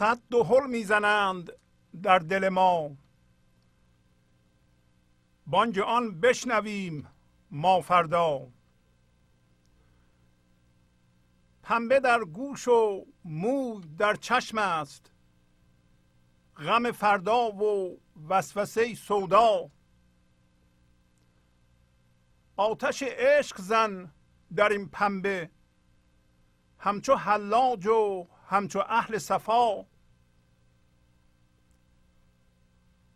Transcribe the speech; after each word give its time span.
صد 0.00 0.20
دهل 0.30 0.66
می‌زنند 0.66 1.52
در 2.02 2.18
دل 2.18 2.48
ما. 2.48 2.96
بانج 5.46 5.78
آن 5.78 6.20
بشنویم 6.20 7.08
ما 7.50 7.80
فردا. 7.80 8.48
پنبه 11.62 12.00
در 12.00 12.24
گوش 12.24 12.68
و 12.68 13.06
موی 13.24 13.80
در 13.98 14.14
چشم 14.14 14.58
است. 14.58 15.12
غم 16.56 16.92
فردا 16.92 17.52
و 17.52 18.00
وسوسه 18.28 18.94
سودا. 18.94 19.70
آتش 22.56 23.02
عشق 23.02 23.60
زن 23.60 24.12
در 24.56 24.68
این 24.68 24.88
پنبه. 24.88 25.50
همچو 26.78 27.14
حلاج 27.14 27.86
و 27.86 28.28
همچو 28.50 28.78
اهل 28.88 29.18
صفا. 29.18 29.86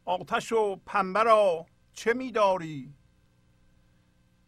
آتش 0.04 0.52
و 0.52 0.76
پنبه 0.76 1.22
را 1.22 1.66
چه 1.92 2.12
میداری 2.12 2.94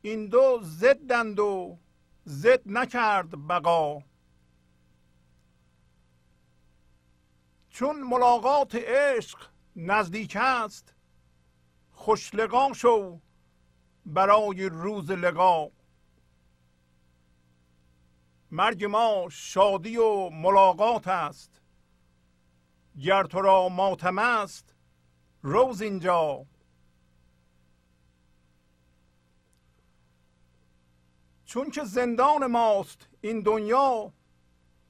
این 0.03 0.27
دو 0.27 0.61
ضدند 0.63 1.39
و 1.41 1.79
ضد 2.27 2.63
نکرد 2.67 3.47
بقا. 3.49 4.03
چون 7.69 8.01
ملاقات 8.01 8.75
عشق 8.75 9.39
نزدیک 9.77 10.37
است 10.41 10.95
خوش 11.93 12.35
لقا 12.35 12.73
شو 12.73 13.21
برای 14.07 14.69
روز 14.69 15.11
لقا 15.11 15.76
مرگ 18.51 18.85
ما 18.85 19.27
شادی 19.31 19.97
و 19.97 20.29
ملاقات 20.29 21.09
است. 21.09 21.61
گر 23.01 23.25
تو 23.25 23.41
را 23.41 23.69
ماتم 23.69 24.19
است 24.19 24.75
روز 25.43 25.83
اینجا. 25.83 26.47
چون 31.45 31.71
که 31.71 31.85
زندان 31.85 32.47
ماست 32.47 33.09
این 33.21 33.41
دنیا 33.41 34.13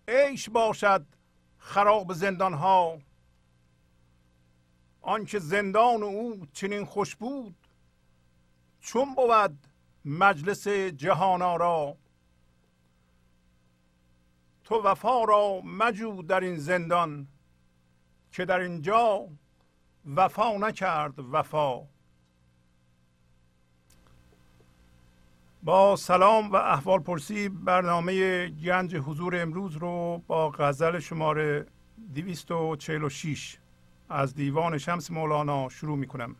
عیش 0.08 0.50
باشد 0.50 1.06
خراب 1.58 2.12
زندان 2.12 2.54
ها 2.54 2.98
آنکه 5.00 5.38
زندان 5.38 6.02
او 6.02 6.46
چنین 6.52 6.84
خوش 6.84 7.16
بود 7.16 7.56
چون 8.80 9.14
بود 9.14 9.66
مجلس 10.04 10.68
جهان 10.68 11.58
را. 11.58 11.96
تو 14.66 14.82
وفا 14.82 15.24
را 15.24 15.60
مجو 15.64 16.22
در 16.22 16.40
این 16.40 16.56
زندان 16.56 17.26
که 18.32 18.44
در 18.44 18.60
اینجا 18.60 19.28
وفا 20.16 20.56
نکرد 20.56 21.14
وفا. 21.18 21.82
با 25.62 25.96
سلام 25.96 26.52
و 26.52 26.56
احوال 26.56 26.98
پرسی 27.00 27.48
برنامه 27.48 28.46
گنج 28.48 28.96
حضور 28.96 29.42
امروز 29.42 29.76
رو 29.76 30.22
با 30.26 30.50
غزل 30.50 30.98
شماره 30.98 31.66
246 32.14 33.58
از 34.08 34.34
دیوان 34.34 34.78
شمس 34.78 35.10
مولانا 35.10 35.68
شروع 35.68 35.96
می 35.96 36.06
کنم 36.06 36.36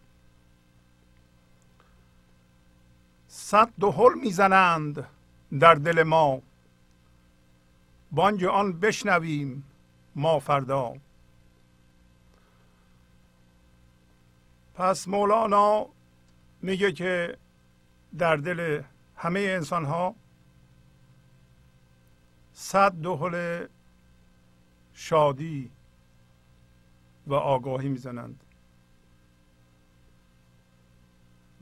صد 3.28 3.68
دهل 3.80 4.14
می‌زنند 4.22 5.08
در 5.60 5.74
دل 5.74 6.02
ما. 6.02 6.42
بانج 8.16 8.44
آن 8.44 8.80
بشنویم 8.80 9.64
ما 10.14 10.38
فردا. 10.38 10.94
پس 14.74 15.08
مولانا 15.08 15.86
میگه 16.62 16.92
که 16.92 17.38
در 18.18 18.36
دل 18.36 18.82
همه 19.16 19.40
انسان 19.40 19.84
ها 19.84 20.14
صد 22.52 22.92
دهل 22.92 23.66
شادی 24.94 25.70
و 27.26 27.34
آگاهی 27.34 27.88
می‌زنند. 27.88 28.44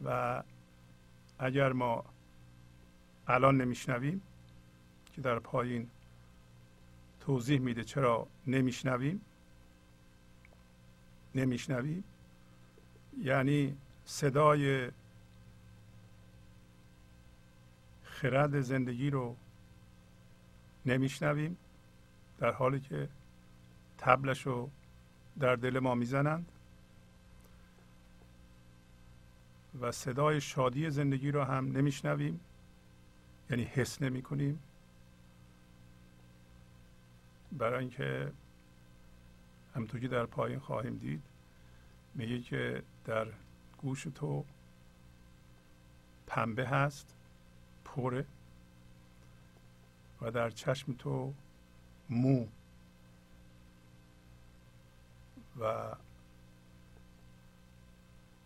و 0.04 0.42
اگر 1.38 1.72
ما 1.72 2.04
الان 3.28 3.56
نمیشنویم 3.56 4.22
که 5.14 5.20
در 5.20 5.38
پایین 5.38 5.90
توضیح 7.26 7.60
میده. 7.60 7.84
چرا 7.84 8.26
نمیشنویم؟ 8.46 9.20
نمیشنویم؟ 11.34 12.04
یعنی 13.22 13.76
صدای 14.04 14.90
خرد 18.04 18.60
زندگی 18.60 19.10
رو 19.10 19.36
نمیشنویم 20.86 21.56
در 22.38 22.52
حالی 22.52 22.80
که 22.80 23.08
تبلش 23.98 24.46
رو 24.46 24.70
در 25.40 25.56
دل 25.56 25.78
ما 25.78 25.94
می‌زنند. 25.94 26.46
و 29.80 29.92
صدای 29.92 30.40
شادی 30.40 30.90
زندگی 30.90 31.30
رو 31.30 31.44
هم 31.44 31.76
نمیشنویم 31.76 32.40
یعنی 33.50 33.62
حس 33.62 34.02
نمی 34.02 34.22
کنیم 34.22 34.58
برای 37.58 37.80
اینکه 37.80 38.32
همطور 39.74 40.00
که 40.00 40.08
در 40.08 40.26
پایین 40.26 40.58
خواهیم 40.58 40.96
دید 40.96 41.22
میگه 42.14 42.40
که 42.40 42.82
در 43.04 43.26
گوش 43.78 44.02
تو 44.14 44.44
پنبه 46.26 46.68
هست 46.68 47.14
پره 47.84 48.24
و 50.20 50.30
در 50.30 50.50
چشم 50.50 50.92
تو 50.92 51.34
مو. 52.10 52.46
و 55.60 55.96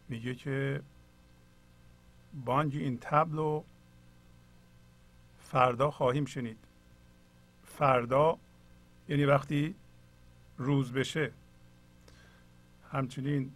میگه 0.09 0.35
که 0.35 0.83
بانج 2.45 2.77
این 2.77 2.99
تبل 2.99 3.61
فردا 5.41 5.91
خواهیم 5.91 6.25
شنید. 6.25 6.59
فردا 7.65 8.39
یعنی 9.09 9.25
وقتی 9.25 9.75
روز 10.59 10.93
بشه 10.93 11.33
همچنین 12.93 13.53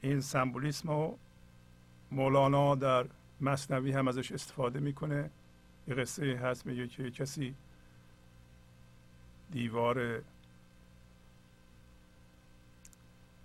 این 0.00 0.20
سمبولیسم 0.20 0.90
رو 0.90 1.18
مولانا 2.10 2.74
در 2.74 3.06
مصنوی 3.40 3.92
هم 3.92 4.08
ازش 4.08 4.32
استفاده 4.32 4.80
می‌کنه. 4.80 5.30
یه 5.88 5.94
قصه 5.94 6.36
هست 6.36 6.66
میگه 6.66 6.88
که 6.88 7.10
کسی 7.10 7.54
دیوار 9.50 10.22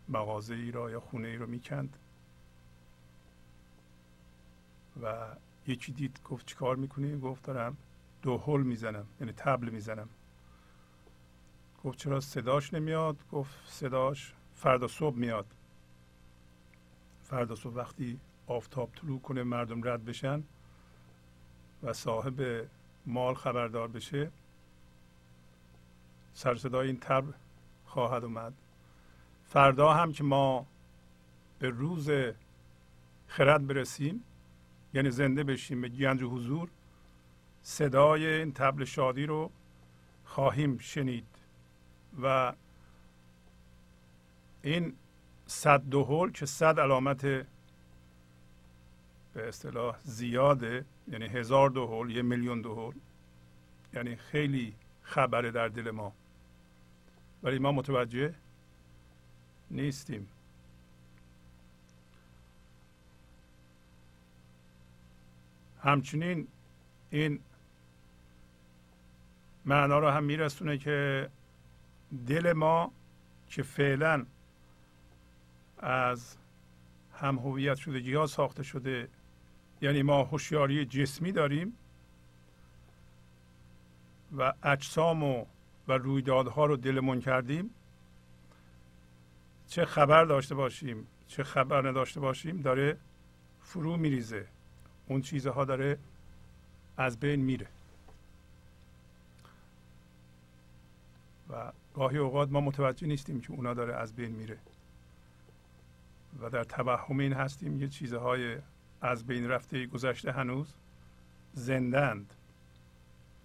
مغازه 0.10 0.54
ای 0.54 0.72
را 0.72 0.92
یا 0.92 1.00
خونه 1.00 1.28
ای 1.28 1.36
رو 1.36 1.48
می‌کند 1.48 1.98
و 5.04 5.28
یکی 5.68 5.92
دید 5.92 6.20
گفت 6.26 6.46
چیکار 6.46 6.76
می‌کنی؟ 6.76 7.20
گفت 7.20 7.44
دارم 7.44 7.78
دو 8.22 8.38
هل 8.38 8.62
می‌زنم 8.62 9.06
یعنی 9.20 9.34
تبل 9.34 9.70
می‌زنم. 9.70 10.10
گفت 11.84 11.98
چرا 11.98 12.20
صداش 12.20 12.74
نمیاد؟ 12.74 13.18
گفت 13.32 13.60
صداش 13.66 14.34
فردا 14.56 14.88
صبح 14.88 15.16
میاد. 15.16 15.46
فردا 17.24 17.56
صبح 17.56 17.74
وقتی 17.74 18.20
آفتاب 18.48 18.90
طلوع 18.96 19.20
کنه 19.20 19.44
مردم 19.44 19.88
رد 19.88 20.06
بشن 20.06 20.44
و 21.84 21.94
صاحب 21.94 22.68
مال 23.06 23.36
خبردار 23.36 23.88
بشه 23.88 24.32
سر 26.34 26.56
صدای 26.56 26.88
این 26.88 27.00
تبل 27.00 27.32
خواهد 27.86 28.24
اومد. 28.24 28.54
فردا 29.46 29.94
هم 29.94 30.12
که 30.12 30.24
ما 30.24 30.66
به 31.60 31.70
روز 31.70 32.10
خرد 33.28 33.68
برسیم 33.68 34.24
یعنی 34.94 35.10
زنده 35.10 35.44
بشیم 35.44 35.82
به 35.82 35.90
گنج 35.90 36.24
حضور 36.24 36.70
صدای 37.62 38.28
این 38.28 38.54
تبل 38.54 38.86
شادی 38.86 39.26
رو 39.26 39.52
خواهیم 40.26 40.78
شنید. 40.78 41.31
و 42.24 42.54
این 44.62 44.94
صد 45.48 45.82
دو 45.90 46.04
هول 46.04 46.32
که 46.32 46.46
صد 46.46 46.80
علامت 46.80 47.22
به 49.34 49.48
اصطلاح 49.48 49.98
زیاده 50.04 50.86
یعنی 51.08 51.26
هزار 51.26 51.70
دو 51.70 51.88
هول 51.88 52.12
یه 52.16 52.22
میلیون 52.22 52.62
دو 52.62 52.76
هول 52.76 52.96
یعنی 53.94 54.16
خیلی 54.16 54.76
خبره 55.04 55.52
در 55.52 55.68
دل 55.68 55.92
ما. 55.92 56.14
ولی 57.44 57.60
ما 57.60 57.72
متوجه 57.72 58.34
نیستیم. 59.72 60.28
همچنین 65.84 66.48
این 67.10 67.40
معنا 69.66 70.00
رو 70.00 70.10
هم 70.10 70.24
میرسونه 70.24 70.78
که 70.78 71.30
دل 72.28 72.54
ما 72.54 72.92
که 73.48 73.64
فعلا 73.64 74.26
از 75.80 76.38
هم 77.14 77.38
هویت 77.38 77.76
شدگی 77.76 78.14
ها 78.14 78.28
ساخته 78.28 78.64
شده 78.64 79.10
یعنی 79.82 80.02
ما 80.02 80.24
هوشیاری 80.24 80.86
جسمی 80.86 81.32
داریم 81.32 81.74
و 84.38 84.54
اجسام 84.64 85.24
و, 85.24 85.46
و 85.88 85.94
رویدادها 85.94 86.66
رو 86.66 86.78
دلمون 86.78 87.20
کردیم 87.20 87.70
چه 89.68 89.86
خبر 89.86 90.26
داشته 90.26 90.56
باشیم 90.56 91.08
چه 91.28 91.44
خبر 91.44 91.90
نداشته 91.90 92.20
باشیم 92.20 92.62
داره 92.62 92.98
فرو 93.62 93.98
میریزه. 93.98 94.48
اون 95.08 95.22
چیزها 95.22 95.66
داره 95.66 95.98
از 96.98 97.20
بین 97.20 97.42
میره. 97.42 97.68
و 101.50 101.72
گاهی 101.94 102.18
اوقات 102.18 102.52
ما 102.52 102.62
متوجه 102.62 103.08
نیستیم 103.08 103.42
که 103.42 103.52
اونا 103.52 103.74
داره 103.74 103.96
از 103.96 104.16
بین 104.16 104.32
میره. 104.32 104.58
و 106.42 106.50
در 106.50 106.64
توهم 106.64 107.20
این 107.20 107.34
هستیم 107.34 107.82
یه 107.82 107.88
چیزهای 107.88 108.58
از 109.02 109.28
بین 109.28 109.48
رفته 109.48 109.86
گذشته 109.86 110.32
هنوز 110.32 110.74
زندند. 111.54 112.34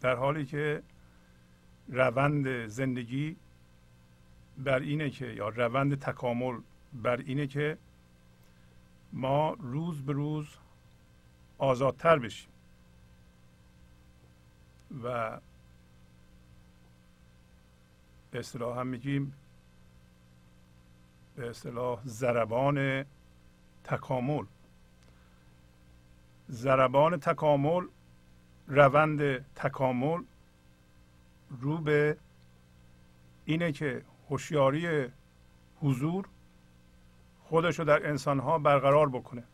در 0.01 0.17
حالی 0.17 0.47
که 0.47 0.83
روند 1.89 2.67
زندگی 2.67 3.37
بر 4.59 4.79
اینه 4.79 5.11
که 5.11 5.27
یا 5.27 5.49
روند 5.49 5.99
تکامل 5.99 6.61
بر 6.93 7.17
اینه 7.17 7.47
که 7.47 7.79
ما 9.13 9.57
روز 9.61 10.03
به 10.03 10.13
روز 10.13 10.47
آزادتر 11.59 12.19
بشیم. 12.19 12.49
و 15.05 15.39
به 18.37 18.41
اصطلاح 18.41 18.79
هم 18.79 18.87
میگیم 18.87 19.35
به 21.37 21.51
اصطلاح 21.51 22.01
زربان 22.05 23.05
تکامل. 23.85 24.45
زربان 26.49 27.21
تکامل 27.21 27.87
روند 28.69 29.39
تکامل 29.55 30.23
رو 31.61 31.79
به 31.79 32.17
اینه 33.45 33.73
که 33.73 34.03
هوشیاری 34.31 35.07
حضور 35.81 36.29
خودش 37.45 37.79
رو 37.79 37.85
در 37.85 38.09
انسان 38.09 38.39
ها 38.39 38.59
برقرار 38.59 39.09
بکنه. 39.09 39.45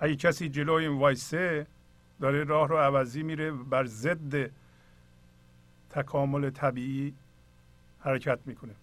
اگه 0.00 0.16
کسی 0.16 0.48
جلوی 0.48 0.86
این 0.86 0.98
وایسه 0.98 1.66
داره 2.20 2.44
راه 2.44 2.68
رو 2.68 2.76
عوضی 2.76 3.22
میره 3.22 3.50
بر 3.50 3.84
ضد 3.84 4.50
تکامل 5.90 6.50
طبیعی 6.50 7.14
حرکت 8.04 8.38
می‌کنه. 8.46 8.74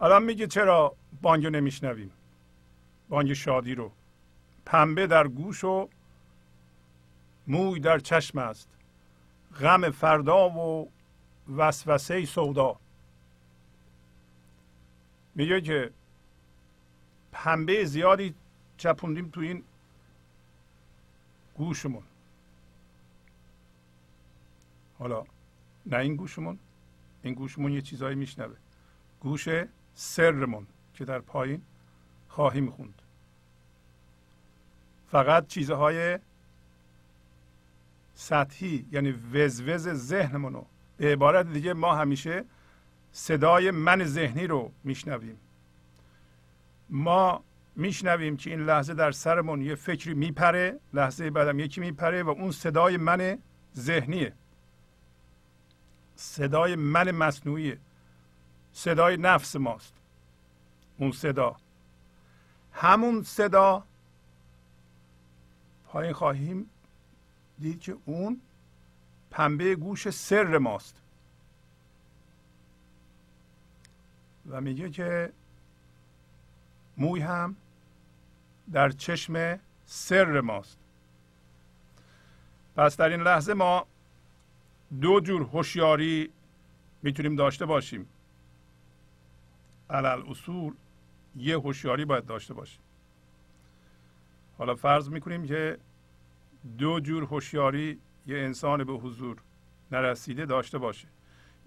الان 0.00 0.22
میگه 0.22 0.46
چرا 0.46 0.96
بانگ 1.22 1.46
نمیشنویم؟ 1.46 2.12
بانگ 3.08 3.32
شادی 3.32 3.74
رو. 3.74 3.92
پنبه 4.66 5.06
در 5.06 5.28
گوش 5.28 5.64
و 5.64 5.88
موی 7.46 7.80
در 7.80 7.98
چشم 7.98 8.38
است. 8.38 8.68
غم 9.60 9.90
فردا 9.90 10.50
و 10.50 10.90
وسوسه 11.56 12.24
سودا. 12.24 12.76
میگه 15.34 15.60
که 15.60 15.90
پنبه 17.32 17.84
زیادی 17.84 18.34
چپوندیم 18.76 19.28
تو 19.28 19.40
این 19.40 19.64
گوشمون. 21.54 22.02
حالا 24.98 25.24
نه 25.86 25.96
این 25.96 26.16
گوشمون 26.16 26.58
این 27.22 27.34
گوشمون 27.34 27.72
یه 27.72 27.82
چیزایی 27.82 28.16
میشنوه. 28.16 28.56
گوش 29.20 29.48
سرمون 29.94 30.66
که 30.94 31.04
در 31.04 31.18
پایین 31.18 31.62
خواهیم 32.28 32.70
خوند 32.70 33.02
فقط 35.10 35.46
چیزهای 35.46 36.18
سطحی 38.14 38.86
یعنی 38.92 39.10
وزوز 39.10 39.88
ذهنمون 39.88 40.52
رو 40.52 40.66
به 40.96 41.12
عبارت 41.12 41.52
دیگه 41.52 41.72
ما 41.72 41.94
همیشه 41.94 42.44
صدای 43.12 43.70
من 43.70 44.04
ذهنی 44.04 44.46
رو 44.46 44.72
میشنویم. 44.84 45.38
ما 46.90 47.44
میشنویم 47.76 48.36
که 48.36 48.50
این 48.50 48.60
لحظه 48.60 48.94
در 48.94 49.10
سرمون 49.10 49.62
یه 49.62 49.74
فکری 49.74 50.14
میپره 50.14 50.78
لحظه 50.94 51.30
بعدم 51.30 51.58
یکی 51.58 51.80
میپره 51.80 52.22
و 52.22 52.28
اون 52.28 52.50
صدای 52.50 52.96
من 52.96 53.38
ذهنیه. 53.76 54.32
صدای 56.16 56.76
من 56.76 57.10
مصنوعیه 57.10 57.78
صدای 58.72 59.16
نفس 59.16 59.56
ماست. 59.56 59.94
اون 60.98 61.12
صدا. 61.12 61.56
همون 62.72 63.22
صدا. 63.22 63.84
پایین 65.86 66.12
خواهیم 66.12 66.70
دید 67.58 67.80
که 67.80 67.96
اون 68.04 68.40
پنبه 69.30 69.74
گوش 69.74 70.10
سر 70.10 70.58
ماست. 70.58 70.96
و 74.48 74.60
میگه 74.60 74.90
که 74.90 75.32
موی 76.96 77.20
هم 77.20 77.56
در 78.72 78.90
چشم 78.90 79.60
سر 79.86 80.40
ماست. 80.40 80.78
پس 82.76 82.96
در 82.96 83.08
این 83.08 83.20
لحظه 83.20 83.54
ما 83.54 83.86
دو 85.00 85.20
جور 85.20 85.42
هوشیاری 85.42 86.30
می‌تونیم 87.02 87.36
داشته 87.36 87.66
باشیم. 87.66 88.06
علل 89.90 90.22
اصول 90.28 90.74
یه 91.36 91.58
هوشیاری 91.58 92.04
باید 92.04 92.26
داشته 92.26 92.54
باشیم. 92.54 92.80
حالا 94.58 94.74
فرض 94.74 95.08
می‌کنیم 95.08 95.46
که 95.46 95.78
دو 96.78 97.00
جور 97.00 97.24
هوشیاری 97.24 97.98
یه 98.26 98.38
انسان 98.38 98.84
به 98.84 98.92
حضور 98.92 99.36
نرسیده 99.92 100.46
داشته 100.46 100.78
باشه. 100.78 101.08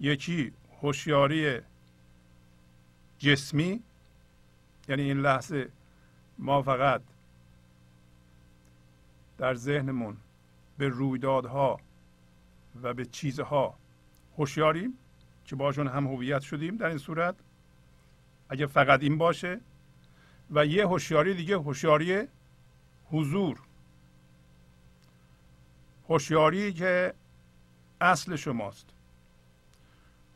یکی 0.00 0.52
هوشیاری 0.82 1.60
جسمی 3.18 3.82
یعنی 4.88 5.02
این 5.02 5.20
لحظه 5.20 5.68
ما 6.38 6.62
فقط 6.62 7.02
در 9.38 9.54
ذهنمون 9.54 10.16
به 10.78 10.88
رویدادها 10.88 11.80
و 12.82 12.94
به 12.94 13.04
چیزها 13.04 13.78
هوشیاریم 14.38 14.98
که 15.44 15.56
باشون 15.56 15.86
هم 15.88 16.06
هویت 16.06 16.40
شدیم 16.40 16.76
در 16.76 16.86
این 16.86 16.98
صورت. 16.98 17.34
اگه 18.48 18.66
فقط 18.66 19.02
این 19.02 19.18
باشه 19.18 19.60
و 20.50 20.66
یه 20.66 20.86
هوشیاری 20.86 21.34
دیگه 21.34 21.56
هوشیاری 21.56 22.28
حضور. 23.10 23.60
هوشیاری 26.08 26.72
که 26.72 27.14
اصل 28.00 28.36
شماست. 28.36 28.86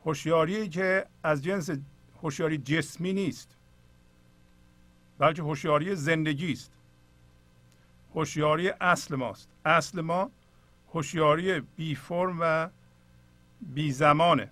هوشیاری 0.04 0.68
که 0.68 1.06
از 1.22 1.44
جنس 1.44 1.70
هوشیاری 2.22 2.58
جسمی 2.58 3.12
نیست 3.12 3.56
بلکه 5.18 5.42
هوشیاری 5.42 5.94
زندگی 5.94 6.52
است. 6.52 6.72
هوشیاری 8.14 8.68
اصل 8.68 9.16
ماست. 9.16 9.48
اصل 9.64 10.00
ما 10.00 10.30
هوشیاری 10.94 11.60
بی 11.60 11.94
فرم 11.94 12.38
و 12.40 12.68
بی 13.60 13.92
زمانه. 13.92 14.48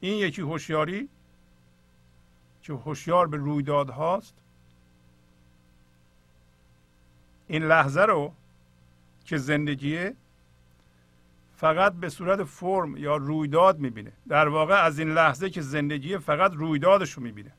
این 0.00 0.18
یکی 0.18 0.42
هوشیاری 0.42 1.08
که 2.62 2.72
هوشیار 2.72 3.26
به 3.26 3.36
رویداد 3.36 3.90
هاست. 3.90 4.34
این 7.46 7.62
لحظه 7.62 8.00
رو 8.00 8.32
که 9.24 9.38
زندگیه 9.38 10.14
فقط 11.56 11.92
به 11.92 12.08
صورت 12.08 12.44
فرم 12.44 12.96
یا 12.96 13.16
رویداد 13.16 13.78
می‌بینه. 13.78 14.12
در 14.28 14.48
واقع 14.48 14.84
از 14.84 14.98
این 14.98 15.10
لحظه 15.10 15.50
که 15.50 15.62
زندگی 15.62 16.18
فقط 16.18 16.52
رویدادش 16.52 17.12
رو 17.12 17.22
می‌بینه. 17.22 17.52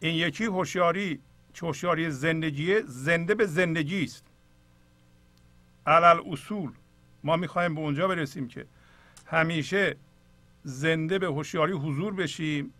این 0.00 0.14
یکی 0.14 0.44
هوشیاری 0.44 1.20
که 1.56 1.66
هوشیاری 1.66 2.10
زندگی 2.10 2.82
زنده 2.82 3.34
به 3.34 3.46
زندگی 3.46 4.04
است. 4.04 4.24
علل 5.86 6.20
اصول 6.26 6.72
ما 7.24 7.36
می‌خوایم 7.36 7.74
به 7.74 7.80
اونجا 7.80 8.08
برسیم 8.08 8.48
که 8.48 8.66
همیشه 9.26 9.96
زنده 10.64 11.18
به 11.18 11.26
هوشیاری 11.26 11.72
حضور 11.72 12.14
بشیم. 12.14 12.72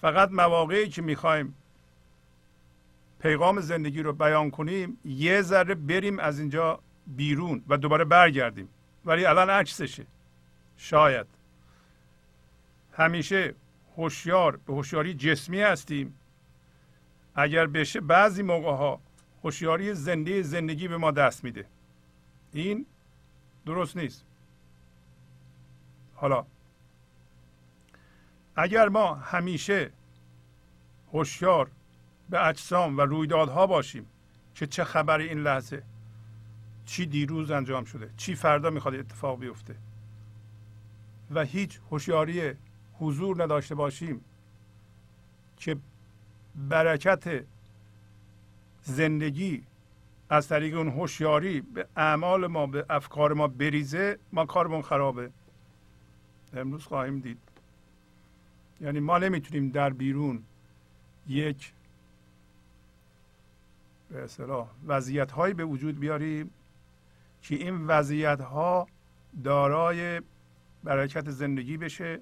فقط 0.00 0.30
مواقعی 0.32 0.88
که 0.88 1.02
می‌خوایم 1.02 1.54
پیغام 3.20 3.60
زندگی 3.60 4.02
رو 4.02 4.12
بیان 4.12 4.50
کنیم 4.50 4.98
یه 5.04 5.42
ذره 5.42 5.74
بریم 5.74 6.18
از 6.18 6.38
اینجا 6.38 6.80
بیرون 7.06 7.62
و 7.68 7.76
دوباره 7.76 8.04
برگردیم. 8.04 8.68
ولی 9.04 9.26
الان 9.26 9.50
عکسشه. 9.50 10.06
شاید. 10.76 11.26
همیشه 12.92 13.54
هوشیار 13.96 14.56
به 14.56 14.72
هوشیاری 14.74 15.14
جسمی 15.14 15.60
هستیم. 15.60 16.14
اگر 17.38 17.66
بشه 17.66 18.00
بعضی 18.00 18.42
موقع 18.42 18.70
ها 18.70 19.00
هوشیاری 19.44 19.94
زنده 19.94 20.42
زندگی 20.42 20.88
به 20.88 20.96
ما 20.96 21.10
دست 21.10 21.44
میده. 21.44 21.66
این 22.52 22.86
درست 23.66 23.96
نیست. 23.96 24.24
حالا 26.14 26.46
اگر 28.56 28.88
ما 28.88 29.14
همیشه 29.14 29.90
هوشیار 31.12 31.70
به 32.30 32.46
اجسام 32.46 32.98
و 32.98 33.00
رویدادها 33.00 33.66
باشیم 33.66 34.06
که 34.54 34.66
چه 34.66 34.84
خبر 34.84 35.18
این 35.18 35.38
لحظه 35.38 35.82
چی 36.86 37.06
دیروز 37.06 37.50
انجام 37.50 37.84
شده 37.84 38.10
چی 38.16 38.34
فردا 38.34 38.70
می‌خواد 38.70 38.94
اتفاق 38.94 39.40
بیفته 39.40 39.76
و 41.30 41.44
هیچ 41.44 41.80
هوشیاری 41.90 42.52
حضور 42.98 43.42
نداشته 43.42 43.74
باشیم 43.74 44.20
که 45.56 45.76
برکت 46.58 47.44
زندگی 48.82 49.62
از 50.30 50.48
طریق 50.48 50.76
اون 50.76 50.88
هوشیاری 50.88 51.60
به 51.60 51.86
اعمال 51.96 52.46
ما 52.46 52.66
به 52.66 52.86
افکار 52.90 53.32
ما 53.32 53.48
بریزه 53.48 54.18
ما 54.32 54.46
کارمون 54.46 54.82
خرابه. 54.82 55.30
امروز 56.52 56.84
خواهیم 56.84 57.20
دید. 57.20 57.38
یعنی 58.80 59.00
ما 59.00 59.18
نمی‌تونیم 59.18 59.70
در 59.70 59.90
بیرون 59.90 60.42
یک 61.28 61.72
به 64.10 64.24
اصطلاح 64.24 64.68
وضعیت 64.86 65.32
هایی 65.32 65.54
به 65.54 65.64
وجود 65.64 66.00
بیاریم 66.00 66.50
که 67.42 67.54
این 67.54 67.86
وضعیت 67.86 68.40
ها 68.40 68.86
دارای 69.44 70.22
برکت 70.84 71.30
زندگی 71.30 71.76
بشه 71.76 72.20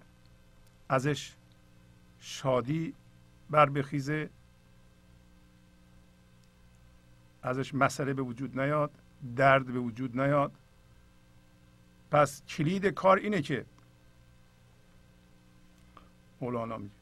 ازش 0.88 1.32
شادی 2.20 2.94
بر 3.50 3.68
بخیزه 3.68 4.30
ازش 7.46 7.74
مسئله 7.74 8.14
به 8.14 8.22
وجود 8.22 8.60
نیاد 8.60 8.90
درد 9.36 9.66
به 9.66 9.78
وجود 9.78 10.20
نیاد. 10.20 10.52
پس 12.10 12.42
کلید 12.46 12.86
کار 12.86 13.16
اینه 13.16 13.42
که 13.42 13.64
مولانا 16.40 16.78
میگه 16.78 16.94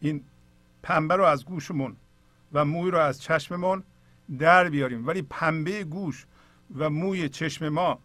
این 0.00 0.24
پنبه 0.82 1.16
رو 1.16 1.24
از 1.24 1.44
گوشمون 1.44 1.96
و 2.52 2.64
موی 2.64 2.90
رو 2.90 2.98
از 2.98 3.22
چشممون 3.22 3.82
در 4.38 4.68
بیاریم. 4.68 5.06
ولی 5.06 5.22
پنبه 5.22 5.84
گوش 5.84 6.26
و 6.76 6.90
موی 6.90 7.28
چشم 7.28 7.68
ما 7.68 7.98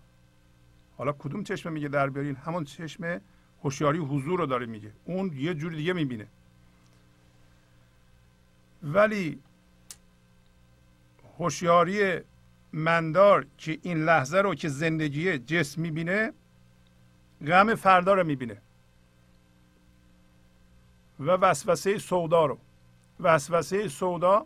حالا 0.98 1.12
کدوم 1.12 1.44
چشم 1.44 1.72
میگه 1.72 1.88
در 1.88 2.10
بیارین؟ 2.10 2.36
همون 2.36 2.64
چشم 2.64 3.22
هوشیاری 3.64 4.00
حضور 4.00 4.40
رو 4.40 4.46
داره 4.46 4.66
میگه. 4.66 4.92
اون 5.06 5.32
یه 5.36 5.54
جور 5.54 5.74
دیگه 5.74 5.94
می‌بینه. 5.94 6.28
ولی 8.84 9.40
هوشیاری 11.41 12.19
مندار 12.73 13.45
که 13.58 13.80
این 13.82 14.04
لحظه 14.06 14.38
رو 14.38 14.56
که 14.56 14.69
زندگی 14.69 15.38
جسم 15.38 15.82
می‌بینه 15.82 16.34
غم 17.47 17.75
فردا 17.75 18.13
رو 18.13 18.23
می‌بینه. 18.23 18.58
و 21.19 21.32
وسوسه 21.32 21.97
سودا 21.97 22.45
رو. 22.45 22.58
وسوسه 23.19 23.88
سودا 23.88 24.45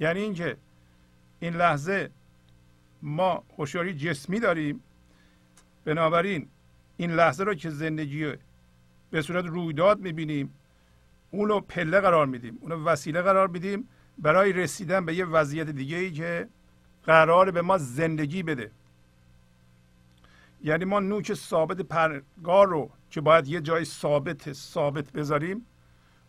یعنی 0.00 0.20
اینکه 0.20 0.56
این 1.40 1.54
لحظه 1.56 2.10
ما 3.02 3.42
هوشیاری 3.58 3.94
جسمی 3.94 4.40
داریم. 4.40 4.82
بنابراین 5.84 6.48
این 6.96 7.10
لحظه 7.10 7.44
رو 7.44 7.54
که 7.54 7.70
زندگی 7.70 8.32
به 9.10 9.22
صورت 9.22 9.44
رویداد 9.44 10.00
می‌بینیم 10.00 10.54
اونو 11.30 11.60
پله 11.60 12.00
قرار 12.00 12.26
میدیم 12.26 12.58
اونو 12.60 12.84
وسیله 12.84 13.22
قرار 13.22 13.48
میدیم. 13.48 13.88
برای 14.18 14.52
رسیدن 14.52 15.04
به 15.04 15.14
یه 15.14 15.24
وضعیت 15.24 15.70
دیگه 15.70 15.96
ای 15.96 16.12
که 16.12 16.48
قرار 17.04 17.50
به 17.50 17.62
ما 17.62 17.78
زندگی 17.78 18.42
بده. 18.42 18.70
یعنی 20.62 20.84
ما 20.84 21.00
نوک 21.00 21.34
ثابت 21.34 21.80
پرگار 21.80 22.68
رو 22.68 22.90
که 23.10 23.20
باید 23.20 23.48
یه 23.48 23.60
جای 23.60 23.84
ثابت 23.84 24.52
ثابت 24.52 25.12
بذاریم 25.12 25.66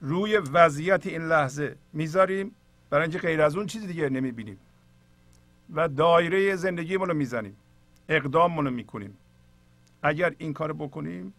روی 0.02 0.38
وضعیت 0.38 1.08
این 1.08 1.22
لحظه 1.22 1.76
می‌ذاریم. 1.94 2.56
برای 2.90 3.04
اینکه 3.04 3.20
غیر 3.20 3.42
از 3.42 3.56
اون 3.56 3.66
چیزی 3.66 3.88
دیگه 3.88 4.10
نمی‌بینیم. 4.10 4.58
و 5.74 5.88
دایره 5.88 6.56
زندگیمون 6.56 7.08
رو 7.08 7.14
می‌زنیم. 7.14 7.56
اقداممون 8.10 8.66
رو 8.66 8.72
می‌کنیم. 8.72 9.18
اگر 10.04 10.36
این 10.38 10.54
کار 10.54 10.74
بکنیم 10.74 11.34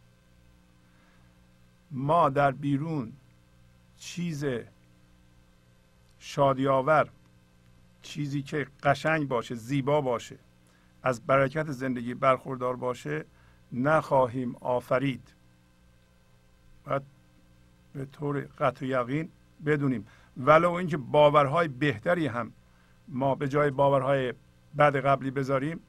ما 1.91 2.29
در 2.29 2.51
بیرون 2.51 3.13
چیز 3.99 4.45
شادیاور 6.27 7.09
چیزی 8.03 8.43
که 8.43 8.67
قشنگ 8.83 9.29
باشه 9.29 9.55
زیبا 9.55 10.01
باشه 10.01 10.39
از 11.03 11.27
برکت 11.27 11.71
زندگی 11.71 12.15
برخوردار 12.15 12.77
باشه 12.77 13.25
نخواهیم 13.73 14.57
آفرید. 14.61 15.35
باید 16.85 17.03
به 17.93 18.05
طور 18.05 18.41
قطع 18.59 18.87
یقین 18.87 19.29
بدونیم. 19.67 20.07
ولو 20.37 20.73
اینکه 20.73 20.97
باورهای 20.97 21.69
بهتری 21.69 22.27
هم 22.27 22.53
ما 23.09 23.35
به 23.35 23.49
جای 23.49 23.71
باورهای 23.71 24.35
بد 24.79 24.97
قبلی 24.97 25.31
بذاریم 25.31 25.81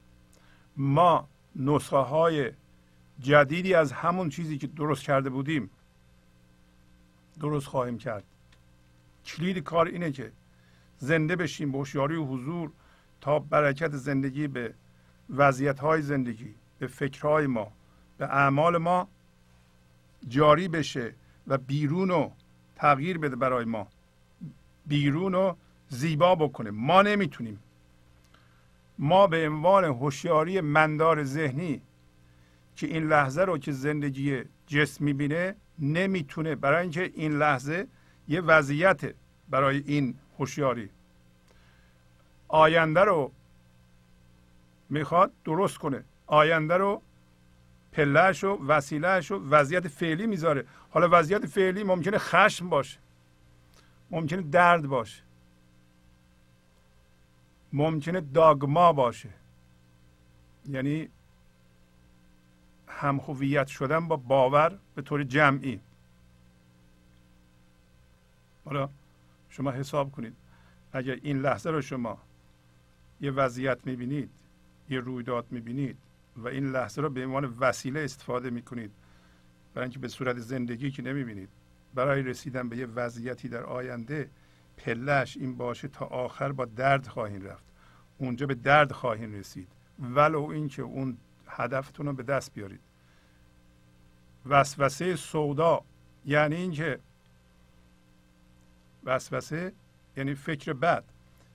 ما 0.76 1.28
نسخه 1.56 1.96
های 1.96 2.52
جدیدی 3.20 3.74
از 3.74 3.92
همون 3.92 4.28
چیزی 4.28 4.58
که 4.58 4.66
درست 4.66 5.02
کرده 5.02 5.30
بودیم 5.30 5.70
درست 7.40 7.66
خواهیم 7.66 7.98
کرد. 7.98 8.24
کلید 9.28 9.58
کار 9.58 9.86
اینه 9.86 10.12
که 10.12 10.32
زنده 10.98 11.36
بشیم 11.36 11.72
به 11.72 11.78
هوشیاری 11.78 12.16
و 12.16 12.24
حضور 12.24 12.70
تا 13.20 13.38
برکت 13.38 13.96
زندگی 13.96 14.48
به 14.48 14.74
وضعیت 15.30 15.80
های 15.80 16.02
زندگی 16.02 16.54
به 16.78 16.86
فکرهای 16.86 17.46
ما 17.46 17.72
به 18.18 18.24
اعمال 18.24 18.78
ما 18.78 19.08
جاری 20.28 20.68
بشه 20.68 21.14
و 21.46 21.58
بیرون 21.58 22.08
رو 22.08 22.32
تغییر 22.76 23.18
بده 23.18 23.36
برای 23.36 23.64
ما. 23.64 23.88
بیرون 24.86 25.32
رو 25.32 25.56
زیبا 25.88 26.34
بکنه. 26.34 26.70
ما 26.70 27.02
نمی‌تونیم. 27.02 27.58
ما 28.98 29.26
به 29.26 29.48
عنوان 29.48 29.84
هوشیاری 29.84 30.60
مندار 30.60 31.24
ذهنی 31.24 31.82
که 32.76 32.86
این 32.86 33.08
لحظه 33.08 33.42
رو 33.42 33.58
که 33.58 33.72
زندگی 33.72 34.42
جسم 34.66 35.04
می‌بینه 35.04 35.54
نمی‌تونه. 35.78 36.54
برای 36.54 36.82
اینکه 36.82 37.12
این 37.14 37.32
لحظه 37.32 37.86
یه 38.28 38.40
وضعیت 38.40 39.14
برای 39.48 39.82
این 39.86 40.14
هوشیاری. 40.38 40.90
آینده 42.48 43.00
رو 43.00 43.32
می‌خواد 44.90 45.32
درست 45.44 45.78
کنه. 45.78 46.04
آینده 46.26 46.76
رو 46.76 47.02
پلهش 47.92 48.44
و 48.44 48.66
وسیلهش 48.66 49.30
و 49.30 49.48
وضعیت 49.48 49.88
فعلی 49.88 50.26
می‌ذاره. 50.26 50.64
حالا 50.90 51.08
وضعیت 51.12 51.46
فعلی 51.46 51.84
ممکنه 51.84 52.18
خشم 52.18 52.68
باشه. 52.68 52.98
ممکنه 54.10 54.42
درد 54.42 54.86
باشه. 54.86 55.22
ممکنه 57.72 58.20
داگما 58.20 58.92
باشه. 58.92 59.28
یعنی 60.68 61.08
همخویت 62.86 63.66
شدن 63.66 64.08
با 64.08 64.16
باور 64.16 64.78
به 64.94 65.02
طور 65.02 65.24
جمعی. 65.24 65.80
حالا 68.68 68.88
شما 69.50 69.70
حساب 69.70 70.12
کنید. 70.12 70.36
اگر 70.92 71.18
این 71.22 71.40
لحظه 71.40 71.70
رو 71.70 71.80
شما 71.80 72.18
یه 73.20 73.30
وضعیت 73.30 73.86
می‌بینید 73.86 74.30
یه 74.90 75.00
رویداد 75.00 75.46
می‌بینید 75.50 75.96
و 76.36 76.48
این 76.48 76.72
لحظه 76.72 77.02
رو 77.02 77.10
به 77.10 77.24
عنوان 77.26 77.44
وسیله 77.44 78.00
استفاده 78.00 78.50
می‌کنید 78.50 78.90
برای 79.74 79.84
اینکه 79.84 79.98
به 79.98 80.08
صورت 80.08 80.38
زندگی 80.38 80.90
که 80.90 81.02
نمی‌بینید 81.02 81.48
برای 81.94 82.22
رسیدن 82.22 82.68
به 82.68 82.76
یه 82.76 82.86
وضعیتی 82.86 83.48
در 83.48 83.62
آینده 83.62 84.30
پلش 84.76 85.36
این 85.36 85.56
باشه 85.56 85.88
تا 85.88 86.06
آخر 86.06 86.52
با 86.52 86.64
درد 86.64 87.06
خواهیم 87.06 87.42
رفت. 87.42 87.64
اونجا 88.18 88.46
به 88.46 88.54
درد 88.54 88.92
خواهیم 88.92 89.32
رسید. 89.32 89.68
ولو 90.00 90.42
اینکه 90.42 90.82
اون 90.82 91.16
هدفتون 91.46 92.06
رو 92.06 92.12
به 92.12 92.22
دست 92.22 92.54
بیارید. 92.54 92.80
وسوسه 94.46 95.16
سودا 95.16 95.84
یعنی 96.24 96.56
اینکه 96.56 96.98
وسوسه 99.08 99.72
یعنی 100.16 100.34
فکر 100.34 100.72
بد 100.72 101.04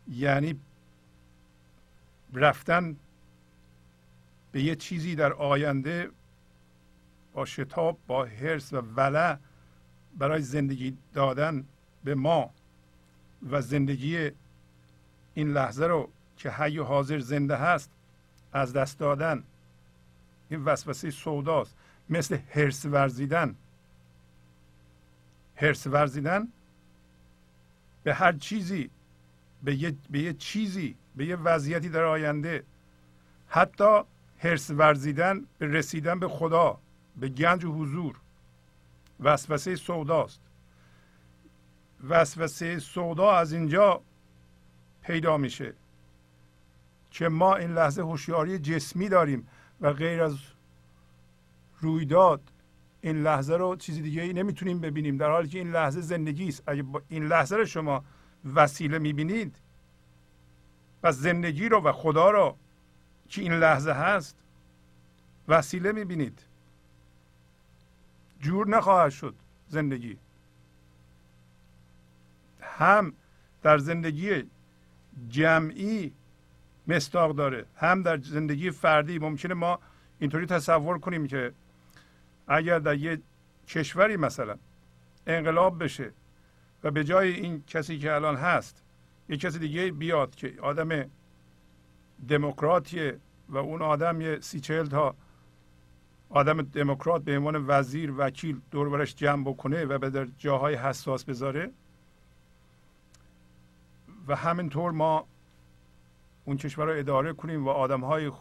یعنی 0.07 0.59
رفتن 2.33 2.95
به 4.51 4.63
یه 4.63 4.75
چیزی 4.75 5.15
در 5.15 5.33
آینده 5.33 6.09
با 7.33 7.45
شتاب 7.45 7.97
با 8.07 8.25
حرس 8.25 8.73
و 8.73 8.77
ولع 8.77 9.37
برای 10.17 10.41
زندگی 10.41 10.97
دادن 11.13 11.65
به 12.03 12.15
ما 12.15 12.53
و 13.49 13.61
زندگی 13.61 14.31
این 15.33 15.53
لحظه 15.53 15.87
رو 15.87 16.09
که 16.37 16.51
حی 16.51 16.77
و 16.77 16.83
حاضر 16.83 17.19
زنده 17.19 17.55
هست 17.55 17.91
از 18.53 18.73
دست 18.73 18.99
دادن. 18.99 19.43
این 20.49 20.65
وسوسه 20.65 21.11
سوداست. 21.11 21.75
مثل 22.09 22.37
هرس 22.49 22.85
ورزیدن. 22.85 23.55
هرس 25.55 25.87
ورزیدن 25.87 26.47
به 28.03 28.13
هر 28.13 28.31
چیزی 28.33 28.89
به 29.63 29.75
یه, 29.75 29.95
به 30.09 30.19
یه 30.19 30.33
چیزی 30.33 30.97
به 31.15 31.25
یه 31.25 31.35
وضعیتی 31.35 31.89
در 31.89 32.03
آینده. 32.03 32.63
حتی 33.47 34.01
هرس 34.37 34.69
ورزیدن 34.69 35.45
به 35.57 35.67
رسیدن 35.67 36.19
به 36.19 36.27
خدا 36.27 36.79
به 37.15 37.29
گنج 37.29 37.65
و 37.65 37.71
حضور. 37.71 38.15
وسوسه 39.19 39.75
سوداست. 39.75 40.41
وسوسه 42.09 42.79
سودا 42.79 43.31
از 43.31 43.53
اینجا 43.53 44.01
پیدا 45.01 45.37
میشه. 45.37 45.73
که 47.11 47.29
ما 47.29 47.55
این 47.55 47.73
لحظه 47.73 48.01
هوشیاری 48.01 48.59
جسمی 48.59 49.09
داریم 49.09 49.47
و 49.81 49.93
غیر 49.93 50.23
از 50.23 50.37
رویداد 51.79 52.41
این 53.03 53.23
لحظه 53.23 53.55
رو 53.57 53.75
چیزی 53.75 54.01
دیگه 54.01 54.21
ای 54.21 54.33
نمی‌تونیم 54.33 54.79
ببینیم 54.79 55.17
در 55.17 55.29
حالی 55.29 55.47
که 55.47 55.57
این 55.57 55.71
لحظه 55.71 56.01
زندگی 56.01 56.47
است. 56.47 56.63
اگه 56.67 56.83
این 57.09 57.25
لحظه 57.25 57.55
رو 57.55 57.65
شما 57.65 58.03
وسیله 58.55 58.99
می‌بینید 58.99 59.55
و 61.03 61.11
زندگی 61.11 61.69
رو 61.69 61.81
و 61.81 61.91
خدا 61.91 62.31
رو 62.31 62.57
که 63.29 63.41
این 63.41 63.53
لحظه 63.53 63.91
هست 63.91 64.37
وسیله 65.47 65.91
می‌بینید. 65.91 66.39
جور 68.39 68.67
نخواهد 68.67 69.11
شد 69.11 69.35
زندگی. 69.67 70.17
هم 72.61 73.13
در 73.61 73.77
زندگی 73.77 74.43
جمعی 75.29 76.13
مستاق 76.87 77.35
داره 77.35 77.65
هم 77.75 78.01
در 78.01 78.17
زندگی 78.17 78.71
فردی. 78.71 79.19
ممکنه 79.19 79.53
ما 79.53 79.79
اینطوری 80.19 80.45
تصور 80.45 80.99
کنیم 80.99 81.27
که 81.27 81.53
اگر 82.47 82.79
در 82.79 82.95
یه 82.95 83.21
کشوری 83.67 84.17
مثلا 84.17 84.57
انقلاب 85.27 85.83
بشه 85.83 86.11
و 86.83 86.91
به 86.91 87.03
جای 87.03 87.33
این 87.33 87.63
کسی 87.67 87.99
که 87.99 88.13
الان 88.13 88.35
هست 88.35 88.83
یه 89.29 89.37
کسی 89.37 89.59
دیگه 89.59 89.91
بیاد 89.91 90.35
که 90.35 90.53
آدم 90.61 91.05
دموکراتیه 92.29 93.19
و 93.49 93.57
اون 93.57 93.81
آدم 93.81 94.21
یه 94.21 94.39
سی 94.39 94.59
چهل 94.59 94.85
تا 94.85 95.15
آدم 96.29 96.61
دموکرات 96.61 97.23
به 97.23 97.37
عنوان 97.37 97.65
وزیر 97.67 98.13
وکیل 98.17 98.61
دوربرش 98.71 99.15
جمع 99.15 99.43
بکنه 99.43 99.85
و 99.85 99.97
به 99.97 100.09
در 100.09 100.27
جاهای 100.37 100.75
حساس 100.75 101.23
بذاره. 101.23 101.71
و 104.27 104.35
همینطور 104.35 104.91
ما 104.91 105.27
اون 106.45 106.57
کشور 106.57 106.85
رو 106.85 106.99
اداره 106.99 107.33
کنیم 107.33 107.65
و 107.65 107.69
آدم 107.69 108.01
های 108.01 108.31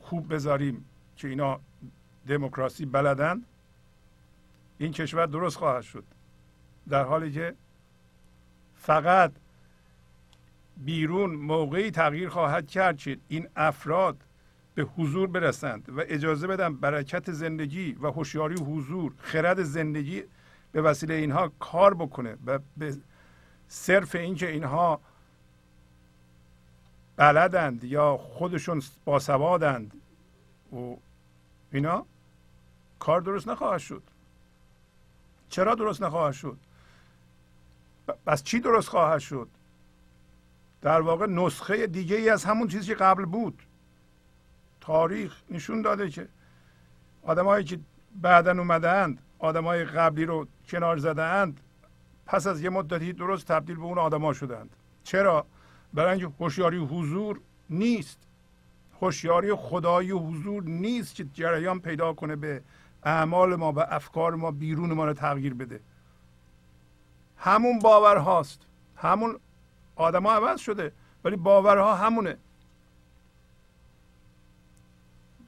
خوب 0.00 0.34
بذاریم 0.34 0.84
که 1.16 1.28
اینا 1.28 1.60
دموکراسی 2.28 2.86
بلدن 2.86 3.42
این 4.78 4.92
کشور 4.92 5.26
درست 5.26 5.56
خواهد 5.56 5.82
شد. 5.82 6.04
در 6.88 7.04
حالی 7.04 7.32
که 7.32 7.54
فقط 8.74 9.32
بیرون 10.76 11.30
موقعی 11.30 11.90
تغییر 11.90 12.28
خواهد 12.28 12.68
کرد 12.68 12.96
که 12.96 13.18
این 13.28 13.48
افراد 13.56 14.16
به 14.74 14.82
حضور 14.82 15.28
برسند 15.28 15.88
و 15.88 16.00
اجازه 16.00 16.46
بدن 16.46 16.76
برکت 16.76 17.32
زندگی 17.32 17.92
و 17.92 18.06
هوشیاری 18.06 18.54
حضور 18.54 19.12
خرد 19.18 19.62
زندگی 19.62 20.22
به 20.72 20.82
وسیله 20.82 21.14
اینها 21.14 21.52
کار 21.60 21.94
بکنه 21.94 22.36
و 22.46 22.58
به 22.76 22.96
صرف 23.68 24.14
اینکه 24.14 24.50
اینها 24.50 25.00
بلدند 27.16 27.84
یا 27.84 28.16
خودشون 28.16 28.82
باسوادند 29.04 29.92
و 30.72 30.94
اینا 31.72 32.06
کار 32.98 33.20
درست 33.20 33.48
نخواهد 33.48 33.80
شد. 33.80 34.02
چرا 35.48 35.74
درست 35.74 36.02
نخواهد 36.02 36.34
شد؟ 36.34 36.56
پس 38.26 38.42
چی 38.42 38.60
درست 38.60 38.88
خواهد 38.88 39.20
شد؟ 39.20 39.48
در 40.82 41.00
واقع 41.00 41.26
نسخه 41.26 41.86
دیگه 41.86 42.16
ای 42.16 42.30
از 42.30 42.44
همون 42.44 42.68
چیزی 42.68 42.86
که 42.86 42.94
قبل 42.94 43.24
بود. 43.24 43.62
تاریخ 44.80 45.42
نشون 45.50 45.82
داده 45.82 46.10
که 46.10 46.28
آدمایی 47.22 47.64
که 47.64 47.78
بعدا 48.22 48.50
اومدند 48.50 49.18
آدمای 49.38 49.84
قبلی 49.84 50.24
رو 50.24 50.46
کنار 50.68 50.96
زدند 50.96 51.60
پس 52.26 52.46
از 52.46 52.60
یه 52.60 52.70
مدتی 52.70 53.12
درست 53.12 53.46
تبدیل 53.46 53.76
به 53.76 53.82
اون 53.82 53.98
آدما 53.98 54.32
شدند 54.32 54.76
چرا؟ 55.04 55.46
برای 55.94 56.10
اینکه 56.20 56.34
هوشیاری 56.40 56.78
حضور 56.78 57.40
نیست. 57.70 58.18
هوشیاری 59.00 59.54
خدایی 59.54 60.10
حضور 60.10 60.62
نیست 60.62 61.14
که 61.14 61.26
جریان 61.34 61.80
پیدا 61.80 62.12
کنه 62.12 62.36
به 62.36 62.62
اعمال 63.04 63.56
ما 63.56 63.72
و 63.72 63.78
افکار 63.80 64.34
ما 64.34 64.50
بیرون 64.50 64.92
ما 64.92 65.04
رو 65.04 65.12
تغییر 65.12 65.54
بده. 65.54 65.80
همون 67.36 67.78
باور 67.78 68.16
هاست 68.16 68.60
همون 68.96 69.40
آدما 69.96 70.32
عوض 70.32 70.60
شده 70.60 70.92
ولی 71.24 71.36
باورها 71.36 71.94
همونه. 71.94 72.36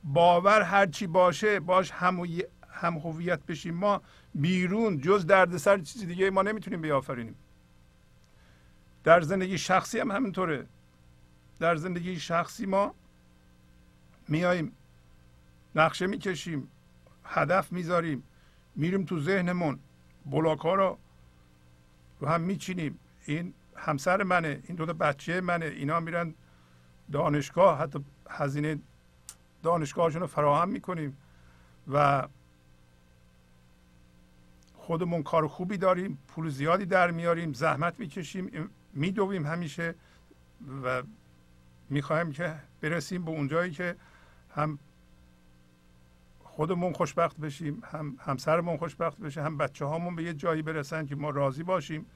باور 0.04 0.62
هرچی 0.62 1.06
باشه 1.06 1.60
باش 1.60 1.90
هم, 1.90 2.26
هم 2.70 2.98
هویت 2.98 3.46
بشیم. 3.46 3.74
ما 3.74 4.02
بیرون 4.34 5.00
جز 5.00 5.26
دردسر 5.26 5.78
چیزی 5.78 6.06
دیگه 6.06 6.30
ما 6.30 6.42
نمی‌تونیم 6.42 6.80
بیافرینیم. 6.80 7.34
در 9.04 9.20
زندگی 9.20 9.58
شخصی 9.58 10.00
هم 10.00 10.10
همینطوره. 10.10 10.66
در 11.60 11.76
زندگی 11.76 12.20
شخصی 12.20 12.66
ما 12.66 12.94
میاییم 14.28 14.72
نقشه 15.74 16.06
می‌کشیم. 16.06 16.68
هدف 17.28 17.72
می‌ذاریم. 17.72 18.22
میریم 18.76 19.04
تو 19.04 19.20
ذهنمون. 19.20 19.78
بلاک 20.26 20.58
ها 20.58 20.74
رو 20.74 20.98
رو 22.20 22.28
هم 22.28 22.40
میچینیم. 22.40 22.98
این 23.24 23.54
همسر 23.76 24.22
منه 24.22 24.60
این 24.66 24.76
دو 24.76 24.86
تا 24.86 24.92
بچه 24.92 25.40
منه 25.40 25.66
اینا 25.66 26.00
میرن 26.00 26.34
دانشگاه 27.12 27.78
حتی 27.78 28.04
هزینه 28.30 28.78
دانشگاهشون 29.62 30.20
رو 30.20 30.26
فراهم 30.26 30.68
می‌کنیم 30.68 31.16
و 31.92 32.28
خودمون 34.76 35.22
کار 35.22 35.46
خوبی 35.46 35.76
داریم 35.76 36.18
پول 36.28 36.48
زیادی 36.48 36.86
در 36.86 37.10
میاریم 37.10 37.52
زحمت 37.52 38.00
می‌کشیم 38.00 38.70
میدویم 38.94 39.46
همیشه 39.46 39.94
و 40.84 41.02
می‌خوایم 41.90 42.32
که 42.32 42.54
برسیم 42.80 43.24
به 43.24 43.30
اونجایی 43.30 43.70
که 43.70 43.96
هم 44.54 44.78
خودمون 46.58 46.92
خوشبخت 46.92 47.36
بشیم 47.36 47.82
هم 47.84 48.16
همسرمون 48.20 48.76
خوشبخت 48.76 49.18
بشه 49.18 49.42
هم 49.42 49.58
بچه 49.58 49.84
هامون 49.84 50.16
به 50.16 50.22
یه 50.22 50.34
جایی 50.34 50.62
برسن 50.62 51.06
که 51.06 51.16
ما 51.16 51.30
راضی 51.30 51.62
باشیم. 51.62 52.06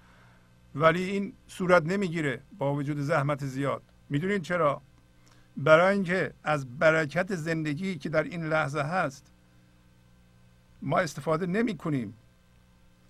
ولی 0.75 1.03
این 1.03 1.33
صورت 1.47 1.83
نمی‌گیره 1.83 2.41
با 2.59 2.75
وجود 2.75 2.99
زحمت 2.99 3.45
زیاد. 3.45 3.83
می‌دونین 4.09 4.43
چرا؟ 4.43 4.83
برای 5.57 5.95
اینکه 5.95 6.35
از 6.45 6.79
برکت 6.79 7.35
زندگی 7.35 7.99
که 7.99 8.09
در 8.09 8.23
این 8.23 8.45
لحظه 8.47 8.81
هست 8.81 9.33
ما 10.83 10.99
استفاده 10.99 11.47
نمی 11.47 11.77
کنیم 11.77 12.15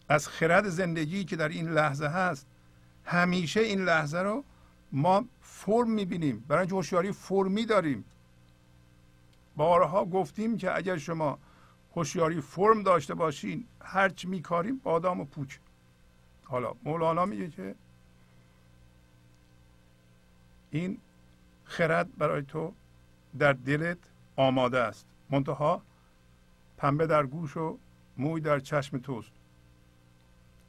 از 0.08 0.28
خرد 0.28 0.68
زندگی 0.68 1.24
که 1.24 1.36
در 1.36 1.48
این 1.48 1.68
لحظه 1.68 2.06
هست 2.06 2.46
همیشه 3.04 3.60
این 3.60 3.84
لحظه 3.84 4.18
رو 4.18 4.44
ما 4.92 5.24
فرم 5.42 5.90
می‌بینیم. 5.90 6.44
برای 6.48 6.60
اینکه 6.60 6.74
هوشیاری 6.74 7.12
فرمی 7.12 7.66
داریم. 7.66 8.04
بارها 9.56 10.04
گفتیم 10.04 10.56
که 10.56 10.76
اگر 10.76 10.96
شما 10.96 11.38
هوشیاری 11.96 12.40
فرم 12.40 12.82
داشته 12.82 13.14
باشین 13.14 13.64
هرچی 13.80 14.28
میکاریم 14.28 14.80
بادام 14.84 15.20
و 15.20 15.24
پوچ. 15.24 15.56
حالا 16.44 16.74
مولانا 16.84 17.26
میگه 17.26 17.48
که 17.50 17.74
این 20.70 20.98
خرد 21.64 22.16
برای 22.18 22.42
تو 22.42 22.72
در 23.38 23.52
دلت 23.52 23.98
آماده 24.36 24.78
است. 24.78 25.06
منتها 25.30 25.82
پنبه 26.76 27.06
در 27.06 27.26
گوش 27.26 27.56
و 27.56 27.78
موی 28.18 28.40
در 28.40 28.60
چشم 28.60 28.98
توست. 28.98 29.32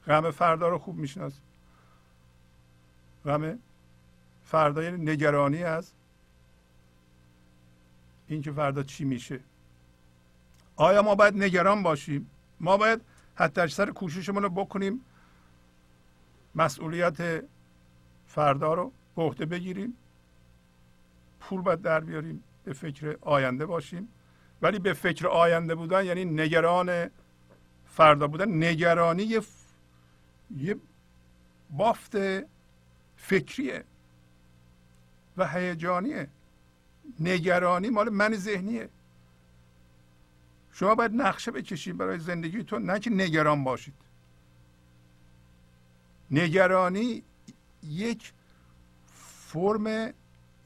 غم 0.07 0.31
فردا 0.31 0.69
رو 0.69 0.77
خوب 0.77 0.97
می‌شناسی. 0.97 1.39
غم 3.25 3.59
فردا 4.45 4.83
یعنی 4.83 5.11
نگرانی 5.11 5.63
از 5.63 5.91
اینکه 8.33 8.51
فردا 8.51 8.83
چی 8.83 9.05
میشه؟ 9.05 9.39
آیا 10.75 11.01
ما 11.01 11.15
باید 11.15 11.43
نگران 11.43 11.83
باشیم؟ 11.83 12.29
ما 12.59 12.77
باید 12.77 13.01
حتی 13.35 13.61
اکثر 13.61 13.91
کوششمون 13.91 14.43
رو 14.43 14.49
بکنیم 14.49 15.01
مسئولیت 16.55 17.43
فردا 18.27 18.73
رو 18.73 18.91
به 19.15 19.21
عهده 19.21 19.45
بگیریم 19.45 19.93
پول 21.39 21.61
باید 21.61 21.81
در 21.81 21.99
بیاریم 21.99 22.43
به 22.63 22.73
فکر 22.73 23.17
آینده 23.21 23.65
باشیم. 23.65 24.07
ولی 24.61 24.79
به 24.79 24.93
فکر 24.93 25.27
آینده 25.27 25.75
بودن 25.75 26.05
یعنی 26.05 26.25
نگران 26.25 27.09
فردا 27.85 28.27
بودن 28.27 28.63
نگرانی 28.63 29.23
یه, 29.23 29.41
یه 30.57 30.75
بافت 31.69 32.17
فکریه 33.17 33.83
و 35.37 35.47
هیجانیه. 35.47 36.27
نگرانی 37.19 37.89
مال 37.89 38.09
من 38.09 38.35
ذهنیه. 38.35 38.89
شما 40.71 40.95
باید 40.95 41.11
نقشه 41.13 41.51
بکشید 41.51 41.97
برای 41.97 42.19
زندگیتون 42.19 42.85
نه 42.85 42.99
که 42.99 43.09
نگران 43.09 43.63
باشید. 43.63 43.93
نگرانی 46.31 47.23
یک 47.83 48.33
فرم 49.47 50.13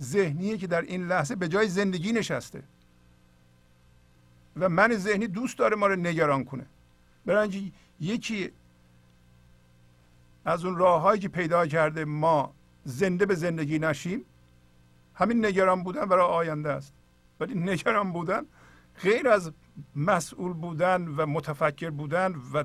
ذهنیه 0.02 0.58
که 0.58 0.68
در 0.68 0.82
این 0.82 1.08
لحظه 1.08 1.36
به 1.36 1.48
جای 1.48 1.68
زندگی 1.68 2.12
نشسته. 2.12 2.64
و 4.56 4.70
من 4.70 4.96
ذهنی 4.96 5.28
دوست 5.28 5.58
داره 5.58 5.76
ما 5.76 5.88
رو 5.88 5.96
نگران 5.96 6.44
کنه. 6.44 6.66
برای 7.26 7.72
یکی 8.00 8.52
از 10.46 10.66
اون 10.66 10.76
راههایی 10.76 11.22
که 11.22 11.30
پیدا 11.30 11.68
کرده 11.68 12.06
ما 12.06 12.54
زنده 12.86 13.26
به 13.26 13.36
زندگی 13.36 13.80
نشیم 13.80 14.26
همین 15.18 15.46
نگران 15.46 15.84
بودن 15.84 16.06
برای 16.06 16.26
آینده 16.26 16.70
است. 16.70 16.94
ولی 17.40 17.56
نگران 17.56 18.14
بودن 18.14 18.46
غیر 19.02 19.30
از 19.30 19.52
مسئول 19.96 20.54
بودن 20.54 21.08
و 21.08 21.26
متفکر 21.26 21.90
بودن 21.90 22.36
و 22.54 22.64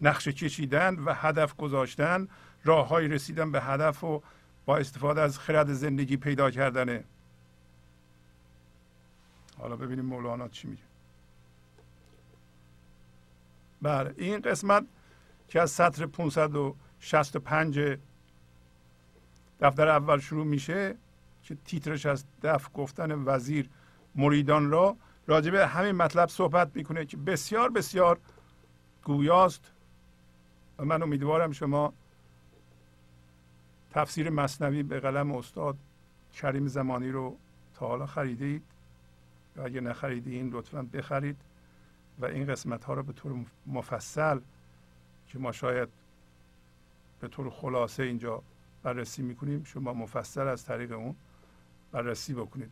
نقشه 0.00 0.32
کشیدن 0.32 0.98
و 0.98 1.14
هدف 1.14 1.56
گذاشتن 1.56 2.28
راه 2.64 2.88
های 2.88 3.08
رسیدن 3.08 3.52
به 3.52 3.60
هدف 3.60 4.04
و 4.04 4.22
با 4.64 4.76
استفاده 4.76 5.20
از 5.20 5.38
خرد 5.38 5.72
زندگی 5.72 6.16
پیدا 6.16 6.50
کردنه 6.50 7.04
حالا 9.58 9.76
ببینیم 9.76 10.04
مولانا 10.04 10.48
چی 10.48 10.68
میگه. 10.68 10.82
بله 13.82 14.14
این 14.16 14.40
قسمت 14.40 14.84
که 15.48 15.60
از 15.60 15.70
سطر 15.70 16.06
565 16.06 17.98
دفتر 19.60 19.88
اول 19.88 20.18
شروع 20.18 20.46
میشه 20.46 20.96
که 21.46 21.56
تیترش 21.64 22.06
از 22.06 22.24
دف 22.42 22.68
گفتن 22.74 23.12
وزیر 23.24 23.70
مریدان 24.14 24.70
را 24.70 24.96
راجبه 25.26 25.66
همین 25.66 25.92
مطلب 25.92 26.28
صحبت 26.28 26.70
می‌کنه 26.74 27.06
که 27.06 27.16
بسیار 27.16 27.70
بسیار 27.70 28.18
گویاست 29.04 29.70
و 30.78 30.84
من 30.84 31.02
امیدوارم 31.02 31.52
شما 31.52 31.92
تفسیر 33.90 34.30
مصنوی 34.30 34.82
به 34.82 35.00
قلم 35.00 35.32
استاد 35.32 35.76
کریم 36.32 36.66
زمانی 36.66 37.10
رو 37.10 37.36
تا 37.74 37.86
حالا 37.86 38.06
خریدید 38.06 38.62
یا 39.56 39.64
اگه 39.64 39.80
نخریدین 39.80 40.50
لطفا 40.50 40.82
بخرید 40.82 41.36
و 42.18 42.24
این 42.24 42.46
قسمت 42.46 42.84
ها 42.84 42.94
رو 42.94 43.02
به 43.02 43.12
طور 43.12 43.44
مفصل 43.66 44.40
که 45.28 45.38
ما 45.38 45.52
شاید 45.52 45.88
به 47.20 47.28
طور 47.28 47.50
خلاصه 47.50 48.02
اینجا 48.02 48.42
بررسی 48.82 49.22
می‌کنیم 49.22 49.64
شما 49.64 49.92
مفصل 49.92 50.48
از 50.48 50.64
طریق 50.64 50.92
اون 50.92 51.14
بررسی 51.96 52.34
بکنید. 52.34 52.70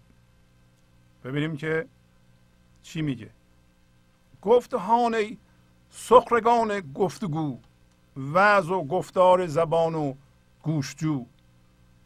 ببینیم 1.24 1.56
که 1.56 1.86
چی 2.82 3.02
میگه. 3.02 3.30
گفتهان 4.42 5.36
سخرگان 5.90 6.92
گفتگو 6.92 7.58
وعظ 8.16 8.70
و 8.70 8.84
گفتار 8.84 9.46
زبان 9.46 9.94
و 9.94 10.14
گوشجو. 10.62 11.26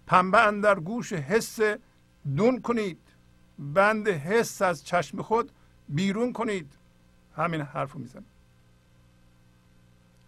پنبه 0.06 0.60
در 0.60 0.80
گوش 0.80 1.12
حس 1.12 1.58
دون 2.36 2.60
کنید. 2.60 2.98
بند 3.58 4.08
حس 4.08 4.62
از 4.62 4.84
چشم 4.84 5.22
خود 5.22 5.50
بیرون 5.88 6.32
کنید. 6.32 6.72
همین 7.36 7.60
حرف 7.60 7.92
رو 7.92 8.00
می‌زنم. 8.00 8.24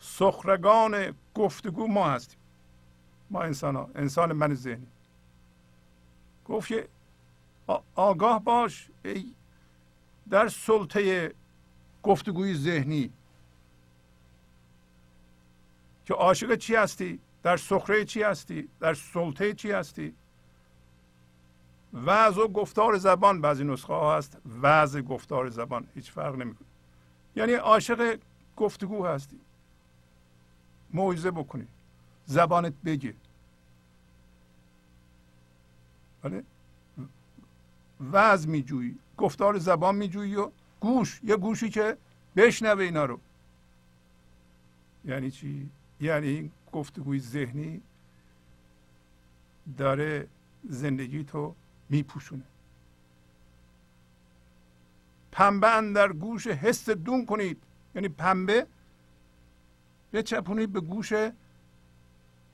سخرگان 0.00 1.14
گفتگو 1.34 1.86
ما 1.86 2.10
هستیم. 2.10 2.38
ما 3.30 3.42
انسان 3.42 3.76
ها 3.76 3.90
انسان 3.94 4.32
من 4.32 4.54
ذهنی. 4.54 4.86
گفت 6.50 6.72
آگاه 7.94 8.44
باش 8.44 8.88
ای 9.04 9.34
در 10.30 10.48
سلطه 10.48 11.34
گفتگوی 12.02 12.54
ذهنی 12.54 13.12
که 16.06 16.14
عاشق 16.14 16.54
چی 16.54 16.74
هستی؟ 16.74 17.20
در 17.42 17.56
سخره 17.56 18.04
چی 18.04 18.22
هستی؟ 18.22 18.68
در 18.80 18.94
سلطه 18.94 19.54
چی 19.54 19.70
هستی؟ 19.70 20.14
وضع 21.94 22.42
و 22.42 22.48
گفتار 22.48 22.98
زبان 22.98 23.40
بعضی 23.40 23.64
نسخه 23.64 23.92
ها 23.92 24.16
هست 24.18 24.38
وضع 24.62 25.00
گفتار 25.00 25.48
زبان 25.48 25.86
هیچ 25.94 26.10
فرق 26.10 26.34
نمی‌کنه. 26.34 26.68
یعنی 27.36 27.52
عاشق 27.52 28.18
گفتگو 28.56 29.06
هستی. 29.06 29.40
موعظه 30.94 31.30
بکنی. 31.30 31.66
زبانت 32.26 32.72
بگی 32.84 33.14
ولی 36.24 36.42
وضع 38.12 38.48
میجویی 38.48 38.98
گفتار 39.16 39.58
زبان 39.58 39.94
میجویی 39.94 40.36
و 40.36 40.50
گوش 40.80 41.20
یه 41.24 41.36
گوشی 41.36 41.70
که 41.70 41.96
بشنوه 42.36 42.84
اینا 42.84 43.04
رو. 43.04 43.20
یعنی 45.04 45.30
چی؟ 45.30 45.70
یعنی 46.00 46.28
این 46.28 46.50
گفتگوی 46.72 47.20
ذهنی 47.20 47.82
داره 49.78 50.28
زندگی 50.68 51.24
تو 51.24 51.54
میپوشونه. 51.88 52.42
پنبه 55.32 55.92
در 55.94 56.12
گوش 56.12 56.46
حس 56.46 56.90
دون 56.90 57.26
کنید. 57.26 57.62
یعنی 57.94 58.08
پنبه 58.08 58.66
بچپونید 60.12 60.72
به 60.72 60.80
گوش 60.80 61.12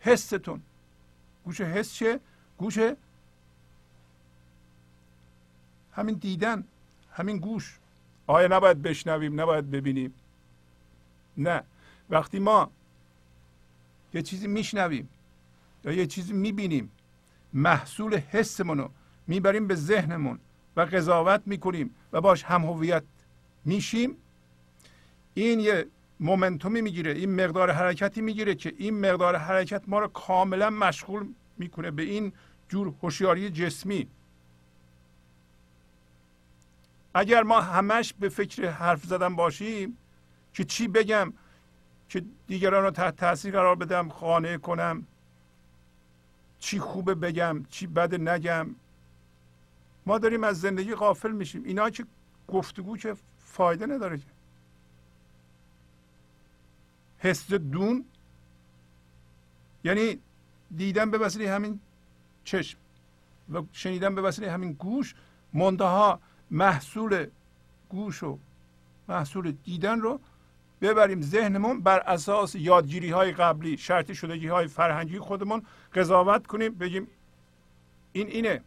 حستون. 0.00 0.62
گوش 1.44 1.60
حس 1.60 1.94
چه؟ 1.94 2.20
گوش 2.58 2.78
همین 5.96 6.14
دیدن 6.14 6.64
همین 7.12 7.38
گوش. 7.38 7.78
آیا 8.26 8.48
نباید 8.56 8.82
بشنویم 8.82 9.40
نباید 9.40 9.70
ببینیم؟ 9.70 10.14
نه. 11.36 11.62
وقتی 12.10 12.38
ما 12.38 12.70
یه 14.14 14.22
چیزی 14.22 14.46
میشنویم 14.46 15.08
یا 15.84 15.92
یه 15.92 16.06
چیزی 16.06 16.32
می‌بینیم 16.32 16.90
محصول 17.52 18.16
حسمون 18.16 18.78
رو 18.78 18.90
می‌بریم 19.26 19.66
به 19.66 19.74
ذهنمون 19.74 20.38
و 20.76 20.80
قضاوت 20.80 21.42
می‌کنیم 21.46 21.90
و 22.12 22.20
باش 22.20 22.44
هم 22.44 22.64
هویت 22.64 23.02
میشیم 23.64 24.16
این 25.34 25.60
یه 25.60 25.86
مومنتومی 26.20 26.80
می‌گیره 26.80 27.12
این 27.12 27.44
مقدار 27.44 27.70
حرکتی 27.70 28.20
می‌گیره 28.20 28.54
که 28.54 28.74
این 28.78 29.00
مقدار 29.00 29.36
حرکت 29.36 29.82
ما 29.86 29.98
رو 29.98 30.08
کاملا 30.08 30.70
مشغول 30.70 31.26
می‌کنه 31.58 31.90
به 31.90 32.02
این 32.02 32.32
جور 32.68 32.92
هوشیاری 33.02 33.50
جسمی. 33.50 34.06
اگر 37.16 37.42
ما 37.42 37.60
همش 37.60 38.12
به 38.12 38.28
فکر 38.28 38.70
حرف 38.70 39.04
زدن 39.04 39.36
باشیم 39.36 39.96
که 40.52 40.64
چی 40.64 40.88
بگم؟ 40.88 41.32
که 42.08 42.24
دیگران 42.46 42.84
رو 42.84 42.90
تحت 42.90 43.16
تاثیر 43.16 43.52
قرار 43.52 43.76
بدم 43.76 44.08
خانه 44.08 44.58
کنم. 44.58 45.06
چی 46.58 46.78
خوبه 46.78 47.14
بگم 47.14 47.64
چی 47.70 47.86
بده 47.86 48.18
نگم. 48.18 48.74
ما 50.06 50.18
داریم 50.18 50.44
از 50.44 50.60
زندگی 50.60 50.94
غافل 50.94 51.32
میشیم. 51.32 51.64
اینا 51.64 51.90
که 51.90 52.06
گفتگو 52.48 52.96
که 52.96 53.16
فایده 53.38 53.86
نداره 53.86 54.18
که. 54.18 54.24
حس 57.18 57.52
دون. 57.52 58.04
یعنی 59.84 60.18
دیدن 60.76 61.10
به 61.10 61.18
وسیله 61.18 61.50
همین 61.50 61.80
چشم 62.44 62.78
و 63.52 63.62
شنیدن 63.72 64.14
به 64.14 64.22
وسیله 64.22 64.50
همین 64.50 64.72
گوش 64.72 65.14
منتها 65.52 66.20
محصول 66.50 67.26
گوش 67.88 68.22
و 68.22 68.38
محصول 69.08 69.50
دیدن 69.64 70.00
رو 70.00 70.20
ببریم 70.80 71.22
ذهنمون 71.22 71.80
بر 71.80 71.98
اساس 71.98 72.54
یادگیری 72.54 73.10
های 73.10 73.32
قبلی 73.32 73.76
شرطی 73.76 74.14
شدگی 74.14 74.48
های 74.48 74.66
فرهنگی 74.66 75.18
خودمون 75.18 75.62
قضاوت 75.94 76.46
کنیم 76.46 76.74
بگیم 76.74 77.08
این 78.12 78.26
اینه. 78.26 78.60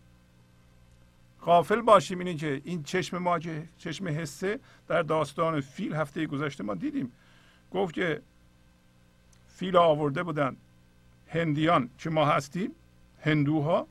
غافل 1.42 1.82
باشیم 1.82 2.20
اینه 2.20 2.36
که 2.36 2.62
این 2.63 2.84
چشم 2.84 3.18
ما 3.18 3.39
که 3.39 3.68
چشم 3.78 4.08
حسه 4.08 4.60
در 4.88 5.02
داستان 5.02 5.62
فیل 5.62 5.94
هفته 5.94 6.26
گذشته 6.26 6.63
ما 6.63 6.76
دیدیم. 6.76 7.12
گفت 7.72 7.94
که 7.94 8.22
فیل 9.48 9.78
آورده 9.78 10.24
بودن 10.24 10.56
هندیان 11.28 11.89
که 11.98 12.10
ما 12.10 12.26
هستیم؟ 12.26 12.72
هندوها. 13.22 13.88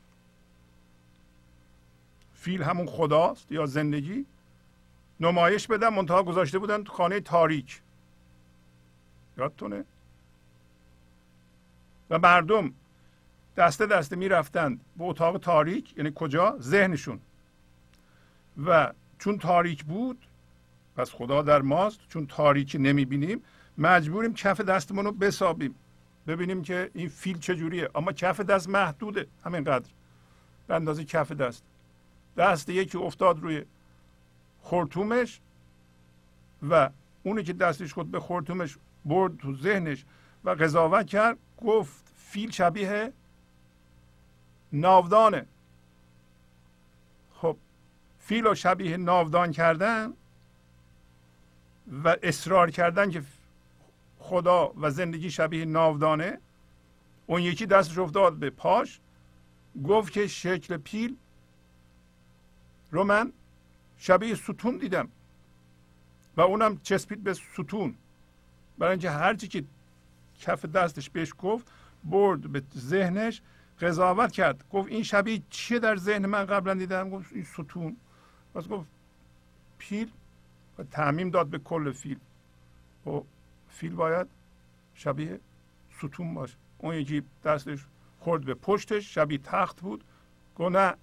فیل 2.48 2.62
همون 2.62 2.86
خداست 2.86 3.52
یا 3.52 3.66
زندگی؟ 3.66 4.26
نمایش 5.20 5.66
بدن 5.66 5.88
منتها 5.88 6.22
گذاشته 6.22 6.58
بودن 6.58 6.84
تو 6.84 6.92
خانه 6.92 7.20
تاریک. 7.20 7.80
یادتونه؟ 9.38 9.84
و 12.10 12.18
مردم 12.18 12.72
دسته 13.56 13.86
دسته 13.86 14.16
می‌رفتند 14.16 14.80
به 14.96 15.04
اتاق 15.04 15.38
تاریک 15.38 15.96
یعنی 15.96 16.12
کجا؟ 16.14 16.56
ذهنشون. 16.60 17.20
و 18.66 18.92
چون 19.18 19.38
تاریک 19.38 19.84
بود 19.84 20.26
پس 20.96 21.10
خدا 21.10 21.42
در 21.42 21.62
ماست 21.62 22.00
چون 22.08 22.26
تاریکی 22.26 22.78
نمی‌بینیم 22.78 23.42
مجبوریم 23.78 24.34
کف 24.34 24.60
دستمون 24.60 25.04
رو 25.04 25.12
بسابیم. 25.12 25.74
ببینیم 26.26 26.62
که 26.62 26.90
این 26.94 27.08
فیل 27.08 27.38
چجوریه. 27.38 27.90
اما 27.94 28.12
کف 28.12 28.40
دست 28.40 28.68
محدوده 28.68 29.26
همینقدر. 29.44 29.90
به 30.66 30.74
اندازه 30.74 31.04
کف 31.04 31.32
دست. 31.32 31.64
دست 32.38 32.68
یکی 32.68 32.98
افتاد 32.98 33.40
روی 33.40 33.64
خورتومش 34.62 35.40
و 36.68 36.90
اونی 37.22 37.42
که 37.42 37.52
دستش 37.52 37.92
خود 37.92 38.10
به 38.10 38.20
خورتومش 38.20 38.76
برد 39.04 39.36
تو 39.36 39.56
ذهنش 39.56 40.04
و 40.44 40.50
قضاوت 40.50 41.06
کرد 41.06 41.38
گفت 41.66 42.04
فیل 42.16 42.50
شبیه 42.50 43.12
ناودانه. 44.72 45.46
خب 47.34 47.56
فیل 48.18 48.46
و 48.46 48.54
شبیه 48.54 48.96
ناودان 48.96 49.52
کردن 49.52 50.12
و 52.04 52.16
اصرار 52.22 52.70
کردن 52.70 53.10
که 53.10 53.22
خدا 54.18 54.72
و 54.80 54.90
زندگی 54.90 55.30
شبیه 55.30 55.64
ناودانه 55.64 56.38
اون 57.26 57.42
یکی 57.42 57.66
دستش 57.66 57.98
افتاد 57.98 58.36
به 58.36 58.50
پاش 58.50 59.00
گفت 59.88 60.12
که 60.12 60.26
شکل 60.26 60.76
پیل 60.76 61.16
رو 62.90 63.04
من 63.04 63.32
شبیه 63.98 64.34
ستون 64.34 64.76
دیدم. 64.76 65.08
و 66.36 66.40
اونم 66.40 66.80
چسبید 66.82 67.24
به 67.24 67.34
ستون. 67.34 67.94
برای 68.78 68.90
اینکه 68.90 69.10
هرچی 69.10 69.48
که 69.48 69.64
کف 70.40 70.64
دستش 70.64 71.10
بهش 71.10 71.34
گفت 71.38 71.66
برد 72.04 72.40
به 72.40 72.62
ذهنش 72.76 73.42
قضاوت 73.80 74.32
کرد. 74.32 74.64
گفت 74.70 74.88
این 74.88 75.02
شبیه 75.02 75.42
چیه 75.50 75.78
در 75.78 75.96
ذهن 75.96 76.26
من؟ 76.26 76.44
قبلا 76.44 76.74
دیدم 76.74 77.10
گفت 77.10 77.32
این 77.32 77.44
ستون. 77.44 77.96
پس 78.54 78.68
گفت 78.68 78.86
پیل 79.78 80.10
و 80.78 80.82
تعمیم 80.82 81.30
داد 81.30 81.46
به 81.46 81.58
کل 81.58 81.92
فیل. 81.92 82.18
و 83.06 83.20
فیل 83.68 83.94
باید 83.94 84.26
شبیه 84.94 85.40
ستون 85.98 86.34
باشه. 86.34 86.56
اون 86.78 86.94
یکی 86.94 87.22
دستش 87.44 87.78
خورد 88.20 88.44
به 88.44 88.54
پشتش 88.54 89.14
شبیه 89.14 89.38
تخت 89.38 89.80
بود. 89.80 90.04
گفت 90.58 90.72
نه 90.72 90.94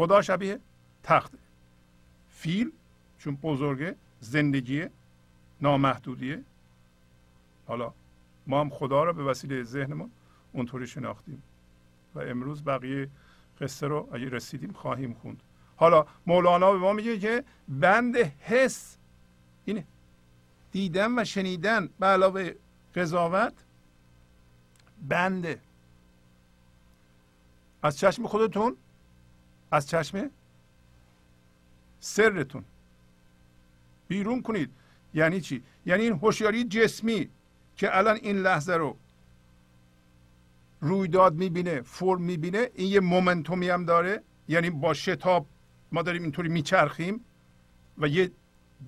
خدا 0.00 0.22
شبیه 0.22 0.60
تخته. 1.02 1.38
فیل 2.30 2.72
چون 3.18 3.36
بزرگه 3.36 3.96
زندگی 4.20 4.86
نامحدودیه. 5.60 6.42
حالا 7.66 7.92
ما 8.46 8.60
هم 8.60 8.70
خدا 8.70 9.04
رو 9.04 9.12
به 9.12 9.24
وسیله 9.24 9.62
ذهنمون 9.62 10.10
اونطوری 10.52 10.86
شناختیم 10.86 11.42
و 12.14 12.18
امروز 12.18 12.64
بقیه 12.64 13.08
قصه 13.60 13.86
رو 13.86 14.08
اگه 14.12 14.28
رسیدیم 14.28 14.72
خواهیم 14.72 15.14
خوند. 15.14 15.42
حالا 15.76 16.06
مولانا 16.26 16.72
به 16.72 16.78
ما 16.78 16.92
میگه 16.92 17.18
که 17.18 17.44
بند 17.68 18.16
حس 18.16 18.96
این 19.64 19.84
دیدن 20.72 21.18
و 21.18 21.24
شنیدن 21.24 21.88
به 21.98 22.06
علاوه 22.06 22.52
قضاوت 22.94 23.54
بنده. 25.08 25.60
از 27.82 27.98
چشم 27.98 28.26
خودتون 28.26 28.76
از 29.70 29.88
چشم 29.88 30.30
سرتون. 32.00 32.64
بیرون 34.08 34.42
کنید. 34.42 34.70
یعنی 35.14 35.40
چی؟ 35.40 35.62
یعنی 35.86 36.02
این 36.02 36.12
هوشیاری 36.12 36.64
جسمی 36.64 37.28
که 37.76 37.96
الان 37.96 38.16
این 38.16 38.36
لحظه 38.36 38.74
رو 38.74 38.96
رویداد 40.80 41.34
می‌بینه 41.34 41.80
فرم 41.80 42.22
می‌بینه 42.22 42.70
این 42.74 42.88
یه 42.88 43.00
مومنتومی 43.00 43.68
هم 43.68 43.84
داره. 43.84 44.22
یعنی 44.48 44.70
با 44.70 44.94
شتاب 44.94 45.46
ما 45.92 46.02
داریم 46.02 46.22
اینطوری 46.22 46.48
میچرخیم 46.48 47.20
و 47.98 48.08
یه 48.08 48.30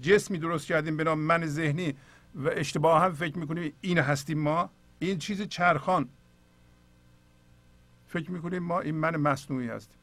جسمی 0.02 0.38
درست 0.38 0.66
کردیم 0.66 0.96
به 0.96 1.04
نام 1.04 1.18
من 1.18 1.46
ذهنی 1.46 1.94
و 2.34 2.48
اشتباه 2.48 3.02
هم 3.02 3.12
فکر 3.14 3.38
می‌کنیم 3.38 3.72
این 3.80 3.98
هستیم 3.98 4.38
ما. 4.38 4.70
این 4.98 5.18
چیز 5.18 5.42
چرخان. 5.42 6.08
فکر 8.08 8.30
می‌کنیم 8.30 8.62
ما 8.62 8.80
این 8.80 8.94
من 8.94 9.16
مصنوعی 9.16 9.68
هستیم. 9.68 9.96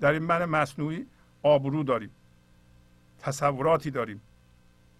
در 0.00 0.12
این 0.12 0.22
من 0.22 0.44
مصنوعی 0.44 1.06
آبرو 1.42 1.82
داریم 1.82 2.10
تصوراتی 3.18 3.90
داریم 3.90 4.20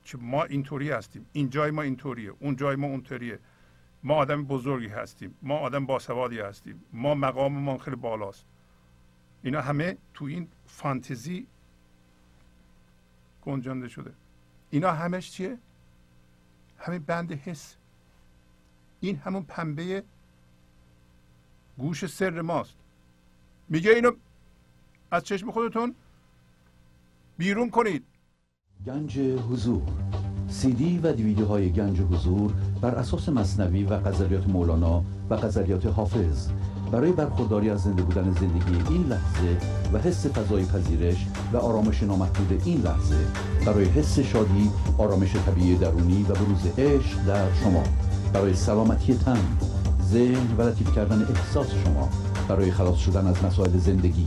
که 0.05 0.19
ما 0.19 0.45
اینطوری 0.45 0.91
هستیم. 0.91 1.27
این 1.33 1.51
جای 1.51 1.71
ما 1.71 1.83
اینطوریه 1.83 2.33
اون 2.41 2.57
جای 2.57 2.77
ما 2.77 2.87
اونطوریه. 2.87 3.39
ما 4.03 4.15
آدم 4.15 4.45
بزرگی 4.45 4.89
هستیم 4.89 5.35
ما 5.43 5.59
آدم 5.59 5.87
باسوادی 5.87 6.41
هستیم 6.41 6.85
ما 6.93 7.15
مقام 7.15 7.53
ما 7.53 7.79
خیلی 7.79 7.97
بالاست. 7.97 8.45
اینا 9.43 9.61
همه 9.61 9.97
تو 10.15 10.25
این 10.25 10.49
فانتزی 10.67 11.47
گنجانده 13.43 13.89
شده. 13.89 14.13
اینا 14.71 14.93
همش 14.93 15.31
چیه؟ 15.31 15.59
همین 16.79 16.99
بند 16.99 17.33
حس. 17.33 17.77
این 19.01 19.17
همون 19.17 19.43
پنبه 19.43 20.03
گوش 21.79 22.07
سر 22.07 22.41
ماست. 22.41 22.75
میگه 23.69 23.91
اینو 23.91 24.13
از 25.11 25.25
چشم 25.25 25.51
خودتون 25.51 25.95
بیرون 27.39 27.71
کنید. 27.71 28.05
گنج 28.87 29.19
حضور. 29.19 29.83
سی 30.49 30.73
دی 30.73 30.99
و 30.99 31.13
دیویدیو 31.13 31.47
های 31.47 31.73
گنج 31.73 32.01
حضور 32.01 32.53
بر 32.81 32.95
اساس 32.95 33.29
مصنوی 33.29 33.85
و 33.85 33.95
قذریات 33.95 34.47
مولانا 34.47 35.05
و 35.31 35.35
قذریات 35.35 35.87
حافظ. 35.87 36.49
برای 36.93 37.13
برخورداری 37.13 37.71
از 37.71 37.83
زنده 37.83 38.03
بودن 38.03 38.33
زندگی 38.33 38.95
این 38.95 39.07
لحظه 39.07 39.57
و 39.93 39.99
حس 39.99 40.27
فضای 40.27 40.65
پذیرش 40.65 41.27
و 41.53 41.57
آرامش 41.57 42.03
نامحدود 42.03 42.63
این 42.65 42.81
لحظه 42.81 43.27
برای 43.67 43.85
حس 43.85 44.19
شادی 44.19 44.71
آرامش 44.99 45.37
طبیعی 45.37 45.77
درونی 45.77 46.23
و 46.23 46.33
بروز 46.33 46.67
عشق 46.79 47.25
در 47.27 47.55
شما. 47.55 47.85
برای 48.33 48.55
سلامتی 48.55 49.15
تن 49.15 49.59
ذهن 50.03 50.57
و 50.59 50.63
لطیف 50.63 50.95
کردن 50.95 51.23
احساس 51.23 51.71
شما. 51.85 52.09
برای 52.49 52.71
خلاص 52.71 52.97
شدن 52.97 53.27
از 53.27 53.45
مسائل 53.45 53.79
زندگی 53.79 54.27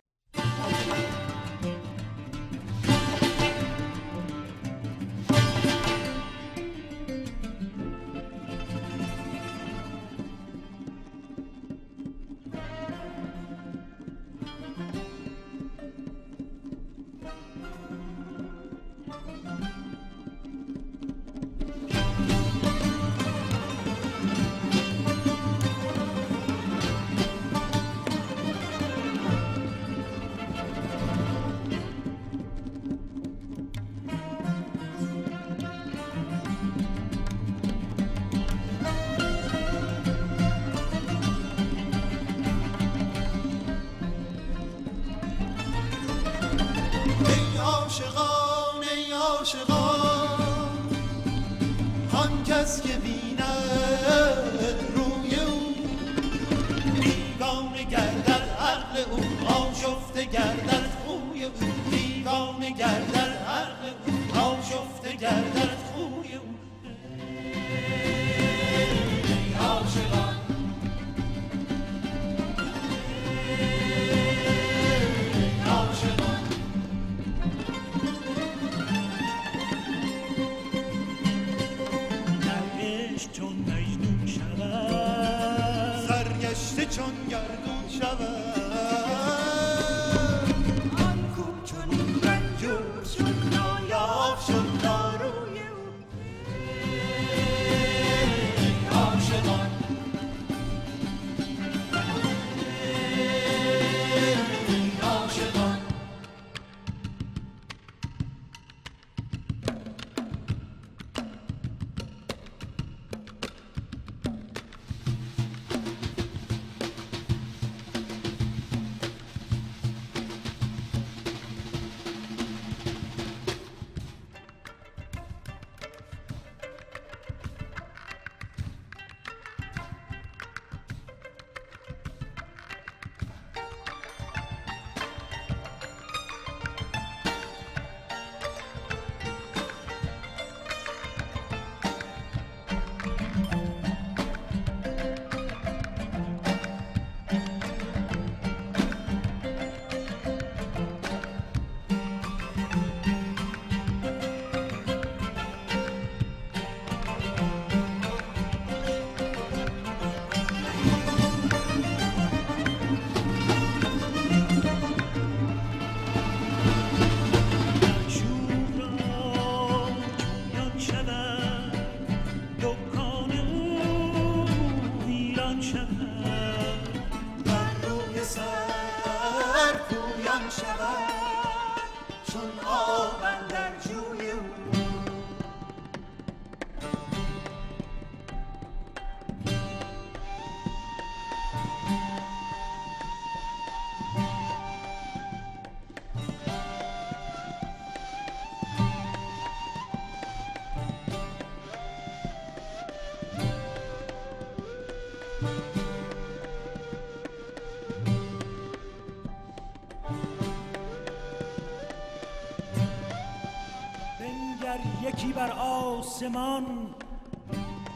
آسمان 215.39 216.65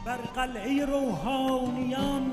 بر 0.04 0.16
قلعه 0.16 0.84
روحانیان 0.84 2.25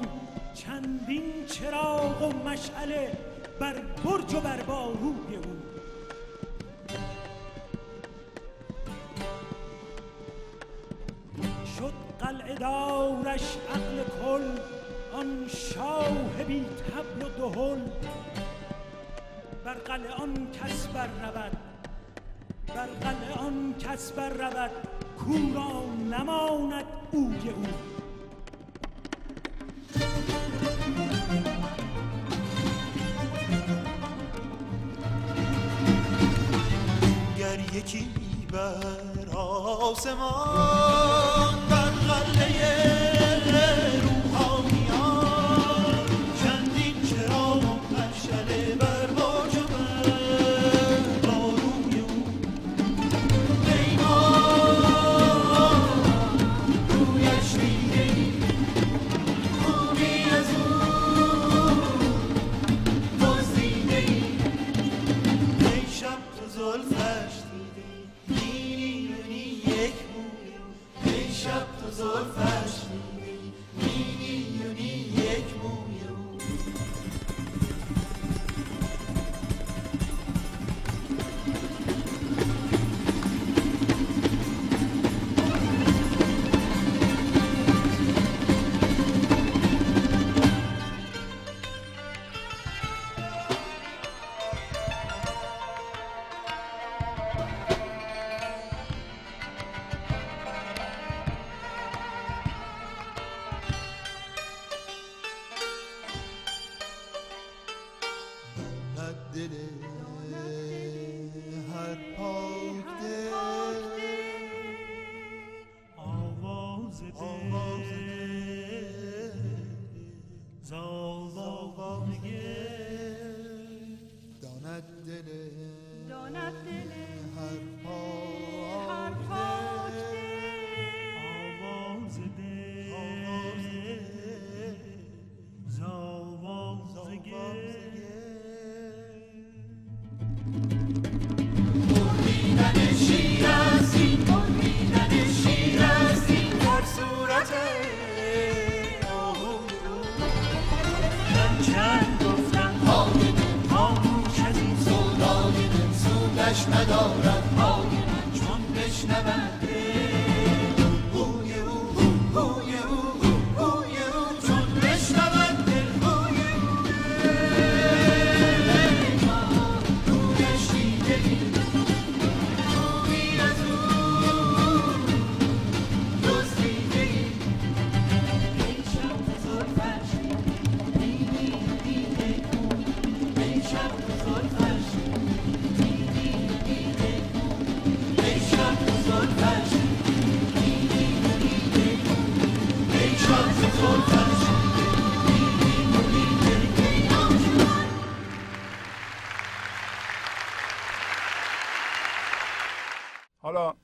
Of 71.85 71.93
so 71.93 72.23
fashioned. 72.25 74.12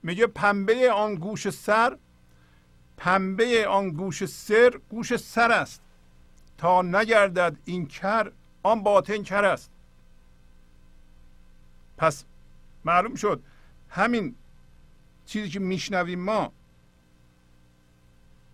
میگه 0.09 0.27
پنبه 0.27 0.91
آن 0.91 1.15
گوش 1.15 1.49
سر 1.49 1.97
پنبه 2.97 3.67
آن 3.67 3.89
گوش 3.89 4.25
سر 4.25 4.79
گوش 4.89 5.15
سر 5.15 5.51
است. 5.51 5.81
تا 6.57 6.81
نگردد 6.81 7.57
این 7.65 7.85
کر 7.85 8.31
آن 8.63 8.83
باطن 8.83 9.23
کر 9.23 9.45
است. 9.45 9.71
پس 11.97 12.25
معلوم 12.85 13.15
شد 13.15 13.43
همین 13.89 14.35
چیزی 15.25 15.49
که 15.49 15.59
میشنویم 15.59 16.19
ما 16.19 16.51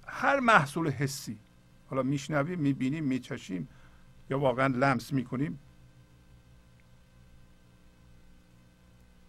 هر 0.08 0.40
محصول 0.40 0.90
حسی 0.90 1.38
حالا 1.90 2.04
میشنویم 2.04 2.60
می‌بینیم 2.60 3.04
میچشیم 3.04 3.68
یا 4.30 4.40
واقعا 4.40 4.68
لمس 4.68 5.14
می‌کنیم 5.14 5.60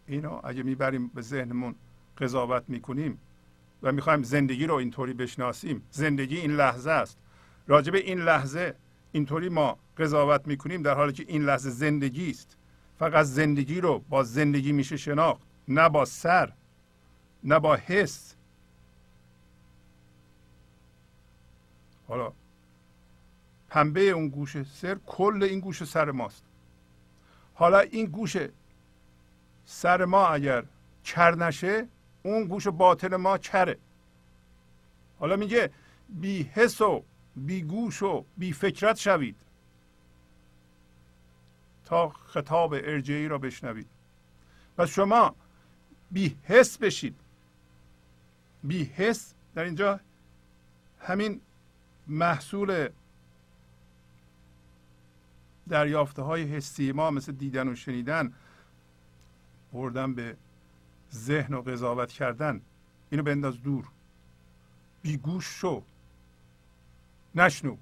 اینو 0.06 0.40
اگه 0.44 0.62
می‌بریم 0.62 1.08
به 1.08 1.22
ذهنمون 1.22 1.74
قضاوت 2.18 2.64
می‌کنیم 2.68 3.18
و 3.82 3.92
می‌خوایم 3.92 4.22
زندگی 4.22 4.66
رو 4.66 4.74
اینطوری 4.74 5.12
بشناسیم. 5.12 5.82
زندگی 5.90 6.36
این 6.36 6.56
لحظه 6.56 6.90
است. 6.90 7.18
راجب 7.66 7.94
این 7.94 8.20
لحظه 8.20 8.74
اینطوری 9.12 9.48
ما 9.48 9.78
قضاوت 9.98 10.46
می‌کنیم 10.46 10.82
در 10.82 10.94
حالی 10.94 11.12
که 11.12 11.24
این 11.28 11.44
لحظه 11.44 11.70
زندگی 11.70 12.30
است. 12.30 12.56
فقط 12.98 13.26
زندگی 13.26 13.80
رو 13.80 13.98
با 13.98 14.22
زندگی 14.22 14.72
میشه 14.72 14.96
شناخت 14.96 15.42
نه 15.68 15.88
با 15.88 16.04
سر 16.04 16.52
نه 17.44 17.58
با 17.58 17.76
حس. 17.76 18.34
حالا 22.08 22.32
پنبه 23.68 24.00
اون 24.00 24.28
گوش 24.28 24.62
سر 24.62 24.96
کل 25.06 25.42
این 25.42 25.60
گوش 25.60 25.84
سر 25.84 26.10
ماست. 26.10 26.44
حالا 27.54 27.78
این 27.78 28.06
گوش 28.06 28.36
سر 29.64 30.04
ما 30.04 30.26
اگر 30.26 30.64
چر 31.02 31.34
نشه 31.34 31.88
اون 32.26 32.44
گوش 32.44 32.68
باطن 32.68 33.16
ما 33.16 33.38
چره 33.38 33.78
حالا 35.18 35.36
میگه 35.36 35.70
بی 36.08 36.42
حس 36.42 36.80
و 36.80 37.04
بی 37.36 37.62
گوش 37.62 38.02
و 38.02 38.24
بی 38.36 38.52
فکرت 38.52 38.96
شوید. 38.96 39.36
تا 41.84 42.08
خطاب 42.08 42.72
ارجعی 42.72 43.28
را 43.28 43.38
بشنوید. 43.38 43.86
و 44.78 44.86
شما 44.86 45.34
بی 46.10 46.36
حس 46.42 46.78
بشید. 46.78 47.20
بی 48.62 48.84
حس 48.84 49.34
در 49.54 49.64
اینجا 49.64 50.00
همین 51.00 51.40
محصول 52.06 52.88
دریافته 55.68 56.22
های 56.22 56.42
حسی 56.42 56.92
ما 56.92 57.10
مثل 57.10 57.32
دیدن 57.32 57.68
و 57.68 57.74
شنیدن 57.74 58.32
بردن 59.72 60.14
به 60.14 60.36
ذهن 61.12 61.54
و 61.54 61.62
قضاوت 61.62 62.12
کردن. 62.12 62.60
اینو 63.10 63.22
بنداز 63.22 63.62
دور. 63.62 63.88
بیگوش 65.02 65.44
شو. 65.44 65.82
نشنو. 67.34 67.76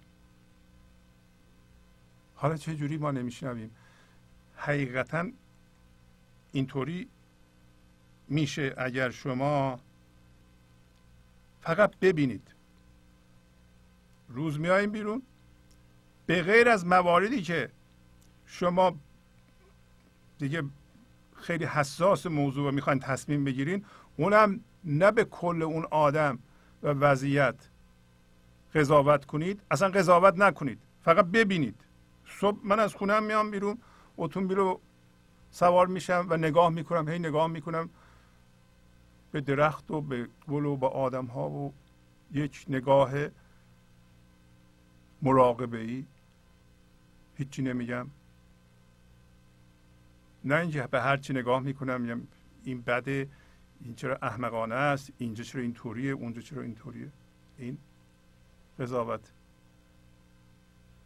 حالا 2.35 2.57
چه 2.57 2.77
جوری 2.77 2.97
ما 2.97 3.11
نمیشنویم؟ 3.11 3.71
حقیقتا 4.57 5.31
اینطوری 6.53 7.09
میشه 8.29 8.75
اگر 8.79 9.11
شما 9.11 9.81
فقط 11.61 11.97
ببینید. 11.97 12.55
روز 14.29 14.59
میاییم 14.59 14.91
بیرون. 14.91 15.23
به 16.27 16.43
غیر 16.43 16.69
از 16.69 16.87
مواردی 16.87 17.43
که 17.43 17.71
شما 18.47 18.97
دیگه 20.39 20.63
خیلی 21.45 21.65
حساس 21.65 22.27
موضوع 22.27 22.69
و 22.69 22.71
می‌خواین 22.71 22.99
تصمیم 22.99 23.45
بگیرین 23.45 23.85
اونم 24.17 24.61
نه 24.85 25.11
به 25.11 25.25
کل 25.25 25.63
اون 25.63 25.85
آدم 25.91 26.39
و 26.83 26.89
وضعیت 26.89 27.55
قضاوت 28.75 29.25
کنید 29.25 29.61
اصلا 29.71 29.89
قضاوت 29.89 30.39
نکنید 30.39 30.79
فقط 31.03 31.25
ببینید. 31.27 31.81
صبح 32.27 32.59
من 32.65 32.81
از 32.81 32.95
خونم 32.95 33.23
میام 33.23 33.51
بیرون 33.51 33.79
اتومبیل 34.17 34.57
رو 34.57 34.81
سوار 35.51 35.87
میشم 35.87 36.27
و 36.29 36.37
نگاه 36.37 36.69
می‌کنم 36.69 37.09
هی 37.09 37.19
نگاه 37.19 37.47
می‌کنم 37.47 37.91
به 39.33 39.41
درخت 39.41 39.91
و 39.91 40.01
به 40.01 40.29
گل 40.49 40.65
و 40.65 40.77
به 40.77 40.87
آدم 40.87 41.27
ها 41.27 41.51
و 41.51 41.73
یک 42.33 42.65
نگاه 42.69 43.13
مراقبه 45.23 45.79
ای 45.79 46.05
هیچی 47.37 47.63
نمیگم. 47.63 48.07
نه 50.45 50.55
اینکه 50.55 50.83
به 50.83 51.01
هر 51.01 51.17
چی 51.17 51.33
نگاه 51.33 51.61
می‌کنم 51.61 52.01
میگم 52.01 52.21
این 52.65 52.83
بده 52.83 53.29
این 53.81 53.95
چرا 53.95 54.19
احمقانه 54.23 54.75
است 54.75 55.13
اینجا 55.19 55.45
چرا 55.45 55.63
اینطوریه 55.63 56.13
اونجا 56.13 56.41
چرا 56.41 56.63
اینطوریه. 56.63 57.09
این 57.59 57.79
قضاوت. 58.79 59.21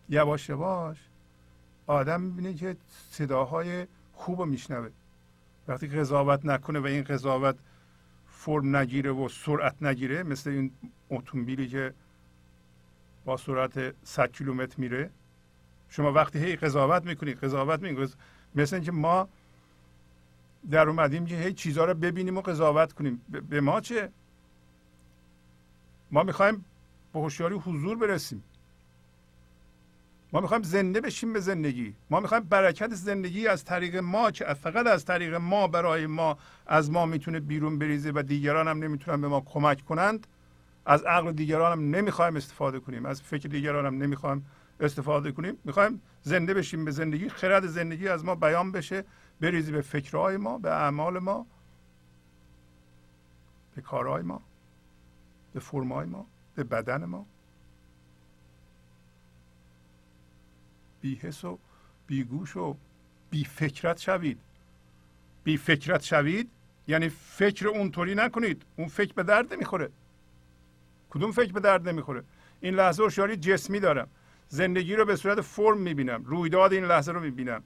یواش 0.09 0.49
یواش 0.49 0.99
آدم 1.87 2.21
می‌بینه 2.21 2.55
که 2.55 2.77
صداهای 3.11 3.87
خوب 4.13 4.43
میشنوه. 4.43 4.91
وقتی 5.69 5.87
قضاوت 5.87 6.47
نکنه 6.47 6.79
و 6.79 6.87
این 6.87 7.05
قضاوت 7.05 7.57
فرم 8.29 8.77
نگیره 8.77 9.11
و 9.11 9.29
سرعت 9.29 9.83
نگیره 9.83 10.23
مثل 10.23 10.51
این 10.51 10.73
اتومبیلی 11.11 11.69
که 11.69 11.95
با 13.25 13.37
سرعت 13.37 13.95
100 14.05 14.33
کیلومتر 14.33 14.75
میره 14.79 15.11
شما 15.89 16.13
وقتی 16.13 16.39
هی 16.39 16.57
قضاوت 16.57 17.05
می‌کنید 17.07 17.39
قضاوت 17.39 17.81
می‌کنید 17.81 18.15
مثل 18.55 18.77
اینکه 18.77 18.93
ما 18.93 19.29
در 20.71 20.89
اومدیم 20.89 21.27
که 21.27 21.37
هی 21.37 21.53
چیزها 21.53 21.85
رو 21.85 21.95
ببینیم 21.95 22.39
و 22.39 22.41
قضاوت 22.41 22.93
کنیم. 22.93 23.21
به 23.49 23.61
ما 23.61 23.81
چه؟ 23.81 24.11
ما 26.11 26.23
می‌خوایم 26.23 26.65
به 27.13 27.21
هوشیاری 27.21 27.55
حضور 27.55 27.97
برسیم. 27.99 28.45
ما 30.33 30.41
می‌خوایم 30.41 30.63
زنده 30.63 31.01
بشیم 31.01 31.33
به 31.33 31.41
زندگی. 31.41 31.95
ما 32.11 32.21
می‌خوایم 32.21 32.45
برکت 32.45 32.95
زندگی 32.95 33.47
از 33.47 33.65
طریق 33.65 33.97
ما 33.97 34.31
که 34.31 34.45
فقط 34.45 34.87
از 34.87 35.05
طریق 35.05 35.35
ما 35.35 35.69
برای 35.69 36.07
ما 36.07 36.39
از 36.67 36.91
ما 36.91 37.07
می‌تونه 37.07 37.41
بیرون 37.41 37.79
بریزه 37.79 38.13
و 38.15 38.23
دیگران 38.23 38.69
هم 38.69 38.85
نمی‌تونن 38.85 39.21
به 39.21 39.29
ما 39.29 39.41
کمک 39.41 39.85
کنند. 39.85 40.27
از 40.87 41.03
عقل 41.03 41.33
دیگران 41.33 41.73
هم 41.73 41.95
نمی‌خوایم 41.97 42.37
استفاده 42.37 42.81
کنیم. 42.81 43.07
از 43.07 43.23
فکر 43.23 43.49
دیگران 43.49 43.87
هم 43.87 44.03
نمی‌خوایم 44.03 44.47
استفاده 44.81 45.33
کنیم. 45.33 45.59
می‌خوایم 45.65 46.03
زنده 46.23 46.55
بشیم 46.55 46.85
به 46.85 46.91
زندگی. 46.91 47.29
خرد 47.29 47.67
زندگی 47.67 48.09
از 48.09 48.25
ما 48.25 48.35
بیان 48.35 48.73
بشه 48.73 49.05
بریزی 49.41 49.73
به 49.73 49.81
فکرهای 49.81 50.37
ما 50.37 50.59
به 50.59 50.71
اعمال 50.71 51.19
ما 51.19 51.47
به 53.75 53.83
کارهای 53.83 54.23
ما 54.23 54.43
به 55.55 55.61
فرمای 55.61 56.07
ما 56.07 56.27
به 56.55 56.65
بدن 56.65 57.05
ما. 57.05 57.27
بی 61.01 61.15
حس 61.15 61.45
و 61.45 61.59
بی 62.07 62.25
گوش 62.25 62.57
و 62.57 62.77
بی 63.31 63.45
فکرت 63.45 63.99
شوید. 63.99 64.41
بی 65.45 65.57
فکرت 65.57 66.03
شوید 66.03 66.51
یعنی 66.89 67.09
فکر 67.09 67.69
اونطوری 67.69 68.15
نکنید. 68.15 68.63
اون 68.77 68.89
فکر 68.89 69.13
به 69.13 69.23
درد 69.23 69.55
نمی‌خوره. 69.55 69.91
کدوم 71.11 71.33
فکر 71.33 71.53
به 71.53 71.61
درد 71.61 71.89
نمی‌خوره؟ 71.89 72.25
این 72.61 72.75
لحظه 72.75 73.03
هوشیاری 73.03 73.37
جسمی 73.37 73.81
دارم. 73.81 74.09
زندگی 74.49 74.97
رو 74.97 75.05
به 75.05 75.17
صورت 75.17 75.41
فرم 75.41 75.79
می‌بینم 75.79 76.25
رویداد 76.25 76.73
این 76.73 76.85
لحظه 76.85 77.13
رو 77.13 77.21
می‌بینم. 77.21 77.63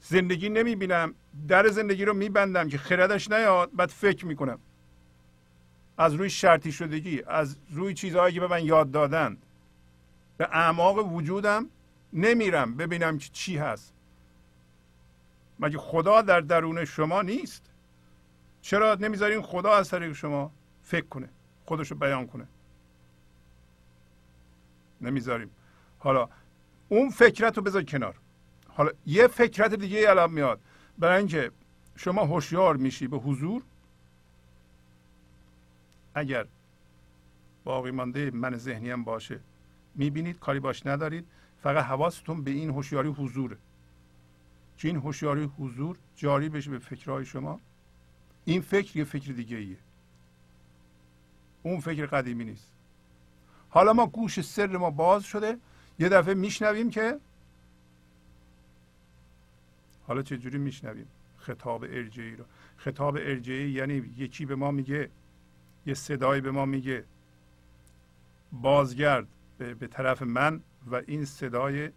زندگی 0.00 0.48
نمی‌بینم 0.48 1.14
در 1.48 1.68
زندگی 1.68 2.04
رو 2.04 2.14
میبندم 2.14 2.68
که 2.68 2.78
خردش 2.78 3.30
نیاد 3.30 3.70
بعد 3.72 3.88
فکر 3.88 4.26
می‌کنم. 4.26 4.58
از 5.98 6.14
روی 6.14 6.30
شرطی 6.30 6.72
شدگی 6.72 7.22
از 7.26 7.56
روی 7.70 7.94
چیزهایی 7.94 8.34
که 8.34 8.40
به 8.40 8.46
من 8.48 8.64
یاد 8.64 8.90
دادن 8.90 9.36
به 10.36 10.48
اعماق 10.52 11.14
وجودم 11.14 11.66
نمیرم 12.12 12.76
ببینم 12.76 13.18
که 13.18 13.28
چی 13.32 13.56
هست. 13.58 13.92
مگه 15.60 15.78
خدا 15.78 16.22
در 16.22 16.40
درون 16.40 16.84
شما 16.84 17.22
نیست؟ 17.22 17.62
چرا 18.62 18.94
نمی‌ذارین 18.94 19.42
خدا 19.42 19.72
از 19.74 19.88
طریق 19.88 20.12
شما 20.12 20.50
فکر 20.82 21.06
کنه 21.06 21.28
خودشو 21.64 21.94
بیان 21.94 22.26
کنه؟ 22.26 22.46
نمی‌ذاریم. 25.00 25.50
حالا 26.00 26.28
اون 26.88 27.10
فکرت 27.10 27.56
رو 27.56 27.62
بذار 27.62 27.82
کنار. 27.82 28.14
حالا 28.68 28.90
یه 29.06 29.26
فکرت 29.26 29.74
دیگه 29.74 30.10
الان 30.10 30.32
میاد. 30.32 30.60
برای 30.98 31.18
اینکه 31.18 31.50
شما 31.96 32.24
هوشیار 32.24 32.76
میشی 32.76 33.06
به 33.06 33.16
حضور 33.16 33.62
اگر 36.14 36.46
باقی 37.64 37.90
مانده 37.90 38.30
من 38.30 38.56
ذهنی 38.56 38.90
هم 38.90 39.04
باشه 39.04 39.40
می‌بینید 39.94 40.38
کاری 40.38 40.60
باش 40.60 40.86
ندارید. 40.86 41.26
فقط 41.62 41.84
حواستون 41.84 42.44
به 42.44 42.50
این 42.50 42.70
هوشیاری 42.70 43.08
حضوره. 43.08 43.56
که 44.78 44.88
این 44.88 44.96
هوشیاری 44.96 45.50
حضور 45.58 45.96
جاری 46.16 46.48
بشه 46.48 46.70
به 46.70 46.78
فکرهای 46.78 47.24
شما؟ 47.24 47.60
این 48.44 48.60
فکر 48.60 48.96
یه 48.96 49.04
فکر 49.04 49.32
دیگه 49.32 49.56
ایه. 49.56 49.76
اون 51.62 51.80
فکر 51.80 52.06
قدیمی 52.06 52.44
نیست. 52.44 52.70
حالا 53.70 53.92
ما 53.92 54.06
گوش 54.06 54.40
سر 54.40 54.76
ما 54.76 54.90
باز 54.90 55.24
شده. 55.24 55.58
یه 56.00 56.08
دفعه 56.08 56.34
میشنویم 56.34 56.90
که 56.90 57.18
حالا 60.06 60.22
چه 60.22 60.38
جوری 60.38 60.58
میشنویم؟ 60.58 61.06
خطاب 61.36 61.84
ارجعی 61.84 62.36
رو. 62.36 62.44
خطاب 62.76 63.16
ارجعی 63.16 63.70
یعنی 63.70 63.94
یکی 64.16 64.46
به 64.46 64.54
ما 64.54 64.70
میگه 64.70 65.10
یه 65.86 65.94
صدایی 65.94 66.40
به 66.40 66.50
ما 66.50 66.64
میگه 66.64 67.04
بازگرد 68.52 69.26
به, 69.58 69.74
به 69.74 69.86
طرف 69.86 70.22
من 70.22 70.60
و 70.86 71.02
این 71.06 71.24
صدای 71.24 71.90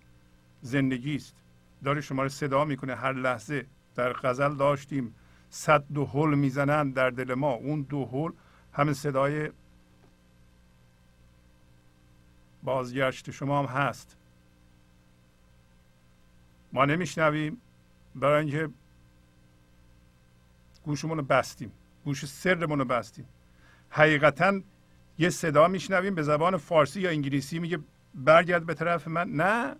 زندگی 0.61 1.15
است 1.15 1.35
داره 1.83 2.01
شما 2.01 2.23
رو 2.23 2.29
صدا 2.29 2.65
می‌کنه. 2.65 2.95
هر 2.95 3.13
لحظه 3.13 3.65
در 3.95 4.13
غزل 4.13 4.55
داشتیم 4.55 5.15
صد 5.49 5.83
دو 5.93 6.05
هل 6.05 6.35
می‌زنند 6.35 6.93
در 6.93 7.09
دل 7.09 7.33
ما. 7.33 7.53
اون 7.53 7.81
دو 7.81 8.05
هل 8.05 8.31
همه 8.73 8.93
صدای 8.93 9.49
بازگشت 12.63 13.31
شما 13.31 13.59
هم 13.59 13.65
هست. 13.65 14.17
ما 16.73 16.85
نمیشنویم. 16.85 17.61
برای 18.15 18.41
اینکه 18.41 18.69
گوشمون 20.83 21.17
رو 21.17 21.23
بستیم. 21.23 21.71
گوش 22.05 22.25
سرمون 22.25 22.79
رو 22.79 22.85
بستیم. 22.85 23.25
حقیقتا 23.89 24.61
یه 25.17 25.29
صدا 25.29 25.67
میشنویم. 25.67 26.15
به 26.15 26.23
زبان 26.23 26.57
فارسی 26.57 27.01
یا 27.01 27.09
انگلیسی 27.09 27.59
میگه 27.59 27.79
برگرد 28.15 28.65
به 28.65 28.73
طرف 28.73 29.07
من. 29.07 29.29
نه. 29.29 29.75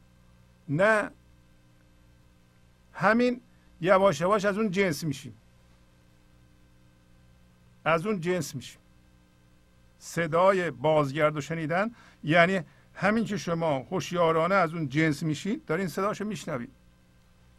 نه. 0.70 1.12
همین 2.94 3.42
یواش 3.82 4.22
یواش 4.22 4.46
از 4.46 4.58
اون 4.58 4.72
جنس 4.72 5.04
میشیم. 5.04 5.34
از 7.86 8.06
اون 8.06 8.22
جنس 8.22 8.56
میشیم. 8.56 8.80
صدای 9.98 10.72
بازگرد 10.72 11.38
و 11.38 11.42
شنیدن 11.42 11.92
یعنی 12.24 12.62
همین 12.96 13.26
که 13.26 13.38
شما 13.38 13.80
هوشیارانه 13.80 14.56
از 14.56 14.74
اون 14.74 14.90
جنس 14.90 15.24
میشید 15.24 15.66
دارین 15.66 15.88
صداشو 15.88 16.26
میشنوید 16.26 16.72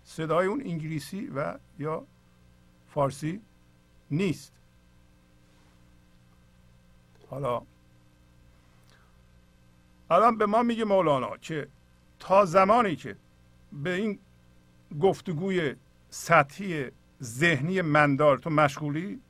صدای 0.05 0.47
اون 0.47 0.61
انگلیسی 0.61 1.27
و 1.27 1.59
یا 1.79 2.05
فارسی 2.95 3.41
نیست. 4.11 4.53
حالا 7.31 7.63
الان 10.11 10.39
به 10.39 10.47
ما 10.47 10.63
میگه 10.63 10.85
مولانا 10.85 11.37
که 11.37 11.69
تا 12.19 12.45
زمانی 12.45 12.97
که 12.97 13.17
به 13.73 13.95
این 13.95 14.19
گفتگوی 15.01 15.75
سطحی 16.11 16.91
ذهنی 17.23 17.83
مندار 17.83 18.39
تو 18.39 18.51
مشغولی 18.51 19.21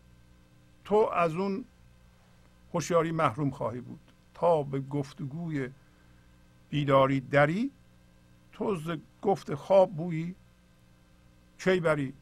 تو 0.85 0.97
از 0.97 1.35
اون 1.35 1.65
هوشیاری 2.75 3.13
محروم 3.13 3.51
خواهی 3.51 3.81
بود. 3.81 4.01
تا 4.35 4.63
به 4.63 4.81
گفتگوی 4.81 5.69
بیداری 6.75 7.21
دری 7.21 7.71
تو 8.53 8.77
ز 8.77 8.91
گفت 9.23 9.55
خواب 9.55 9.97
بویی. 9.97 10.35
کی 11.59 11.81
بری؟ 11.81 12.15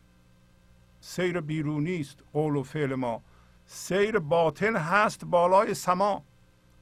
سیر 1.00 1.40
بیرونی 1.40 2.00
است 2.00 2.18
قول 2.32 2.56
و 2.56 2.62
فعل 2.62 2.94
ما. 2.94 3.22
سیر 3.66 4.18
باطن 4.18 4.76
هست 4.76 5.24
بالای 5.24 5.74
سما. 5.74 6.22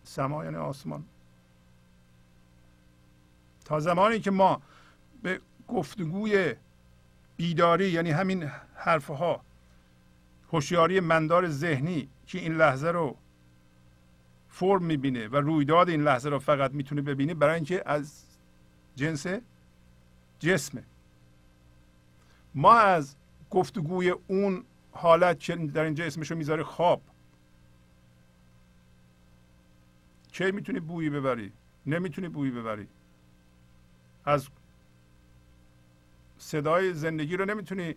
سما 0.04 0.44
یعنی 0.44 0.56
آسمان. 0.56 1.04
تا 3.64 3.80
زمانی 3.80 4.20
که 4.20 4.30
ما 4.30 4.62
به 5.22 5.40
گفتگوی 5.68 6.54
بیداری 7.36 7.88
یعنی 7.88 8.10
همین 8.10 8.50
حرفها 8.74 9.40
هوشیاری 10.52 11.00
مندار 11.00 11.48
ذهنی 11.48 12.08
که 12.26 12.38
این 12.38 12.56
لحظه 12.56 12.88
رو 12.88 13.16
فرم 14.50 14.84
می‌بینه 14.84 15.28
و 15.28 15.36
رویداد 15.36 15.88
این 15.88 16.02
لحظه 16.02 16.28
رو 16.28 16.38
فقط 16.38 16.70
می‌تونه 16.70 17.02
ببینه 17.02 17.34
برای 17.34 17.54
اینکه 17.54 17.82
از 17.86 18.24
جنس 18.96 19.26
جسمه. 20.38 20.82
ما 22.54 22.74
از 22.74 23.16
گفتگوی 23.50 24.14
اون 24.26 24.64
حالت 24.92 25.40
که 25.40 25.56
در 25.56 25.84
اینجا 25.84 26.04
اسمشو 26.04 26.34
می‌ذاره 26.34 26.62
خواب. 26.62 27.02
کی 30.32 30.50
می‌تونی 30.50 30.80
بویی 30.80 31.10
ببری؟ 31.10 31.52
نمی‌تونی 31.86 32.28
بویی 32.28 32.50
ببری. 32.50 32.86
از 34.24 34.48
صدای 36.38 36.94
زندگی 36.94 37.36
رو 37.36 37.44
نمی‌تونی 37.44 37.94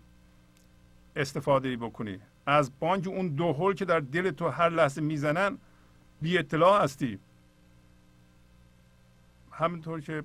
استفاده 1.15 1.77
بکنی. 1.77 2.19
از 2.45 2.71
بانک 2.79 3.07
اون 3.07 3.27
دو 3.27 3.53
هول 3.53 3.73
که 3.73 3.85
در 3.85 3.99
دل 3.99 4.31
تو 4.31 4.47
هر 4.47 4.69
لحظه 4.69 5.01
می‌زنن 5.01 5.57
بی 6.23 6.37
اطلاع 6.37 6.83
هستی 6.83 7.19
همینطور 9.51 10.01
که 10.01 10.23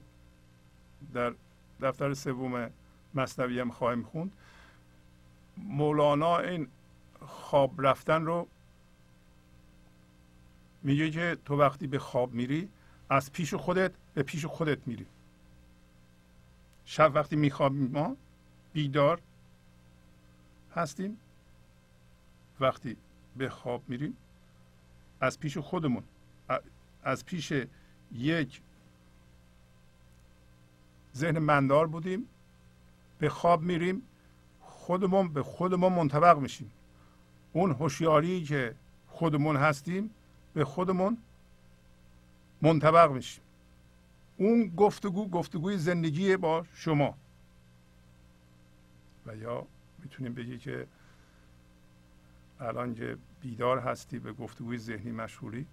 در 1.14 1.34
دفتر 1.80 2.14
سوم 2.14 2.70
مصنوی 3.14 3.60
هم 3.60 3.70
خواهیم 3.70 4.02
خوند 4.02 4.32
مولانا 5.56 6.38
این 6.38 6.68
خواب 7.20 7.86
رفتن 7.86 8.24
رو 8.24 8.48
میگه 10.82 11.10
که 11.10 11.36
تو 11.44 11.56
وقتی 11.56 11.86
به 11.86 11.98
خواب 11.98 12.34
میری 12.34 12.68
از 13.10 13.32
پیش 13.32 13.54
خودت 13.54 13.92
به 14.14 14.22
پیش 14.22 14.46
خودت 14.46 14.78
میری. 14.86 15.06
شب 16.84 17.12
وقتی 17.14 17.36
میخوابیم 17.36 17.90
ما 17.90 18.16
بیدار 18.72 19.20
هستیم 20.74 21.18
وقتی 22.60 22.96
به 23.36 23.48
خواب 23.48 23.82
میریم 23.88 24.16
از 25.20 25.40
پیش 25.40 25.58
خودمون. 25.58 26.02
از 27.02 27.24
پیش 27.24 27.52
یک 28.12 28.60
ذهن 31.14 31.38
مندار 31.38 31.86
بودیم 31.86 32.28
به 33.18 33.28
خواب 33.28 33.62
میریم 33.62 34.02
خودمون 34.60 35.32
به 35.32 35.42
خودمون 35.42 35.92
منطبق 35.92 36.38
میشیم. 36.38 36.70
اون 37.52 37.70
هوشیاری 37.70 38.44
که 38.44 38.74
خودمون 39.08 39.56
هستیم 39.56 40.10
به 40.54 40.64
خودمون 40.64 41.18
منطبق 42.62 43.10
میشیم. 43.10 43.44
اون 44.36 44.68
گفتگو 44.76 45.28
گفتگوی 45.28 45.78
زندگی 45.78 46.36
با 46.36 46.66
شما. 46.74 47.14
و 49.26 49.36
یا 49.36 49.66
می‌تونیم 49.98 50.34
بگی 50.34 50.58
که 50.58 50.86
الان 52.60 52.94
که 52.94 53.16
بیدار 53.40 53.78
هستی 53.78 54.18
به 54.18 54.32
گفتگوی 54.32 54.78
ذهنی 54.78 55.12
مشهوری؟ 55.12 55.66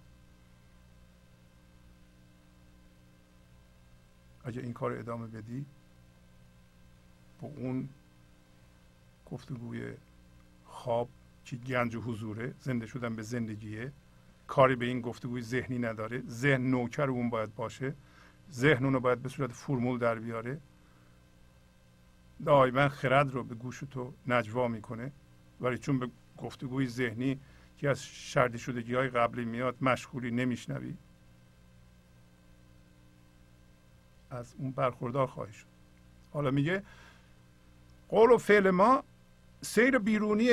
اگه 4.44 4.60
این 4.60 4.72
کار 4.72 4.92
ادامه 4.92 5.26
بدی 5.26 5.66
با 7.40 7.48
اون 7.48 7.88
گفتگوی 9.30 9.94
خواب 10.66 11.08
که 11.44 11.56
گنج 11.56 11.94
و 11.94 12.00
حضوره 12.00 12.54
زنده 12.60 12.86
شدن 12.86 13.16
به 13.16 13.22
زندگیه 13.22 13.92
کاری 14.46 14.76
به 14.76 14.86
این 14.86 15.00
گفتگوی 15.00 15.42
ذهنی 15.42 15.78
نداره. 15.78 16.22
ذهن 16.28 16.70
نوکر 16.70 17.10
اون 17.10 17.30
باید 17.30 17.54
باشه. 17.54 17.94
ذهن 18.52 18.84
اونو 18.84 19.00
باید 19.00 19.22
به 19.22 19.28
صورت 19.28 19.52
فرمول 19.52 19.98
در 19.98 20.14
بیاره. 20.14 20.60
دائما 22.44 22.88
خرد 22.88 23.30
رو 23.30 23.44
به 23.44 23.54
گوش 23.54 23.80
تو 23.90 24.12
نجوا 24.26 24.68
می‌کنه. 24.68 25.12
ولی 25.60 25.78
چون 25.78 25.98
به 25.98 26.10
گفتگوی 26.38 26.86
ذهنی 26.86 27.40
که 27.78 27.90
از 27.90 28.04
شردی 28.04 28.58
شدگی 28.58 28.94
های 28.94 29.08
قبلی 29.08 29.44
میاد 29.44 29.76
مشغولی 29.80 30.30
نمیشنوی. 30.30 30.94
از 34.30 34.54
اون 34.58 34.70
برخوردار 34.70 35.26
خواهی 35.26 35.52
شد. 35.52 35.66
حالا 36.32 36.50
میگه 36.50 36.82
قول 38.08 38.30
و 38.30 38.38
فعل 38.38 38.70
ما 38.70 39.04
سیر 39.60 39.98
بیرونی 39.98 40.50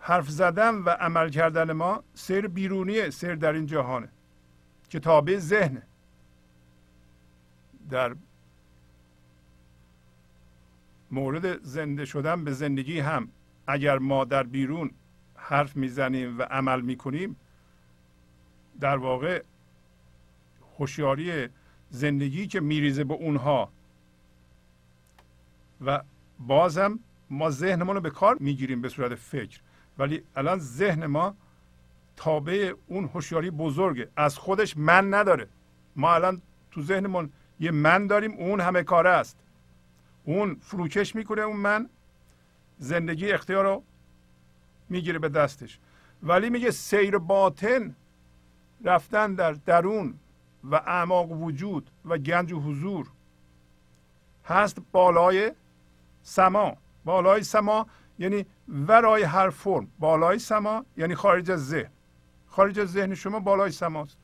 حرف 0.00 0.28
زدن 0.28 0.74
و 0.74 0.90
عمل 0.90 1.28
کردن 1.28 1.72
ما 1.72 2.02
سیر 2.14 2.48
بیرونی 2.48 3.10
سیر 3.10 3.34
در 3.34 3.52
این 3.52 3.66
جهانه 3.66 4.08
که 4.88 5.00
تابع 5.00 5.38
ذهنه. 5.38 5.82
در 7.90 8.16
مورد 11.10 11.62
زنده 11.62 12.04
شدن 12.04 12.44
به 12.44 12.52
زندگی 12.52 13.00
هم 13.00 13.28
اگر 13.66 13.98
ما 13.98 14.24
در 14.24 14.42
بیرون 14.42 14.90
حرف 15.48 15.76
می‌زنیم 15.76 16.38
و 16.38 16.42
عمل 16.42 16.80
می‌کنیم 16.80 17.36
در 18.80 18.96
واقع 18.96 19.42
هوشیاری 20.78 21.48
زندگی 21.90 22.46
که 22.46 22.60
میریزه 22.60 23.04
به 23.04 23.14
اونها. 23.14 23.72
و 25.86 26.02
بازم 26.38 26.98
ما 27.30 27.50
ذهنمون 27.50 27.94
رو 27.94 28.00
به 28.00 28.10
کار 28.10 28.36
می‌گیریم 28.40 28.80
به 28.80 28.88
صورت 28.88 29.14
فکر. 29.14 29.60
ولی 29.98 30.22
الان 30.36 30.58
ذهن 30.58 31.06
ما 31.06 31.36
تابع 32.16 32.72
اون 32.86 33.04
هوشیاری 33.04 33.50
بزرگه. 33.50 34.08
از 34.16 34.38
خودش 34.38 34.76
من 34.76 35.14
نداره. 35.14 35.48
ما 35.96 36.14
الان 36.14 36.42
تو 36.70 36.82
ذهنمون 36.82 37.32
یه 37.60 37.70
من 37.70 38.06
داریم 38.06 38.32
اون 38.32 38.60
همه 38.60 38.82
کاره 38.82 39.10
است. 39.10 39.38
اون 40.24 40.54
فروکش 40.54 41.14
می‌کنه 41.14 41.42
اون 41.42 41.56
من. 41.56 41.88
زندگی 42.78 43.32
اختیار 43.32 43.64
رو 43.64 43.82
می‌گیره 44.88 45.18
به 45.18 45.28
دستش. 45.28 45.78
ولی 46.22 46.50
میگه 46.50 46.70
سیر 46.70 47.18
باطن 47.18 47.96
رفتن 48.84 49.34
در 49.34 49.52
درون 49.52 50.14
و 50.64 50.74
اعماق 50.74 51.32
وجود 51.32 51.90
و 52.04 52.18
گنج 52.18 52.52
و 52.52 52.60
حضور 52.60 53.08
هست 54.44 54.78
بالای 54.92 55.52
سما. 56.22 56.76
بالای 57.04 57.42
سما 57.42 57.86
یعنی 58.18 58.46
ورای 58.68 59.22
هر 59.22 59.50
فرم. 59.50 59.88
بالای 59.98 60.38
سما 60.38 60.84
یعنی 60.96 61.14
خارج 61.14 61.50
از 61.50 61.68
ذهن. 61.68 61.90
خارج 62.48 62.80
از 62.80 62.92
ذهن 62.92 63.14
شما 63.14 63.40
بالای 63.40 63.70
سماست. 63.70 64.18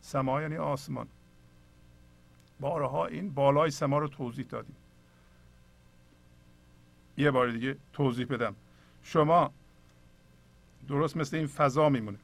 سما 0.00 0.42
یعنی 0.42 0.56
آسمان. 0.56 1.08
بارها 2.60 3.06
این 3.06 3.34
بالای 3.34 3.70
سما 3.70 3.98
رو 3.98 4.08
توضیح 4.08 4.46
دادیم. 4.46 4.76
یه 7.20 7.30
بار 7.30 7.50
دیگه 7.50 7.76
توضیح 7.92 8.26
بدم. 8.26 8.54
شما 9.02 9.52
درست 10.88 11.16
مثل 11.16 11.36
این 11.36 11.46
فضا 11.46 11.88
میمونه. 11.88 12.18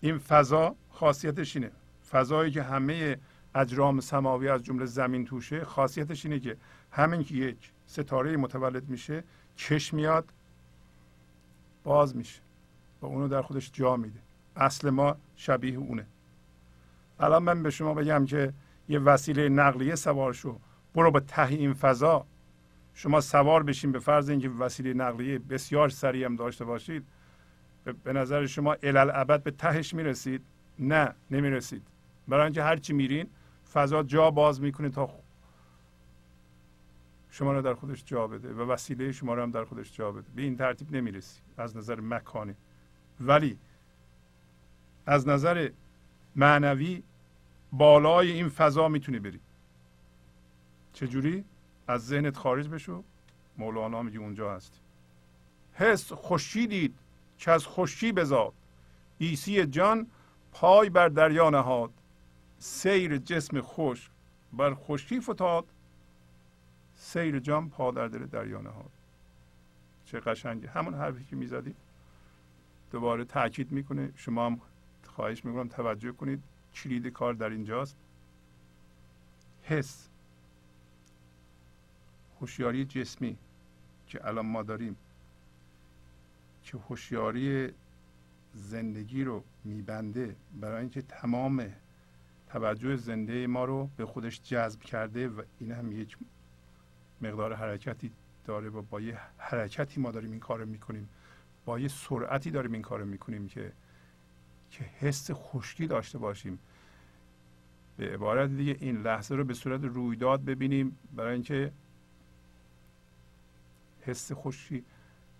این 0.00 0.18
فضا 0.18 0.74
خاصیتش 0.90 1.56
اینه. 1.56 1.70
فضایی 2.10 2.50
که 2.50 2.62
همه 2.62 3.18
اجرام 3.54 4.00
سماوی 4.00 4.48
از 4.48 4.62
جمله 4.62 4.84
زمین 4.84 5.24
توشه 5.24 5.64
خاصیتش 5.64 6.26
اینه 6.26 6.40
که 6.40 6.56
همین 6.90 7.24
که 7.24 7.34
یک 7.34 7.72
ستاره 7.86 8.36
متولد 8.36 8.88
میشه 8.88 9.24
چش 9.56 9.94
میاد 9.94 10.32
باز 11.84 12.16
میشه. 12.16 12.40
و 13.02 13.06
اونو 13.06 13.28
در 13.28 13.42
خودش 13.42 13.70
جا 13.72 13.96
میده. 13.96 14.20
اصل 14.56 14.90
ما 14.90 15.16
شبیه 15.36 15.78
اونه. 15.78 16.06
الان 17.20 17.42
من 17.42 17.62
به 17.62 17.70
شما 17.70 17.94
بگم 17.94 18.26
که 18.26 18.52
یه 18.88 18.98
وسیله 18.98 19.48
نقلیه 19.48 19.94
سوار 19.94 20.32
شو 20.32 20.58
برو 20.94 21.10
به 21.10 21.20
ته 21.20 21.48
این 21.48 21.74
فضا 21.74 22.26
شما 22.98 23.20
سوار 23.20 23.62
بشین 23.62 23.92
به 23.92 23.98
فرض 23.98 24.30
اینکه 24.30 24.48
وسیله 24.48 24.94
نقلیه 24.94 25.38
بسیار 25.38 25.88
سریع 25.88 26.24
هم 26.24 26.36
داشته 26.36 26.64
باشید 26.64 27.06
به 28.04 28.12
نظر 28.12 28.46
شما 28.46 28.76
الالعبد 28.82 29.42
به 29.42 29.50
تهش 29.50 29.94
می‌رسید؟ 29.94 30.42
نه 30.78 31.14
نمی‌رسید. 31.30 31.82
برای 32.28 32.44
اینکه 32.44 32.62
هرچی 32.62 32.92
میرین 32.92 33.26
فضا 33.72 34.02
جا 34.02 34.30
باز 34.30 34.60
می‌کنه 34.60 34.88
تا 34.88 35.10
شما 37.30 37.52
رو 37.52 37.62
در 37.62 37.74
خودش 37.74 38.04
جا 38.04 38.26
بده 38.26 38.52
و 38.52 38.72
وسیله 38.72 39.12
شما 39.12 39.34
رو 39.34 39.42
هم 39.42 39.50
در 39.50 39.64
خودش 39.64 39.92
جا 39.92 40.12
بده. 40.12 40.26
به 40.36 40.42
این 40.42 40.56
ترتیب 40.56 40.92
نمی‌رسی 40.96 41.40
از 41.56 41.76
نظر 41.76 42.00
مکانی. 42.00 42.54
ولی 43.20 43.58
از 45.06 45.28
نظر 45.28 45.70
معنوی 46.36 47.02
بالای 47.72 48.30
این 48.30 48.48
فضا 48.48 48.88
می‌تونی 48.88 49.18
بری. 49.18 49.40
چجوری؟ 50.92 51.44
از 51.88 52.06
ذهنت 52.06 52.36
خارج 52.36 52.68
بشو. 52.68 53.02
مولانا 53.58 54.02
میگه 54.02 54.18
اونجا 54.18 54.54
هستی 54.54 54.78
حس 55.74 56.12
خوشی 56.12 56.66
دید 56.66 56.94
که 57.38 57.50
از 57.50 57.66
خوشی 57.66 58.12
بزاد 58.12 58.52
ایسی 59.18 59.66
جان 59.66 60.06
پای 60.52 60.90
بر 60.90 61.08
دریا 61.08 61.50
نهاد. 61.50 61.90
سیر 62.58 63.18
جسم 63.18 63.60
خوش 63.60 64.10
بر 64.52 64.74
خوشی 64.74 65.20
فتاد. 65.20 65.64
سیر 66.96 67.38
جان 67.38 67.70
پا 67.70 67.90
در 67.90 68.08
دل 68.08 68.26
دریا 68.26 68.60
نهاد. 68.60 68.90
چه 70.06 70.20
قشنگه 70.20 70.68
همون 70.68 70.94
حرفی 70.94 71.24
که 71.24 71.36
می‌زدیم 71.36 71.76
دوباره 72.90 73.24
تاکید 73.24 73.72
می‌کنه. 73.72 74.12
شما 74.16 74.46
هم 74.46 74.60
خواهش 75.06 75.44
می‌کنم 75.44 75.68
توجه 75.68 76.12
کنید. 76.12 76.42
کلید 76.74 77.06
کار 77.06 77.34
در 77.34 77.50
اینجاست. 77.50 77.96
حس. 79.62 80.08
هوشیاری 82.40 82.84
جسمی 82.84 83.36
که 84.06 84.26
الان 84.26 84.46
ما 84.46 84.62
داریم 84.62 84.96
که 86.62 86.78
هوشیاری 86.78 87.72
زندگی 88.54 89.24
رو 89.24 89.44
میبنده 89.64 90.36
برای 90.60 90.80
اینکه 90.80 91.02
تمام 91.02 91.72
توجه 92.48 92.96
زنده 92.96 93.46
ما 93.46 93.64
رو 93.64 93.90
به 93.96 94.06
خودش 94.06 94.42
جذب 94.42 94.80
کرده 94.80 95.28
و 95.28 95.42
این 95.60 95.72
هم 95.72 95.92
یک 95.92 96.16
مقدار 97.20 97.54
حرکتی 97.54 98.10
داره 98.44 98.68
و 98.68 98.82
با 98.82 99.00
یه 99.00 99.18
حرکتی 99.38 100.00
ما 100.00 100.10
داریم 100.10 100.30
این 100.30 100.40
کار 100.40 100.64
می‌کنیم 100.64 101.08
با 101.64 101.78
یه 101.78 101.88
سرعتی 101.88 102.50
داریم 102.50 102.72
این 102.72 102.82
کار 102.82 103.04
می‌کنیم 103.04 103.48
که 103.48 103.72
که 104.70 104.84
حس 104.84 105.30
خشکی 105.30 105.86
داشته 105.86 106.18
باشیم. 106.18 106.58
به 107.96 108.14
عبارت 108.14 108.50
دیگه 108.50 108.76
این 108.80 109.02
لحظه 109.02 109.34
رو 109.34 109.44
به 109.44 109.54
صورت 109.54 109.84
رویداد 109.84 110.44
ببینیم 110.44 110.98
برای 111.16 111.32
اینکه 111.32 111.72
حس 114.06 114.32
خوشی 114.32 114.84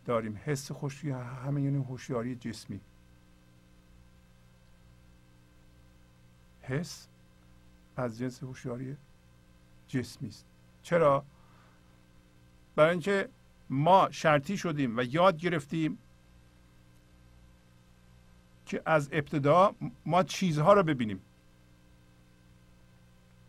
داریم. 0.05 0.41
حس 0.45 0.73
خوشی 0.73 1.11
همه 1.11 1.63
یعنی 1.63 1.85
هوشیاری 1.85 2.37
جسمی. 2.37 2.81
حس 6.63 7.09
از 7.97 8.19
جنس 8.19 8.43
هوشیاری 8.43 8.97
جسمی 9.89 10.29
است. 10.29 10.47
چرا؟ 10.83 11.25
برای 12.77 12.91
اینکه 12.91 13.29
ما 13.71 14.09
شرطی 14.11 14.57
شدیم 14.57 14.99
و 14.99 15.03
یاد 15.03 15.37
گرفتیم 15.37 15.99
که 18.67 18.83
از 18.87 19.09
ابتدا 19.13 19.75
ما 20.07 20.23
چیزها 20.23 20.73
رو 20.73 20.83
ببینیم. 20.83 21.21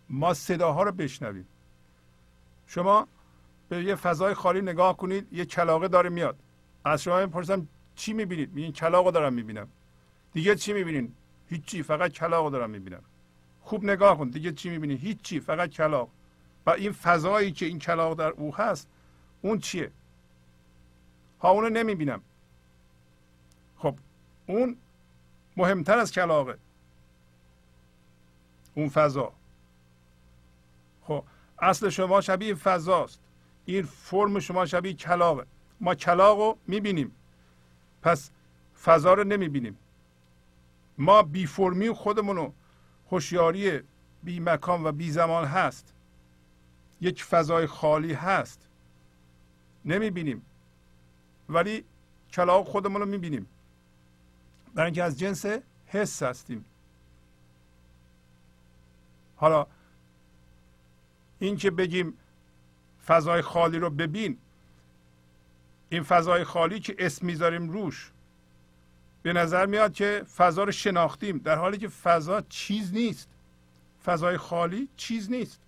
ما 0.09 0.33
صداها 0.33 0.83
رو 0.83 0.91
بشنویم. 0.91 1.47
شما 2.67 3.07
به 3.69 3.83
یه 3.83 3.95
فضای 3.95 4.33
خالی 4.33 4.61
نگاه 4.61 4.97
کنید 4.97 5.33
یه 5.33 5.45
کلاقه 5.45 5.87
داره 5.87 6.09
میاد. 6.09 6.39
از 6.85 7.03
شما 7.03 7.19
می‌پرسم 7.25 7.67
چی 7.95 8.13
می‌بینید؟ 8.13 8.53
میگین 8.53 8.71
کلاقه 8.71 9.11
دارم 9.11 9.33
می‌بینم. 9.33 9.67
دیگه 10.33 10.55
چی 10.55 10.73
می‌بینین؟ 10.73 11.13
هیچی 11.49 11.83
فقط 11.83 12.11
کلاقه 12.11 12.49
دارم 12.49 12.69
می‌بینم. 12.69 13.03
خوب 13.61 13.83
نگاه 13.83 14.17
کن 14.17 14.29
دیگه 14.29 14.51
چی 14.51 14.69
می‌بینی؟ 14.69 14.95
هیچی 14.95 15.39
فقط 15.39 15.69
کلاق 15.69 16.09
و 16.65 16.69
این 16.69 16.91
فضایی 16.91 17.51
که 17.51 17.65
این 17.65 17.79
کلاق 17.79 18.17
در 18.17 18.29
او 18.29 18.55
هست 18.55 18.87
اون 19.41 19.59
چیه؟ 19.59 19.91
ها 21.41 21.49
اونو 21.49 21.69
نمی‌بینم. 21.69 22.21
خب 23.77 23.95
اون 24.47 24.77
مهمتر 25.57 25.97
از 25.97 26.11
کلاقه 26.11 26.57
اون 28.75 28.89
فضا. 28.89 29.33
خب 31.03 31.23
اصل 31.59 31.89
شما 31.89 32.21
شبیه 32.21 32.55
فضاست. 32.55 33.19
این 33.67 33.83
فرم 33.83 34.39
شما 34.39 34.65
شبیه 34.65 34.93
کلاقه 34.93 35.45
ما 35.79 35.95
کلاق 35.95 36.39
رو 36.39 36.57
می‌بینیم. 36.67 37.11
پس 38.01 38.31
فضا 38.83 39.13
رو 39.13 39.23
نمی‌بینیم. 39.23 39.77
ما 40.97 41.21
بی 41.21 41.45
فرمی 41.45 41.89
خودمونو 41.89 42.51
هوشیاری 43.11 43.81
بی 44.23 44.39
مکان 44.39 44.83
و 44.83 44.91
بی 44.91 45.11
زمان 45.11 45.45
هست. 45.45 45.93
یک 47.01 47.23
فضای 47.23 47.67
خالی 47.67 48.13
هست. 48.13 48.67
نمی‌بینیم. 49.85 50.45
ولی 51.49 51.83
کلاق 52.31 52.67
خودمون 52.67 53.01
رو 53.01 53.07
می‌بینیم. 53.07 53.47
برای 54.73 54.85
اینکه 54.85 55.03
از 55.03 55.19
جنس 55.19 55.45
حس 55.87 56.23
هستیم. 56.23 56.65
حالا 59.35 59.67
این 61.39 61.57
که 61.57 61.71
بگیم 61.71 62.13
فضای 63.07 63.41
خالی 63.41 63.79
رو 63.79 63.89
ببین. 63.89 64.37
این 65.89 66.03
فضای 66.03 66.43
خالی 66.43 66.79
که 66.79 66.95
اسم 66.99 67.25
می‌ذاریم 67.25 67.69
روش 67.69 68.11
به 69.21 69.33
نظر 69.33 69.65
میاد 69.65 69.93
که 69.93 70.23
فضا 70.37 70.63
رو 70.63 70.71
شناختیم 70.71 71.37
در 71.37 71.55
حالی 71.55 71.77
که 71.77 71.87
فضا 71.87 72.41
چیز 72.41 72.93
نیست. 72.93 73.29
فضای 74.05 74.37
خالی 74.37 74.89
چیز 74.95 75.31
نیست. 75.31 75.61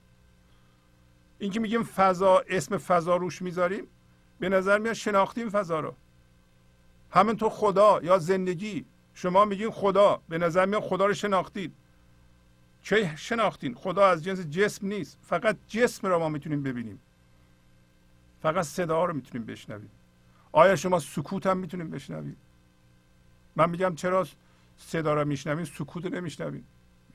این 1.40 1.52
که 1.52 1.60
میگیم 1.60 1.84
فضا 1.84 2.44
اسم 2.50 2.78
فضا 2.78 3.16
روش 3.16 3.42
می‌ذاریم 3.42 3.88
به 4.40 4.50
نظر 4.50 4.78
میاد 4.78 4.94
شناختیم 4.94 5.50
فضا 5.50 5.80
رو. 5.80 5.96
همینطور 7.12 7.50
خدا 7.50 8.00
یا 8.04 8.18
زندگی. 8.18 8.86
شما 9.14 9.46
میگین 9.46 9.72
خدا 9.72 10.22
به 10.30 10.38
نظر 10.38 10.66
میاد 10.66 10.82
خدا 10.82 11.06
رو 11.06 11.14
شناختید. 11.14 11.74
چه 12.84 13.16
شناختین؟ 13.16 13.76
خدا 13.76 14.08
از 14.08 14.24
جنس 14.24 14.40
جسم 14.40 14.88
نیست. 14.88 15.18
فقط 15.22 15.58
جسم 15.68 16.08
رو 16.08 16.20
ما 16.20 16.30
می‌تونیم 16.30 16.64
ببینیم. 16.64 17.00
فقط 18.42 18.66
صدا 18.66 19.06
رو 19.06 19.14
می‌تونیم 19.14 19.48
بشنویم. 19.48 19.90
آیا 20.52 20.76
شما 20.76 21.00
سکوت 21.00 21.48
هم 21.48 21.58
می‌تونیم 21.58 21.90
بشنویم؟ 21.90 22.38
من 23.56 23.70
میگم 23.70 23.96
چرا 23.96 24.28
صدا 24.78 25.14
رو 25.14 25.28
میشنویم؟ 25.28 25.66
سکوت 25.66 26.06
رو 26.06 26.12
نمیشنویم. 26.12 26.66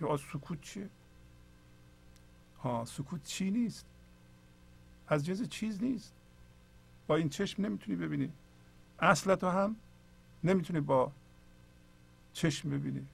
یا 0.01 0.17
سکوت 0.17 0.61
چیه؟ 0.61 0.89
ها 2.63 2.85
سکوت 2.85 3.25
چی 3.25 3.51
نیست؟ 3.51 3.87
از 5.09 5.27
جنس 5.27 5.49
چیز 5.49 5.83
نیست. 5.83 6.13
با 7.07 7.17
این 7.17 7.29
چشم 7.29 7.65
نمی‌تونی 7.65 7.97
ببینی. 7.97 8.33
اصل 8.99 9.35
تو 9.35 9.49
هم 9.49 9.77
نمی‌تونی 10.45 10.81
با 10.81 11.13
چشم 12.33 12.71
ببینی. 12.71 13.07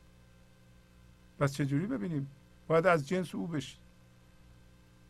پس 1.39 1.55
چجوری 1.55 1.87
ببینیم؟ 1.87 2.31
باید 2.69 2.87
از 2.87 3.09
جنس 3.09 3.35
او 3.35 3.47
بشی. 3.47 3.77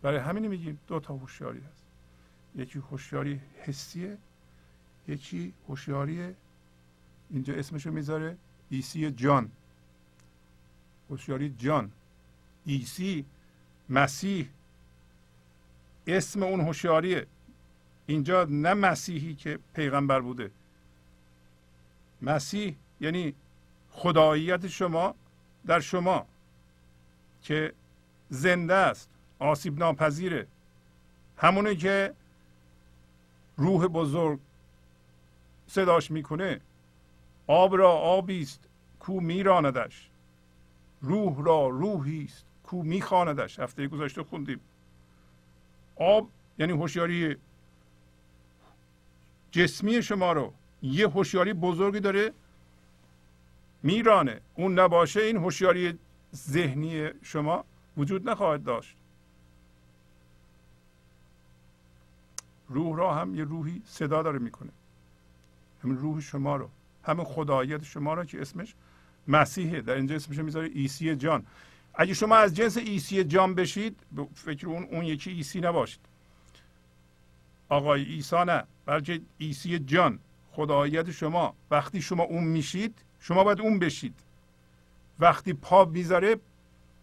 برای 0.03 0.19
همین 0.19 0.47
میگیم 0.47 0.81
دو 0.87 1.01
تا 1.01 1.15
هوشیاری 1.15 1.61
هست. 1.61 1.80
یکی 2.57 2.79
هوشیاری 2.79 3.41
حسیه 3.63 4.19
یکی 5.09 5.53
هوشیاری 5.69 6.35
اینجا 7.31 7.55
اسمشو 7.55 7.91
می‌ذاره 7.91 8.37
عیسی 8.71 9.11
جان. 9.11 9.51
هوشیاری 11.11 11.55
جان. 11.59 11.91
عیسی 12.65 13.25
مسیح. 13.89 14.49
اسم 16.07 16.43
اون 16.43 16.61
هوشیاریه. 16.61 17.27
اینجا 18.07 18.45
نه 18.45 18.75
مسیحی 18.75 19.35
که 19.35 19.59
پیغمبر 19.75 20.21
بوده. 20.21 20.51
مسیح 22.23 22.77
یعنی 23.01 23.35
خداییت 23.91 24.67
شما 24.67 25.15
در 25.67 25.81
شما 25.81 26.27
که 27.43 27.73
زنده 28.29 28.75
است 28.75 29.09
آسیب 29.39 29.79
ناپذیره. 29.79 30.47
همونی 31.37 31.77
که 31.77 32.15
روح 33.57 33.87
بزرگ 33.87 34.39
صداش 35.67 36.11
می‌کنه 36.11 36.61
آب 37.47 37.77
را 37.77 37.93
آبی 37.93 38.43
است 38.43 38.69
کو 39.01 39.21
میراندش 39.21 40.11
روح 41.01 41.45
را 41.45 41.69
روحی 41.69 42.25
است 42.25 42.45
کو 42.65 42.83
میخواندش. 42.83 43.59
هفته 43.59 43.87
گذشته 43.87 44.23
خوندیم. 44.23 44.61
آب 45.97 46.29
یعنی 46.59 46.73
هوشیاری 46.73 47.37
جسمی 49.51 50.03
شما 50.03 50.33
رو. 50.33 50.53
یه 50.83 51.09
هوشیاری 51.09 51.53
بزرگی 51.53 52.01
داره 52.01 52.33
میرانه. 53.83 54.41
اون 54.55 54.79
نباشه 54.79 55.21
این 55.21 55.37
هوشیاری 55.37 55.99
ذهنی 56.35 57.09
شما 57.23 57.65
وجود 57.97 58.31
نخواهد 58.31 58.65
داشت. 58.65 58.97
روح 62.71 62.99
را 62.99 63.15
هم 63.15 63.35
یه 63.35 63.45
روحی 63.45 63.83
صدا 63.87 64.23
داره 64.23 64.39
می‌کنه. 64.39 64.71
همین 65.85 65.99
روح 65.99 66.21
شما 66.21 66.57
رو 66.57 66.69
همین 67.05 67.25
خداییت 67.25 67.85
شما 67.85 68.15
را 68.15 68.25
که 68.25 68.41
اسمش 68.41 68.75
مسیحه. 69.29 69.81
در 69.81 69.95
اینجا 69.95 70.15
اسمش 70.15 70.39
می‌ذاره 70.39 70.71
عیسی 70.75 71.17
جان. 71.17 71.47
اگه 71.95 72.15
شما 72.15 72.37
از 72.37 72.55
جنس 72.55 72.77
عیسی 72.77 73.25
جان 73.25 73.55
بشید 73.55 73.97
فکر 74.35 74.69
اون 74.69 74.83
اون 74.85 75.05
یکی 75.05 75.31
عیسی 75.31 75.61
نباشید. 75.61 76.01
آقای 77.69 78.05
عیسی 78.05 78.45
نه 78.45 78.65
بلکه 78.87 79.21
ایسی 79.39 79.79
جان. 79.79 80.19
خداییت 80.53 81.11
شما. 81.11 81.55
وقتی 81.71 82.03
شما 82.03 82.23
اون 82.23 82.45
میشید 82.45 82.99
شما 83.21 83.45
باید 83.45 83.61
اون 83.61 83.79
بشید. 83.79 84.15
وقتی 85.19 85.53
پا 85.53 85.85
می‌ذاره 85.85 86.37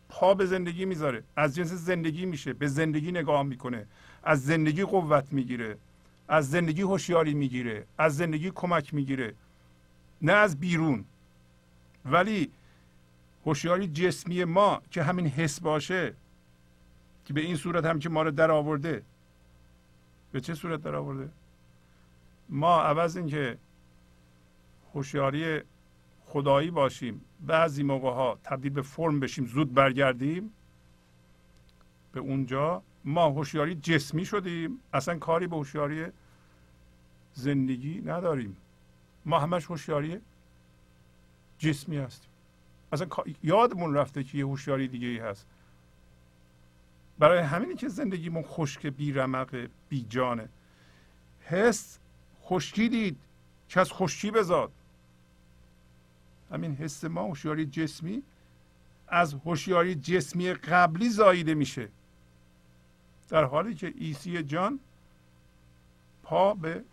پا 0.10 0.34
به 0.34 0.46
زندگی 0.46 0.86
می‌ذاره. 0.86 1.24
از 1.36 1.56
جنس 1.56 1.72
زندگی 1.72 2.26
میشه 2.26 2.54
به 2.54 2.68
زندگی 2.68 3.12
نگاه 3.12 3.44
می‌کنه. 3.44 3.88
از 4.24 4.46
زندگی 4.46 4.84
قوت 4.84 5.34
می‌گیره 5.34 5.78
از 6.28 6.50
زندگی 6.50 6.82
هوشیاری 6.82 7.34
می‌گیره 7.34 7.86
از 7.98 8.18
زندگی 8.18 8.52
کمک 8.56 8.94
می‌گیره 8.94 9.34
نه 10.22 10.32
از 10.32 10.60
بیرون. 10.60 11.06
ولی 12.06 12.52
هوشیاری 13.46 13.88
جسمی 13.88 14.44
ما 14.44 14.82
که 14.92 15.04
همین 15.04 15.28
حس 15.28 15.60
باشه 15.60 16.14
که 17.26 17.34
به 17.34 17.42
این 17.42 17.56
صورت 17.56 17.86
هم 17.86 18.00
که 18.00 18.10
ما 18.10 18.22
رو 18.22 18.32
در 18.32 18.52
آورده. 18.52 19.04
به 20.32 20.42
چه 20.42 20.54
صورت 20.54 20.84
در 20.84 20.96
آورده؟ 20.96 21.30
ما 22.50 22.82
عوض 22.82 23.18
اینکه 23.18 23.58
هوشیاری 24.94 25.62
خدایی 26.26 26.72
باشیم. 26.72 27.22
بعضی 27.46 27.84
موقع 27.84 28.10
ها 28.10 28.40
تبدیل 28.44 28.72
به 28.72 28.82
فرم 28.82 29.20
بشیم 29.20 29.46
زود 29.46 29.74
برگردیم. 29.74 30.54
به 32.12 32.20
اونجا 32.20 32.82
ما 33.08 33.30
هوشیاری 33.30 33.76
جسمی 33.76 34.26
شدیم. 34.26 34.80
اصلا 34.94 35.18
کاری 35.18 35.48
به 35.48 35.56
هوشیاری 35.56 36.06
زندگی 37.34 38.02
نداریم. 38.06 38.58
ما 39.26 39.40
همش 39.40 39.66
هوشیاری 39.66 40.22
جسمی 41.60 41.98
هستیم. 41.98 42.30
اصلا 42.92 43.08
یادمون 43.44 43.94
رفته 43.94 44.24
که 44.24 44.38
یه 44.38 44.46
هوشیاری 44.46 44.88
دیگه 44.88 45.08
ای 45.08 45.18
هست. 45.18 45.48
برای 47.20 47.40
همینی 47.40 47.76
که 47.76 47.88
زندگیمون 47.88 48.44
خشک 48.44 48.88
بی 48.88 49.14
رمق 49.14 49.70
بی 49.90 50.06
جانه 50.10 50.50
حس 51.42 52.00
خشکی 52.44 52.90
دید 52.90 53.18
که 53.70 53.80
از 53.80 53.92
خشکی 53.94 54.32
بزاد 54.32 54.72
همین 56.52 56.76
حس 56.76 57.04
ما 57.04 57.24
هوشیاری 57.24 57.66
جسمی 57.66 58.24
از 59.08 59.34
هوشیاری 59.34 59.96
جسمی 59.96 60.54
قبلی 60.54 61.10
زاییده 61.10 61.54
میشه. 61.54 61.90
در 63.30 63.44
حالی 63.44 63.76
که 63.76 63.94
ایسی 63.96 64.44
جان 64.44 64.80
پا 66.24 66.54
به 66.54 66.84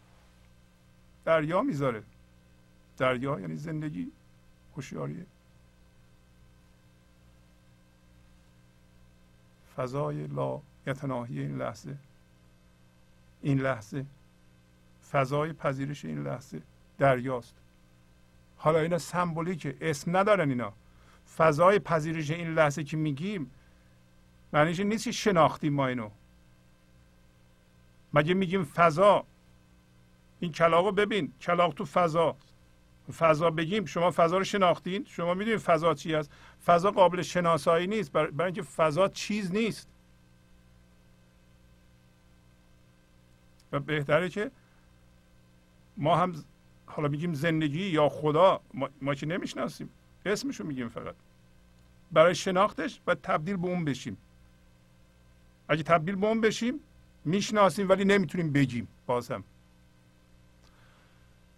دریا 1.24 1.62
می‌ذاره. 1.62 2.02
دریا 2.98 3.40
یعنی 3.40 3.56
زندگی 3.56 4.12
هوشیاری. 4.76 5.26
فضای 9.76 10.26
لا 10.26 10.60
یتناهی 10.86 11.40
این 11.40 11.58
لحظه. 11.58 11.96
این 13.42 13.60
لحظه. 13.60 14.06
فضای 15.10 15.52
پذیرش 15.52 16.04
این 16.04 16.22
لحظه. 16.22 16.62
دریاست. 16.98 17.54
حالا 18.56 18.78
اینا 18.78 18.98
سمبولیکه. 18.98 19.76
اسم 19.80 20.16
ندارن 20.16 20.48
اینا. 20.48 20.72
فضای 21.36 21.78
پذیرش 21.78 22.30
این 22.30 22.54
لحظه 22.54 22.84
که 22.84 22.96
میگیم 22.96 23.50
معنیش 24.52 24.80
نیست 24.80 25.04
که 25.04 25.12
شناختیم 25.12 25.74
ما 25.74 25.86
اینو. 25.86 26.10
مگه 28.14 28.34
میگیم 28.34 28.64
فضا؟ 28.64 29.24
این 30.40 30.52
کلاقو 30.52 30.92
ببین 30.92 31.32
کلاق 31.40 31.74
تو 31.74 31.84
فضا. 31.84 32.36
فضا 33.18 33.50
بگیم 33.50 33.84
شما 33.84 34.10
فضا 34.10 34.38
رو 34.38 34.44
شناختین؟ 34.44 35.04
شما 35.08 35.34
می‌دونید 35.34 35.60
فضا 35.60 35.94
چی 35.94 36.14
است 36.14 36.32
فضا 36.66 36.90
قابل 36.90 37.22
شناسایی 37.22 37.86
نیست 37.86 38.12
برای 38.12 38.44
اینکه 38.44 38.62
فضا 38.62 39.08
چیز 39.08 39.52
نیست. 39.52 39.88
و 43.72 43.80
بهتره 43.80 44.28
که 44.28 44.50
ما 45.96 46.16
هم 46.16 46.44
حالا 46.86 47.08
میگیم 47.08 47.34
زندگی 47.34 47.86
یا 47.86 48.08
خدا 48.08 48.60
ما, 48.74 48.88
ما 49.00 49.14
که 49.14 49.26
نمی‌شناسیم. 49.26 49.88
اسمشو 50.26 50.64
میگیم 50.64 50.88
فقط. 50.88 51.14
برای 52.12 52.34
شناختش 52.34 53.00
و 53.06 53.14
تبدیل 53.14 53.56
به 53.56 53.66
اون 53.66 53.84
بشیم. 53.84 54.16
اگه 55.68 55.82
تبدیل 55.82 56.16
به 56.16 56.26
اون 56.26 56.40
بشیم 56.40 56.80
می‌شناسیم 57.24 57.88
ولی 57.88 58.04
نمی‌تونیم 58.04 58.52
بگیم 58.52 58.88
بازم. 59.06 59.44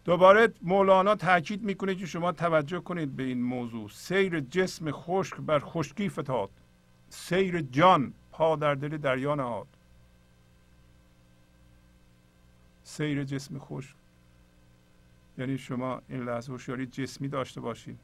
دوباره 0.04 0.52
مولانا 0.62 1.14
تاکید 1.14 1.62
می‌کنه 1.62 1.94
که 1.94 2.06
شما 2.06 2.32
توجه 2.32 2.80
کنید 2.80 3.16
به 3.16 3.22
این 3.22 3.42
موضوع. 3.42 3.90
سیر 3.90 4.40
جسم 4.40 4.90
خشک 4.90 5.36
بر 5.36 5.58
خشکی 5.58 6.08
فتاد. 6.08 6.50
سیر 7.10 7.60
جان 7.60 8.12
پا 8.32 8.56
در 8.56 8.74
دل 8.74 8.96
دریا 8.96 9.34
نهاد. 9.34 9.66
سیر 12.84 13.24
جسم 13.24 13.58
خشک. 13.58 13.94
یعنی 15.38 15.58
شما 15.58 16.02
این 16.08 16.24
لحظه 16.24 16.52
هوشیاری 16.52 16.86
جسمی 16.86 17.28
داشته 17.28 17.60
باشید 17.60 17.98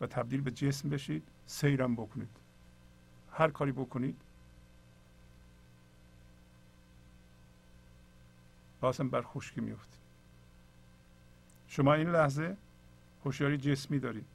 و 0.00 0.06
تبدیل 0.06 0.40
به 0.40 0.50
جسم 0.50 0.88
بشید 0.88 1.22
سیرم 1.46 1.94
بکنید. 1.94 2.28
هر 3.32 3.50
کاری 3.50 3.72
بکنید 3.72 4.16
بازم 8.80 9.08
بر 9.08 9.22
خشکی 9.22 9.60
میفتید 9.60 9.96
شما 11.68 11.94
این 11.94 12.10
لحظه 12.10 12.56
هوشیاری 13.24 13.56
جسمی 13.56 13.98
دارید. 13.98 14.26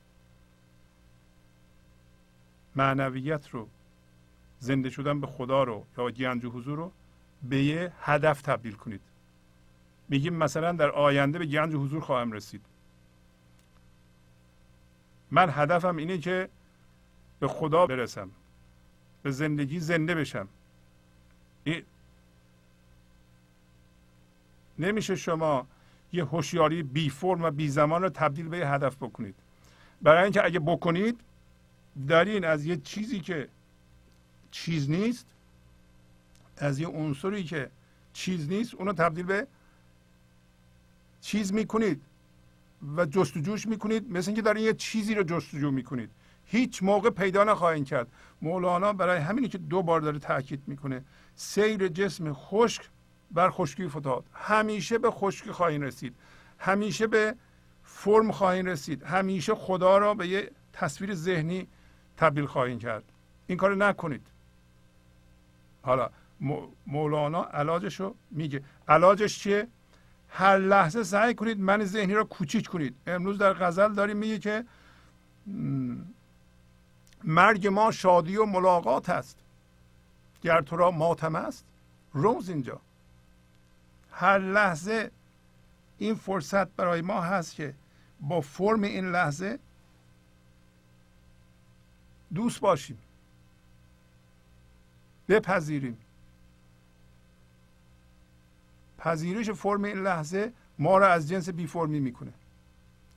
معنویت 2.76 3.50
رو 3.50 3.68
زنده 4.60 4.90
شدن 4.90 5.22
به 5.22 5.28
خدا 5.28 5.64
رو 5.64 5.86
یا 5.98 6.12
گنج 6.12 6.46
حضور 6.46 6.78
رو 6.78 6.92
به 7.44 7.64
یه 7.64 7.92
هدف 8.02 8.42
تبدیل 8.42 8.74
کنید. 8.74 9.02
میگیم 10.10 10.34
مثلا 10.34 10.72
در 10.72 10.90
آینده 10.90 11.40
به 11.40 11.46
گنج 11.46 11.74
حضور 11.76 12.02
خواهم 12.02 12.32
رسید. 12.32 12.62
من 15.32 15.50
هدفم 15.50 15.98
اینه 15.98 16.18
که 16.18 16.50
به 17.40 17.48
خدا 17.48 17.88
برسم. 17.88 18.30
به 19.24 19.32
زندگی 19.32 19.80
زنده 19.80 20.16
بشم. 20.16 20.48
این 21.64 21.84
نمیشه 24.82 25.16
شما 25.16 25.68
یه 26.14 26.26
هوشیاری 26.26 26.84
بی 26.84 27.10
فرم 27.10 27.44
و 27.44 27.52
بی 27.52 27.68
زمان 27.68 28.02
رو 28.02 28.10
تبدیل 28.10 28.48
به 28.48 28.58
یه 28.58 28.68
هدف 28.68 28.96
بکنید. 28.96 29.36
برای 30.02 30.24
اینکه 30.24 30.46
اگه 30.46 30.60
بکنید 30.60 31.20
دارین 32.08 32.46
از 32.46 32.66
یه 32.66 32.78
چیزی 32.78 33.20
که 33.20 33.48
چیز 34.52 34.90
نیست 34.90 35.26
از 36.58 36.80
یه 36.80 36.88
عنصری 36.88 37.44
که 37.44 37.70
چیز 38.14 38.50
نیست 38.50 38.76
اونو 38.76 38.94
تبدیل 38.94 39.26
به 39.26 39.48
چیز 41.22 41.54
می‌کنید 41.54 42.02
و 42.98 43.06
جستجوش 43.06 43.68
می‌کنید. 43.68 44.12
مثل 44.12 44.30
اینکه 44.30 44.42
دارین 44.42 44.64
یه 44.64 44.74
چیزی 44.74 45.16
رو 45.16 45.24
جستجو 45.24 45.72
می‌کنید. 45.72 46.10
هیچ 46.46 46.84
موقع 46.84 47.10
پیدا 47.10 47.44
نخواهید 47.44 47.86
کرد. 47.86 48.08
مولانا 48.42 48.94
برای 48.94 49.20
همینی 49.20 49.48
که 49.48 49.58
دو 49.58 49.82
بار 49.82 50.02
داره 50.02 50.20
تاکید 50.20 50.64
می‌کنه. 50.68 51.04
سیر 51.36 51.88
جسم 51.88 52.34
خشک 52.34 52.90
بر 53.34 53.50
خشکی 53.50 53.88
فتاد. 53.88 54.24
همیشه 54.34 54.98
به 54.98 55.12
خشکی 55.12 55.52
خواهید 55.52 55.84
رسید. 55.84 56.16
همیشه 56.60 57.08
به 57.08 57.36
فرم 57.84 58.32
خواهید 58.32 58.70
رسید. 58.70 59.04
همیشه 59.04 59.56
خدا 59.56 59.98
را 59.98 60.14
به 60.14 60.28
یه 60.28 60.52
تصویر 60.74 61.16
ذهنی 61.16 61.68
تبدیل 62.18 62.46
خواهید 62.46 62.80
کرد. 62.80 63.04
این 63.48 63.58
کار 63.58 63.76
نکنید. 63.76 64.28
حالا 65.82 66.10
مولانا 66.88 67.44
علاجش 67.44 68.00
رو 68.00 68.16
میگه. 68.32 68.64
علاجش 68.88 69.40
چیه؟ 69.40 69.68
هر 70.30 70.58
لحظه 70.58 71.04
سعی 71.04 71.34
کنید 71.34 71.60
من 71.60 71.84
ذهنی 71.84 72.14
را 72.14 72.24
کوچیک 72.24 72.68
کنید. 72.68 72.96
امروز 73.08 73.38
در 73.38 73.54
غزل 73.54 73.94
داریم 73.94 74.18
میگه 74.18 74.40
که 74.40 74.66
مرگ 77.24 77.68
ما 77.68 77.92
شادی 77.92 78.38
و 78.38 78.46
ملاقات 78.46 79.10
است. 79.10 79.38
گر 80.42 80.62
تو 80.62 80.76
را 80.76 80.92
ماتم 80.92 81.36
است 81.36 81.66
روز 82.14 82.50
اینجا. 82.50 82.82
لحظه 84.28 85.12
این 85.98 86.16
فرصت 86.16 86.68
برای 86.68 87.02
ما 87.02 87.22
هست 87.22 87.56
که 87.56 87.74
با 88.22 88.42
فرم 88.42 88.84
این 88.84 89.12
لحظه 89.12 89.60
دوست 92.34 92.60
باشیم 92.60 92.98
بپذیریم. 95.30 95.98
پذیرش 98.98 99.50
فرم 99.50 99.84
این 99.84 99.98
لحظه 99.98 100.54
ما 100.80 100.98
را 100.98 101.08
از 101.08 101.30
جنس 101.30 101.50
بی 101.50 101.68
فرمی 101.68 102.00
می‌کنه. 102.00 102.34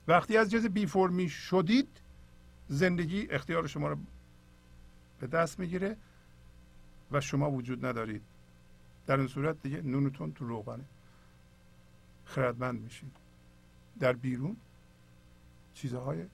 وقتی 0.07 0.37
از 0.37 0.51
جنس 0.51 0.65
بی 0.65 0.85
فرمی 0.85 1.29
شدید 1.29 1.87
زندگی 2.67 3.27
اختیار 3.29 3.67
شما 3.67 3.87
را 3.87 3.97
به 5.19 5.27
دست 5.27 5.59
می‌گیره 5.59 5.97
و 7.11 7.21
شما 7.21 7.51
وجود 7.51 7.85
ندارید. 7.85 8.21
در 9.07 9.17
این 9.17 9.27
صورت 9.27 9.61
دیگه 9.63 9.81
نونتون 9.81 10.31
تو 10.31 10.47
روغنه. 10.47 10.83
خردمند 12.25 12.81
میشید 12.81 13.11
در 13.99 14.13
بیرون 14.13 14.55
چیزهای 15.73 16.25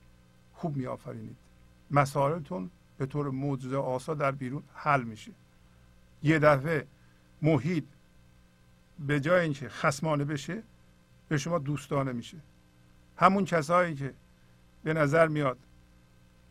خوب 0.53 0.77
میآفرینید. 0.77 1.37
مسائلتون 1.91 2.69
به 2.97 3.05
طور 3.05 3.29
معجزه 3.29 3.77
آسا 3.77 4.13
در 4.13 4.31
بیرون 4.31 4.63
حل 4.73 5.03
میشه. 5.03 5.31
یه 6.23 6.39
دفعه 6.39 6.87
محیط 7.41 7.83
به 8.99 9.19
جای 9.19 9.41
اینکه 9.41 9.69
خسمانه 9.69 10.25
بشه 10.25 10.63
به 11.29 11.37
شما 11.37 11.59
دوستانه 11.59 12.11
میشه. 12.11 12.37
همون 13.17 13.45
کسایی 13.45 13.95
که 13.95 14.13
به 14.83 14.93
نظر 14.93 15.27
میاد 15.27 15.57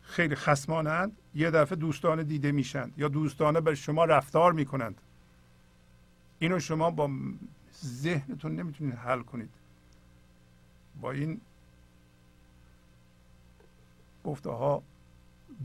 خیلی 0.01 0.35
خسمانند 0.35 1.17
یه 1.35 1.51
دفعه 1.51 1.75
دوستانه 1.75 2.23
دیده 2.23 2.51
میشند 2.51 2.93
یا 2.97 3.07
دوستانه 3.07 3.61
به 3.61 3.75
شما 3.75 4.05
رفتار 4.05 4.53
می‌کنند. 4.53 5.01
اینو 6.39 6.59
شما 6.59 6.91
با 6.91 7.09
ذهنتون 7.85 8.55
نمی‌تونید 8.55 8.95
حل 8.95 9.21
کنید. 9.21 9.49
با 11.01 11.11
این 11.11 11.41
گفته 14.23 14.49
ها 14.49 14.83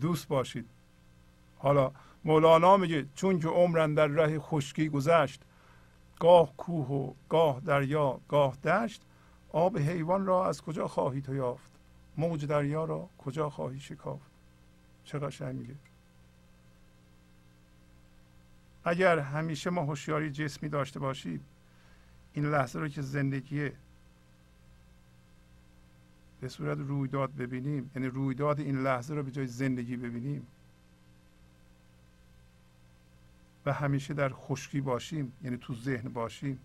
دوست 0.00 0.28
باشید. 0.28 0.66
حالا 1.58 1.92
مولانا 2.24 2.76
میگه 2.76 3.06
چون 3.14 3.40
که 3.40 3.48
عمرن 3.48 3.94
در 3.94 4.06
ره 4.06 4.38
خشکی 4.38 4.88
گذشت 4.88 5.42
گاه 6.20 6.56
کوه 6.56 6.86
و 6.86 7.12
گاه 7.28 7.60
دریا 7.60 8.20
گاه 8.28 8.56
دشت 8.56 9.02
آب 9.52 9.78
حیوان 9.78 10.26
را 10.26 10.48
از 10.48 10.62
کجا 10.62 10.88
خواهی 10.88 11.20
تو 11.20 11.34
یافت؟ 11.34 11.72
موج 12.16 12.46
دریا 12.46 12.84
را 12.84 13.08
کجا 13.18 13.50
خواهی 13.50 13.80
شکافت؟ 13.80 14.30
چه 15.04 15.52
میگه 15.52 15.74
اگر 18.84 19.18
همیشه 19.18 19.70
ما 19.70 19.82
هوشیاری 19.82 20.30
جسمی 20.30 20.68
داشته 20.68 21.00
باشید 21.00 21.40
این 22.36 22.50
لحظه 22.50 22.78
رو 22.78 22.88
که 22.88 23.02
زندگی 23.02 23.70
به 26.40 26.48
صورت 26.48 26.78
رویداد 26.78 27.36
ببینیم 27.36 27.90
یعنی 27.94 28.08
رویداد 28.08 28.60
این 28.60 28.82
لحظه 28.82 29.14
رو 29.14 29.22
به 29.22 29.30
جای 29.30 29.46
زندگی 29.46 29.96
ببینیم 29.96 30.46
و 33.66 33.72
همیشه 33.72 34.14
در 34.14 34.28
خشکی 34.32 34.80
باشیم 34.80 35.32
یعنی 35.44 35.56
تو 35.56 35.74
ذهن 35.74 36.08
باشیم 36.08 36.58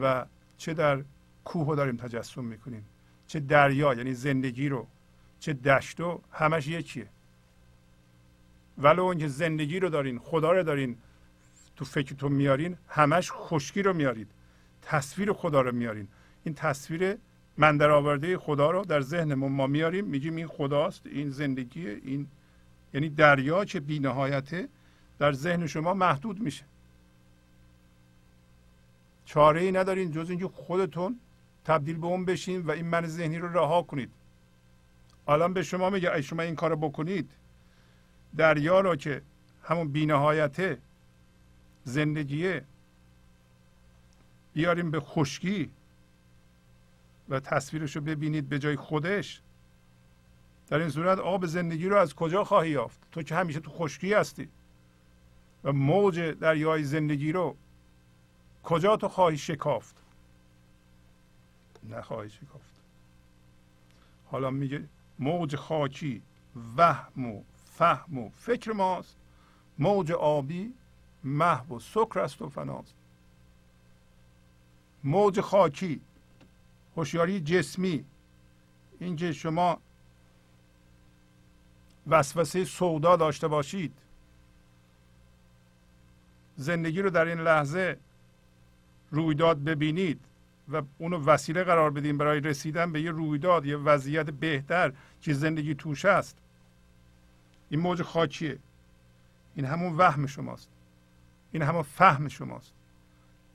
و 0.00 0.26
چه 0.58 0.74
در 0.74 1.02
کوه 1.44 1.66
رو 1.66 1.76
داریم 1.76 1.96
تجسم 1.96 2.44
می‌کنیم 2.44 2.84
چه 3.26 3.40
دریا 3.40 3.94
یعنی 3.94 4.14
زندگی 4.14 4.68
رو 4.68 4.86
چه 5.40 5.52
دشتو 5.52 6.20
همش 6.32 6.66
یکیه. 6.66 7.08
ولو 8.78 9.04
اینکه 9.04 9.28
زندگی 9.28 9.80
رو 9.80 9.88
دارین 9.88 10.18
خدا 10.18 10.52
رو 10.52 10.62
دارین 10.62 10.98
تو 11.76 11.84
فکرتون 11.84 12.32
میارین 12.32 12.76
همش 12.88 13.30
خشکی 13.32 13.82
رو 13.82 13.92
میارید. 13.92 14.28
تصویر 14.82 15.32
خدا 15.32 15.60
رو 15.60 15.72
میارین. 15.72 16.08
این 16.44 16.54
تصویر 16.54 17.16
من 17.56 17.76
در 17.76 17.90
آورده 17.90 18.38
خدا 18.38 18.70
رو 18.70 18.84
در 18.84 19.00
ذهن 19.00 19.34
ما 19.34 19.66
میاریم. 19.66 20.04
میگیم 20.04 20.36
این 20.36 20.46
خداست 20.46 21.06
این 21.06 21.30
زندگی 21.30 21.88
این 21.88 22.26
یعنی 22.94 23.08
دریا 23.08 23.64
که 23.64 23.80
بینهایته 23.80 24.68
در 25.18 25.32
ذهن 25.32 25.66
شما 25.66 25.94
محدود 25.94 26.40
میشه. 26.40 26.64
چاره 29.24 29.60
ای 29.60 29.72
ندارین 29.72 30.10
جز 30.10 30.30
اینکه 30.30 30.48
خودتون 30.48 31.20
تبدیل 31.64 31.96
به 31.96 32.06
اون 32.06 32.24
بشین 32.24 32.62
و 32.62 32.70
این 32.70 32.86
من 32.86 33.06
ذهنی 33.06 33.38
رو 33.38 33.52
رها 33.52 33.82
کنید. 33.82 34.10
الان 35.28 35.52
به 35.52 35.62
شما 35.62 35.90
میگه 35.90 36.12
ای 36.14 36.22
شما 36.22 36.42
این 36.42 36.54
کار 36.54 36.76
بکنید. 36.76 37.30
دریا 38.36 38.80
رو 38.80 38.96
که 38.96 39.22
همون 39.62 39.92
بینهایته 39.92 40.78
زندگیه. 41.84 42.64
بیاریم 44.54 44.90
به 44.90 45.00
خشکی 45.00 45.70
و 47.28 47.40
تصویرش 47.40 47.96
رو 47.96 48.02
ببینید 48.02 48.48
به 48.48 48.58
جای 48.58 48.76
خودش. 48.76 49.40
در 50.68 50.78
این 50.78 50.90
صورت 50.90 51.18
آب 51.18 51.46
زندگی 51.46 51.88
رو 51.88 51.96
از 51.96 52.14
کجا 52.14 52.44
خواهی 52.44 52.70
یافت؟ 52.70 53.00
تو 53.12 53.22
که 53.22 53.34
همیشه 53.34 53.60
تو 53.60 53.70
خشکی 53.70 54.14
هستی. 54.14 54.48
و 55.64 55.72
موج 55.72 56.20
دریای 56.20 56.84
زندگی 56.84 57.32
رو 57.32 57.56
کجا 58.62 58.96
تو 58.96 59.08
خواهی 59.08 59.38
شکافت؟ 59.38 59.96
نخواهی 61.90 62.30
شکافت. 62.30 62.72
حالا 64.26 64.50
میگه 64.50 64.84
موج 65.18 65.56
خاکی 65.56 66.22
وهم 66.76 67.26
و 67.26 67.42
فهم 67.64 68.18
و 68.18 68.30
فکر 68.36 68.72
ماست. 68.72 69.16
موج 69.78 70.12
آبی 70.12 70.74
محو 71.24 71.76
و 71.76 71.80
سکر 71.80 72.20
است 72.20 72.42
و 72.42 72.48
فناست 72.48 72.94
موج 75.04 75.40
خاکی 75.40 76.00
هوشیاری 76.96 77.40
جسمی. 77.40 78.04
اینکه 79.00 79.32
شما 79.32 79.78
وسوسه 82.06 82.64
سودا 82.64 83.16
داشته 83.16 83.48
باشید. 83.48 83.92
زندگی 86.56 87.02
رو 87.02 87.10
در 87.10 87.24
این 87.24 87.40
لحظه 87.40 87.98
رویداد 89.10 89.64
ببینید 89.64 90.20
و 90.72 90.82
اونو 90.98 91.24
وسیله 91.24 91.64
قرار 91.64 91.90
بدیم 91.90 92.18
برای 92.18 92.40
رسیدن 92.40 92.92
به 92.92 93.02
یه 93.02 93.10
رویداد 93.10 93.66
یه 93.66 93.76
وضعیت 93.76 94.30
بهتر 94.30 94.92
که 95.20 95.34
زندگی 95.34 95.74
توش 95.74 96.04
است. 96.04 96.38
این 97.70 97.80
موج 97.80 98.02
خاکیه. 98.02 98.58
این 99.54 99.66
همون 99.66 99.96
وهم 99.96 100.26
شماست. 100.26 100.68
این 101.52 101.62
همون 101.62 101.82
فهم 101.82 102.28
شماست. 102.28 102.72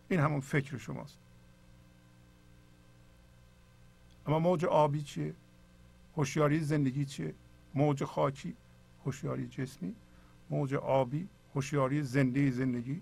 این 0.09 0.19
همون 0.19 0.39
فکر 0.39 0.77
شماست. 0.77 1.17
اما 4.27 4.39
موج 4.39 4.65
آبی 4.65 5.01
چیه؟ 5.01 5.33
هوشیاری 6.17 6.59
زندگی 6.59 7.05
چیه؟ 7.05 7.33
موج 7.75 8.03
خاکی 8.03 8.55
هوشیاری 9.05 9.47
جسمی؟ 9.47 9.95
موج 10.49 10.73
آبی 10.73 11.27
هوشیاری 11.55 12.03
زنده 12.03 12.51
زندگی؟ 12.51 13.01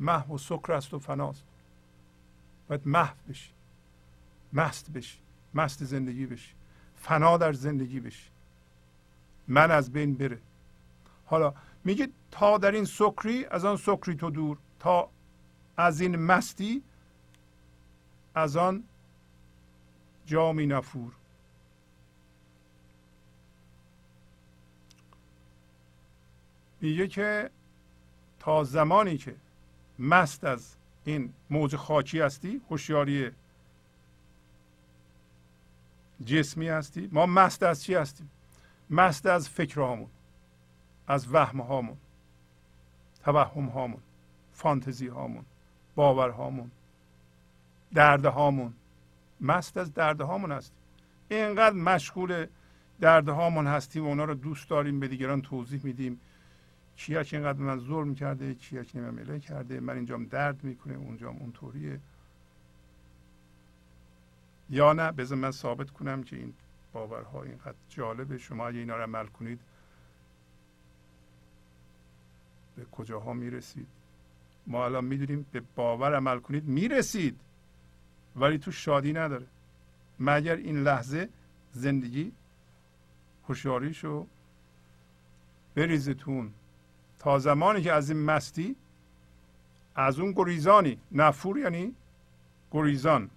محو 0.00 0.34
و 0.34 0.38
سکر 0.38 0.72
است 0.72 0.94
و 0.94 0.98
فناست. 0.98 1.44
باید 2.68 2.88
محو 2.88 3.14
بشی. 3.28 3.50
مست 4.52 4.90
بشی. 4.90 5.18
مست 5.54 5.84
زندگی 5.84 6.26
بشی. 6.26 6.54
فنا 6.96 7.36
در 7.36 7.52
زندگی 7.52 8.00
بشی. 8.00 8.30
من 9.48 9.70
از 9.70 9.92
بین 9.92 10.14
بره. 10.14 10.38
حالا 11.26 11.54
میگه 11.84 12.08
تا 12.30 12.58
در 12.58 12.70
این 12.70 12.84
سکری 12.84 13.46
از 13.46 13.64
آن 13.64 13.76
سکری 13.76 14.14
تو 14.14 14.30
دور 14.30 14.58
تا 14.78 15.10
از 15.76 16.00
این 16.00 16.16
مستی 16.16 16.82
از 18.34 18.56
آن 18.56 18.84
جامی 20.26 20.66
نفور. 20.66 21.12
میگه 26.80 27.08
که 27.08 27.50
تا 28.38 28.64
زمانی 28.64 29.18
که 29.18 29.36
مست 29.98 30.44
از 30.44 30.76
این 31.04 31.32
موج 31.50 31.76
خاکی 31.76 32.20
هستی 32.20 32.60
هوشیاری 32.70 33.30
جسمی 36.24 36.68
هستی. 36.68 37.08
ما 37.12 37.26
مست 37.26 37.62
از 37.62 37.82
چی 37.82 37.94
هستیم؟ 37.94 38.30
مست 38.90 39.26
از 39.26 39.48
فکر 39.48 39.80
هامون 39.80 40.10
از 41.06 41.34
وهم 41.34 41.60
هامون 41.60 41.96
توهم 43.28 43.66
هامون 43.66 44.00
فانتزی 44.52 45.06
هامون 45.06 45.44
باور 45.94 46.30
هامون 46.30 46.70
درد 47.94 48.24
هامون. 48.24 48.72
مست 49.40 49.76
از 49.76 49.94
درد 49.94 50.20
هامون 50.20 50.52
هستیم 50.52 50.76
اینقدر 51.28 51.74
مشغول 51.74 52.46
درد 53.00 53.28
هامون 53.28 53.66
هستیم 53.66 54.04
و 54.04 54.08
اونا 54.08 54.24
رو 54.24 54.34
دوست 54.34 54.70
داریم 54.70 55.00
به 55.00 55.08
دیگران 55.08 55.42
توضیح 55.42 55.80
میدیم. 55.84 56.20
کیک 56.96 57.34
اینقدر 57.34 57.58
من 57.58 57.78
ظلم 57.78 58.14
کرده 58.14 58.54
کیک 58.54 58.96
نمیم 58.96 59.40
کرده 59.40 59.80
من 59.80 59.94
اینجام 59.94 60.24
درد 60.24 60.64
می‌کنه 60.64 60.94
اونجام 60.94 61.36
اونطوریه. 61.36 62.00
یا 64.70 64.92
نه 64.92 65.12
بذار 65.12 65.38
من 65.38 65.50
ثابت 65.50 65.90
کنم 65.90 66.22
که 66.22 66.36
این 66.36 66.52
باورها 66.92 67.42
اینقدر 67.42 67.74
جالبه. 67.88 68.38
شما 68.38 68.68
اگه 68.68 68.78
اینا 68.78 68.96
رو 68.96 69.02
عمل 69.02 69.26
کنید 69.26 69.60
به 72.78 72.84
کجاها 72.84 73.32
می‌رسید؟ 73.32 73.86
ما 74.66 74.84
الان 74.84 75.04
می‌دونیم 75.04 75.46
به 75.52 75.62
باور 75.76 76.16
عمل 76.16 76.38
کنید 76.38 76.64
می‌رسید. 76.64 77.40
ولی 78.36 78.58
تو 78.58 78.72
شادی 78.72 79.12
نداره. 79.12 79.46
مگر 80.20 80.56
این 80.56 80.82
لحظه 80.82 81.28
زندگی 81.72 82.32
هوشیاریشو 83.48 84.26
بریزتون 85.74 86.52
تا 87.18 87.38
زمانی 87.38 87.82
که 87.82 87.92
از 87.92 88.10
این 88.10 88.24
مستی 88.24 88.76
از 89.94 90.18
اون 90.20 90.32
گریزانی. 90.32 90.98
نفور 91.12 91.58
یعنی 91.58 91.94
گریزان. 92.70 93.30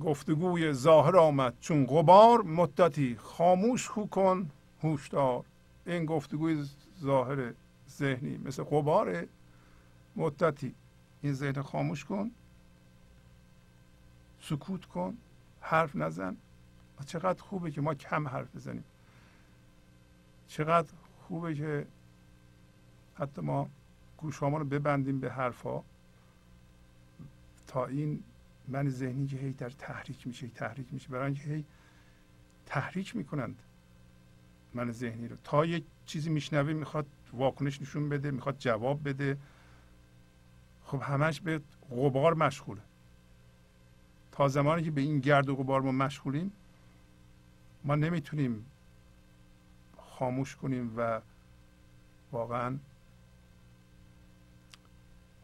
گفتگوی 0.00 0.72
ظاهر 0.72 1.16
آمد. 1.16 1.54
چون 1.60 1.86
غبار 1.86 2.42
مدتی 2.42 3.16
خاموش 3.16 3.88
خو 3.88 4.06
کن 4.06 4.50
هوشدار. 4.82 5.44
این 5.86 6.04
گفتگوی 6.04 6.64
ظاهر 7.00 7.52
ذهنی 7.90 8.36
مثل 8.36 8.62
غباره 8.62 9.28
مدتی. 10.16 10.74
این 11.22 11.32
ذهن 11.32 11.62
خاموش 11.62 12.04
کن. 12.04 12.30
سکوت 14.40 14.84
کن. 14.84 15.16
حرف 15.60 15.96
نزن. 15.96 16.36
چقدر 17.06 17.42
خوبه 17.42 17.70
که 17.70 17.80
ما 17.80 17.94
کم 17.94 18.28
حرف 18.28 18.56
بزنیم. 18.56 18.84
چقدر 20.48 20.88
خوبه 21.28 21.54
که 21.54 21.86
حتی 23.14 23.40
ما 23.40 23.68
گوشهامان 24.16 24.60
رو 24.60 24.66
ببندیم 24.66 25.20
به 25.20 25.32
حرفها 25.32 25.84
تا 27.66 27.86
این 27.86 28.22
من 28.68 28.88
ذهنی 28.88 29.26
که 29.26 29.36
هی 29.36 29.52
در 29.52 29.70
تحریک 29.70 30.26
میشه 30.26 30.48
تحریک 30.48 30.86
میشه. 30.92 31.08
برای 31.08 31.24
اینکه 31.24 31.42
هی 31.42 31.64
تحریک 32.66 33.16
می‌کنند 33.16 33.62
من 34.74 34.92
ذهنی 34.92 35.28
رو. 35.28 35.36
تا 35.44 35.66
یک 35.66 35.84
چیزی 36.06 36.30
میشنوه 36.30 36.72
می‌خواد 36.72 37.06
واکنش 37.32 37.80
نشون 37.82 38.08
بده 38.08 38.30
می‌خواد 38.30 38.56
جواب 38.58 39.08
بده. 39.08 39.38
خب 40.84 41.02
همش 41.02 41.40
به 41.40 41.60
غبار 41.90 42.34
مشغوله. 42.34 42.80
تا 44.32 44.48
زمانی 44.48 44.82
که 44.82 44.90
به 44.90 45.00
این 45.00 45.20
گرد 45.20 45.48
و 45.48 45.56
غبار 45.56 45.80
ما 45.80 45.92
مشغولیم 45.92 46.52
ما 47.84 47.94
نمی‌تونیم 47.94 48.66
خاموش 49.96 50.56
کنیم 50.56 50.92
و 50.96 51.20
واقعا 52.32 52.76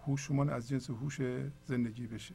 هوشمون 0.06 0.50
از 0.50 0.68
جنس 0.68 0.90
هوش 0.90 1.18
زندگی 1.66 2.06
بشه. 2.06 2.34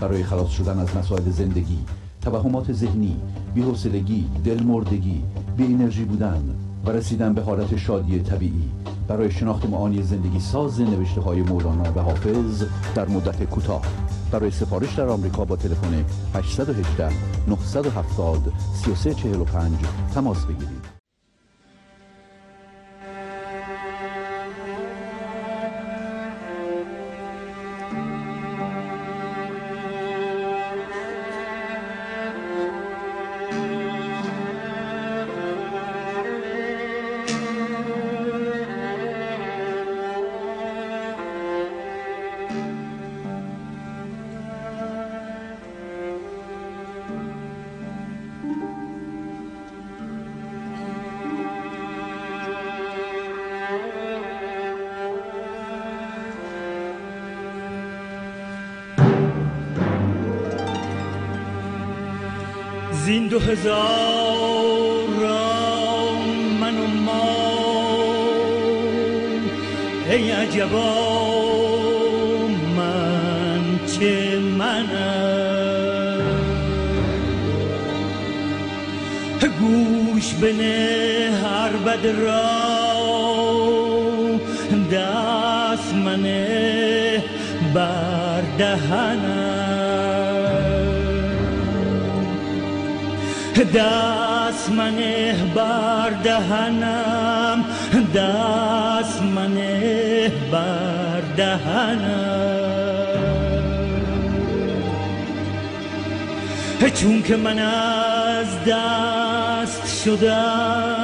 برای 0.00 0.22
خلاص 0.22 0.48
شدن 0.48 0.78
از 0.78 0.96
مسائل 0.96 1.30
زندگی 1.30 1.78
توهمات 2.22 2.72
ذهنی 2.72 3.16
بی‌حوصلگی 3.54 4.28
دلمردگی 4.44 5.22
بی 5.56 5.64
انرژی 5.64 6.04
بودن 6.04 6.54
و 6.86 6.90
رسیدن 6.90 7.34
به 7.34 7.42
حالت 7.42 7.76
شادی 7.76 8.18
طبیعی. 8.18 8.70
برای 9.08 9.30
شناخت 9.30 9.66
معانی 9.66 10.02
زندگی 10.02 10.40
ساز 10.40 10.80
نوشته 10.80 11.20
های 11.20 11.42
مولانا 11.42 11.92
و 11.96 12.00
حافظ 12.00 12.64
در 12.94 13.08
مدت 13.08 13.44
کوتاه. 13.44 13.82
برای 14.32 14.50
سفارش 14.50 14.94
در 14.94 15.08
آمریکا 15.08 15.44
با 15.44 15.56
تلفن 15.56 16.04
818 16.34 17.08
970 17.48 18.52
3345 18.74 19.78
تماس 20.14 20.44
بگیرید. 20.44 20.89
دست 84.92 85.94
منه 85.94 87.24
بر 87.74 88.40
دست 93.74 94.70
منه 94.70 95.34
بر 95.54 96.10
دهنم. 96.10 97.64
دست 98.14 99.22
منه 99.22 100.32
بر 100.52 101.20
دهنم. 101.36 102.70
چون 106.94 107.22
که 107.22 107.36
من 107.36 107.58
از 107.58 108.64
دست 108.66 110.02
شدم 110.04 110.99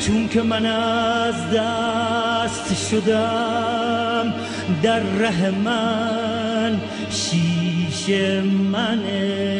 چون 0.00 0.28
که 0.28 0.42
من 0.42 0.66
از 0.66 1.34
دست 1.50 2.90
شدم 2.90 4.34
در 4.82 5.00
ره 5.00 5.50
من 5.50 6.80
شیش 7.10 8.10
منه. 8.72 9.56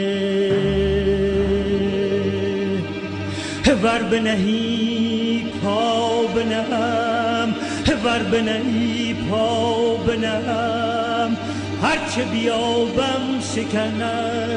ور 3.83 4.03
بنهی 4.03 5.45
پا 5.63 6.23
بنهم. 6.23 7.55
ور 8.05 8.23
بنهی 8.23 9.15
پا 9.31 9.97
بنهم. 9.97 11.37
هرچه 11.83 12.25
بیابم 12.25 13.41
شکنم. 13.55 14.57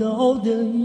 یار 0.00 0.12
های 0.12 0.83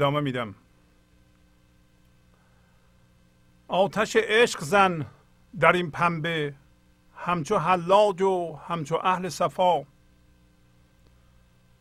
ادامه 0.00 0.20
میدم. 0.20 0.54
آتش 3.68 4.16
عشق 4.16 4.60
زن 4.60 5.06
در 5.60 5.72
این 5.72 5.90
پنبه 5.90 6.54
همچو 7.16 7.58
حلاج 7.58 8.22
و 8.22 8.58
همچو 8.68 8.98
اهل 9.02 9.28
صفا. 9.28 9.84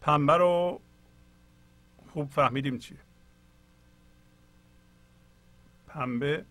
پنبه 0.01 0.37
رو 0.37 0.81
خوب 2.13 2.29
فهمیدیم 2.29 2.77
چیه. 2.77 2.97
پنبه 5.87 6.45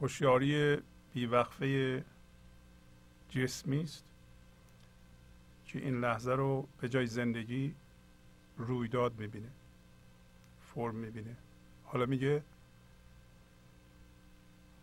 هوشیاری 0.00 0.78
بیوقفه 1.14 2.04
جسمی 3.30 3.82
است 3.82 4.04
که 5.66 5.78
این 5.78 6.00
لحظه 6.00 6.32
رو 6.32 6.68
به 6.80 6.88
جای 6.88 7.06
زندگی 7.06 7.74
رویداد 8.58 9.18
می‌بینه 9.18 9.48
فرم 10.74 10.94
می‌بینه. 10.94 11.36
حالا 11.84 12.06
میگه 12.06 12.42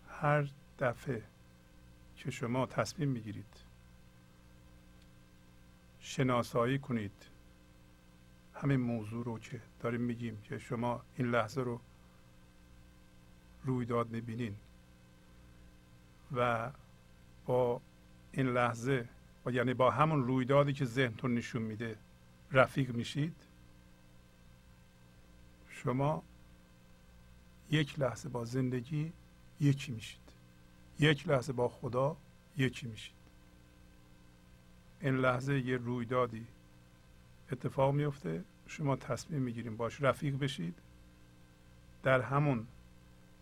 هر 0.10 0.48
دفعه 0.80 1.24
که 2.18 2.32
شما 2.32 2.66
تصمیم 2.66 3.10
می‌گیرید 3.10 3.66
شناسایی 6.00 6.80
کنید 6.80 7.26
همین 8.56 8.80
موضوع 8.80 9.26
رو 9.26 9.40
که 9.40 9.62
داریم 9.80 10.02
میگیم 10.02 10.42
که 10.42 10.60
شما 10.60 11.02
این 11.18 11.32
لحظه 11.32 11.62
رو 11.62 11.80
رویداد 13.64 14.10
می‌بینین 14.10 14.56
و 16.36 16.72
با 17.46 17.82
این 18.32 18.48
لحظه 18.48 19.08
و 19.46 19.52
یعنی 19.52 19.74
با 19.74 19.92
همون 19.92 20.24
رویدادی 20.24 20.74
که 20.74 20.86
ذهنتون 20.86 21.36
نشون 21.36 21.62
میده 21.62 21.98
رفیق 22.52 22.96
میشید. 22.96 23.36
شما 25.86 26.24
یک 27.72 28.00
لحظه 28.00 28.30
با 28.30 28.46
زندگی 28.46 29.14
یکی 29.60 29.92
میشید. 29.92 30.20
یک 31.00 31.28
لحظه 31.28 31.54
با 31.54 31.70
خدا 31.70 32.18
یکی 32.58 32.88
میشید. 32.88 33.16
این 35.02 35.18
لحظه 35.18 35.60
یه 35.60 35.78
رویدادی 35.78 36.48
اتفاق 37.52 37.94
میفته. 37.94 38.44
شما 38.68 38.96
تصمیم 38.96 39.42
می‌گیریم 39.42 39.78
باش 39.78 40.02
رفیق 40.02 40.40
بشید. 40.40 40.76
در 42.04 42.22
همون 42.22 42.68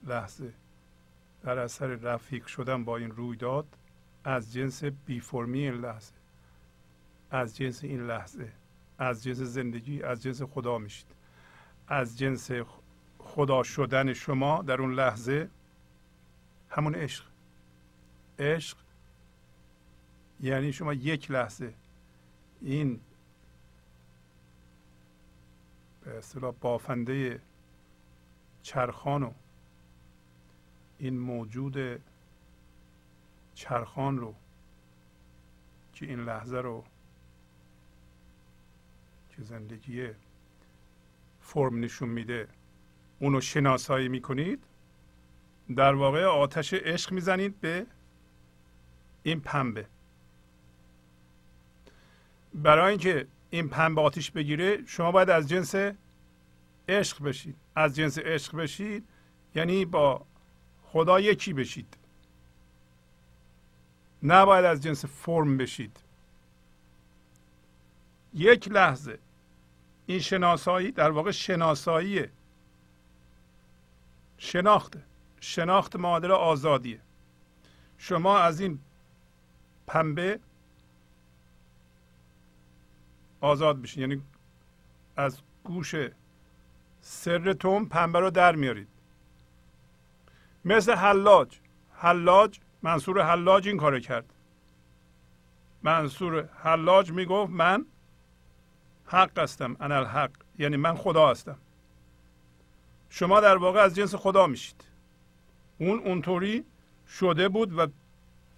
لحظه 0.03 0.53
در 1.43 1.59
اثر 1.59 1.87
رفیق 1.87 2.45
شدن 2.45 2.83
با 2.83 2.97
این 2.97 3.11
رویداد 3.11 3.67
از 4.23 4.53
جنس 4.53 4.83
بی 4.83 5.19
فرمی 5.19 5.59
این 5.59 5.73
لحظه 5.81 6.13
از 7.31 7.57
جنس 7.57 7.83
این 7.83 8.07
لحظه 8.07 8.51
از 8.97 9.23
جنس 9.23 9.37
زندگی 9.37 10.03
از 10.03 10.23
جنس 10.23 10.41
خدا 10.41 10.77
میشید. 10.77 11.22
از 11.87 12.17
جنس 12.17 12.51
خدا 13.19 13.63
شدن 13.63 14.13
شما 14.13 14.61
در 14.61 14.81
اون 14.81 14.93
لحظه 14.93 15.49
همون 16.69 16.95
عشق. 16.95 17.25
عشق 18.39 18.77
یعنی 20.41 20.73
شما 20.73 20.93
یک 20.93 21.31
لحظه. 21.31 21.73
این 22.61 22.99
به 26.03 26.17
اصطلاح 26.17 26.53
بافنده 26.61 27.41
چرخان 28.63 29.23
و 29.23 29.31
این 30.97 31.19
موجود 31.19 32.01
چرخان 33.55 34.17
رو 34.17 34.35
که 35.93 36.05
این 36.05 36.19
لحظه 36.19 36.57
رو 36.57 36.83
که 39.29 39.41
زندگی 39.41 40.09
فرم 41.53 41.79
نشون 41.79 42.09
میده. 42.09 42.47
اونو 43.19 43.41
شناسایی 43.41 44.07
می‌کنید؟ 44.07 44.63
در 45.75 45.93
واقع 45.93 46.25
آتش 46.25 46.73
عشق 46.73 47.11
می‌زنید 47.11 47.61
به 47.61 47.85
این 49.23 49.39
پنبه. 49.39 49.85
برای 52.53 52.89
اینکه 52.89 53.27
این 53.49 53.69
پنبه 53.69 54.01
آتیش 54.01 54.31
بگیره 54.31 54.85
شما 54.85 55.11
باید 55.11 55.29
از 55.29 55.49
جنس 55.49 55.75
عشق 56.89 57.23
بشید. 57.23 57.55
از 57.75 57.95
جنس 57.95 58.17
عشق 58.17 58.55
بشید 58.55 59.07
یعنی 59.55 59.85
با 59.85 60.25
خدا 60.83 61.19
یکی 61.19 61.53
بشید. 61.53 61.97
نباید 64.23 64.65
از 64.65 64.81
جنس 64.81 65.05
فرم 65.05 65.57
بشید. 65.57 65.97
یک 68.33 68.67
لحظه. 68.67 69.19
این 70.05 70.19
شناسایی 70.19 70.91
در 70.91 71.11
واقع 71.11 71.31
شناسایی 71.31 72.25
شناخته 74.37 75.03
شناخت 75.39 75.95
معادل 75.95 76.31
آزادیه. 76.31 77.01
شما 77.97 78.37
از 78.37 78.59
این 78.59 78.79
پنبه 79.87 80.39
آزاد 83.41 83.81
بشین 83.81 84.01
یعنی 84.01 84.21
از 85.15 85.39
گوش 85.63 85.95
سرتون 87.01 87.85
پنبه 87.85 88.19
رو 88.19 88.29
در 88.29 88.55
میارید. 88.55 88.87
مثل 90.65 90.93
حلاج 90.93 91.59
حلاج 91.93 92.59
منصور 92.81 93.21
حلاج 93.21 93.67
این 93.67 93.77
کار 93.77 93.99
کرد. 93.99 94.33
منصور 95.83 96.49
حلاج 96.63 97.11
می‌گفت 97.11 97.51
من 97.51 97.85
حق 99.13 99.39
هستم 99.39 99.77
انا 99.79 99.97
الحق. 99.97 100.31
یعنی 100.59 100.77
من 100.77 100.95
خدا 100.95 101.29
هستم. 101.29 101.57
شما 103.09 103.39
در 103.39 103.57
واقع 103.57 103.79
از 103.79 103.95
جنس 103.95 104.15
خدا 104.15 104.47
میشید. 104.47 104.83
اون 105.77 105.99
اونطوری 105.99 106.65
شده 107.07 107.49
بود 107.49 107.77
و 107.77 107.87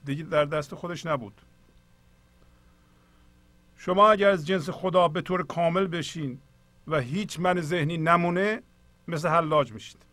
دیگه 0.05 0.23
در 0.23 0.45
دست 0.45 0.75
خودش 0.75 1.05
نبود. 1.05 1.41
شما 3.77 4.11
اگر 4.11 4.29
از 4.29 4.47
جنس 4.47 4.69
خدا 4.69 5.07
به 5.07 5.21
طور 5.21 5.43
کامل 5.43 5.87
بشین 5.87 6.39
و 6.87 6.99
هیچ 6.99 7.39
من 7.39 7.61
ذهنی 7.61 7.97
نمونه 7.97 8.61
مثل 9.07 9.27
حلاج 9.27 9.73
میشید. 9.73 10.05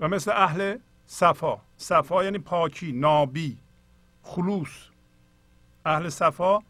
و 0.00 0.08
مثل 0.08 0.30
اهل 0.30 0.78
صفا. 1.06 1.60
صفا 1.76 2.24
یعنی 2.24 2.38
پاکی 2.38 2.92
نابی 2.92 3.58
خلوص. 4.22 4.88
اهل 5.84 6.08
صفا 6.08 6.62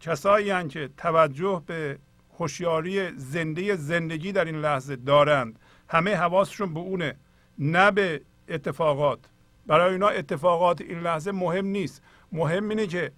کسایی 0.00 0.68
که 0.68 0.90
توجه 0.96 1.62
به 1.66 1.98
هوشیاری 2.38 3.10
زنده 3.16 3.76
زندگی 3.76 4.32
در 4.32 4.44
این 4.44 4.60
لحظه 4.60 4.96
دارند 4.96 5.58
همه 5.88 6.14
حواسشون 6.14 6.74
به 6.74 6.80
اونه 6.80 7.16
نه 7.58 7.90
به 7.90 8.20
اتفاقات. 8.48 9.18
برای 9.66 9.92
اینا 9.92 10.08
اتفاقات 10.08 10.80
این 10.80 11.00
لحظه 11.00 11.32
مهم 11.32 11.66
نیست. 11.66 12.02
مهم 12.32 12.68
اینه 12.68 12.86
که 12.86 13.12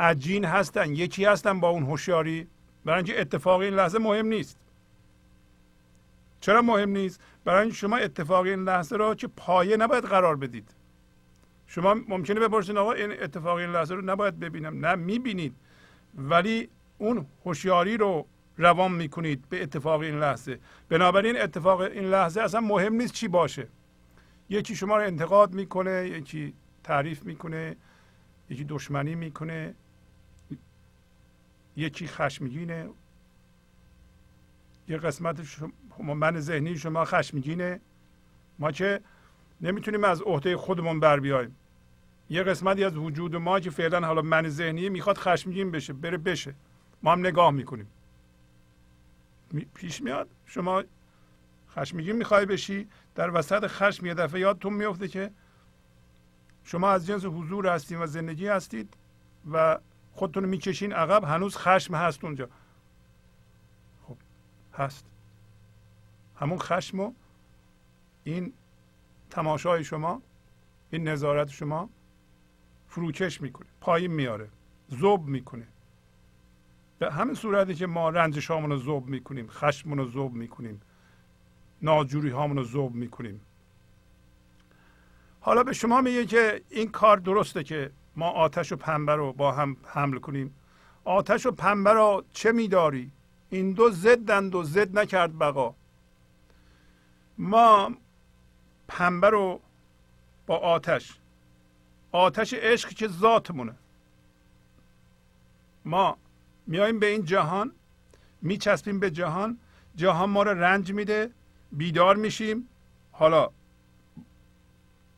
عجین 0.00 0.44
هستن 0.44 0.94
یکی 0.94 1.24
هستن 1.24 1.60
با 1.60 1.68
اون 1.68 1.82
هوشیاری. 1.82 2.46
برای 2.84 2.96
اینکه 2.96 3.20
اتفاق 3.20 3.60
این 3.60 3.74
لحظه 3.74 3.98
مهم 3.98 4.26
نیست. 4.26 4.58
چرا 6.40 6.62
مهم 6.62 6.90
نیست؟ 6.90 7.20
برای 7.44 7.60
اینکه 7.60 7.76
شما 7.76 7.96
اتفاق 7.96 8.44
این 8.44 8.64
لحظه 8.64 8.96
را 8.96 9.14
که 9.14 9.28
پایه 9.28 9.76
نباید 9.76 10.04
قرار 10.04 10.36
بدید. 10.36 10.74
شما 11.66 11.94
ممکنه 11.94 12.40
بپرسید 12.40 12.76
آقا 12.76 12.92
این 12.92 13.22
اتفاق 13.22 13.56
این 13.56 13.70
لحظه 13.70 13.94
رو 13.94 14.04
نباید 14.04 14.38
ببینم. 14.40 14.86
نه 14.86 14.94
می‌بینید. 14.94 15.54
ولی 16.14 16.68
اون 16.98 17.26
هوشیاری 17.44 17.96
رو 17.96 18.26
روان 18.56 18.92
می‌کنید 18.92 19.48
به 19.48 19.62
اتفاق 19.62 20.00
این 20.00 20.18
لحظه. 20.18 20.58
بنابراین 20.88 21.40
اتفاق 21.40 21.80
این 21.80 22.04
لحظه 22.04 22.40
اصلا 22.40 22.60
مهم 22.60 22.94
نیست 22.94 23.12
چی 23.12 23.28
باشه. 23.28 23.68
یکی 24.48 24.76
شما 24.76 24.96
رو 24.96 25.02
انتقاد 25.02 25.54
می‌کنه 25.54 26.08
یکی 26.08 26.54
تعریف 26.84 27.22
می‌کنه 27.22 27.76
یکی 28.50 28.64
دشمنی 28.64 29.14
می‌کنه 29.14 29.74
یکی 31.76 32.06
خشمگینه. 32.06 32.88
یه 34.88 34.96
قسمت 34.96 35.42
شما 35.42 36.14
من 36.14 36.40
ذهنی 36.40 36.78
شما 36.78 37.04
خشمگینه. 37.04 37.80
ما 38.58 38.72
که 38.72 39.00
نمی‌تونیم 39.60 40.04
از 40.04 40.22
عهده 40.22 40.56
خودمون 40.56 41.00
بر 41.00 41.20
بیایم. 41.20 41.56
یه 42.32 42.42
قسمتی 42.42 42.84
از 42.84 42.96
وجود 42.96 43.36
ما 43.36 43.60
که 43.60 43.70
فعلا 43.70 44.06
حالا 44.06 44.22
من 44.22 44.48
ذهنی 44.48 44.88
می‌خواد 44.88 45.18
خشمگین 45.18 45.70
بشه 45.70 45.92
بره 45.92 46.18
بشه. 46.18 46.54
ما 47.02 47.12
هم 47.12 47.20
نگاه 47.20 47.50
می‌کنیم. 47.50 47.88
پیش 49.74 50.02
میاد 50.02 50.28
شما 50.46 50.82
خشمگین 51.70 52.16
می‌خوای 52.16 52.46
بشی 52.46 52.88
در 53.14 53.30
وسط 53.30 53.66
خشم 53.66 54.06
یه 54.06 54.14
دفعه 54.14 54.40
یادتون 54.40 54.72
میفته 54.72 55.08
که 55.08 55.30
شما 56.64 56.90
از 56.90 57.06
جنس 57.06 57.24
حضور 57.24 57.66
هستید 57.66 57.98
و 58.00 58.06
زندگی 58.06 58.46
هستید 58.46 58.94
و 59.52 59.78
خودتون 60.12 60.44
می‌کشین 60.44 60.92
عقب 60.92 61.24
هنوز 61.24 61.56
خشم 61.56 61.94
هست 61.94 62.24
اونجا. 62.24 62.48
خب 64.08 64.16
هست. 64.74 65.06
همون 66.36 66.58
خشم 66.58 67.00
و 67.00 67.12
این 68.24 68.52
تماشای 69.30 69.84
شما 69.84 70.22
این 70.90 71.08
نظارت 71.08 71.48
شما 71.48 71.90
فروکش 72.92 73.40
می‌کنه 73.40 73.66
پایین 73.80 74.12
میاره 74.12 74.48
زوب 74.88 75.26
می‌کنه. 75.26 75.66
به 76.98 77.12
همین 77.12 77.34
صورتی 77.34 77.74
که 77.74 77.86
ما 77.86 78.10
رنجش 78.10 78.50
رو 78.50 78.76
زوب 78.76 79.06
می‌کنیم 79.06 79.46
خشممون 79.48 79.98
رو 79.98 80.06
زوب 80.06 80.32
می‌کنیم 80.34 80.80
ناجوری 81.82 82.30
هامون 82.30 82.56
رو 82.56 82.62
زوب 82.62 82.94
می‌کنیم. 82.94 83.40
حالا 85.40 85.62
به 85.62 85.72
شما 85.72 86.00
میگه 86.00 86.26
که 86.26 86.62
این 86.70 86.90
کار 86.90 87.16
درسته 87.16 87.64
که 87.64 87.90
ما 88.16 88.30
آتش 88.30 88.72
و 88.72 88.76
پنبه 88.76 89.14
رو 89.14 89.32
با 89.32 89.52
هم 89.52 89.76
حمل 89.84 90.18
کنیم. 90.18 90.54
آتش 91.04 91.46
و 91.46 91.50
پنبه 91.50 91.92
رو 91.92 92.24
چه 92.32 92.52
میداری؟ 92.52 93.10
این 93.50 93.72
دو 93.72 93.90
ضدند 93.90 94.54
و 94.54 94.62
زد 94.62 94.98
نکرد 94.98 95.38
بقا. 95.38 95.74
ما 97.38 97.94
پنبه 98.88 99.30
رو 99.30 99.60
با 100.46 100.56
آتش 100.56 101.18
آتش 102.12 102.54
عشق 102.54 102.88
که 102.88 103.08
ذاتمونه. 103.08 103.74
ما 105.84 106.16
میایم 106.66 106.98
به 106.98 107.06
این 107.06 107.24
جهان 107.24 107.72
میچسبیم 108.42 109.00
به 109.00 109.10
جهان 109.10 109.58
جهان 109.96 110.30
ما 110.30 110.42
رو 110.42 110.50
رنج 110.50 110.92
میده 110.92 111.30
بیدار 111.72 112.16
میشیم. 112.16 112.68
حالا 113.12 113.50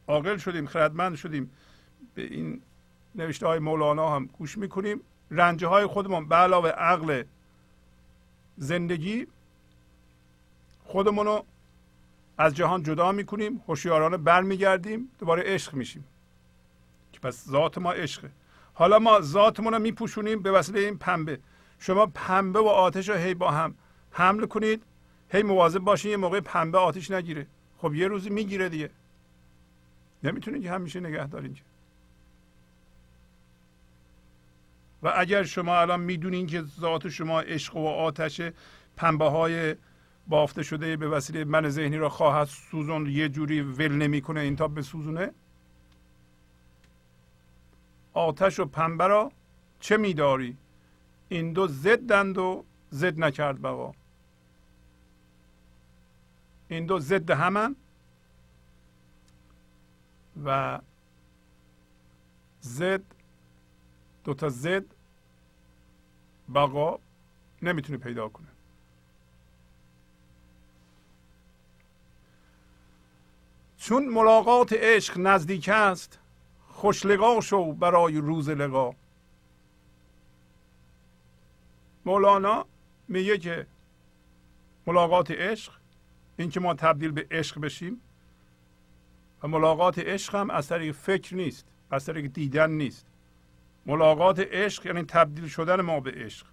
عاقل 0.09 0.37
شدیم 0.37 0.67
خردمند 0.67 1.17
شدیم 1.17 1.51
به 2.15 2.23
این 2.23 2.63
نوشته 3.15 3.47
های 3.47 3.59
مولانا 3.59 4.17
هم 4.17 4.27
گوش 4.27 4.59
می‌کنیم. 4.59 5.01
رنجه 5.31 5.67
های 5.67 5.87
خودمون 5.87 6.29
به 6.29 6.37
علاوه 6.37 6.69
عقل 6.69 7.23
زندگی 8.57 9.27
خودمون 10.85 11.27
رو 11.27 11.45
از 12.39 12.55
جهان 12.55 12.83
جدا 12.83 13.13
می‌کنیم 13.13 13.63
هوشیارانه 13.69 14.17
برمیگردیم 14.17 15.11
دوباره 15.19 15.43
عشق 15.43 15.75
میشیم. 15.75 16.05
پس 17.25 17.49
ذات 17.49 17.79
ما 17.79 17.93
عشقه. 17.93 18.31
حالا 18.75 18.99
ما 18.99 19.21
ذاتمون 19.21 19.73
رو 19.73 19.79
میپوشونیم 19.79 20.43
به 20.43 20.53
وسیله 20.53 20.81
این 20.81 20.99
پنبه. 20.99 21.39
شما 21.79 22.07
پنبه 22.07 22.59
و 22.59 22.67
آتش 22.67 23.09
رو 23.09 23.15
هی 23.15 23.35
با 23.35 23.51
هم 23.51 23.75
حمل 24.11 24.47
کنید. 24.47 24.83
هی 25.29 25.43
مواظب 25.43 25.79
باشین 25.79 26.11
یه 26.11 26.17
موقع 26.17 26.41
پنبه 26.41 26.79
آتش 26.79 27.11
نگیره. 27.11 27.47
خب 27.79 27.95
یه 27.95 28.09
روزی 28.09 28.31
می‌گیره 28.31 28.69
دیگه. 28.69 28.91
نمی‌تونید 30.25 30.63
که 30.63 30.71
همیشه 30.71 31.01
نگه 31.01 31.27
دارین 31.27 31.57
و 35.03 35.13
اگر 35.17 35.43
شما 35.43 35.81
الان 35.81 36.01
می‌دونین 36.01 36.47
که 36.47 36.63
ذات 36.81 37.09
شما 37.09 37.41
عشق 37.41 37.77
و 37.77 37.87
آتش 37.87 38.41
پنبه 38.97 39.25
های 39.25 39.75
بافته 40.29 40.63
شده 40.63 40.97
به 40.97 41.09
وسیله 41.09 41.45
من 41.45 41.69
ذهنی 41.69 41.97
را 41.97 42.09
خواهد 42.09 42.47
سوزون 42.47 43.07
یه 43.07 43.29
جوری 43.29 43.61
ول 43.61 43.93
نمی‌کنه 43.93 44.41
این 44.41 44.57
تا 44.57 44.69
بسوزونه 44.69 45.31
آتش 48.15 48.61
و 48.61 48.65
پنبه 48.65 49.07
را 49.07 49.33
چه 49.81 49.97
میداری؟ 49.97 50.57
این 51.29 51.53
دو 51.53 51.67
ضدند 51.67 52.39
و 52.39 52.65
زد 52.91 53.21
نکرد 53.21 53.63
بقا 53.63 53.93
این 56.69 56.87
دو 56.87 56.99
ضد 56.99 57.31
همن 57.31 57.77
و 60.45 60.81
زد 62.61 63.03
دو 64.25 64.35
تا 64.35 64.49
زد 64.49 64.85
بقا 66.55 66.99
نمی‌تونه 67.63 67.99
پیدا 67.99 68.29
کنه 68.29 68.49
چون 73.77 74.09
ملاقات 74.09 74.73
عشق 74.73 75.19
نزدیک 75.19 75.69
است 75.69 76.19
خوش 76.75 77.07
لقا 77.07 77.41
شو 77.41 77.73
برای 77.73 78.19
روز 78.19 78.49
لقا. 78.51 78.95
مولانا 82.05 82.67
میگه 83.09 83.39
که 83.39 83.67
ملاقات 84.87 85.31
عشق 85.31 85.73
این 86.37 86.51
که 86.51 86.61
ما 86.61 86.75
تبدیل 86.75 87.11
به 87.11 87.27
عشق 87.31 87.61
بشیم 87.61 88.01
و 89.43 89.49
ملاقات 89.49 89.99
عشق 89.99 90.35
هم 90.35 90.51
از 90.51 90.69
طریق 90.69 90.95
فکر 90.95 91.35
نیست 91.35 91.67
از 91.91 92.05
طریق 92.05 92.27
دیدن 92.27 92.71
نیست. 92.71 93.07
ملاقات 93.87 94.39
عشق 94.41 94.87
یعنی 94.87 95.03
تبدیل 95.03 95.49
شدن 95.49 95.81
ما 95.81 96.01
به 96.01 96.11
عشق. 96.11 96.47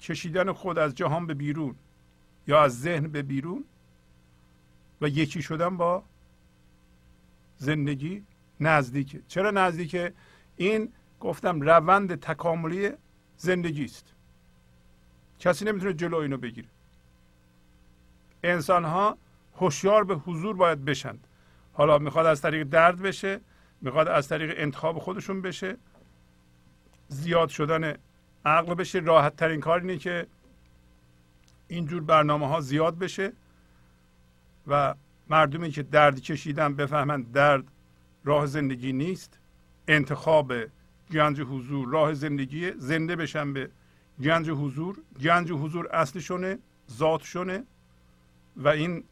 کشیدن 0.00 0.52
خود 0.52 0.78
از 0.78 0.94
جهان 0.94 1.26
به 1.26 1.34
بیرون 1.34 1.74
یا 2.46 2.62
از 2.62 2.80
ذهن 2.80 3.08
به 3.08 3.22
بیرون 3.22 3.64
و 5.00 5.08
یکی 5.08 5.42
شدن 5.42 5.76
با 5.76 6.02
زندگی 7.64 8.22
نزدیکه. 8.60 9.20
چرا 9.28 9.50
نزدیکه؟ 9.50 10.12
این 10.56 10.92
گفتم 11.20 11.60
روند 11.60 12.14
تکاملی 12.14 12.90
زندگی 13.36 13.84
است. 13.84 14.06
کسی 15.40 15.64
نمی‌تونه 15.64 15.92
جلو 15.92 16.16
اینو 16.16 16.36
بگیره. 16.36 16.68
انسان 18.42 18.84
ها 18.84 19.18
هوشیار 19.56 20.04
به 20.04 20.14
حضور 20.14 20.56
باید 20.56 20.84
بشند. 20.84 21.26
حالا 21.72 21.98
می‌خواد 21.98 22.26
از 22.26 22.40
طریق 22.40 22.62
درد 22.62 23.02
بشه 23.02 23.40
می‌خواد 23.80 24.08
از 24.08 24.28
طریق 24.28 24.54
انتخاب 24.56 24.98
خودشون 24.98 25.42
بشه. 25.42 25.76
زیاد 27.08 27.48
شدن 27.48 27.94
عقل 28.44 28.74
بشه. 28.74 28.98
راحت 28.98 29.36
ترین 29.36 29.60
کار 29.60 29.80
اینه 29.80 29.98
که 29.98 30.26
اینجور 31.68 32.02
برنامه 32.02 32.48
ها 32.48 32.60
زیاد 32.60 32.98
بشه 32.98 33.32
و 34.66 34.94
مردمی 35.28 35.70
که 35.70 35.82
درد 35.82 36.20
کشیدن 36.20 36.74
بفهمند 36.74 37.32
درد 37.32 37.64
راه 38.24 38.46
زندگی 38.46 38.92
نیست 38.92 39.38
انتخاب 39.88 40.52
گنج 41.12 41.40
حضور 41.40 41.88
راه 41.88 42.14
زندگی 42.14 42.72
زنده 42.72 43.16
بشن 43.16 43.52
به 43.52 43.70
گنج 44.22 44.50
حضور. 44.50 44.96
گنج 45.20 45.52
حضور 45.52 45.88
اصلشونه 45.92 46.58
ذاتشونه 46.90 47.64
و 48.56 48.68
این 48.68 49.04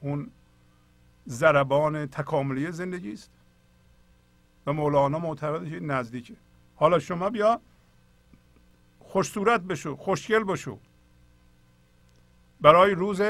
اون 0.00 0.30
زربان 1.26 2.06
تکاملی 2.06 2.72
زندگی 2.72 3.12
است. 3.12 3.30
و 4.66 4.72
مولانا 4.72 5.18
معتقد 5.18 5.68
که 5.68 5.80
نزدیکه. 5.80 6.34
حالا 6.76 6.98
شما 6.98 7.30
بیا 7.30 7.60
خوش 9.00 9.30
صورت 9.30 9.60
بشو 9.60 9.96
خوشگل 9.96 10.44
بشو. 10.44 10.78
برای 12.60 12.94
روز 12.94 13.22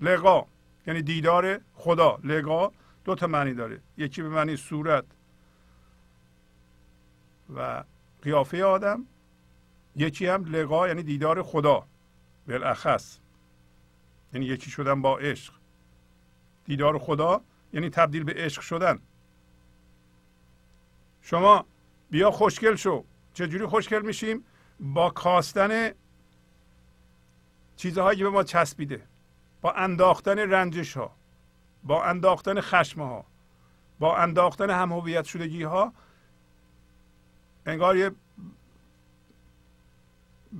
لقا 0.00 0.46
یعنی 0.86 1.02
دیدار 1.02 1.60
خدا. 1.74 2.18
لقا 2.24 2.72
دو 3.04 3.14
تا 3.14 3.26
معنی 3.26 3.54
داره. 3.54 3.80
یکی 3.96 4.22
به 4.22 4.28
معنی 4.28 4.56
صورت 4.56 5.04
و 7.56 7.84
قیافه 8.22 8.64
آدم 8.64 9.06
یکی 9.96 10.26
هم 10.26 10.44
لقا 10.44 10.88
یعنی 10.88 11.02
دیدار 11.02 11.42
خدا. 11.42 11.86
بالاخص 12.48 13.18
یعنی 14.32 14.46
یکی 14.46 14.70
شدن 14.70 15.02
با 15.02 15.18
عشق. 15.18 15.52
دیدار 16.64 16.98
خدا 16.98 17.40
یعنی 17.72 17.90
تبدیل 17.90 18.24
به 18.24 18.32
عشق 18.36 18.62
شدن. 18.62 18.98
شما 21.22 21.66
بیا 22.10 22.30
خوشگل 22.30 22.74
شو. 22.74 23.04
چجوری 23.34 23.66
خوشگل 23.66 24.02
میشیم؟ 24.02 24.44
با 24.80 25.10
کاستن 25.10 25.92
چیزهایی 27.76 28.18
که 28.18 28.24
به 28.24 28.30
ما 28.30 28.42
چسبیده. 28.42 29.02
با 29.60 29.72
انداختن 29.72 30.38
رنجش 30.38 30.96
ها 30.96 31.16
با 31.84 32.04
انداختن 32.04 32.60
خشم 32.60 33.00
ها 33.00 33.24
با 33.98 34.16
انداختن 34.16 34.70
هم 34.70 34.92
هویت 34.92 35.24
شدگی 35.24 35.62
ها 35.62 35.92
انگار 37.66 37.96
یه 37.96 38.10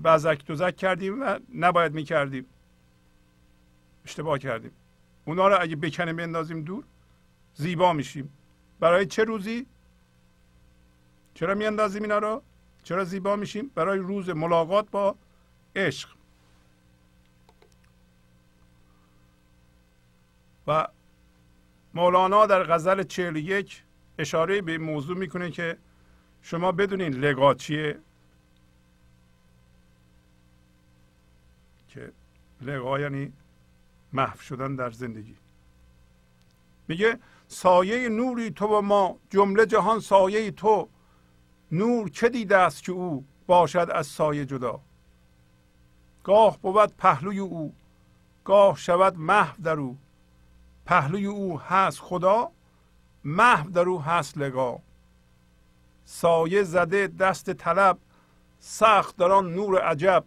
بزک 0.04 0.46
دوزک 0.46 0.76
کردیم 0.76 1.22
و 1.22 1.38
نباید 1.54 1.94
می‌کردیم. 1.94 2.46
اشتباه 4.04 4.38
کردیم. 4.38 4.72
اونا 5.24 5.48
رو 5.48 5.56
اگه 5.60 5.76
بکنیم 5.76 6.16
بندازیم 6.16 6.62
دور 6.62 6.84
زیبا 7.54 7.92
میشیم. 7.92 8.32
برای 8.80 9.06
چه 9.06 9.24
روزی؟ 9.24 9.66
چرا 11.34 11.54
میاندازیم 11.54 12.02
اینا 12.02 12.18
رو؟ 12.18 12.42
چرا 12.82 13.04
زیبا 13.04 13.36
میشیم؟ 13.36 13.70
برای 13.74 13.98
روز 13.98 14.30
ملاقات 14.30 14.90
با 14.90 15.16
عشق. 15.76 16.13
و 20.66 20.88
مولانا 21.94 22.46
در 22.46 22.62
غزل 22.64 23.02
41 23.02 23.82
اشاره 24.18 24.62
به 24.62 24.78
موضوع 24.78 25.16
می‌کنه 25.16 25.50
که 25.50 25.78
شما 26.42 26.72
بدونین 26.72 27.14
لگا 27.14 27.54
چیه. 27.54 27.98
که 31.88 32.12
لگا 32.60 33.00
یعنی 33.00 33.32
محو 34.12 34.38
شدن 34.38 34.76
در 34.76 34.90
زندگی. 34.90 35.36
میگه 36.88 37.18
سایه 37.48 38.08
نوری 38.08 38.50
تو 38.50 38.66
و 38.66 38.80
ما 38.80 39.18
جمله 39.30 39.66
جهان 39.66 40.00
سایه 40.00 40.50
تو. 40.50 40.88
نور 41.72 42.08
چه 42.08 42.28
دیده 42.28 42.56
است 42.56 42.82
که 42.82 42.92
او 42.92 43.24
باشد 43.46 43.88
از 43.92 44.06
سایه 44.06 44.46
جدا؟ 44.46 44.80
گاه 46.24 46.58
بود 46.58 46.96
پهلوی 46.96 47.38
او 47.38 47.74
گاه 48.44 48.76
شود 48.76 49.18
محو 49.18 49.62
در 49.62 49.76
او. 49.76 49.98
پهلوی 50.86 51.26
او 51.26 51.60
هست 51.60 52.00
خدا 52.00 52.50
محو 53.24 53.70
در 53.70 53.88
او 53.88 54.02
هست 54.02 54.38
لگا. 54.38 54.80
سایه 56.04 56.62
زده 56.62 57.06
دست 57.06 57.50
طلب 57.50 57.98
سخت 58.58 59.16
در 59.16 59.32
آن 59.32 59.54
نور 59.54 59.80
عجب. 59.80 60.24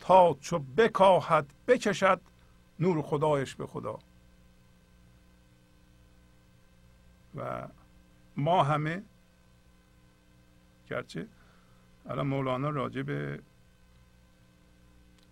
تا 0.00 0.34
چو 0.40 0.58
بکاهد 0.58 1.46
بکشد 1.68 2.20
نور 2.80 3.02
خدایش 3.02 3.54
به 3.54 3.66
خدا. 3.66 3.98
و 7.36 7.68
ما 8.36 8.64
همه 8.64 9.02
گرچه 10.90 11.26
الان 12.08 12.26
مولانا 12.26 12.70
راجع 12.70 13.02
به 13.02 13.40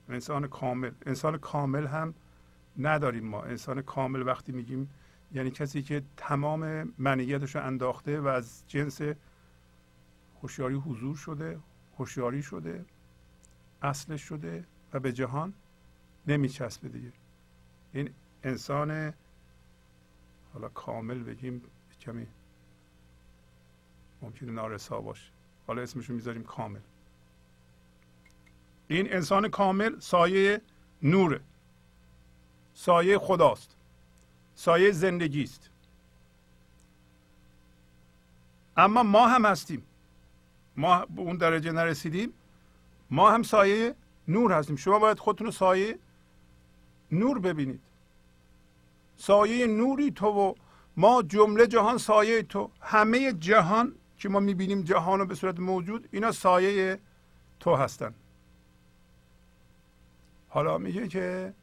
انسان 0.08 0.48
کامل 0.48 0.90
انسان 1.06 1.38
کامل 1.38 1.86
هم 1.86 2.14
نداریم 2.78 3.24
ما. 3.24 3.42
انسان 3.42 3.82
کامل 3.82 4.22
وقتی 4.22 4.52
میگیم 4.52 4.90
یعنی 5.32 5.50
کسی 5.50 5.82
که 5.82 6.02
تمام 6.16 6.92
منیتش 6.98 7.56
رو 7.56 7.66
انداخته 7.66 8.20
و 8.20 8.26
از 8.26 8.62
جنس 8.68 9.00
هوشیاری 10.42 10.74
حضور 10.74 11.16
شده 11.16 11.58
هوشیاری 11.98 12.42
شده 12.42 12.84
اصلش 13.82 14.22
شده 14.22 14.64
و 14.92 15.00
به 15.00 15.12
جهان 15.12 15.54
نمیچسبه 16.26 16.88
دیگه. 16.88 17.12
این 17.92 18.10
انسان 18.42 19.12
حالا 20.52 20.68
کامل 20.68 21.22
بگیم 21.22 21.62
کمی 22.00 22.26
ممکنه 24.22 24.52
نارسا 24.52 25.00
باشه. 25.00 25.30
حالا 25.66 25.82
اسمشو 25.82 26.12
می‌ذاریم 26.12 26.42
کامل. 26.42 26.80
این 28.88 29.12
انسان 29.12 29.48
کامل 29.48 29.98
سایه 29.98 30.60
نوره. 31.02 31.40
سایه 32.76 33.18
خداست. 33.18 33.76
سایه 34.54 34.90
زندگی 34.90 35.42
است 35.42 35.70
اما 38.76 39.02
ما 39.02 39.28
هم 39.28 39.46
هستیم. 39.46 39.82
ما 40.76 41.06
به 41.06 41.20
اون 41.20 41.36
درجه 41.36 41.72
نرسیدیم. 41.72 42.32
ما 43.10 43.30
هم 43.30 43.42
سایه 43.42 43.94
نور 44.28 44.52
هستیم. 44.52 44.76
شما 44.76 44.98
باید 44.98 45.18
خودتون 45.18 45.46
رو 45.46 45.52
سایه 45.52 45.98
نور 47.12 47.38
ببینید. 47.38 47.80
سایه 49.16 49.66
نوری 49.66 50.10
تو 50.10 50.26
و 50.26 50.54
ما 50.96 51.22
جمله 51.22 51.66
جهان 51.66 51.98
سایه 51.98 52.42
تو. 52.42 52.70
همه 52.80 53.32
جهان 53.32 53.94
که 54.18 54.28
ما 54.28 54.40
می‌بینیم 54.40 54.82
جهان 54.82 55.18
رو 55.18 55.26
به 55.26 55.34
صورت 55.34 55.60
موجود 55.60 56.08
اینا 56.12 56.32
سایه 56.32 56.98
تو 57.60 57.74
هستن. 57.74 58.14
حالا 60.48 60.78
میگه 60.78 61.08
که 61.08 61.54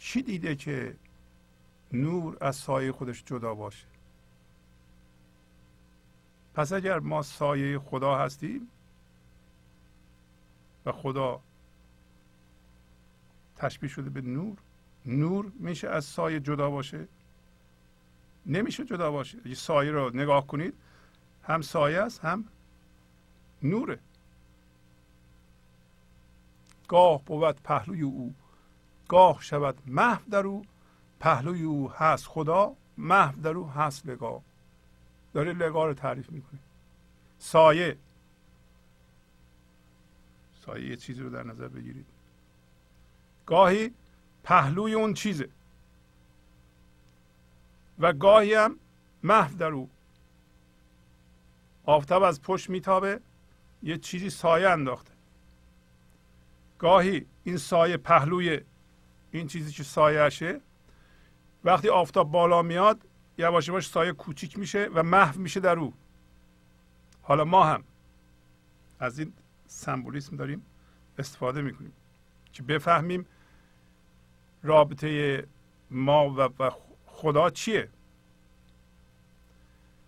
چی 0.00 0.22
دیده 0.22 0.56
که 0.56 0.96
نور 1.92 2.36
از 2.40 2.56
سایه 2.56 2.92
خودش 2.92 3.24
جدا 3.26 3.54
باشه؟ 3.54 3.86
پس 6.54 6.72
اگر 6.72 6.98
ما 6.98 7.22
سایه 7.22 7.78
خدا 7.78 8.18
هستیم 8.18 8.68
و 10.86 10.92
خدا 10.92 11.40
تشبیه 13.56 13.90
شده 13.90 14.10
به 14.10 14.20
نور 14.20 14.56
نور 15.06 15.52
میشه 15.58 15.88
از 15.88 16.04
سایه 16.04 16.40
جدا 16.40 16.70
باشه؟ 16.70 17.08
نمیشه 18.46 18.84
جدا 18.84 19.10
باشه. 19.10 19.38
یه 19.44 19.54
سایه 19.54 19.90
رو 19.90 20.16
نگاه 20.16 20.46
کنید 20.46 20.74
هم 21.42 21.62
سایه 21.62 22.00
است 22.00 22.20
هم 22.20 22.44
نوره. 23.62 23.98
گاه 26.88 27.24
بود 27.24 27.62
پهلوی 27.62 28.02
او. 28.02 28.34
گاه 29.10 29.42
شود 29.42 29.78
محو 29.86 30.30
در 30.30 30.46
او 30.46 30.64
پهلوی 31.20 31.62
او 31.62 31.92
هست 31.92 32.26
خدا 32.26 32.72
محو 32.98 33.40
در 33.40 33.50
او 33.50 33.70
هست 33.70 34.06
لگاه 34.06 34.42
داره 35.34 35.52
لگاه 35.52 35.86
رو 35.86 35.94
تعریف 35.94 36.30
می‌کنه 36.30 36.60
سایه. 37.38 37.96
سایه 40.66 40.90
یه 40.90 40.96
چیزی 40.96 41.22
رو 41.22 41.30
در 41.30 41.42
نظر 41.42 41.68
بگیرید. 41.68 42.06
گاهی 43.46 43.90
پهلوی 44.42 44.94
اون 44.94 45.14
چیزه. 45.14 45.48
و 47.98 48.12
گاهی 48.12 48.54
هم 48.54 48.76
محو 49.22 49.56
در 49.56 49.72
او. 49.72 49.90
آفتاب 51.84 52.22
از 52.22 52.42
پشت 52.42 52.70
میتابه 52.70 53.20
یه 53.82 53.98
چیزی 53.98 54.30
سایه 54.30 54.68
انداخته. 54.68 55.12
گاهی 56.78 57.26
این 57.44 57.56
سایه 57.56 57.96
پهلوی 57.96 58.60
این 59.30 59.46
چیزی 59.46 59.72
که 59.72 59.82
سایهشه 59.82 60.60
وقتی 61.64 61.88
آفتاب 61.88 62.30
بالا 62.30 62.62
میاد 62.62 63.00
یواش 63.38 63.68
یواش 63.68 63.88
سایه 63.88 64.12
کوچیک 64.12 64.58
میشه 64.58 64.88
و 64.94 65.02
محو 65.02 65.40
میشه 65.40 65.60
در 65.60 65.78
او. 65.78 65.94
حالا 67.22 67.44
ما 67.44 67.64
هم 67.64 67.84
از 68.98 69.18
این 69.18 69.32
سمبولیسم 69.66 70.36
داریم 70.36 70.66
استفاده 71.18 71.62
می‌کنیم 71.62 71.92
که 72.52 72.62
بفهمیم 72.62 73.26
رابطه 74.62 75.46
ما 75.90 76.34
و 76.58 76.70
خدا 77.06 77.50
چیه. 77.50 77.88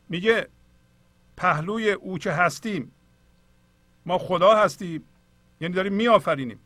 میگه 0.08 0.48
پهلوی 1.36 1.90
او 1.90 2.18
که 2.18 2.32
هستیم 2.32 2.92
ما 4.06 4.18
خدا 4.18 4.56
هستیم 4.56 5.04
یعنی 5.60 5.74
داریم 5.74 5.92
میآفرینیم. 5.92 6.58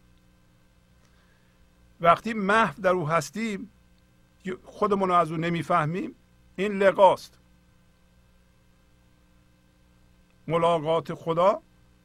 وقتی 2.00 2.34
محو 2.34 2.82
در 2.82 2.90
او 2.90 3.08
هستیم 3.08 3.70
خودمون 4.64 5.08
رو 5.08 5.14
از 5.14 5.30
او 5.30 5.36
نمی‌فهمیم 5.36 6.14
این 6.56 6.72
لقاست. 6.72 7.38
ملاقات 10.48 11.14
خدا 11.14 11.62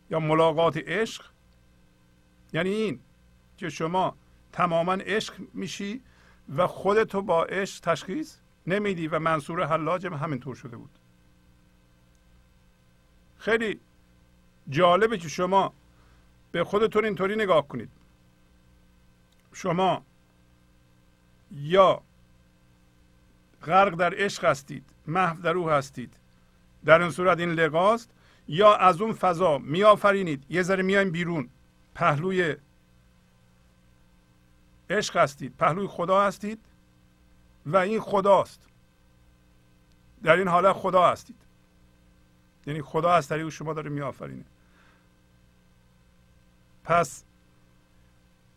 یا 0.09 0.19
ملاقات 0.19 0.77
عشق؟ 0.77 1.26
یعنی 2.53 2.69
این 2.69 2.99
که 3.57 3.69
شما 3.69 4.15
تماما 4.51 4.93
عشق 4.93 5.34
میشی 5.53 6.01
و 6.55 6.68
خودتو 6.68 7.22
با 7.22 7.45
عشق 7.45 7.81
تشخیص 7.81 8.38
نمیدی 8.68 9.07
و 9.07 9.19
منصور 9.19 9.65
حلاج 9.65 10.05
هم 10.05 10.13
همینطور 10.13 10.55
شده 10.55 10.77
بود. 10.77 10.89
خیلی 13.38 13.80
جالبه 14.69 15.18
که 15.18 15.27
شما 15.27 15.73
به 16.51 16.63
خودتون 16.63 17.05
اینطوری 17.05 17.35
نگاه 17.35 17.68
کنید. 17.68 17.89
شما 19.53 20.06
یا 21.52 22.02
غرق 23.64 23.95
در 23.95 24.14
عشق 24.18 24.45
هستید 24.45 24.86
محو 25.07 25.41
در 25.41 25.53
او 25.53 25.69
هستید 25.69 26.14
در 26.86 27.02
این 27.02 27.11
صورت 27.11 27.40
این 27.40 27.52
لقاست 27.52 28.10
یا 28.48 28.76
از 28.76 29.02
اون 29.02 29.14
فضا 29.14 29.57
میآفرینید 29.57 30.45
یه 30.49 30.61
ذره 30.61 30.84
میایم 30.84 31.11
بیرون 31.11 31.49
پهلوی 31.95 32.56
عشق 34.90 35.18
هستید 35.18 35.56
پهلوی 35.57 35.88
خدا 35.88 36.22
هستید 36.22 36.60
و 37.65 37.78
این 37.78 37.99
خداست. 37.99 38.68
در 40.23 40.36
این 40.36 40.48
حالت 40.48 40.73
خدا 40.73 41.11
هستید. 41.11 41.36
یعنی 42.68 42.82
خدا 42.82 43.11
از 43.11 43.28
طریق 43.28 43.49
شما 43.49 43.73
داره 43.73 43.90
میآفرینه. 43.90 44.45
پس 46.84 47.23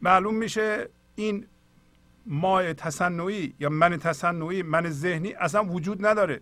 معلوم 0.04 0.34
میشه 0.34 0.88
این 1.14 1.46
مای 2.26 2.74
تصنعی 2.74 3.54
یا 3.60 3.68
من 3.68 3.96
تصنعی 3.96 4.62
من 4.62 4.90
ذهنی 4.90 5.32
اصلا 5.32 5.64
وجود 5.64 6.06
نداره. 6.06 6.40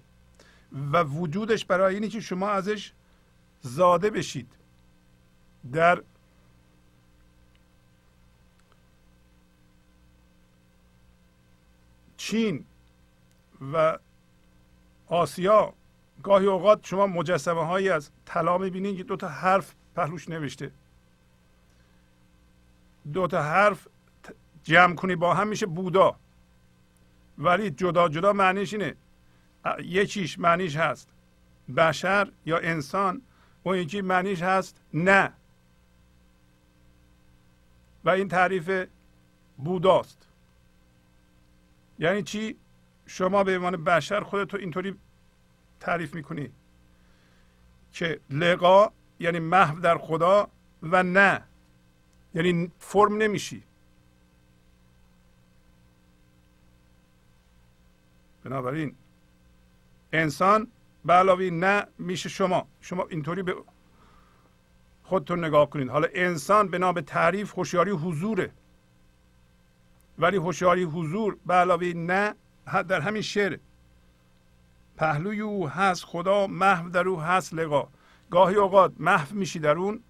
و 0.93 1.03
وجودش 1.03 1.65
برای 1.65 1.95
اینه 1.95 2.09
که 2.09 2.21
شما 2.21 2.51
ازش 2.51 2.93
زاده 3.61 4.11
بشید. 4.11 4.53
در 5.73 6.03
چین 12.17 12.65
و 13.73 13.99
آسیا 15.07 15.75
گاهی 16.23 16.47
اوقات 16.47 16.87
شما 16.87 17.07
مجسمه 17.07 17.67
هایی 17.67 17.89
از 17.89 18.11
طلا 18.27 18.59
می‌بینید 18.59 18.97
که 18.97 19.05
دو 19.05 19.17
تا 19.17 19.29
حرف 19.29 19.75
پهلوش 19.97 20.29
نوشته. 20.29 20.71
دو 23.13 23.27
تا 23.27 23.43
حرف 23.43 23.89
جمع 24.65 24.95
کنی 24.95 25.17
با 25.17 25.35
هم 25.35 25.49
میشه 25.49 25.67
بودا. 25.67 26.17
ولی 27.39 27.71
جدا 27.71 28.09
جدا 28.09 28.33
معنیش 28.33 28.73
اینه. 28.73 28.95
یکیش 29.85 30.39
معنیش 30.39 30.77
هست 30.77 31.09
بشر 31.77 32.33
یا 32.47 32.59
انسان 32.59 33.23
اون 33.63 33.77
یکی 33.77 34.01
معنیش 34.01 34.43
هست 34.43 34.81
نه. 34.95 35.33
و 38.05 38.11
این 38.11 38.29
تعریف 38.29 38.87
بوداست. 39.57 40.29
یعنی 41.99 42.23
چی؟ 42.23 42.57
شما 43.07 43.45
به 43.45 43.57
عنوان 43.57 43.85
بشر 43.85 44.21
خودتو 44.21 44.57
اینطوری 44.57 44.99
تعریف 45.81 46.15
می‌کنی 46.15 46.51
که 47.93 48.21
لقا 48.31 48.93
یعنی 49.19 49.39
محو 49.39 49.81
در 49.81 49.99
خدا 49.99 50.49
و 50.83 51.03
نه. 51.03 51.43
یعنی 52.35 52.71
فرم 52.79 53.17
نمیشی. 53.17 53.63
بنابراین 58.45 58.95
انسان 60.13 60.69
به 61.05 61.13
علاوه 61.13 61.45
نه 61.45 61.87
میشه 61.99 62.29
شما. 62.29 62.67
شما 62.81 63.07
اینطوری 63.11 63.43
به 63.43 63.55
خودتون 65.05 65.45
نگاه 65.45 65.71
کنید. 65.71 65.89
حالا 65.89 66.09
انسان 66.15 66.69
به 66.69 67.03
تعریف 67.03 67.59
هوشیاری 67.59 67.91
حضوره. 67.91 68.53
ولی 70.19 70.37
هوشیاری 70.37 70.83
حضور 70.83 71.37
به 71.47 71.55
علاوه 71.55 71.93
نه 71.97 72.35
در 72.67 73.01
همین 73.01 73.23
شعر 73.23 73.59
پهلوی 74.97 75.41
او 75.41 75.69
هست 75.69 76.05
خدا 76.05 76.47
محو 76.47 76.89
در 76.89 77.09
او 77.09 77.21
هست 77.21 77.55
لقا. 77.55 77.89
گاهی 78.31 78.55
اوقات 78.55 78.93
محو 78.99 79.35
میشی 79.35 79.59
در 79.59 79.77
اون 79.77 80.03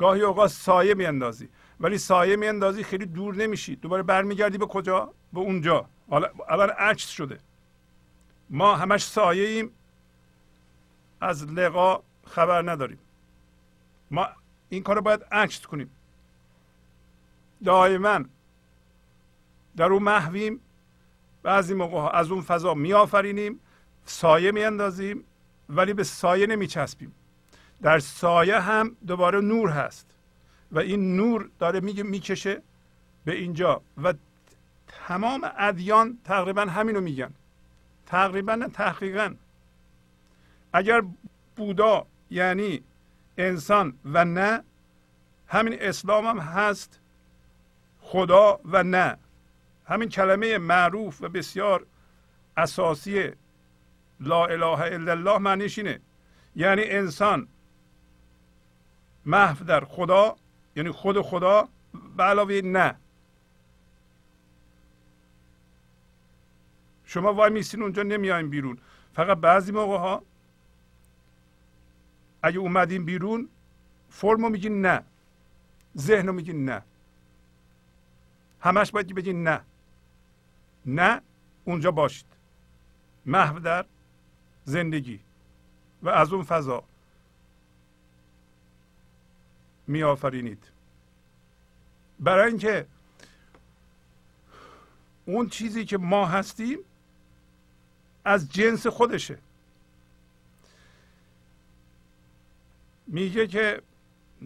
گاهی 0.00 0.22
اوقات 0.22 0.50
سایه 0.50 0.94
میاندازی. 0.94 1.48
ولی 1.80 1.98
سایه 1.98 2.36
میاندازی 2.36 2.84
خیلی 2.84 3.06
دور 3.06 3.34
نمیشی. 3.34 3.76
دوباره 3.76 4.02
برمیگردی 4.02 4.58
به 4.58 4.66
کجا؟ 4.66 5.12
به 5.32 5.40
اونجا. 5.40 5.86
حالا 6.10 6.28
الان 6.48 6.70
عکس 6.70 7.08
شده. 7.08 7.38
ما 8.50 8.76
همش 8.76 9.04
سایه 9.04 9.48
ایم 9.48 9.70
از 11.20 11.52
لقا 11.52 12.02
خبر 12.24 12.70
نداریم. 12.70 12.98
ما 14.10 14.28
این 14.68 14.82
کار 14.82 14.96
رو 14.96 15.02
باید 15.02 15.22
عکس 15.32 15.66
کنیم. 15.66 15.90
دائما. 17.64 18.24
در 19.76 19.86
اون 19.92 20.02
محویم 20.02 20.60
بعضی 21.42 21.74
موقع 21.74 22.16
از 22.18 22.30
اون 22.30 22.42
فضا 22.42 22.74
میآفرینیم 22.74 23.60
سایه 24.04 24.52
میاندازیم 24.52 25.24
ولی 25.68 25.92
به 25.92 26.04
سایه 26.04 26.46
نمیچسبیم. 26.46 27.14
در 27.82 27.98
سایه 27.98 28.60
هم 28.60 28.96
دوباره 29.06 29.40
نور 29.40 29.70
هست 29.70 30.06
و 30.72 30.78
این 30.78 31.16
نور 31.16 31.50
داره 31.58 31.80
میگه 31.80 32.02
می‌کشه 32.02 32.62
به 33.24 33.32
اینجا 33.32 33.82
و 34.02 34.14
تمام 35.06 35.50
ادیان 35.58 36.18
تقریبا 36.24 36.62
همینو 36.62 37.00
میگن. 37.00 37.34
تقریبا 38.06 38.54
نه 38.54 38.68
تحقیقا. 38.68 39.34
اگر 40.72 41.02
بودا 41.56 42.06
یعنی 42.30 42.82
انسان 43.38 43.94
و 44.04 44.24
نه 44.24 44.62
همین 45.48 45.76
اسلام 45.80 46.26
هم 46.26 46.38
هست 46.38 47.00
خدا 48.00 48.60
و 48.64 48.82
نه. 48.82 49.16
همین 49.86 50.08
کلمه 50.08 50.58
معروف 50.58 51.22
و 51.22 51.28
بسیار 51.28 51.86
اساسی 52.56 53.30
لا 54.20 54.46
اله 54.46 54.80
الا 54.80 55.12
الله 55.12 55.38
معنیش 55.38 55.78
اینه. 55.78 56.00
یعنی 56.56 56.82
انسان 56.84 57.48
محو 59.26 59.64
در 59.64 59.84
خدا 59.84 60.36
یعنی 60.76 60.90
خود 60.90 61.20
خدا 61.20 61.68
به 62.16 62.22
علاوه 62.22 62.60
نه. 62.64 62.94
شما 67.04 67.34
وای 67.34 67.50
میستین 67.50 67.82
اونجا 67.82 68.02
نمیایم 68.02 68.50
بیرون. 68.50 68.78
فقط 69.14 69.38
بعضی 69.38 69.72
موقع 69.72 69.98
ها 69.98 70.22
اگه 72.42 72.58
اومدین 72.58 73.04
بیرون 73.04 73.48
فرمو 74.10 74.48
میگین 74.48 74.82
نه. 74.86 75.02
ذهن 75.98 76.26
رو 76.26 76.32
میگین 76.32 76.64
نه. 76.64 76.82
همش 78.60 78.90
باید 78.90 79.14
بگین 79.14 79.42
نه. 79.42 79.60
نه 80.86 81.22
اونجا 81.64 81.90
باشید. 81.90 82.26
محو 83.26 83.58
در 83.58 83.84
زندگی. 84.64 85.20
و 86.02 86.08
از 86.08 86.32
اون 86.32 86.44
فضا. 86.44 86.84
می 89.90 90.02
آفرینید 90.02 90.70
برای 92.20 92.48
اینکه 92.48 92.86
اون 95.24 95.48
چیزی 95.48 95.84
که 95.84 95.98
ما 95.98 96.26
هستیم 96.26 96.78
از 98.24 98.52
جنس 98.52 98.86
خودشه. 98.86 99.38
میگه 103.06 103.46
که 103.46 103.82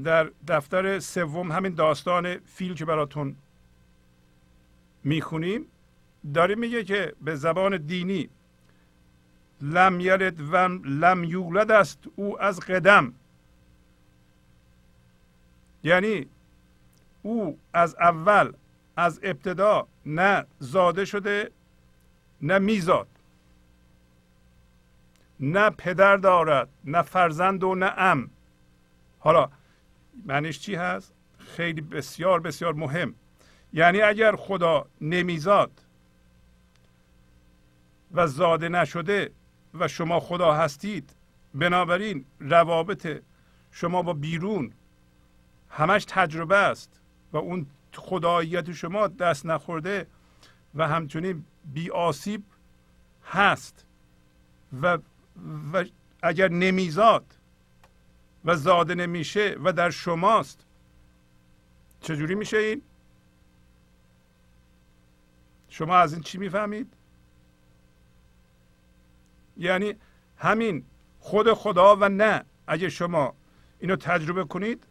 در 0.04 0.30
دفتر 0.48 0.98
سوم 0.98 1.52
همین 1.52 1.74
داستان 1.74 2.38
فیل 2.38 2.74
که 2.74 2.84
براتون 2.84 3.36
می‌خونیم 5.04 5.66
داره 6.34 6.54
میگه 6.54 6.84
که 6.84 7.14
به 7.20 7.36
زبان 7.36 7.76
دینی 7.76 8.28
لم 9.60 10.00
یلد 10.00 10.40
و 10.40 10.56
لم 10.84 11.24
یولد 11.24 11.70
است 11.70 11.98
او 12.16 12.42
از 12.42 12.60
قدم. 12.60 13.12
یعنی 15.84 16.26
او 17.22 17.58
از 17.72 17.96
اول 18.00 18.52
از 18.96 19.20
ابتدا 19.22 19.86
نه 20.06 20.46
زاده 20.58 21.04
شده 21.04 21.50
نه 22.42 22.58
میزاد. 22.58 23.08
نه 25.40 25.70
پدر 25.70 26.16
دارد 26.16 26.68
نه 26.84 27.02
فرزند 27.02 27.64
و 27.64 27.74
نه 27.74 27.92
ام 27.96 28.30
حالا 29.18 29.48
معنیش 30.26 30.58
چی 30.58 30.74
هست؟ 30.74 31.12
خیلی 31.38 31.80
بسیار 31.80 32.40
بسیار 32.40 32.72
مهم. 32.74 33.14
یعنی 33.72 34.00
اگر 34.00 34.36
خدا 34.36 34.86
نمیزاد 35.00 35.70
و 38.12 38.26
زاده 38.26 38.68
نشده 38.68 39.30
و 39.74 39.88
شما 39.88 40.20
خدا 40.20 40.52
هستید 40.52 41.16
بنابراین 41.54 42.24
روابط 42.40 43.22
شما 43.70 44.02
با 44.02 44.12
بیرون 44.12 44.72
همش 45.76 46.04
تجربه 46.08 46.56
است 46.56 47.00
و 47.32 47.36
اون 47.36 47.66
خداییت 47.94 48.72
شما 48.72 49.08
دست 49.08 49.46
نخورده 49.46 50.06
و 50.74 50.88
همچنین 50.88 51.44
بی 51.64 51.90
آسیب 51.90 52.42
هست. 53.24 53.84
و, 54.82 54.98
و 55.72 55.84
اگر 56.22 56.48
نمیزاد 56.48 57.24
و 58.44 58.56
زاده 58.56 58.94
نمیشه 58.94 59.56
و 59.64 59.72
در 59.72 59.90
شماست 59.90 60.66
چجوری 62.00 62.34
میشه 62.34 62.56
این؟ 62.56 62.82
شما 65.68 65.96
از 65.96 66.12
این 66.12 66.22
چی 66.22 66.38
می‌فهمید؟ 66.38 66.92
یعنی 69.56 69.94
همین 70.38 70.84
خود 71.20 71.52
خدا 71.52 71.96
و 71.96 72.08
نه. 72.08 72.44
اگه 72.66 72.88
شما 72.88 73.34
اینو 73.80 73.96
تجربه 73.96 74.44
کنید 74.44 74.86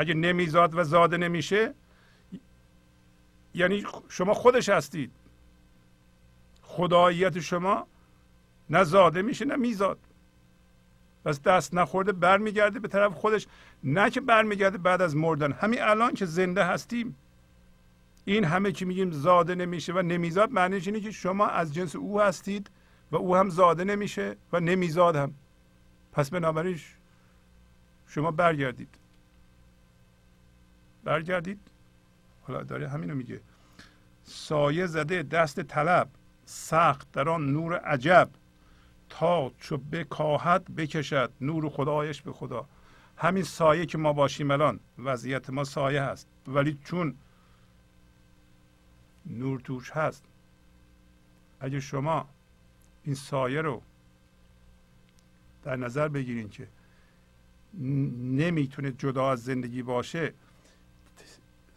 اگه 0.00 0.14
نمیزاد 0.14 0.78
و 0.78 0.84
زاده 0.84 1.16
نمیشه 1.16 1.74
یعنی 3.54 3.84
شما 4.08 4.34
خودش 4.34 4.68
هستید. 4.68 5.12
خداییت 6.62 7.40
شما 7.40 7.86
نه 8.70 8.84
زاده 8.84 9.22
میشه 9.22 9.44
نه 9.44 9.56
میزاد. 9.56 9.98
پس 11.24 11.42
دست 11.42 11.74
نخورده 11.74 12.12
برمیگرده 12.12 12.78
به 12.80 12.88
طرف 12.88 13.12
خودش. 13.12 13.46
نه 13.84 14.10
که 14.10 14.20
برمیگرده 14.20 14.78
بعد 14.78 15.02
از 15.02 15.16
مردن. 15.16 15.52
همین 15.52 15.82
الان 15.82 16.14
که 16.14 16.26
زنده 16.26 16.64
هستیم 16.64 17.16
این 18.24 18.44
همه 18.44 18.72
که 18.72 18.84
میگیم 18.84 19.10
زاده 19.10 19.54
نمیشه 19.54 19.92
و 19.92 20.02
نمیزاد 20.02 20.50
معنیش 20.50 20.86
اینه 20.86 21.00
که 21.00 21.10
شما 21.10 21.46
از 21.46 21.74
جنس 21.74 21.96
او 21.96 22.20
هستید 22.20 22.70
و 23.10 23.16
او 23.16 23.36
هم 23.36 23.48
زاده 23.50 23.84
نمیشه 23.84 24.36
و 24.52 24.60
نمیزاد 24.60 25.16
هم. 25.16 25.34
پس 26.12 26.30
بنابراین 26.30 26.80
شما 28.06 28.30
برگردید. 28.30 28.99
برگردید. 31.04 31.60
حالا 32.42 32.62
داره 32.62 32.88
همینو 32.88 33.14
میگه. 33.14 33.40
سایه 34.24 34.86
زده 34.86 35.22
دست 35.22 35.60
طلب 35.60 36.08
سخت 36.44 37.12
در 37.12 37.28
آن 37.28 37.52
نور 37.52 37.76
عجب. 37.76 38.28
تا 39.08 39.50
چو 39.58 39.76
بکاهد 39.76 40.74
بکشد 40.76 41.32
نور 41.40 41.68
خدایش 41.68 42.22
به 42.22 42.32
خدا. 42.32 42.66
همین 43.16 43.42
سایه 43.42 43.86
که 43.86 43.98
ما 43.98 44.12
باشیم 44.12 44.50
الان 44.50 44.80
وضعیت 44.98 45.50
ما 45.50 45.64
سایه 45.64 46.02
هست. 46.02 46.26
ولی 46.46 46.78
چون 46.84 47.14
نور 49.26 49.60
توش 49.60 49.90
هست 49.90 50.24
اگه 51.60 51.80
شما 51.80 52.28
این 53.04 53.14
سایه 53.14 53.60
رو 53.60 53.82
در 55.64 55.76
نظر 55.76 56.08
بگیرین 56.08 56.48
که 56.48 56.68
نمی‌تونه 57.74 58.92
جدا 58.92 59.30
از 59.30 59.44
زندگی 59.44 59.82
باشه 59.82 60.32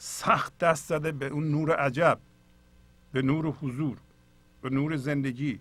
سخت 0.05 0.57
دست 0.57 0.87
زده 0.87 1.11
به 1.11 1.27
اون 1.27 1.51
نور 1.51 1.75
عجب 1.75 2.19
به 3.13 3.21
نور 3.21 3.45
حضور 3.45 3.97
به 4.61 4.69
نور 4.69 4.95
زندگی 4.95 5.59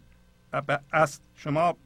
به 0.66 0.81
اصل. 0.93 1.20
شما 1.35 1.77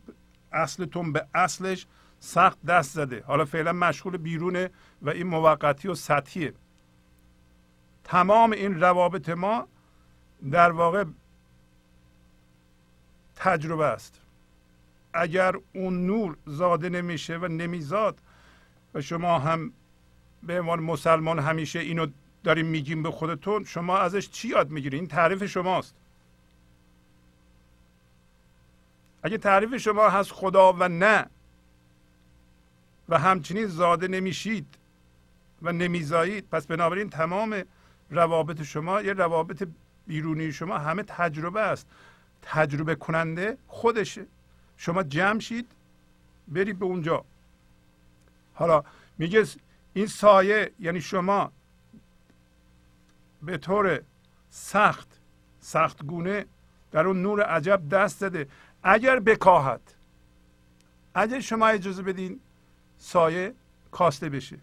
اصلتون 0.52 1.12
به 1.12 1.26
اصلش 1.34 1.86
سخت 2.20 2.62
دست 2.62 2.94
زده. 2.94 3.24
حالا 3.26 3.44
فعلا 3.44 3.72
مشغول 3.72 4.16
بیرونه 4.16 4.70
و 5.02 5.10
این 5.10 5.26
موقتی 5.26 5.88
و 5.88 5.94
سطحیه. 5.94 6.54
تمام 8.04 8.52
این 8.52 8.80
روابط 8.80 9.28
ما 9.28 9.68
در 10.50 10.72
واقع 10.72 11.04
تجربه 13.36 13.84
است. 13.84 14.20
اگر 15.12 15.54
اون 15.74 16.06
نور 16.06 16.36
زاده 16.46 16.88
نمیشه 16.88 17.36
و 17.36 17.46
نمیزاد 17.46 18.20
و 18.94 19.00
شما 19.00 19.38
هم 19.38 19.72
به 20.42 20.60
عنوان 20.60 20.80
مسلمان 20.80 21.38
همیشه 21.38 21.78
اینو 21.78 22.06
داریم 22.46 22.66
میگیم 22.66 23.02
به 23.02 23.10
خودتون 23.10 23.64
شما 23.64 23.98
ازش 23.98 24.30
چی 24.30 24.48
یاد 24.48 24.70
می‌گیرین؟ 24.70 25.00
این 25.00 25.08
تعریف 25.08 25.46
شماست. 25.46 25.94
اگه 29.22 29.38
تعریف 29.38 29.76
شما 29.76 30.08
هست 30.08 30.32
خدا 30.32 30.72
و 30.72 30.88
نه 30.88 31.26
و 33.08 33.18
همچنین 33.18 33.66
زاده 33.66 34.08
نمیشید 34.08 34.66
و 35.62 35.72
نمیزایید 35.72 36.48
پس 36.50 36.66
بنابراین 36.66 37.10
تمام 37.10 37.62
روابط 38.10 38.62
شما 38.62 39.02
یه 39.02 39.12
روابط 39.12 39.68
بیرونی 40.06 40.52
شما 40.52 40.78
همه 40.78 41.02
تجربه 41.02 41.60
است. 41.60 41.86
تجربه 42.42 42.94
کننده 42.94 43.58
خودشه. 43.68 44.26
شما 44.76 45.02
جمع 45.02 45.40
شید 45.40 45.66
برید 46.48 46.78
به 46.78 46.84
اونجا. 46.84 47.24
حالا 48.54 48.84
میگه 49.18 49.44
این 49.94 50.06
سایه 50.06 50.70
یعنی 50.80 51.00
شما 51.00 51.52
به 53.42 53.58
طور 53.58 54.00
سخت 54.50 55.20
سخت 55.60 56.04
گونه 56.04 56.46
در 56.92 57.06
اون 57.06 57.22
نور 57.22 57.42
عجب 57.42 57.88
دست 57.88 58.20
داده 58.20 58.48
اگر 58.82 59.20
بکاهد 59.20 59.94
اگر 61.14 61.40
شما 61.40 61.66
اجازه 61.66 62.02
بدین 62.02 62.40
سایه 62.98 63.54
کاسته 63.90 64.28
بشه. 64.28 64.58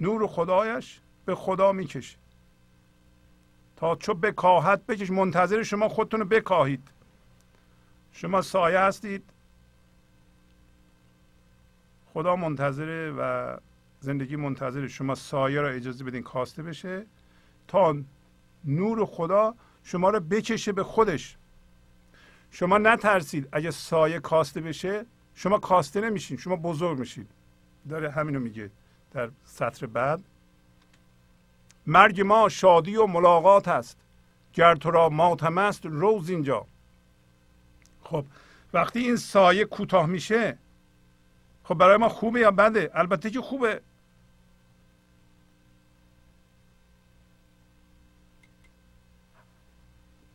نور 0.00 0.26
خدایش 0.26 1.00
به 1.24 1.34
خدا 1.34 1.72
می‌کشه. 1.72 2.16
تا 3.76 3.96
چو 3.96 4.14
بکاهد 4.14 4.86
بکش. 4.86 5.10
منتظر 5.10 5.62
شما 5.62 5.88
خودتون 5.88 6.20
رو 6.20 6.26
بکاهید. 6.26 6.88
شما 8.12 8.42
سایه 8.42 8.78
هستید. 8.78 9.24
خدا 12.14 12.36
منتظره 12.36 13.10
و 13.18 13.56
زندگی 14.02 14.36
منتظر 14.36 14.86
شما 14.88 15.14
سایه 15.14 15.60
را 15.60 15.68
اجازه 15.68 16.04
بدین 16.04 16.22
کاسته 16.22 16.62
بشه 16.62 17.06
تا 17.68 17.96
نور 18.64 19.06
خدا 19.06 19.54
شما 19.84 20.10
رو 20.10 20.20
بکشه 20.20 20.72
به 20.72 20.84
خودش. 20.84 21.36
شما 22.50 22.78
نترسید 22.78 23.48
اگه 23.52 23.70
سایه 23.70 24.20
کاسته 24.20 24.60
بشه 24.60 25.06
شما 25.34 25.58
کاسته 25.58 26.00
نمیشین 26.00 26.36
شما 26.36 26.56
بزرگ 26.56 26.98
میشید 26.98 27.28
داره 27.88 28.10
همینو 28.10 28.40
میگه 28.40 28.70
در 29.12 29.30
سطر 29.44 29.86
بعد. 29.86 30.20
مرگ 31.86 32.20
ما 32.20 32.48
شادی 32.48 32.96
و 32.96 33.06
ملاقات 33.06 33.68
است. 33.68 33.98
گر 34.54 34.74
تو 34.74 34.90
را 34.90 35.08
ماتم 35.08 35.58
است 35.58 35.86
روز 35.86 36.30
اینجا. 36.30 36.66
خب 38.04 38.24
وقتی 38.72 39.00
این 39.00 39.16
سایه 39.16 39.64
کوتاه 39.64 40.06
میشه 40.06 40.58
خب 41.64 41.74
برای 41.74 41.96
ما 41.96 42.08
خوبه 42.08 42.40
یا 42.40 42.50
بده؟ 42.50 42.90
البته 42.94 43.30
که 43.30 43.40
خوبه. 43.40 43.80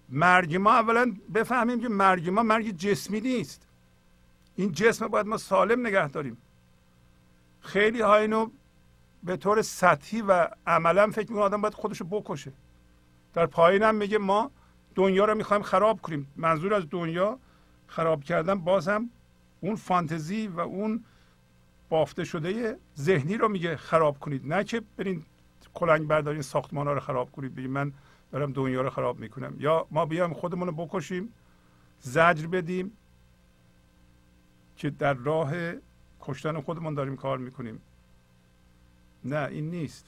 مرگ 0.10 0.56
ما 0.56 0.74
اولا 0.74 1.14
بفهمیم 1.34 1.82
که 1.82 1.90
مرگ 1.90 2.30
ما 2.30 2.44
مرگ 2.44 2.72
جسمی 2.78 3.22
نیست. 3.22 3.68
این 4.56 4.72
جسم 4.72 5.08
باید 5.08 5.28
ما 5.28 5.38
سالم 5.38 5.88
نگه 5.88 6.08
داریم. 6.08 6.38
خیلی 7.62 8.02
ها 8.02 8.16
اینو 8.16 8.50
به 9.24 9.38
طور 9.38 9.62
سطحی 9.62 10.22
و 10.22 10.48
عملا 10.68 11.12
فکر 11.12 11.30
می‌کنه 11.30 11.44
آدم 11.44 11.62
باید 11.62 11.74
خودشو 11.74 12.06
بکشه. 12.06 12.52
در 13.34 13.46
پایین 13.46 13.84
هم 13.84 13.96
میگه 13.96 14.18
ما 14.18 14.52
دنیا 14.96 15.26
رو 15.26 15.36
می‌خوایم 15.36 15.64
خراب 15.64 16.02
کنیم. 16.02 16.28
منظور 16.36 16.74
از 16.74 16.84
دنیا 16.90 17.40
خراب 17.88 18.24
کردن 18.24 18.56
باز 18.56 18.88
هم 18.88 19.10
اون 19.62 19.76
فانتزی 19.76 20.48
و 20.48 20.60
اون 20.60 21.04
بافته 21.90 22.24
شده 22.24 22.78
ذهنی 22.98 23.38
رو 23.38 23.48
میگه 23.48 23.78
خراب 23.78 24.20
کنید. 24.20 24.54
نه 24.54 24.64
که 24.64 24.82
برین 24.98 25.24
کلنگ 25.74 26.08
بردارین 26.08 26.42
ساختمان 26.42 26.88
ها 26.88 26.94
رو 26.94 27.00
خراب 27.00 27.32
کنید. 27.32 27.56
بگید 27.56 27.70
من 27.70 27.94
دارم 28.32 28.52
دنیا 28.52 28.82
رو 28.82 28.90
خراب 28.90 29.20
می‌کنم. 29.20 29.56
یا 29.60 29.88
ما 29.92 30.06
بیایم 30.06 30.34
خودمون 30.34 30.68
رو 30.68 30.86
بکشیم 30.86 31.34
زجر 32.00 32.48
بدیم 32.48 32.92
که 34.78 34.90
در 34.90 35.14
راه 35.14 35.54
کشتن 36.22 36.62
خودمون 36.62 36.94
داریم 36.94 37.16
کار 37.16 37.38
می‌کنیم. 37.38 37.82
نه 39.26 39.48
این 39.52 39.70
نیست. 39.70 40.06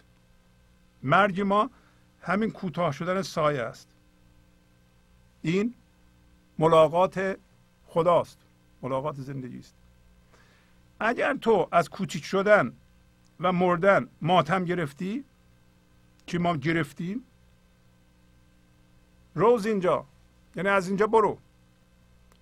مرگ 1.03 1.41
ما 1.41 1.69
همین 2.21 2.51
کوتاه 2.51 2.91
شدن 2.91 3.21
سایه 3.21 3.61
است. 3.61 3.87
این 5.41 5.73
ملاقات 6.59 7.37
خداست. 7.87 8.37
ملاقات 8.81 9.15
زندگی 9.15 9.59
است. 9.59 9.75
اگر 10.99 11.33
تو 11.33 11.67
از 11.71 11.89
کوچیک 11.89 12.25
شدن 12.25 12.73
و 13.39 13.51
مردن 13.51 14.07
ماتم 14.21 14.65
گرفتی 14.65 15.23
که 16.27 16.39
ما 16.39 16.57
گرفتیم 16.57 17.23
روز 19.39 19.65
اینجا. 19.65 20.05
یعنی 20.55 20.69
از 20.69 20.87
اینجا 20.87 21.07
برو. 21.07 21.37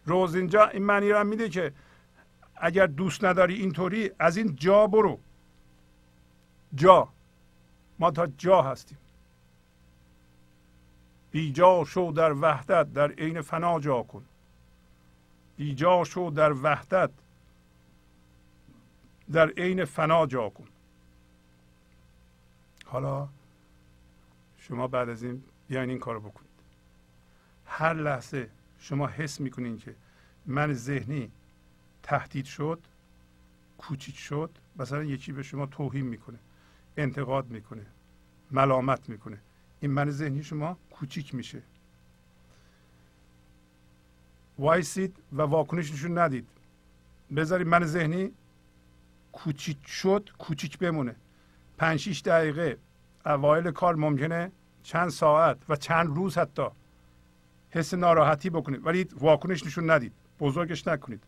روز 0.05 0.35
اینجا 0.35 0.67
این 0.67 0.83
معنی 0.83 1.09
رو 1.09 1.23
میده 1.23 1.49
که 1.49 1.73
اگر 2.55 2.87
دوست 2.87 3.23
نداری 3.23 3.55
اینطوری 3.55 4.11
از 4.19 4.37
این 4.37 4.55
جا 4.55 4.87
برو. 4.87 5.19
جا. 6.75 7.09
ما 7.99 8.11
تا 8.11 8.27
جا 8.27 8.61
هستیم. 8.61 8.97
بیجا 11.31 11.83
شو 11.83 12.13
در 12.15 12.33
وحدت 12.33 12.93
در 12.93 13.11
عین 13.11 13.41
فنا 13.41 13.79
جا 13.79 14.03
کن. 14.03 14.25
بیجا 15.57 16.03
شو 16.03 16.31
در 16.35 16.53
وحدت 16.53 17.09
در 19.31 19.49
عین 19.49 19.85
فنا 19.85 20.25
جا 20.25 20.49
کن. 20.49 20.67
حالا 22.85 23.27
شما 24.57 24.87
بعد 24.87 25.09
از 25.09 25.23
این 25.23 25.43
بیاین 25.67 25.89
این 25.89 25.99
کارو 25.99 26.19
بکنید 26.19 26.46
هر 27.67 27.93
لحظه 27.93 28.49
شما 28.79 29.07
حس 29.07 29.39
می‌کنین 29.39 29.77
که 29.77 29.95
من 30.45 30.73
ذهنی 30.73 31.31
تهدید 32.03 32.45
شد 32.45 32.79
کوچیک 33.77 34.17
شد 34.17 34.49
مثلا 34.79 35.03
یکی 35.03 35.31
به 35.31 35.43
شما 35.43 35.65
توهین 35.65 36.05
می‌کنه 36.05 36.39
انتقاد 36.97 37.49
می‌کنه 37.49 37.85
ملامت 38.51 39.09
می‌کنه. 39.09 39.37
این 39.79 39.91
من 39.91 40.09
ذهنی 40.09 40.43
شما 40.43 40.77
کوچیک 40.91 41.35
میشه. 41.35 41.61
وایسید 44.59 45.15
و 45.33 45.41
واکنش 45.41 45.91
نشون 45.91 46.17
ندید. 46.17 46.47
بذارید 47.35 47.67
من 47.67 47.85
ذهنی 47.85 48.31
کوچیک 49.31 49.87
شد 49.87 50.29
کوچیک 50.37 50.77
بمونه. 50.77 51.15
پنج 51.77 51.99
شیش 51.99 52.21
دقیقه 52.21 52.77
اوایل 53.25 53.71
کار 53.71 53.95
ممکنه 53.95 54.51
چند 54.83 55.09
ساعت 55.09 55.57
و 55.69 55.75
چند 55.75 56.07
روز 56.07 56.37
حتی 56.37 56.67
حس 57.77 57.93
ناراحتی 57.93 58.49
بکنید. 58.49 58.85
ولی 58.85 59.07
واکنش 59.19 59.65
نشون 59.65 59.89
ندید. 59.89 60.13
بزرگش 60.39 60.87
نکنید. 60.87 61.23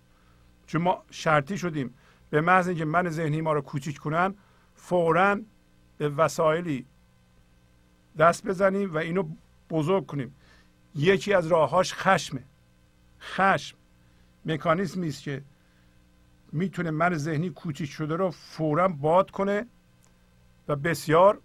چون 0.68 0.82
ما 0.82 1.04
شرطی 1.12 1.58
شدیم 1.58 1.94
به 2.30 2.42
محض 2.42 2.68
اینکه 2.68 2.86
من 2.86 3.10
ذهنی 3.10 3.42
ما 3.42 3.54
رو 3.54 3.62
کوچیک 3.62 3.98
کنن 3.98 4.36
فورا 4.76 5.40
به 5.98 6.10
وسایلی 6.10 6.86
دست 8.18 8.48
بزنیم 8.48 8.94
و 8.94 8.98
اینو 8.98 9.24
بزرگ 9.70 10.06
کنیم. 10.06 10.36
یکی 10.96 11.34
از 11.34 11.48
راههاش 11.48 11.94
خشمه. 11.94 12.44
خشم 13.20 13.78
مکانیزمی 14.46 15.08
است 15.08 15.24
که 15.24 15.44
می‌تونه 16.52 16.92
من 16.92 17.18
ذهنی 17.18 17.50
کوچیک 17.50 17.90
شده 17.90 18.16
رو 18.16 18.32
فورا 18.32 18.88
باد 18.88 19.32
کنه 19.32 19.66
و 20.68 20.76
بسیار 20.76 21.42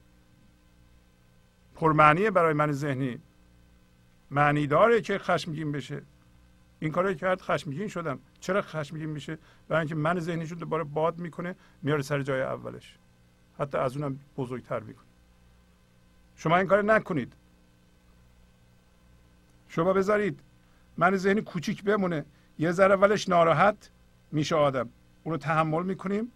پرمعنیه 1.75 2.31
برای 2.31 2.55
من 2.55 2.73
ذهنی. 2.73 3.19
معنی 4.31 4.67
داره 4.67 5.01
که 5.01 5.19
خشمگین 5.19 5.73
بشه. 5.73 6.03
این 6.81 6.93
کارو 6.93 7.15
کرد 7.15 7.41
خشمگین 7.41 7.89
شدم 7.89 8.19
چرا 8.41 8.63
خشمگین 8.63 9.11
میشه؟ 9.11 9.39
برای 9.69 9.81
اینکه 9.81 9.95
من 9.95 10.21
ذهنی 10.21 10.47
شده 10.47 10.61
دوباره 10.61 10.85
باد 10.85 11.19
می‌کنه 11.19 11.55
میاره 11.83 12.03
سر 12.03 12.23
جای 12.23 12.43
اولش. 12.43 12.99
حتی 13.59 13.79
از 13.79 13.97
اونم 13.97 14.19
بزرگتر 14.37 14.81
می‌کنه. 14.81 15.05
شما 16.37 16.57
این 16.57 16.67
کار 16.67 16.83
نکنید. 16.83 17.33
شما 19.69 19.93
بذارید. 19.93 20.41
من 20.97 21.17
ذهنی 21.17 21.41
کوچیک 21.41 21.85
بمونه. 21.85 22.25
یه 22.59 22.73
ذره 22.73 22.95
اولش 22.95 23.29
ناراحت 23.29 23.91
میشه 24.33 24.57
آدم. 24.57 24.89
اونو 25.25 25.39
تحمل 25.39 25.83
می‌کنیم. 25.83 26.33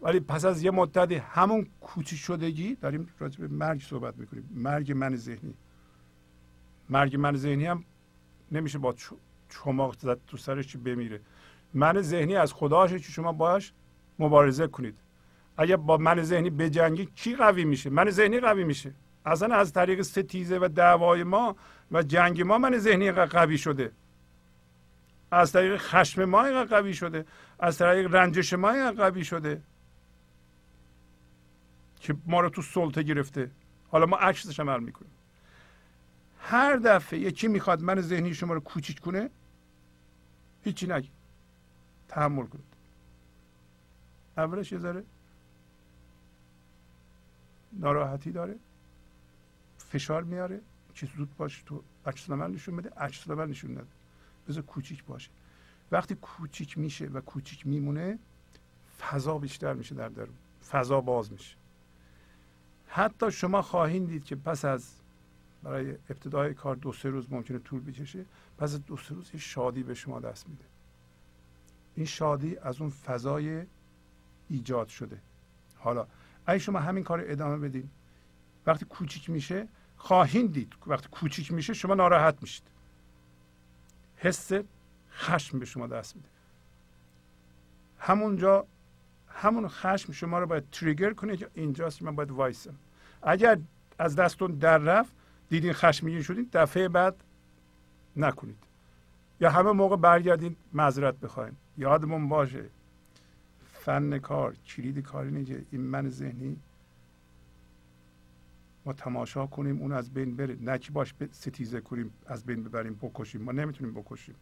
ولی 0.00 0.20
پس 0.20 0.44
از 0.44 0.62
یه 0.62 0.70
مدتی 0.70 1.14
همون 1.14 1.66
کوچیک 1.80 2.18
شدگی 2.18 2.74
داریم 2.74 3.08
راجع 3.18 3.40
به 3.40 3.48
مرگ 3.48 3.80
صحبت 3.82 4.18
می‌کنیم. 4.18 4.50
مرگ 4.54 4.92
من 4.92 5.16
ذهنی. 5.16 5.54
مرگ 6.88 7.16
من 7.16 7.36
ذهنی 7.36 7.66
هم 7.66 7.84
نمیشه 8.52 8.78
با 8.78 8.94
چماق 9.48 9.98
زد 9.98 10.18
تو 10.26 10.36
سرش 10.36 10.66
چی 10.66 10.78
بمیره. 10.78 11.20
من 11.74 12.00
ذهنی 12.00 12.36
از 12.36 12.52
خداشه 12.52 12.98
که 12.98 13.12
شما 13.12 13.32
باش 13.32 13.72
مبارزه 14.18 14.66
کنید. 14.66 14.98
اگر 15.56 15.76
با 15.76 15.96
من 15.96 16.22
ذهنی 16.22 16.50
بجنگی 16.50 17.06
کی 17.06 17.36
قوی 17.36 17.64
میشه؟ 17.64 17.90
من 17.90 18.10
ذهنی 18.10 18.40
قوی 18.40 18.64
میشه. 18.64 18.94
اصلا 19.26 19.56
از 19.56 19.72
طریق 19.72 20.02
ستیزه 20.02 20.58
و 20.58 20.68
دعوای 20.68 21.22
ما 21.22 21.56
و 21.92 22.02
جنگ 22.02 22.42
ما 22.42 22.58
من 22.58 22.78
ذهنی 22.78 23.12
قوی 23.12 23.58
شده. 23.58 23.92
از 25.30 25.52
طریق 25.52 25.76
خشم 25.76 26.24
ما 26.24 26.64
قوی 26.64 26.94
شده. 26.94 27.26
از 27.58 27.78
طریق 27.78 28.14
رنجش 28.14 28.52
ما 28.52 28.92
قوی 28.92 29.24
شده. 29.24 29.62
که 32.00 32.16
ما 32.26 32.40
رو 32.40 32.48
تو 32.48 32.62
سلطه 32.62 33.02
گرفته. 33.02 33.50
حالا 33.88 34.06
ما 34.06 34.16
عکسش 34.16 34.60
عمل 34.60 34.80
می‌کنیم. 34.80 35.13
هر 36.46 36.76
دفعه 36.76 37.18
یکی 37.18 37.48
می‌خواد 37.48 37.82
من 37.82 38.00
ذهنی 38.00 38.34
شما 38.34 38.54
رو 38.54 38.60
کوچیک 38.60 39.00
کنه 39.00 39.30
هیچی 40.64 40.86
نگی. 40.86 41.10
تحمل 42.08 42.46
کنید. 42.46 42.64
اولش 44.36 44.72
یه 44.72 44.78
ذره 44.78 45.04
ناراحتی 47.72 48.32
داره 48.32 48.54
فشار 49.78 50.22
میاره 50.22 50.60
که 50.94 51.08
زود 51.16 51.36
باش 51.36 51.62
تو 51.66 51.82
عکس 52.06 52.30
من 52.30 52.50
نشون 52.50 52.76
بده 52.76 52.90
عکس 52.90 53.28
من 53.28 53.50
نشون 53.50 53.70
نده. 53.70 53.86
بذار 54.48 54.62
کوچیک 54.62 55.04
باشه. 55.04 55.30
وقتی 55.92 56.14
کوچیک 56.14 56.78
میشه 56.78 57.06
و 57.06 57.20
کوچیک 57.20 57.66
میمونه 57.66 58.18
فضا 59.00 59.38
بیشتر 59.38 59.72
میشه 59.72 59.94
در 59.94 60.08
درون. 60.08 60.34
فضا 60.70 61.00
باز 61.00 61.32
میشه. 61.32 61.56
حتی 62.88 63.30
شما 63.30 63.62
خواهید 63.62 64.06
دید 64.06 64.24
که 64.24 64.36
پس 64.36 64.64
از 64.64 65.03
برای 65.64 65.90
ابتدای 65.90 66.54
کار 66.54 66.76
دو 66.76 66.92
سه 66.92 67.08
روز 67.08 67.32
ممکنه 67.32 67.58
طول 67.58 67.80
بکشه. 67.80 68.24
پس 68.58 68.74
دو 68.74 68.96
سه 68.96 69.14
روز 69.14 69.30
شادی 69.36 69.82
به 69.82 69.94
شما 69.94 70.20
دست 70.20 70.48
میده. 70.48 70.64
این 71.94 72.06
شادی 72.06 72.56
از 72.56 72.80
اون 72.80 72.90
فضای 72.90 73.62
ایجاد 74.48 74.88
شده. 74.88 75.20
حالا 75.76 76.06
اگه 76.46 76.58
شما 76.58 76.78
همین 76.78 77.04
کار 77.04 77.24
ادامه 77.26 77.68
بدین 77.68 77.90
وقتی 78.66 78.84
کوچیک 78.84 79.30
میشه 79.30 79.68
خواهید 79.96 80.52
دید. 80.52 80.72
وقتی 80.86 81.08
کوچیک 81.08 81.52
میشه 81.52 81.74
شما 81.74 81.94
ناراحت 81.94 82.42
میشید. 82.42 82.64
حس 84.16 84.52
خشم 85.12 85.58
به 85.58 85.64
شما 85.64 85.86
دست 85.86 86.16
میده. 86.16 86.28
همونجا 87.98 88.66
همون 89.28 89.68
خشم 89.68 90.12
شما 90.12 90.38
رو 90.38 90.46
باید 90.46 90.70
تریگر 90.70 91.12
کنه 91.12 91.36
که 91.36 91.48
اینجاست 91.54 92.02
من 92.02 92.16
باید 92.16 92.30
وایسم. 92.30 92.74
اگر 93.22 93.58
از 93.98 94.16
دستون 94.16 94.52
در 94.52 94.78
رفت 94.78 95.12
دیدین 95.54 95.72
خشمگین 95.72 96.22
شدین 96.22 96.48
دفعه 96.52 96.88
بعد 96.88 97.14
نکنید. 98.16 98.56
یا 99.40 99.50
همه 99.50 99.72
موقع 99.72 99.96
برگردین 99.96 100.56
معذرت 100.72 101.20
بخواین. 101.20 101.52
یادمون 101.78 102.28
باشه. 102.28 102.64
فن 103.72 104.18
کار 104.18 104.54
کلید 104.54 104.98
کار 104.98 105.24
اینه 105.24 105.44
که 105.44 105.64
این 105.70 105.80
من 105.80 106.08
ذهنی. 106.08 106.56
ما 108.86 108.92
تماشا 108.92 109.46
کنیم 109.46 109.78
اون 109.78 109.92
از 109.92 110.14
بین 110.14 110.36
بره 110.36 110.56
نه 110.60 110.78
که 110.78 110.92
باش 110.92 111.14
ستیزه 111.32 111.80
کنیم 111.80 112.10
از 112.26 112.44
بین 112.44 112.64
ببریم 112.64 112.94
بکشیم. 113.02 113.42
ما 113.42 113.52
نمی‌تونیم 113.52 113.94
بکشیم. 113.94 114.34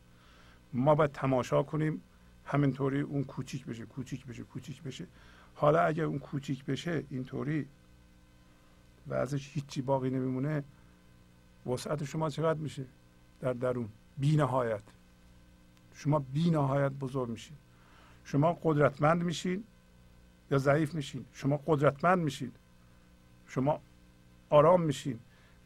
ما 0.72 0.94
باید 0.94 1.12
تماشا 1.12 1.62
کنیم. 1.62 2.02
همینطوری 2.44 3.01
اون 3.01 3.24
کوچیک 3.24 3.66
بشه 3.66 3.86
کوچیک 3.86 4.26
بشه 4.26 4.43
کوچیک 4.43 4.82
بشه. 4.82 5.06
حالا 5.55 5.80
اگر 5.80 6.05
اون 6.05 6.18
کوچیک 6.18 6.64
بشه 6.64 7.05
اینطوری. 7.10 7.66
و 9.09 9.14
ازش 9.14 9.51
هیچی 9.55 9.82
باقی 9.82 10.10
نمیمونه. 10.10 10.64
وسعت 11.66 12.05
شما 12.05 12.30
چقدر 12.30 12.59
میشه 12.59 12.84
در 13.40 13.52
درون؟ 13.52 13.89
بی 14.18 14.36
نهایت 14.36 14.82
شما 15.94 16.18
بی 16.18 16.51
نهایت 16.51 16.93
بزرگ 16.93 17.28
میشین. 17.28 17.56
شما 18.24 18.59
قدرتمند 18.62 19.22
میشین 19.22 19.64
یا 20.51 20.59
ضعیف 20.59 20.94
میشین؟ 20.94 21.24
شما 21.32 21.60
قدرتمند 21.66 22.18
میشین. 22.18 22.52
شما 23.47 23.80
آرام 24.51 24.82
میشین. 24.82 25.18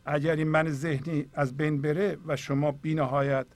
اگر 0.04 0.36
این 0.36 0.48
من 0.48 0.70
ذهنی 0.70 1.26
از 1.34 1.56
بین 1.56 1.82
بره 1.82 2.18
و 2.26 2.36
شما 2.36 2.72
بی 2.72 2.94
نهایت 2.94 3.46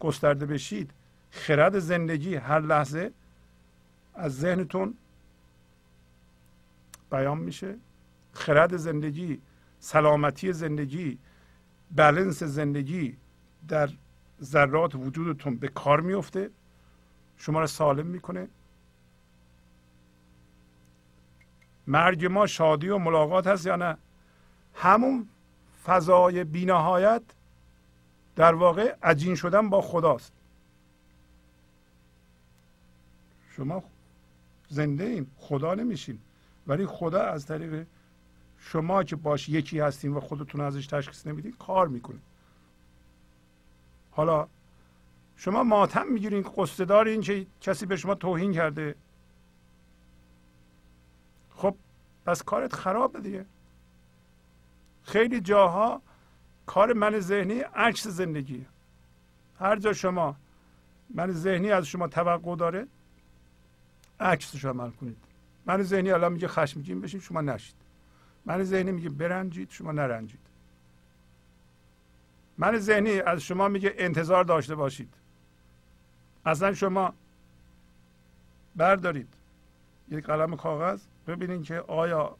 گسترده 0.00 0.46
بشید 0.46 0.90
خرد 1.30 1.78
زندگی 1.78 2.34
هر 2.34 2.60
لحظه 2.60 3.12
از 4.14 4.38
ذهنتون 4.38 4.94
بیان 7.10 7.38
میشه. 7.38 7.76
خرد 8.32 8.76
زندگی 8.76 9.40
سلامتی 9.80 10.52
زندگی 10.52 11.18
بلنس 11.90 12.42
زندگی 12.42 13.16
در 13.68 13.90
ذرات 14.42 14.94
وجودتون 14.94 15.56
به 15.56 15.68
کار 15.68 16.00
میفته 16.00 16.50
شما 17.36 17.60
را 17.60 17.66
سالم 17.66 18.06
می‌کنه. 18.06 18.48
مرگ 21.86 22.26
ما 22.26 22.46
شادی 22.46 22.88
و 22.88 22.98
ملاقات 22.98 23.46
هست 23.46 23.66
یا 23.66 23.76
نه؟ 23.76 23.96
همون 24.74 25.28
فضای 25.84 26.44
بینهایت 26.44 27.22
در 28.36 28.54
واقع 28.54 28.96
عجین 29.02 29.34
شدن 29.34 29.68
با 29.68 29.80
خداست. 29.80 30.32
شما 33.56 33.82
زنده 34.68 35.04
این 35.04 35.26
خدا 35.36 35.74
نمیشین 35.74 36.18
ولی 36.66 36.86
خدا 36.86 37.22
از 37.22 37.46
طریق 37.46 37.86
شما 38.60 39.04
که 39.04 39.16
باش 39.16 39.48
یکی 39.48 39.80
هستین 39.80 40.12
و 40.12 40.20
خودتون 40.20 40.60
ازش 40.60 40.86
تشخیص 40.86 41.26
نمیدین 41.26 41.52
کار 41.52 41.88
می‌کنه 41.88 42.18
حالا 44.10 44.48
شما 45.36 45.62
ماتم 45.62 46.06
می‌گیرین 46.06 46.42
قصه 46.56 46.84
دارین 46.84 47.20
که 47.20 47.46
کسی 47.60 47.86
به 47.86 47.96
شما 47.96 48.14
توهین 48.14 48.52
کرده. 48.52 48.94
خب 51.54 51.74
پس 52.26 52.42
کارت 52.42 52.74
خرابه 52.74 53.20
دیگه. 53.20 53.46
خیلی 55.02 55.40
جاها 55.40 56.02
کار 56.66 56.92
من 56.92 57.20
ذهنی 57.20 57.60
عکس 57.60 58.06
زندگی 58.08 58.66
هر 59.60 59.76
جا 59.76 59.92
شما 59.92 60.36
من 61.14 61.32
ذهنی 61.32 61.70
از 61.70 61.86
شما 61.86 62.08
توقع 62.08 62.56
داره 62.56 62.86
عکسش 64.20 64.64
عمل 64.64 64.90
کنید. 64.90 65.16
من 65.66 65.82
ذهنی 65.82 66.10
الان 66.10 66.32
میگه 66.32 66.48
خشمگین 66.48 67.00
بشین 67.00 67.20
شما 67.20 67.40
نشید. 67.40 67.87
من 68.48 68.64
ذهنی 68.64 68.92
میگه 68.92 69.08
برنجید 69.08 69.70
شما 69.70 69.92
نرنجید. 69.92 70.40
من 72.58 72.78
ذهنی 72.78 73.20
از 73.20 73.40
شما 73.40 73.68
میگه 73.68 73.94
انتظار 73.98 74.44
داشته 74.44 74.74
باشید. 74.74 75.14
اصلا 76.46 76.74
شما 76.74 77.14
بردارید. 78.76 79.28
یک 80.08 80.24
قلم 80.24 80.56
کاغذ 80.56 81.02
ببینید 81.26 81.64
که 81.64 81.80
آیا 81.80 82.36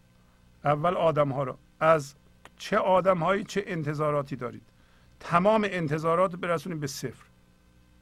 اول 0.65 0.97
آدم 0.97 1.29
ها 1.29 1.43
رو 1.43 1.57
از 1.81 2.15
چه 2.57 2.79
آدم 2.79 3.19
هایی 3.19 3.45
چه 3.45 3.65
انتظاراتی 3.67 4.37
دارید. 4.37 4.63
تمام 5.21 5.67
انتظارات 5.71 6.37
برسونید 6.37 6.81
به 6.81 6.87
صفر. 6.87 7.25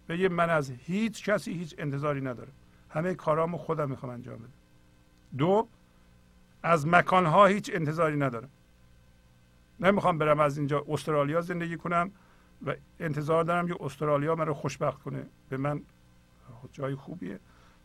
بگید 0.09 0.33
من 0.33 0.51
از 0.51 0.71
هیچ 0.71 1.25
کسی 1.25 1.53
هیچ 1.53 1.75
انتظاری 1.79 2.21
ندارم. 2.21 2.53
همه 2.91 3.15
کارامو 3.15 3.59
خودم 3.59 3.91
می‌خوام 3.91 4.13
انجام 4.13 4.39
بدم. 4.39 4.53
دو 5.39 5.69
از 6.67 6.87
مکانها 6.87 7.47
هیچ 7.47 7.71
انتظاری 7.75 8.17
ندارم. 8.17 8.49
نمی‌خوام 9.81 10.19
برم 10.19 10.41
از 10.41 10.59
اینجا 10.59 10.85
استرالیا 10.89 11.41
زندگی 11.41 11.77
کنم 11.77 12.11
و 12.67 12.75
انتظار 13.01 13.45
دارم 13.45 13.69
که 13.69 13.77
استرالیا 13.81 14.35
من 14.35 14.47
رو 14.47 14.55
خوشبخت 14.55 15.03
کنه. 15.03 15.27
به 15.49 15.57
من 15.57 15.83
جای 16.73 16.95
خوبیه. 16.95 17.39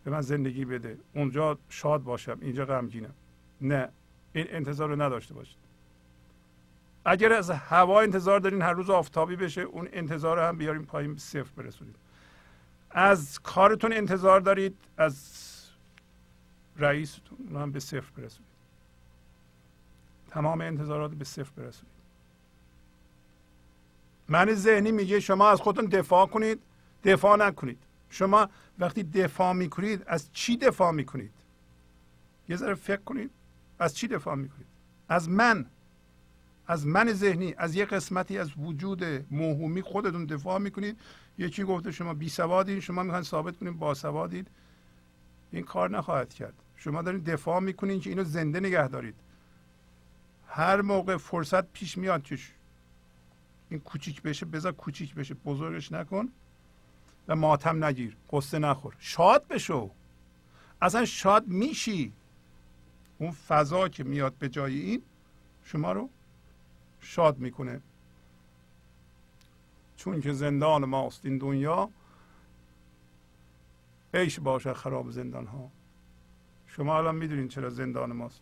به 0.04 0.12
من 0.12 0.22
زندگی 0.22 0.66
بده. 0.66 0.98
اونجا 1.14 1.58
شاد 1.70 2.04
باشم. 2.04 2.38
اینجا 2.42 2.66
غمگینم. 2.66 3.14
نه. 3.62 3.90
این 4.34 4.48
انتظار 4.50 4.90
رو 4.90 5.02
نداشته 5.02 5.34
باشید. 5.34 5.58
اگر 7.06 7.34
از 7.34 7.50
هوا 7.50 8.02
انتظار 8.02 8.40
دارین 8.40 8.62
هر 8.62 8.74
روز 8.74 8.90
آفتابی 8.90 9.36
بشه 9.36 9.62
اون 9.62 9.90
انتظار 9.94 10.38
رو 10.38 10.44
هم 10.44 10.58
بیاریم 10.58 10.86
پایین 10.86 11.18
صفر 11.18 11.52
برسونید 11.58 11.96
از 12.92 13.40
کارتون 13.40 13.94
انتظار 13.94 14.40
دارید 14.40 14.78
از 14.98 15.42
رئیستون 16.78 17.56
هم 17.56 17.72
به 17.72 17.80
صفر 17.80 18.12
برسونید 18.18 18.51
تمام 20.32 20.62
انتظارات 20.62 21.12
به 21.12 21.26
صفر 21.26 21.52
برسونید. 21.58 21.96
من 24.28 24.54
ذهنی 24.54 24.92
میگه 24.92 25.20
شما 25.20 25.50
از 25.50 25.62
خودتون 25.62 25.86
دفاع 25.86 26.28
کنید 26.28 26.60
دفاع 27.04 27.38
نکنید. 27.38 27.78
شما 28.10 28.50
وقتی 28.80 29.04
دفاع 29.04 29.54
می‌کنید 29.54 30.04
از 30.08 30.30
چی 30.34 30.58
دفاع 30.58 30.92
می‌کنید؟ 30.92 31.32
یه 32.50 32.56
ذره 32.56 32.74
فکر 32.74 33.02
کنید 33.02 33.32
از 33.80 33.96
چی 33.96 34.08
دفاع 34.08 34.36
می‌کنید؟ 34.36 34.68
از 35.10 35.30
من. 35.30 35.66
از 36.68 36.88
من 36.88 37.14
ذهنی 37.14 37.56
از 37.58 37.76
یه 37.76 37.86
قسمتی 37.86 38.38
از 38.38 38.50
وجود 38.58 39.04
موهومی 39.32 39.82
خودتون 39.82 40.26
دفاع 40.26 40.60
می‌کنید. 40.60 40.98
یکی 41.38 41.64
گفته 41.64 41.92
شما 41.92 42.14
بی 42.14 42.30
سوادین 42.30 42.80
شما 42.80 43.04
می‌خواین 43.04 43.24
ثابت 43.24 43.58
کنید 43.58 43.80
با 43.80 43.94
سوادید 43.94 44.48
این 45.52 45.64
کار 45.64 45.90
نخواهد 45.90 46.34
کرد. 46.34 46.54
شما 46.76 47.02
دارید 47.02 47.24
دفاع 47.24 47.60
می‌کنید 47.60 48.02
که 48.02 48.10
اینو 48.10 48.24
زنده 48.24 48.60
نگه 48.60 48.88
دارید. 48.88 49.16
هر 50.54 50.82
موقع 50.82 51.18
فرصت 51.18 51.66
پیش 51.66 51.98
میاد 51.98 52.24
که 52.24 52.40
این 53.70 53.80
کوچیک 53.80 54.22
بشه 54.22 54.46
بذار 54.46 54.72
کوچیک 54.72 55.16
بشه. 55.16 55.34
بزرگش 55.34 55.92
نکن 55.92 56.30
و 57.28 57.36
ماتم 57.36 57.84
نگیر. 57.84 58.18
قصه 58.32 58.60
نخور. 58.60 58.96
شاد 59.00 59.48
بشو. 59.48 59.92
اصلا 60.82 61.06
شاد 61.06 61.48
میشی. 61.48 62.14
اون 63.18 63.32
فضا 63.32 63.90
که 63.90 64.04
میاد 64.04 64.34
به 64.34 64.50
جای 64.50 64.80
این 64.80 65.02
شما 65.64 65.92
رو 65.92 66.10
شاد 67.00 67.38
می‌کنه. 67.38 67.82
چون 69.98 70.22
که 70.22 70.34
زندان 70.34 70.86
ماست 70.86 71.26
این 71.26 71.38
دنیا 71.38 71.90
عیش 74.14 74.40
باشه 74.40 74.74
خراب 74.74 75.12
زندان 75.12 75.48
ها 75.48 75.72
شما 76.68 76.98
الان 76.98 77.16
می‌دونین 77.16 77.48
چرا 77.48 77.70
زندان 77.70 78.12
ماست. 78.12 78.42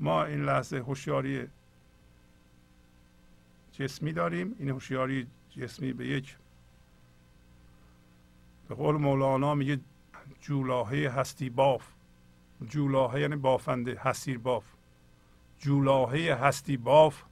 ما 0.00 0.24
این 0.24 0.44
لحظه 0.44 0.76
هوشیاری 0.76 1.48
جسمی 3.72 4.12
داریم. 4.12 4.56
این 4.58 4.70
هوشیاری 4.70 5.26
جسمی 5.50 5.92
به 5.92 6.06
یک 6.06 6.36
به 8.68 8.74
قول 8.74 8.96
مولانا 8.96 9.54
میگه 9.54 9.80
جولاهه 10.40 11.08
هستی 11.08 11.50
باف. 11.50 11.86
جولاهه 12.68 13.20
یعنی 13.20 13.36
بافنده 13.36 13.98
هستیر 14.00 14.38
باف. 14.38 14.64
جولاهه 15.58 16.34
هستی 16.34 16.76
باف 16.76 17.22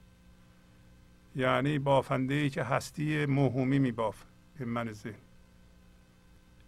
یعنی 1.35 1.79
بافنده 1.79 2.33
ای 2.33 2.49
که 2.49 2.63
هستی 2.63 3.25
موهومی 3.25 3.79
میبافه 3.79 4.25
به 4.59 4.65
من 4.65 4.91
ذهن. 4.91 5.13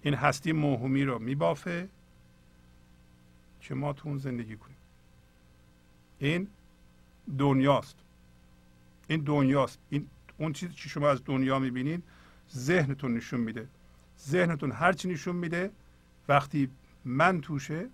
این 0.02 0.14
هستی 0.14 0.52
موهومی 0.52 1.04
رو 1.04 1.20
میبافه 1.20 1.90
که 3.62 3.76
ما 3.76 3.94
تو 3.94 4.10
اون 4.10 4.18
زندگی 4.18 4.58
کنیم. 4.58 4.71
این 6.22 6.48
دنیاست. 7.38 7.96
این 9.08 9.22
دنیاست. 9.22 9.80
این 9.90 10.08
اون 10.38 10.54
چیزی 10.54 10.74
که 10.74 10.90
شما 10.90 11.10
از 11.10 11.22
دنیا 11.26 11.60
می‌بینید 11.60 12.04
ذهنتون 12.56 13.14
نشون 13.14 13.40
میده. 13.40 13.68
ذهنتون 14.20 14.72
هرچی 14.72 15.08
نشون 15.08 15.36
میده 15.36 15.72
وقتی 16.28 16.70
من 17.06 17.42
توشه 17.42 17.90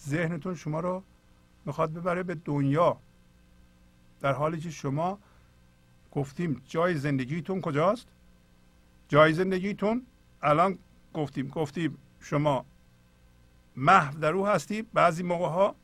ذهنتون 0.00 0.54
شما 0.54 0.80
رو 0.80 1.02
می‌خواد 1.64 1.92
ببره 1.92 2.22
به 2.22 2.34
دنیا. 2.34 2.96
در 4.20 4.32
حالی 4.32 4.60
که 4.60 4.70
شما 4.70 5.18
گفتیم 6.12 6.62
جای 6.68 6.94
زندگیتون 6.94 7.60
کجاست؟ 7.60 8.06
جای 9.08 9.32
زندگیتون 9.32 10.06
الان 10.42 10.78
گفتیم. 11.14 11.48
گفتیم 11.48 11.98
شما 12.20 12.64
محو 13.76 14.18
در 14.18 14.32
او 14.32 14.46
هستی. 14.46 14.82
بعضی 14.82 15.22
موقع 15.22 15.48
ها 15.48 15.74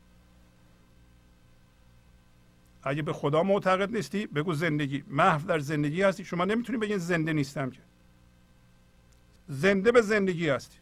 اگه 2.86 3.02
به 3.02 3.12
خدا 3.12 3.42
معتقد 3.42 3.96
نیستی 3.96 4.26
بگو 4.26 4.52
زندگی. 4.54 5.04
محو 5.08 5.46
در 5.46 5.58
زندگی 5.58 6.02
هستی. 6.02 6.24
شما 6.24 6.44
نمی‌تونی 6.44 6.78
بگین 6.78 6.98
زنده 6.98 7.32
نیستم 7.32 7.70
که. 7.70 7.80
زنده 9.48 9.92
به 9.92 10.02
زندگی 10.02 10.48
هستی. 10.48 10.78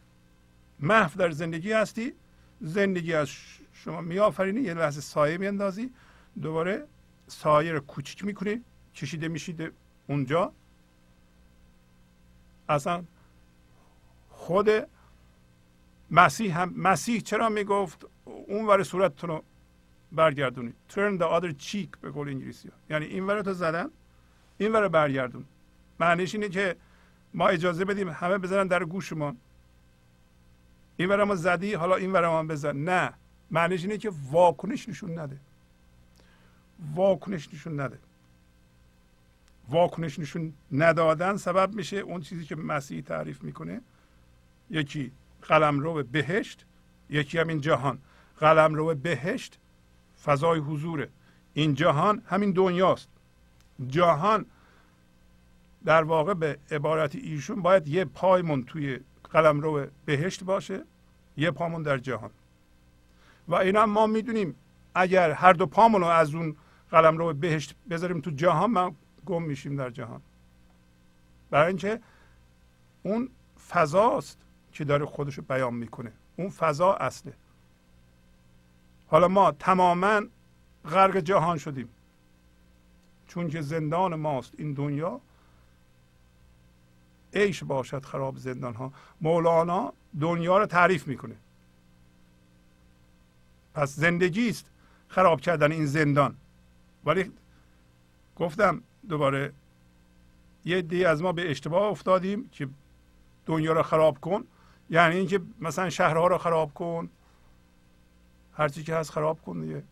محو 0.79 1.17
در 1.19 1.31
زندگی 1.31 1.71
هستی. 1.71 2.13
زندگی 2.61 3.13
از 3.13 3.29
شما 3.73 4.01
میآفرینی 4.01 4.61
یه 4.61 4.73
لحظه 4.73 5.01
سایه 5.01 5.37
میاندازی. 5.37 5.91
دوباره 6.41 6.87
سایه 7.27 7.71
رو 7.71 7.79
کوچیک 7.79 8.25
می‌کنی. 8.25 8.61
کشیده 8.95 9.27
میشیده 9.27 9.71
اونجا. 10.07 10.53
اصلا 12.69 13.03
خود 14.29 14.69
مسیح 16.11 16.61
هم 16.61 16.73
مسیح 16.77 17.19
چرا 17.19 17.49
می‌گفت؟ 17.49 18.05
اون 18.25 18.65
ور 18.65 18.83
صورتتون 18.83 19.29
رو 19.29 19.43
برگردونید 20.15 20.75
turn 20.89 21.19
the 21.19 21.41
other 21.41 21.63
cheek 21.63 21.97
به 22.01 22.11
قول 22.11 22.29
انگلیسی 22.29 22.67
ها. 22.67 22.75
یعنی 22.89 23.05
این 23.05 23.27
ور 23.27 23.41
رو 23.41 23.53
زدن 23.53 23.89
این 24.57 24.71
ور 24.71 24.87
برگردون. 24.87 25.45
معنیش 25.99 26.35
اینه 26.35 26.49
که 26.49 26.75
ما 27.33 27.47
اجازه 27.47 27.85
بدیم 27.85 28.09
همه 28.09 28.37
بزنن 28.37 28.67
در 28.67 28.83
گوشمان 28.83 29.37
این 30.97 31.09
ور 31.09 31.23
ما 31.23 31.35
زدی 31.35 31.73
حالا 31.73 31.95
این 31.95 32.11
ور 32.11 32.23
هم 32.23 32.47
بزن. 32.47 32.75
نه. 32.75 33.13
معنیش 33.51 33.83
اینه 33.83 33.97
که 33.97 34.11
واکنش 34.31 34.89
نشون 34.89 35.19
نده. 35.19 35.37
واکنش 36.95 37.53
نشون 37.53 37.79
نده. 37.79 37.99
واکنش 39.69 40.19
نشون 40.19 40.53
ندادن 40.71 41.37
سبب 41.37 41.75
میشه 41.75 41.97
اون 41.97 42.21
چیزی 42.21 42.45
که 42.45 42.55
مسیح 42.55 43.01
تعریف 43.01 43.43
می‌کنه. 43.43 43.81
یکی 44.69 45.11
قلم 45.41 45.79
رو 45.79 45.93
به 45.93 46.03
بهشت 46.03 46.65
یکی 47.09 47.37
همین 47.37 47.61
جهان. 47.61 47.99
قلم 48.39 48.73
رو 48.75 48.85
به 48.85 48.93
بهشت 48.93 49.59
فضای 50.25 50.59
حضوره 50.59 51.09
این 51.53 51.73
جهان 51.73 52.21
همین 52.25 52.51
دنیاست. 52.51 53.09
جهان 53.87 54.45
در 55.85 56.03
واقع 56.03 56.33
به 56.33 56.57
عبارت 56.71 57.15
ایشون 57.15 57.61
باید 57.61 57.87
یه 57.87 58.05
پایمون 58.05 58.63
توی 58.63 58.99
قلم 59.31 59.59
رو 59.59 59.87
بهشت 60.05 60.43
باشه 60.43 60.83
یه 61.37 61.51
پامون 61.51 61.83
در 61.83 61.97
جهان. 61.97 62.31
و 63.47 63.55
اینا 63.55 63.85
ما 63.85 64.07
می‌دونیم 64.07 64.55
اگر 64.95 65.31
هر 65.31 65.53
دو 65.53 65.65
پامون 65.65 66.01
رو 66.01 66.07
از 66.07 66.35
اون 66.35 66.55
قلم 66.91 67.17
رو 67.17 67.33
بهشت 67.33 67.75
بذاریم 67.89 68.21
تو 68.21 68.31
جهان 68.31 68.71
ما 68.71 68.95
گم 69.25 69.43
میشیم 69.43 69.75
در 69.75 69.89
جهان. 69.89 70.21
برای 71.49 71.67
اینکه 71.67 71.99
اون 73.03 73.29
فضاست 73.69 74.37
که 74.71 74.85
داره 74.85 75.05
خودش 75.05 75.35
رو 75.35 75.43
بیان 75.43 75.73
می‌کنه. 75.73 76.11
اون 76.35 76.49
فضا 76.49 76.93
اصله. 76.93 77.33
حالا 79.07 79.27
ما 79.27 79.51
تماما 79.51 80.21
غرق 80.85 81.17
جهان 81.17 81.57
شدیم. 81.57 81.89
چون 83.27 83.49
که 83.49 83.61
زندان 83.61 84.15
ماست 84.15 84.53
این 84.57 84.73
دنیا 84.73 85.21
عیش 87.33 87.63
باشد 87.63 88.05
خراب 88.05 88.37
زندان 88.37 88.73
ها 88.73 88.93
مولانا 89.21 89.93
دنیا 90.19 90.57
رو 90.57 90.65
تعریف 90.65 91.07
می‌کنه. 91.07 91.35
پس 93.73 93.95
زندگی 93.95 94.49
است 94.49 94.65
خراب 95.07 95.41
کردن 95.41 95.71
این 95.71 95.85
زندان. 95.85 96.35
ولی 97.05 97.31
گفتم 98.35 98.81
دوباره 99.09 99.53
یه 100.65 100.81
دی 100.81 101.05
از 101.05 101.21
ما 101.21 101.31
به 101.31 101.51
اشتباه 101.51 101.83
افتادیم 101.83 102.49
که 102.49 102.67
دنیا 103.45 103.73
رو 103.73 103.83
خراب 103.83 104.19
کن. 104.19 104.43
یعنی 104.89 105.15
اینکه 105.15 105.41
مثلا 105.59 105.89
شهرها 105.89 106.27
رو 106.27 106.37
خراب 106.37 106.73
کن. 106.73 107.09
هرچی 108.57 108.83
که 108.83 108.95
هست 108.95 109.11
خراب 109.11 109.41
کن 109.41 109.61
دیگه. 109.61 109.83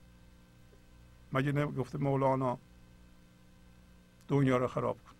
مگه 1.33 1.51
نگفته 1.51 1.97
مولانا 1.97 2.57
دنیا 4.27 4.57
رو 4.57 4.67
خراب 4.67 4.97
کن. 5.03 5.13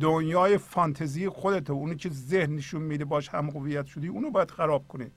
دنیای 0.00 0.58
فانتزی 0.58 1.28
خودت 1.28 1.70
اونی 1.70 1.96
که 1.96 2.08
ذهن 2.08 2.56
نشون 2.56 2.82
میده 2.82 3.04
باش 3.04 3.28
هم 3.28 3.50
هویت 3.50 3.86
شدی 3.86 4.08
اونو 4.08 4.30
باید 4.30 4.50
خراب 4.50 4.88
کنی. 4.88 5.10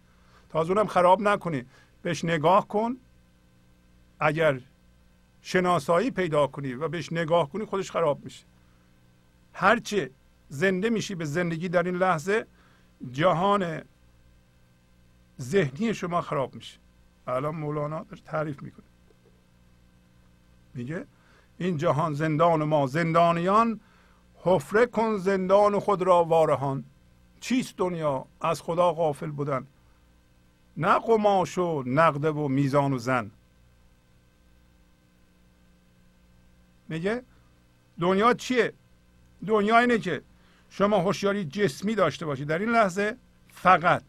تازه 0.49 0.71
اونم 0.71 0.87
خراب 0.87 1.21
نکنی. 1.21 1.65
بهش 2.01 2.25
نگاه 2.25 2.67
کن. 2.67 2.97
اگر 4.19 4.59
شناسایی 5.41 6.11
پیدا 6.11 6.47
کنی 6.47 6.73
و 6.73 6.87
بهش 6.87 7.13
نگاه 7.13 7.49
کنی 7.49 7.65
خودش 7.65 7.91
خراب 7.91 8.23
میشه. 8.23 8.45
هرچه 9.53 10.09
زنده 10.49 10.89
میشی 10.89 11.15
به 11.15 11.25
زندگی 11.25 11.69
در 11.69 11.83
این 11.83 11.95
لحظه 11.95 12.45
جهان 13.11 13.81
ذهنی 15.41 15.93
شما 15.93 16.21
خراب 16.21 16.55
میشه. 16.55 16.84
الان 17.27 17.55
مولانا 17.55 18.03
داره 18.03 18.21
تعریف 18.21 18.63
می‌کنه. 18.63 18.85
میگه 20.73 21.05
این 21.57 21.77
جهان 21.77 22.13
زندان 22.13 22.63
ما 22.63 22.87
زندانیان 22.87 23.79
حفره 24.43 24.85
کن 24.85 25.17
زندان 25.17 25.79
خود 25.79 26.01
را 26.01 26.23
وارهان. 26.23 26.83
چیست 27.39 27.77
دنیا؟ 27.77 28.25
از 28.41 28.61
خدا 28.61 28.93
غافل 28.93 29.31
بودن. 29.31 29.67
نه 30.77 30.99
قماش 30.99 31.57
و 31.57 31.83
نقده 31.85 32.31
و 32.31 32.47
میزان 32.47 32.93
و 32.93 32.97
زن. 32.97 33.31
میگه 36.89 37.23
دنیا 37.99 38.33
چیه؟ 38.33 38.73
دنیا 39.47 39.79
اینه 39.79 39.99
که 39.99 40.21
شما 40.69 40.97
هوشیاری 40.97 41.45
جسمی 41.45 41.95
داشته 41.95 42.25
باشید 42.25 42.47
در 42.47 42.59
این 42.59 42.69
لحظه 42.69 43.17
فقط 43.49 44.03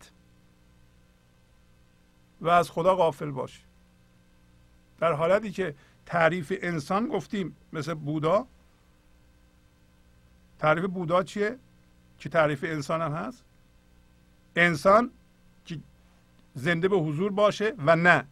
و 2.41 2.49
از 2.49 2.71
خدا 2.71 2.97
غافل 2.97 3.31
باشی 3.31 3.63
در 4.99 5.13
حالتی 5.13 5.51
که 5.51 5.75
تعریف 6.07 6.53
انسان 6.63 7.09
گفتیم 7.09 7.57
مثل 7.73 7.95
بودا. 7.95 8.47
تعریف 10.59 10.85
بودا 10.85 11.23
چیه؟ 11.23 11.59
که 12.19 12.29
تعریف 12.29 12.65
انسان 12.65 13.03
هم 13.03 13.13
هست. 13.13 13.45
انسان 14.57 15.11
که 15.65 15.79
زنده 16.55 16.89
به 16.89 16.97
حضور 16.97 17.33
باشه 17.33 17.75
و 17.79 17.97
نه. 17.97 18.27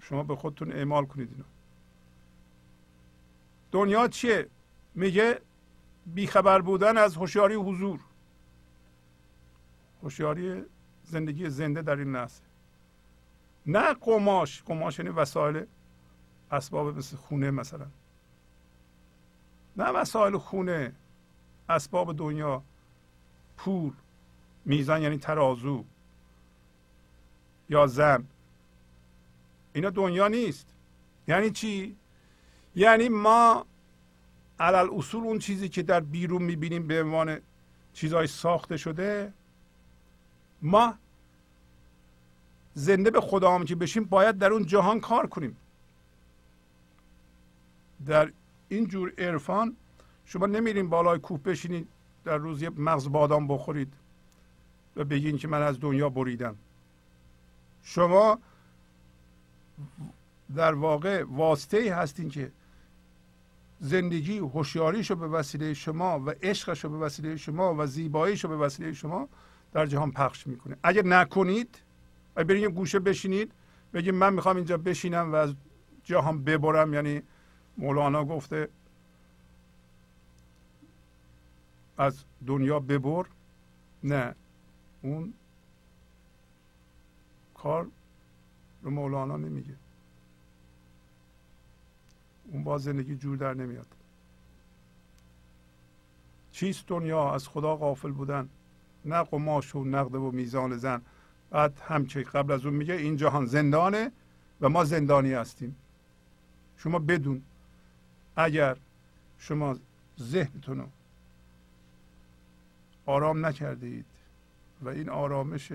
شما 0.00 0.22
به 0.22 0.36
خودتون 0.36 0.72
اعمال 0.72 1.06
کنید 1.06 1.30
اینو. 1.30 1.44
دنیا 3.72 4.08
چیه؟ 4.08 4.46
میگه 4.94 5.40
بیخبر 6.06 6.60
بودن 6.60 6.98
از 6.98 7.16
هوشیاری 7.16 7.54
حضور. 7.54 8.00
هوشیاری 10.06 10.62
زندگی 11.04 11.50
زنده 11.50 11.82
در 11.82 11.96
این 11.96 12.16
نسل. 12.16 12.42
نه 13.66 13.94
قماش 13.94 14.62
قماش 14.62 14.98
یعنی 14.98 15.10
وسایل 15.10 15.66
اسباب 16.50 16.96
مثل 16.96 17.16
خونه 17.16 17.50
مثلا. 17.50 17.86
نه 19.76 19.84
وسایل 19.84 20.38
خونه 20.38 20.92
اسباب 21.68 22.16
دنیا 22.16 22.62
پول 23.56 23.92
میزان 24.64 25.02
یعنی 25.02 25.18
ترازو 25.18 25.84
یا 27.68 27.86
زن. 27.86 28.26
اینا 29.72 29.90
دنیا 29.90 30.28
نیست. 30.28 30.66
یعنی 31.28 31.50
چی؟ 31.50 31.96
یعنی 32.74 33.08
ما 33.08 33.66
علل 34.60 34.88
اصول 34.92 35.24
اون 35.24 35.38
چیزی 35.38 35.68
که 35.68 35.82
در 35.82 36.00
بیرون 36.00 36.42
می‌بینیم 36.42 36.86
به 36.86 37.02
عنوان 37.02 37.40
چیزهای 37.92 38.26
ساخته 38.26 38.76
شده 38.76 39.32
ما 40.62 40.94
زنده 42.74 43.10
به 43.10 43.20
خدا 43.20 43.64
که 43.64 43.74
بشیم 43.76 44.04
باید 44.04 44.38
در 44.38 44.52
اون 44.52 44.66
جهان 44.66 45.00
کار 45.00 45.26
کنیم. 45.26 45.56
در 48.06 48.32
این 48.68 48.86
جور 48.86 49.12
عرفان 49.18 49.76
شما 50.24 50.46
نمیرین 50.46 50.88
بالای 50.88 51.18
کوه 51.18 51.40
بشینید 51.40 51.88
در 52.24 52.36
روز 52.36 52.62
یه 52.62 52.70
مغز 52.76 53.08
بادام 53.08 53.48
بخورید 53.48 53.92
و 54.96 55.04
بگین 55.04 55.38
که 55.38 55.48
من 55.48 55.62
از 55.62 55.80
دنیا 55.80 56.08
بریدم. 56.08 56.56
شما 57.82 58.38
در 60.54 60.74
واقع 60.74 61.24
واسطه 61.24 61.76
ای 61.76 61.88
هستین 61.88 62.28
که 62.28 62.52
زندگی 63.80 64.38
هوشیاریش 64.38 65.10
رو 65.10 65.16
به 65.16 65.28
وسیله 65.28 65.74
شما 65.74 66.20
و 66.20 66.30
عشقش 66.42 66.86
به 66.86 66.98
وسیله 66.98 67.36
شما 67.36 67.74
و 67.74 67.86
زیباییش 67.86 68.44
رو 68.44 68.50
به 68.50 68.56
وسیله 68.56 68.92
شما 68.92 69.28
در 69.76 69.86
جهان 69.86 70.12
پخش 70.12 70.46
می‌کنه. 70.46 70.76
اگر 70.82 71.04
نکنید 71.04 71.78
اگر 72.36 72.44
برین 72.44 72.62
یه 72.62 72.68
گوشه 72.68 72.98
بشینید 72.98 73.52
بگید 73.94 74.14
من 74.14 74.32
می‌خوام 74.32 74.56
اینجا 74.56 74.76
بشینم 74.76 75.32
و 75.32 75.34
از 75.34 75.54
جهان 76.04 76.44
ببرم. 76.44 76.94
یعنی 76.94 77.22
مولانا 77.78 78.24
گفته 78.24 78.68
از 81.98 82.24
دنیا 82.46 82.80
ببر. 82.80 83.26
نه 84.04 84.34
اون 85.02 85.34
کار 87.54 87.86
رو 88.82 88.90
مولانا 88.90 89.36
نمیگه. 89.36 89.74
اون 92.44 92.64
با 92.64 92.78
زندگی 92.78 93.16
جور 93.16 93.36
در 93.36 93.54
نمیاد. 93.54 93.86
چیست 96.52 96.86
دنیا؟ 96.86 97.34
از 97.34 97.48
خدا 97.48 97.76
غافل 97.76 98.10
بودن. 98.10 98.48
نه 99.06 99.22
قماش 99.22 99.74
و 99.74 99.84
نقد 99.84 100.14
و 100.14 100.30
میزان 100.30 100.76
زن. 100.76 101.02
بعد 101.50 101.80
همچه 101.86 102.22
قبل 102.22 102.52
از 102.52 102.66
اون 102.66 102.74
میگه 102.74 102.94
این 102.94 103.16
جهان 103.16 103.46
زندانه 103.46 104.12
و 104.60 104.68
ما 104.68 104.84
زندانی 104.84 105.32
هستیم. 105.32 105.76
شما 106.76 106.98
بدون 106.98 107.42
اگر 108.36 108.76
شما 109.38 109.78
ذهنتون 110.20 110.78
رو 110.78 110.86
آرام 113.06 113.46
نکرده 113.46 113.86
اید 113.86 114.06
و 114.82 114.88
این 114.88 115.08
آرامش 115.08 115.72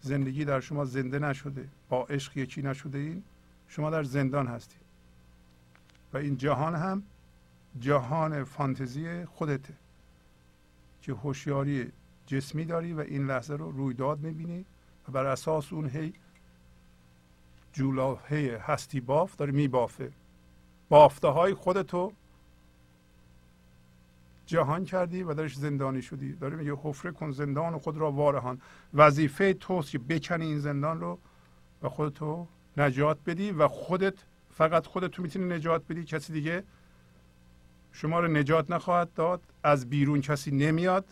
زندگی 0.00 0.44
در 0.44 0.60
شما 0.60 0.84
زنده 0.84 1.18
نشده 1.18 1.68
با 1.88 2.04
عشق 2.04 2.36
یکی 2.36 2.62
نشده 2.62 2.98
این 2.98 3.22
شما 3.68 3.90
در 3.90 4.02
زندان 4.02 4.46
هستید. 4.46 4.84
و 6.12 6.16
این 6.16 6.36
جهان 6.36 6.74
هم 6.74 7.02
جهان 7.80 8.44
فانتزی 8.44 9.24
خودته 9.24 9.74
که 11.02 11.12
هوشیاری 11.12 11.92
جسمی 12.26 12.64
داری 12.64 12.92
و 12.92 13.00
این 13.00 13.26
لحظه 13.26 13.54
رو 13.54 13.70
رویداد 13.70 14.20
می‌بینی 14.20 14.64
و 15.08 15.12
بر 15.12 15.26
اساس 15.26 15.72
اون 15.72 15.88
هی 15.88 16.12
جولاهه 17.72 18.62
هستی 18.62 19.00
باف 19.00 19.36
داری 19.36 19.52
میبافه. 19.52 20.12
بافته 20.88 21.28
های 21.28 21.54
خودتو 21.54 22.12
جهان 24.46 24.84
کردی 24.84 25.22
و 25.22 25.34
درش 25.34 25.56
زندانی 25.56 26.02
شدی. 26.02 26.32
داری 26.32 26.56
میگه 26.56 26.74
حفره 26.82 27.12
کن 27.12 27.30
زندان 27.30 27.74
و 27.74 27.78
خود 27.78 27.96
را 27.96 28.12
وارهان. 28.12 28.60
وظیفه 28.94 29.54
توست 29.54 29.90
که 29.90 29.98
بکنی 29.98 30.46
این 30.46 30.58
زندان 30.58 31.00
رو 31.00 31.18
و 31.82 31.88
خودتو 31.88 32.46
نجات 32.76 33.18
بدی 33.26 33.50
و 33.50 33.68
خودت 33.68 34.14
فقط 34.50 34.86
خودت 34.86 35.10
تو 35.10 35.22
می‌تونی 35.22 35.54
نجات 35.54 35.82
بدی. 35.88 36.04
کسی 36.04 36.32
دیگه 36.32 36.64
شما 37.92 38.20
رو 38.20 38.28
نجات 38.28 38.70
نخواهد 38.70 39.14
داد. 39.14 39.42
از 39.62 39.90
بیرون 39.90 40.20
کسی 40.20 40.50
نمیاد. 40.50 41.04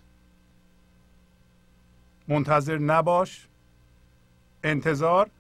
منتظر 2.28 2.78
نباش. 2.78 3.48
انتظار. 4.64 5.30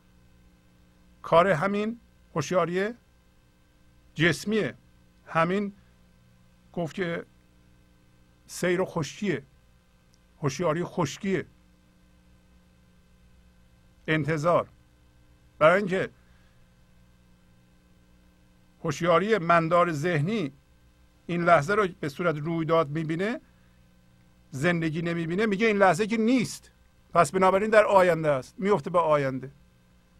کار 1.22 1.48
همین 1.48 2.00
هوشیاری 2.34 2.88
جسمیه. 4.14 4.74
همین 5.26 5.72
گفت 6.72 6.94
که 6.94 7.24
سیر 8.46 8.80
و 8.80 8.84
خشکیه. 8.84 9.42
هوشیاری 10.42 10.84
خشکیه. 10.84 11.46
انتظار. 14.06 14.68
برای 15.58 15.78
اینکه 15.78 16.10
هوشیاری 18.84 19.38
مندار 19.38 19.92
ذهنی 19.92 20.52
این 21.26 21.44
لحظه 21.44 21.74
رو 21.74 21.88
به 22.00 22.08
صورت 22.08 22.36
رویداد 22.36 22.88
می‌بینه 22.90 23.40
زندگی 24.52 25.02
نمی‌بینه 25.02 25.46
میگه 25.46 25.66
این 25.66 25.76
لحظه 25.76 26.06
که 26.06 26.16
نیست. 26.16 26.70
پس 27.14 27.30
بنابراین 27.30 27.70
در 27.70 27.84
آینده 27.84 28.30
است. 28.30 28.54
میفته 28.58 28.90
به 28.90 28.98
آینده. 28.98 29.50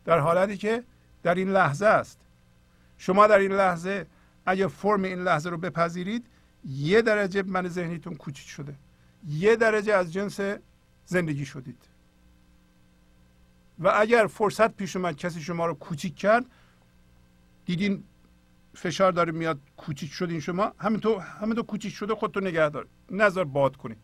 در 0.04 0.18
حالتی 0.18 0.56
که 0.56 0.84
در 1.22 1.34
این 1.34 1.50
لحظه 1.50 1.86
است. 1.86 2.18
شما 2.98 3.26
در 3.26 3.38
این 3.38 3.52
لحظه 3.52 4.06
اگر 4.46 4.66
فرم 4.66 5.02
این 5.02 5.22
لحظه 5.22 5.50
رو 5.50 5.58
بپذیرید 5.58 6.26
یه 6.68 7.02
درجه 7.02 7.42
من 7.42 7.68
ذهنیتون 7.68 8.14
کوچیک 8.14 8.48
شده. 8.48 8.74
یه 9.28 9.56
درجه 9.56 9.94
از 9.94 10.12
جنس 10.12 10.40
زندگی 11.06 11.44
شدید. 11.44 11.78
و 13.78 13.92
اگر 13.96 14.26
فرصت 14.26 14.76
پیش 14.76 14.96
اومد 14.96 15.16
کسی 15.16 15.40
شما 15.40 15.66
رو 15.66 15.74
کوچیک 15.74 16.16
کرد 16.16 16.44
دیدین 17.66 18.04
فشار 18.74 19.12
داره 19.12 19.32
میاد 19.32 19.60
کوچیک 19.76 20.12
شدین 20.12 20.40
شما 20.40 20.72
همینطور 20.78 21.20
همینطور 21.20 21.64
کوچیک 21.64 21.94
شده 21.94 22.14
خودتو 22.14 22.40
نگه 22.40 22.68
دار. 22.68 22.86
نظر 23.10 23.44
باد 23.44 23.76
کنی 23.76 23.96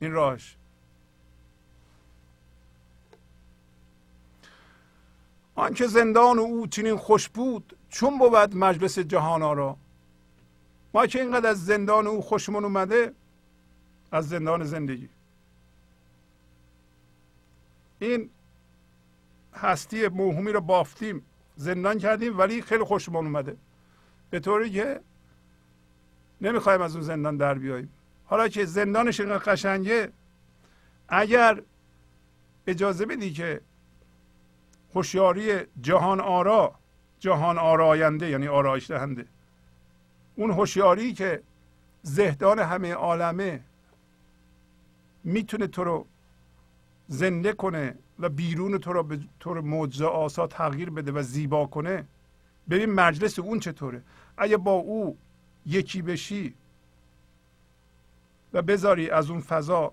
این 0.00 0.12
راهش. 0.12 0.56
آنکه 5.54 5.86
زندان 5.86 6.38
او 6.38 6.66
چنین 6.66 6.96
خوش 6.96 7.28
بود 7.28 7.76
چون 7.90 8.18
بود 8.18 8.56
مجلس 8.56 8.98
جهان 8.98 9.40
را 9.56 9.76
ما 10.94 11.06
که 11.06 11.20
اینقدر 11.20 11.48
از 11.48 11.64
زندان 11.64 12.06
او 12.06 12.22
خوشمون 12.22 12.64
اومده 12.64 13.14
از 14.12 14.28
زندان 14.28 14.64
زندگی. 14.64 15.08
این 17.98 18.30
هستی 19.54 20.08
موهومی 20.08 20.52
رو 20.52 20.60
بافتیم 20.60 21.26
زندان 21.56 21.98
کردیم 21.98 22.38
ولی 22.38 22.62
خیلی 22.62 22.84
خوشمون 22.84 23.26
اومده. 23.26 23.56
به 24.30 24.40
طوری 24.40 24.70
که 24.70 25.00
نمی‌خوایم 26.40 26.80
از 26.82 26.94
اون 26.94 27.04
زندان 27.04 27.36
در 27.36 27.54
بیاییم. 27.54 27.92
حالا 28.30 28.48
که 28.48 28.64
زندانش 28.64 29.20
اینقدر 29.20 29.52
قشنگه 29.52 30.12
اگر 31.08 31.62
اجازه 32.66 33.06
بدی 33.06 33.32
که 33.32 33.60
هوشیاری 34.94 35.58
جهان 35.80 36.20
آرا 36.20 36.74
جهان 37.18 37.58
آراینده 37.58 38.30
یعنی 38.30 38.48
آرایش 38.48 38.90
دهنده 38.90 39.26
اون 40.36 40.50
هوشیاری 40.50 41.12
که 41.12 41.42
زهدان 42.02 42.58
همه 42.58 42.92
عالمه 42.92 43.60
می‌تونه 45.24 45.66
تو 45.66 45.84
رو 45.84 46.06
زنده 47.08 47.52
کنه 47.52 47.94
و 48.18 48.28
بیرون 48.28 48.78
تو 48.78 48.92
رو 48.92 49.02
به 49.02 49.20
طور 49.40 49.60
معجزه 49.60 50.04
آسا 50.06 50.46
تغییر 50.46 50.90
بده 50.90 51.12
و 51.12 51.22
زیبا 51.22 51.66
کنه 51.66 52.04
ببین 52.70 52.92
مجلس 52.92 53.38
اون 53.38 53.60
چطوره؟ 53.60 54.02
اگه 54.36 54.56
با 54.56 54.72
او 54.72 55.16
یکی 55.66 56.02
بشی 56.02 56.54
و 58.52 58.62
بذاری 58.62 59.10
از 59.10 59.30
اون 59.30 59.40
فضا 59.40 59.92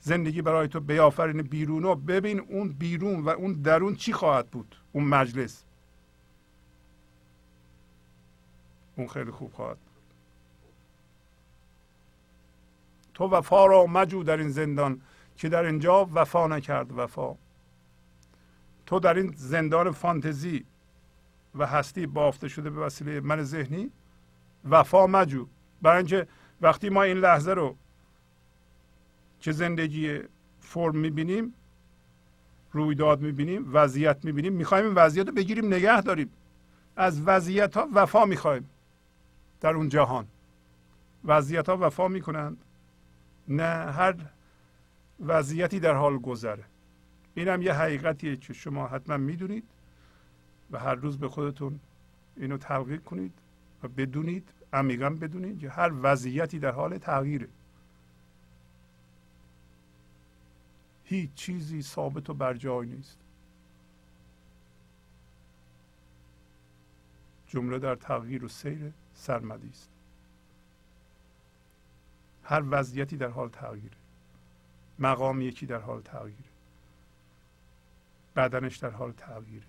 زندگی 0.00 0.42
برای 0.42 0.68
تو 0.68 0.80
بیافرین 0.80 1.42
بیرون 1.42 1.84
و 1.84 1.94
ببین 1.94 2.40
اون 2.40 2.68
بیرون 2.68 3.24
و 3.24 3.28
اون 3.28 3.52
درون 3.52 3.94
چی 3.94 4.12
خواهد 4.12 4.50
بود 4.50 4.76
اون 4.92 5.04
مجلس. 5.04 5.64
اون 8.96 9.08
خیلی 9.08 9.30
خوب 9.30 9.52
خواهد 9.52 9.76
تو 13.14 13.24
وفا 13.24 13.66
را 13.66 13.86
مجو 13.86 14.22
در 14.22 14.36
این 14.36 14.50
زندان 14.50 15.00
که 15.36 15.48
در 15.48 15.64
اینجا 15.64 16.08
وفا 16.14 16.46
نکرد 16.46 16.98
وفا. 16.98 17.34
تو 18.86 19.00
در 19.00 19.14
این 19.14 19.34
زندان 19.36 19.90
فانتزی 19.90 20.64
و 21.54 21.66
هستی 21.66 22.06
بافته 22.06 22.48
شده 22.48 22.70
به 22.70 22.80
وسیله 22.80 23.20
من 23.20 23.42
ذهنی 23.42 23.90
وفا 24.70 25.06
مجو. 25.06 25.46
برای 25.82 25.96
اینکه 25.96 26.26
وقتی 26.60 26.88
ما 26.88 27.02
این 27.02 27.16
لحظه 27.16 27.54
رو 27.54 27.76
که 29.40 29.52
زندگی 29.52 30.18
فرم 30.60 30.96
می‌بینیم 30.96 31.54
رویداد 32.72 33.20
می‌بینیم 33.20 33.70
وضعیت 33.72 34.24
می‌بینیم 34.24 34.52
می‌خوایم 34.52 34.84
این 34.84 34.94
وضعیت 34.94 35.26
رو 35.26 35.32
بگیریم 35.32 35.66
نگه 35.66 36.00
داریم. 36.00 36.30
از 36.96 37.22
وضعیت 37.22 37.76
ها 37.76 37.88
وفا 37.94 38.24
می‌خوایم 38.24 38.70
در 39.60 39.74
اون 39.74 39.88
جهان. 39.88 40.26
وضعیت 41.24 41.68
ها 41.68 41.76
وفا 41.80 42.08
می‌کنند. 42.08 42.56
نه 43.48 43.92
هر 43.92 44.14
وضعیتی 45.26 45.80
در 45.80 45.94
حال 45.94 46.18
گذره. 46.18 46.64
این 47.34 47.48
هم 47.48 47.62
یه 47.62 47.72
حقیقتیه 47.72 48.36
که 48.36 48.52
شما 48.52 48.86
حتما 48.86 49.16
می‌دونید 49.16 49.64
و 50.70 50.78
هر 50.78 50.94
روز 50.94 51.18
به 51.18 51.28
خودتون 51.28 51.80
اینو 52.36 52.58
تلقیق 52.58 53.02
کنید 53.02 53.32
و 53.82 53.88
بدونید 53.88 54.48
عمیقا 54.72 55.10
بدونید 55.10 55.60
که 55.60 55.70
هر 55.70 55.92
وضعیتی 56.02 56.58
در 56.58 56.70
حال 56.70 56.98
تغییره. 56.98 57.48
هیچ 61.04 61.34
چیزی 61.34 61.82
ثابت 61.82 62.30
و 62.30 62.34
بر 62.34 62.54
جای 62.54 62.86
نیست. 62.86 63.18
جمله 67.48 67.78
در 67.78 67.94
تغییر 67.94 68.44
و 68.44 68.48
سیر 68.48 68.92
سرمدی 69.14 69.68
است. 69.68 69.90
هر 72.44 72.62
وضعیتی 72.70 73.16
در 73.16 73.28
حال 73.28 73.48
تغییره. 73.48 73.96
مقام 74.98 75.40
یکی 75.40 75.66
در 75.66 75.80
حال 75.80 76.02
تغییره. 76.02 76.50
بدنش 78.36 78.76
در 78.76 78.90
حال 78.90 79.12
تغییره. 79.12 79.66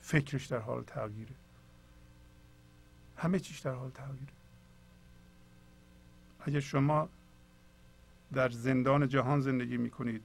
فکرش 0.00 0.46
در 0.46 0.58
حال 0.58 0.82
تغییره. 0.82 1.34
همه 3.16 3.40
چیش 3.40 3.58
در 3.58 3.74
حال 3.74 3.90
تغییره. 3.90 4.32
اگر 6.40 6.60
شما 6.60 7.08
در 8.32 8.48
زندان 8.50 9.08
جهان 9.08 9.40
زندگی 9.40 9.76
می 9.76 9.90
کنید 9.90 10.22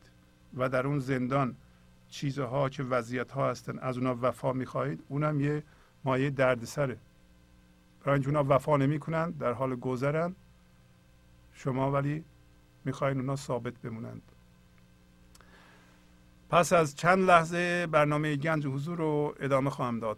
و 0.58 0.70
در 0.70 0.88
اون 0.88 1.00
زندان 1.00 1.56
چیزها 2.10 2.70
که 2.70 2.84
وضعیت 2.84 3.32
ها 3.32 3.50
هستن 3.50 3.80
از 3.80 3.98
اونا 3.98 4.18
وفا 4.22 4.54
می‌خواهید 4.54 5.04
اونم 5.08 5.42
یه 5.42 5.64
مایه 6.04 6.30
دردسره. 6.30 6.98
برای 8.04 8.14
اینکه 8.14 8.30
اونا 8.30 8.56
وفا 8.56 8.78
نمی‌کنن 8.78 9.32
در 9.32 9.52
حال 9.52 9.76
گذرن 9.76 10.36
شما 11.54 11.92
ولی 11.92 12.24
می‌خواین 12.86 13.18
اونا 13.20 13.36
ثابت 13.36 13.74
بمونند. 13.74 14.22
پس 16.50 16.74
از 16.74 16.96
چند 16.96 17.20
لحظه 17.20 17.88
برنامه 17.88 18.36
گنج 18.36 18.68
حضور 18.68 18.98
رو 18.98 19.36
ادامه 19.40 19.70
خواهم 19.70 20.00
داد. 20.00 20.18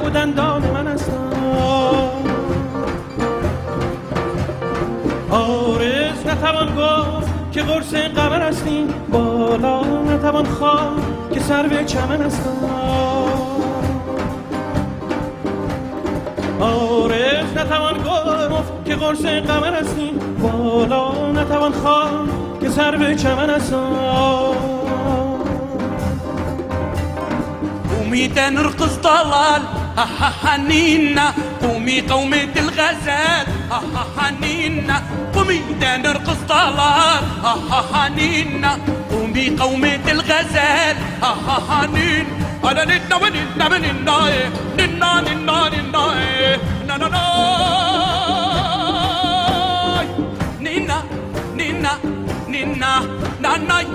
لب 0.00 0.06
و 0.06 0.10
دندان 0.10 0.62
من 0.62 0.86
آن. 0.86 0.98
آرز 5.30 6.26
نتوان 6.26 6.68
گفت 6.76 7.52
که 7.52 7.62
قرص 7.62 7.94
قمر 7.94 8.42
هستیم. 8.42 8.88
بالا 9.12 9.80
نتوان 9.82 10.46
خواه 10.46 10.96
که 11.34 11.40
سر 11.40 11.66
به 11.66 11.84
چمن 11.84 12.22
هستم. 12.22 12.50
آرز 16.60 17.56
نتوان 17.56 17.98
گفت 17.98 18.84
که 18.84 18.94
قرص 18.94 19.24
قمر 19.24 19.74
هستیم. 19.74 20.18
بالا 20.42 21.32
نتوان 21.32 21.72
خواه 21.72 22.10
که 22.60 22.68
سر 22.68 22.96
به 22.96 23.14
چمن 23.14 23.50
هستم. 23.50 24.00
طلال 28.34 28.64
ها 28.64 29.24
ها 29.30 29.69
حنينا 30.44 31.34
قومي 31.62 32.00
قومة 32.00 32.54
الغزال 32.56 33.46
حنينا 34.18 35.02
قومي 35.34 35.58
تنرقص 35.80 36.40
طلال 36.48 36.78
ها 36.78 37.54
ها 37.70 37.84
حنينا 37.92 38.78
قومي 39.10 39.48
قومة 39.48 40.00
الغزال 40.08 40.96
حنين 41.68 42.26
أنا 42.64 42.84
ننا 42.84 43.16
وننا 43.16 43.66
وننا 43.66 44.10
ننا 44.78 44.88
ننا 44.88 45.00
ننا 45.80 46.02
نا 46.86 46.96
نا 46.96 47.08
نا 47.08 47.52
ننا 50.60 50.98
ننا 51.58 51.92
ننا 52.48 52.92
ناناي 53.40 53.86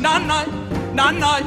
ناناي 0.00 0.46
ناناي 0.94 1.44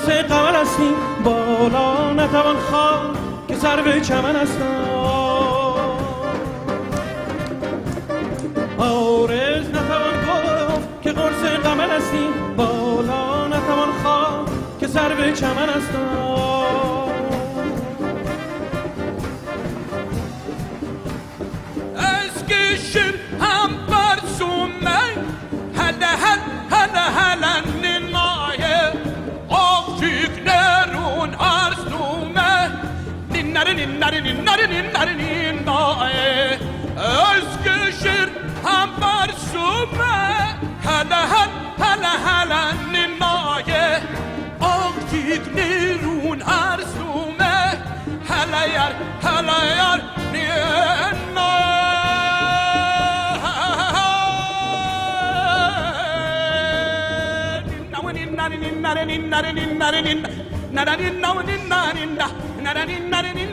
قرص 0.00 0.08
قمر 0.08 0.60
هستیم 0.60 0.94
بالا 1.24 2.12
نتوان 2.12 2.56
خواه 2.56 3.10
که 3.48 3.54
سر 3.54 3.82
به 3.82 4.00
چمن 4.00 4.36
هستم 4.36 4.90
آرز 8.78 9.68
نتوان 9.68 10.14
گفت 10.26 11.02
که 11.02 11.12
قرص 11.12 11.42
قمر 11.64 11.90
هستیم 11.96 12.56
بالا 12.56 13.46
نتوان 13.46 13.88
خواه 14.02 14.44
که 14.80 14.86
سر 14.86 15.14
به 15.14 15.32
چمن 15.32 15.68
هستم 15.68 16.59
derinin 34.60 34.94
derininden 34.94 36.60
özgüşür 36.96 38.28
hem 38.64 38.90
bersume 39.00 40.56
hele 40.84 41.20
hel 41.32 41.50
hele 41.78 42.12
hele 42.26 42.62
ninnaye 42.92 44.00
al 44.60 44.92
git 45.10 45.54
nirun 45.54 46.40
erzume 46.40 47.78
hele 48.28 48.72
yer 48.72 48.92
hele 49.22 49.58
yer 49.76 50.00
ninnaye 50.32 51.80
నరని 57.96 58.24
నరని 58.84 59.16
నరని 59.32 59.64
నరని 59.80 60.14
నరని 60.76 61.08
నవని 61.22 61.56
నరని 62.64 62.96
నరని 63.12 63.44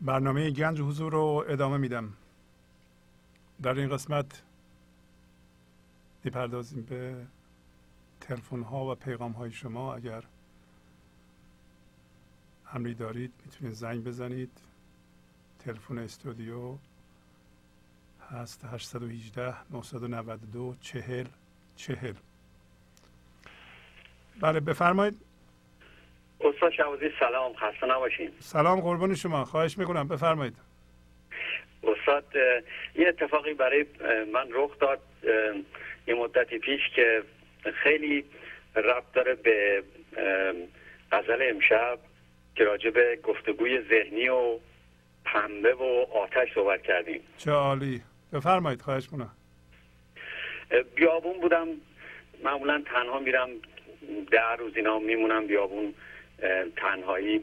برنامه 0.00 0.50
گنج 0.50 0.80
حضور 0.80 1.12
رو 1.12 1.44
ادامه 1.48 1.76
میدم. 1.76 2.12
در 3.62 3.74
این 3.74 3.88
قسمت 3.88 4.42
می‌پردازیم 6.24 6.82
به 6.82 7.26
تلفن 8.20 8.62
ها 8.62 8.92
و 8.92 8.94
پیغام 8.94 9.32
های 9.32 9.52
شما. 9.52 9.94
اگر 9.94 10.24
امری 12.72 12.94
دارید 12.94 13.32
می‌تونید 13.44 13.74
زنگ 13.74 14.04
بزنید. 14.04 14.50
تلفن 15.58 15.98
استودیو 15.98 16.78
هست. 18.30 18.64
818 18.64 19.54
992 19.70 20.74
چهل 20.80 21.24
چهل. 21.76 22.14
بله 24.40 24.60
بفرمایید. 24.60 25.14
استاد 26.40 26.72
شوازی 26.72 27.10
سلام. 27.20 27.52
خسته 27.52 27.86
نباشین. 27.86 28.30
سلام 28.40 28.80
قربان 28.80 29.14
شما. 29.14 29.44
خواهش 29.44 29.78
می‌کنم. 29.78 30.08
بفرمایید. 30.08 30.56
استاد 31.82 32.24
یه 32.94 33.08
اتفاقی 33.08 33.54
برای 33.54 33.86
من 34.32 34.48
رخ 34.52 34.78
داد 34.78 35.00
یه 36.06 36.14
مدتی 36.14 36.58
پیش 36.58 36.80
که 36.96 37.22
خیلی 37.82 38.24
ربط 38.76 39.12
داره 39.12 39.34
به 39.34 39.82
غزل 41.12 41.50
امشب 41.50 41.98
که 42.54 42.64
راجع 42.64 42.90
به 42.90 43.18
گفتگوی 43.22 43.82
ذهنی 43.88 44.28
و 44.28 44.58
پنبه 45.24 45.74
و 45.74 46.06
آتش 46.14 46.54
صحبت 46.54 46.82
کردیم. 46.82 47.20
چه 47.38 47.50
عالی. 47.50 48.02
بفرمایید 48.36 48.80
خواهش 48.80 49.06
کنم 49.06 49.30
بیابون 50.94 51.40
بودم 51.40 51.68
معمولا 52.44 52.82
تنها 52.86 53.18
میرم 53.18 53.48
ده 54.30 54.52
روز 54.58 54.76
اینا 54.76 54.98
میمونم 54.98 55.46
بیابون 55.46 55.94
تنهایی. 56.76 57.40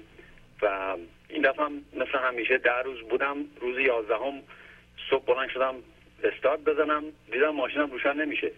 و 0.62 0.98
این 1.30 1.42
دفعه 1.42 1.66
مثل 1.94 2.18
همیشه 2.28 2.58
ده 2.58 2.82
روز 2.86 3.02
بودم 3.02 3.38
روز 3.62 3.80
یازدهم 3.80 4.42
صبح 5.10 5.26
بلند 5.26 5.50
شدم 5.50 5.76
استارت 6.24 6.60
بزنم 6.60 7.04
دیدم 7.32 7.50
ماشینم 7.50 7.92
روشن 7.92 8.14
نمیشه. 8.14 8.52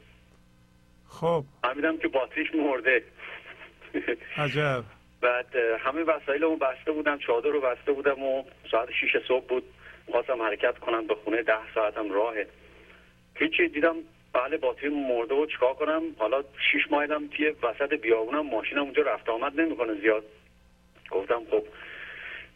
خب. 1.10 1.44
فهمیدم 1.62 1.98
که 1.98 2.08
باتریش 2.08 2.56
مرده. 2.56 3.04
عجب. 4.38 4.84
بعد 5.22 5.56
همه 5.80 6.04
وسایلمو 6.04 6.56
بسته 6.56 6.92
بودم 6.92 7.18
چادر 7.18 7.50
رو 7.50 7.62
بسته 7.62 7.92
بودم 7.92 8.24
و 8.24 8.44
ساعت 8.72 8.90
6 8.92 9.28
صبح 9.28 9.46
بود. 9.46 9.64
خواستم 10.12 10.42
حرکت 10.42 10.80
کنم 10.80 11.08
به 11.08 11.16
خونه 11.16 11.44
ده 11.44 11.74
ساعتم 11.76 12.12
راهه. 12.12 12.48
هیچی 13.36 13.68
دیدم 13.68 13.96
بله 14.34 14.58
باتری 14.58 14.90
مرده 14.90 15.36
و 15.36 15.46
چیکار 15.46 15.74
کنم؟ 15.74 16.02
حالا 16.18 16.44
شیش 16.72 16.92
مایلم 16.92 17.28
توی 17.28 17.50
وسط 17.64 17.94
بیابونم 17.94 18.48
ماشینم 18.48 18.82
اونجا 18.82 19.04
رفت 19.04 19.30
آمد 19.30 19.62
نمی‌کنه 19.62 19.94
زیاد. 20.02 20.24
گفتم 21.12 21.42
خب 21.52 21.64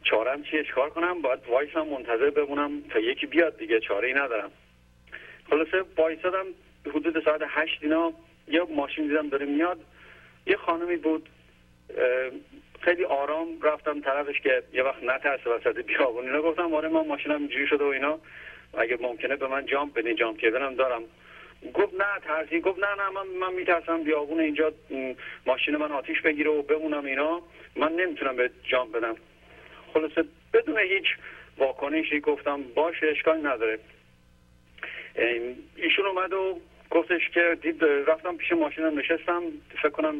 چارم 0.04 0.44
چیه؟ 0.44 0.64
چیکار 0.64 0.90
کنم؟ 0.90 1.22
باید 1.22 1.40
وایسم 1.48 1.88
منتظر 1.88 2.30
بمونم 2.30 2.82
تا 2.90 3.00
یکی 3.00 3.26
بیاد 3.26 3.58
دیگه 3.58 3.80
چاره 3.80 4.08
ای 4.08 4.14
ندارم. 4.14 4.52
خلاصه 5.50 5.84
وایسادم 5.98 6.46
حدود 6.86 7.24
ساعت 7.26 7.42
هشت 7.48 7.80
اینا 7.82 8.14
یه 8.48 8.64
ماشین 8.64 9.08
دیدم 9.08 9.30
داره 9.30 9.46
میاد. 9.46 9.80
یه 10.46 10.56
خانمی 10.56 10.98
بود 10.98 11.30
خیلی 12.82 13.04
آرام 13.04 13.62
رفتم 13.62 14.02
طرفش 14.02 14.42
که 14.42 14.64
یه 14.74 14.84
وقت 14.84 15.04
نترسه 15.04 15.50
وسط 15.50 15.86
بیابون. 15.86 16.26
اینا 16.26 16.42
گفتم 16.42 16.74
آره 16.74 16.90
من 16.90 17.08
ماشینم 17.08 17.38
اینجوری 17.38 17.68
شده 17.68 17.84
و 17.84 17.88
اینا. 17.88 18.20
اگه 18.78 18.98
ممکنه 19.02 19.36
به 19.36 19.48
من 19.48 19.66
جامپ 19.66 19.94
بدین 19.94 20.16
جامپ 20.16 20.38
کردنم 20.38 20.76
دارم. 20.76 21.04
گفت 21.74 21.94
نه 21.94 22.20
ترسی. 22.24 22.60
گفت 22.60 22.80
نه 22.80 23.04
نه 23.04 23.10
من 23.10 23.28
من 23.28 23.54
میترسم 23.54 24.04
بیابون 24.04 24.40
اینجا 24.40 24.74
ماشین 25.46 25.76
من 25.76 25.92
آتیش 25.92 26.22
بگیره 26.22 26.50
و 26.50 26.62
بمونم 26.62 27.06
اینا. 27.06 27.42
من 27.76 27.92
نمی‌تونم 27.92 28.36
به 28.36 28.52
جامپ 28.64 28.92
بدم. 28.92 29.16
خلاصه 29.94 30.24
بدون 30.54 30.78
هیچ 30.78 31.06
واکنشی 31.58 32.20
گفتم 32.20 32.64
باشه 32.64 33.08
اشکال 33.08 33.48
نداره. 33.48 33.80
ایشون 35.76 36.06
اومد 36.06 36.34
و 36.34 36.60
گفتش 36.90 37.30
که 37.30 37.58
دید 37.62 37.84
رفتم 37.84 38.38
پیش 38.38 38.52
ماشینم 38.52 39.00
نشستم. 39.00 39.44
فکر 39.82 39.90
کنم 39.90 40.16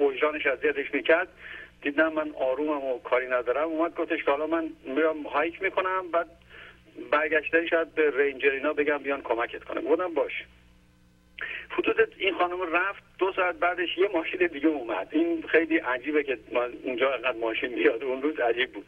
وجدانش 0.00 0.46
اذیتش 0.46 0.94
می‌کرد. 0.94 1.28
دیدم 1.82 2.12
من 2.12 2.30
آرومم 2.30 2.84
و 2.84 2.98
کاری 2.98 3.26
ندارم. 3.26 3.68
اومد 3.68 3.94
گفتش 3.94 4.24
که 4.24 4.30
حالا 4.30 4.46
من 4.46 4.70
میرم 4.84 5.22
هایک 5.22 5.62
می‌کنم 5.62 6.10
بعد 6.12 6.26
برگشتن 7.10 7.66
شاید 7.66 7.94
به 7.94 8.10
رینجر 8.10 8.50
اینا 8.50 8.72
بگم 8.72 8.98
بیان 8.98 9.22
کمکت 9.22 9.64
کنم. 9.64 9.82
گفتم 9.84 10.14
باش. 10.14 10.32
حدود 11.70 12.14
این 12.18 12.34
خانم 12.34 12.62
رفت 12.74 13.02
دو 13.18 13.32
ساعت 13.32 13.54
بعدش 13.54 13.98
یه 13.98 14.08
ماشین 14.14 14.46
دیگه 14.46 14.68
اومد. 14.68 15.08
این 15.10 15.42
خیلی 15.42 15.78
عجیبه 15.78 16.22
که 16.22 16.38
اونجا 16.84 17.14
انقدر 17.14 17.38
ماشین 17.38 17.74
بیاد 17.74 18.04
اون 18.04 18.22
روز 18.22 18.40
عجیب 18.40 18.72
بود. 18.72 18.86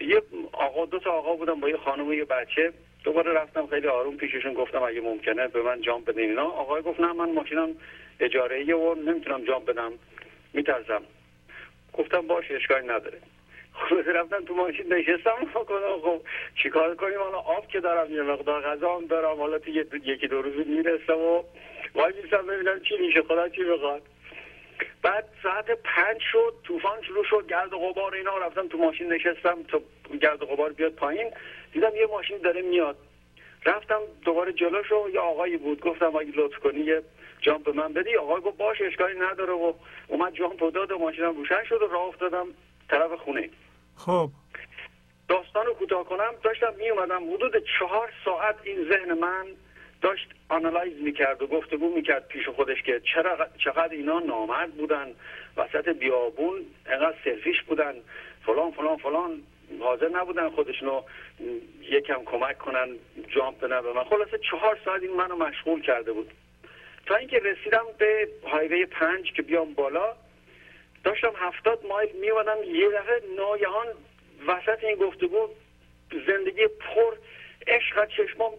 یه 0.00 0.22
آقا 0.52 0.86
دو 0.86 0.98
تا 0.98 1.10
آقا 1.10 1.36
بودم 1.36 1.60
با 1.60 1.68
یه 1.68 1.76
خانم 1.76 2.08
و 2.08 2.14
یه 2.14 2.24
بچه. 2.24 2.72
دوباره 3.04 3.32
رفتم 3.32 3.66
خیلی 3.66 3.86
آروم 3.86 4.16
پیششون 4.16 4.54
گفتم 4.54 4.82
اگه 4.82 5.00
ممکنه 5.00 5.48
به 5.48 5.62
من 5.62 5.80
جام 5.80 6.04
بدین 6.04 6.30
اینا. 6.30 6.44
آقای 6.44 6.82
گفت 6.82 7.00
نه 7.00 7.12
من 7.12 7.32
ماشینم 7.32 7.68
اجاره 8.20 8.74
و 8.74 8.94
نمی‌تونم 8.94 9.44
جام 9.44 9.64
بدم. 9.64 9.92
میترسم. 10.52 11.02
گفتم 11.92 12.26
باشه 12.26 12.54
اشکالی 12.54 12.86
نداره. 12.86 13.18
خلاص 13.72 14.06
رفتم 14.06 14.44
تو 14.44 14.54
ماشین 14.54 14.92
نشستم 14.92 15.36
خب, 15.54 15.68
خب 16.02 16.20
چیکار 16.62 16.94
کنیم؟ 16.94 17.18
حالا 17.18 17.38
آب 17.38 17.68
که 17.68 17.80
دارم 17.80 18.14
یه 18.14 18.22
مقدار 18.22 18.62
غذا 18.62 18.96
هم 18.96 19.06
دارم. 19.06 19.36
حالا 19.36 19.58
تو 19.58 19.70
یکی 20.04 20.28
دو 20.28 20.42
روز 20.42 20.66
می‌رسم 20.66 21.18
و 21.18 21.42
وای 21.94 22.12
میستم 22.22 22.46
ببینم 22.46 22.80
چی 22.80 22.96
میشه 22.96 23.22
خدا 23.22 23.48
چی 23.48 23.64
بخواد 23.64 24.02
بعد 25.02 25.24
ساعت 25.42 25.70
پنج 25.70 26.20
شد 26.32 26.54
طوفان 26.64 27.02
شروع 27.02 27.24
شد 27.24 27.46
گرد 27.48 27.72
و 27.72 27.78
غبار 27.78 28.14
اینا. 28.14 28.38
رفتم 28.38 28.68
تو 28.68 28.78
ماشین 28.78 29.12
نشستم 29.12 29.62
تا 29.62 29.80
گرد 30.22 30.42
و 30.42 30.46
غبار 30.46 30.72
بیاد 30.72 30.92
پایین. 30.92 31.30
دیدم 31.72 31.96
یه 31.96 32.06
ماشین 32.06 32.38
داره 32.38 32.62
میاد. 32.62 32.96
رفتم 33.66 34.00
دوباره 34.24 34.52
جلوشو 34.52 35.08
یه 35.12 35.20
آقایی 35.20 35.56
بود. 35.56 35.80
گفتم 35.80 36.16
اگه 36.16 36.32
لطف 36.36 36.58
کنی 36.58 36.80
یه 36.80 37.02
جامپ 37.40 37.64
به 37.64 37.72
من 37.72 37.92
بدی. 37.92 38.16
آقای 38.16 38.40
گفت 38.40 38.56
باشه 38.56 38.84
اشکالی 38.84 39.18
نداره. 39.18 39.52
و 39.52 39.72
اومد 40.08 40.34
جامپ 40.34 40.72
داد 40.72 40.92
و 40.92 40.98
ماشینم 40.98 41.36
روشن 41.36 41.64
شد 41.68 41.82
و 41.82 41.86
راه 41.86 42.02
افتادم 42.02 42.46
طرف 42.88 43.12
خونه. 43.12 43.50
خب. 43.96 44.30
داستان 45.28 45.66
رو 45.66 45.74
کوتاه 45.74 46.04
کنم. 46.04 46.34
داشتم 46.42 46.74
می 46.78 46.90
اومدم 46.90 47.34
حدود 47.34 47.64
چهار 47.78 48.12
ساعت 48.24 48.56
این 48.62 48.88
ذهن 48.88 49.12
من 49.12 49.46
داشت 50.02 50.28
آنالایز 50.48 51.02
می‌کرد 51.02 51.42
و 51.42 51.46
گفتگو 51.46 51.94
می‌کرد 51.94 52.28
پیش 52.28 52.48
خودش 52.48 52.82
که 52.82 53.00
چرا 53.14 53.48
چقدر 53.64 53.92
اینا 53.92 54.18
نامرد 54.18 54.70
بودن. 54.70 55.08
وسط 55.56 55.88
بیابون 55.88 56.60
انقدر 56.86 57.16
سلفیش 57.24 57.62
بودن. 57.62 57.94
فلان 58.46 58.70
فلان 58.70 58.96
فلان. 58.96 59.42
حاضر 59.80 60.08
نبودن 60.08 60.50
خودشونو 60.50 61.02
یکم 61.82 62.24
کمک 62.24 62.58
کنن. 62.58 62.88
جامپ 63.28 63.60
بدن 63.60 63.80
به 63.80 63.92
من. 63.92 64.04
خلاصه 64.04 64.38
چهار 64.50 64.78
ساعت 64.84 65.02
این 65.02 65.16
منو 65.16 65.36
مشغول 65.36 65.82
کرده 65.82 66.12
بود. 66.12 66.30
تا 67.10 67.16
اینکه 67.16 67.38
رسیدم 67.38 67.84
به 67.98 68.28
هایوی 68.52 68.86
پنج 68.86 69.32
که 69.32 69.42
بیام 69.42 69.74
بالا 69.74 70.16
داشتم 71.04 71.32
هفتاد 71.36 71.86
مایل 71.86 72.16
میومدم 72.20 72.56
یه 72.64 72.88
دفعه 72.88 73.22
ناگهان 73.36 73.86
وسط 74.46 74.84
این 74.84 74.96
گفتگو 74.96 75.48
زندگی 76.26 76.66
پر 76.66 77.14
عشق 77.66 78.08
چشمام 78.08 78.52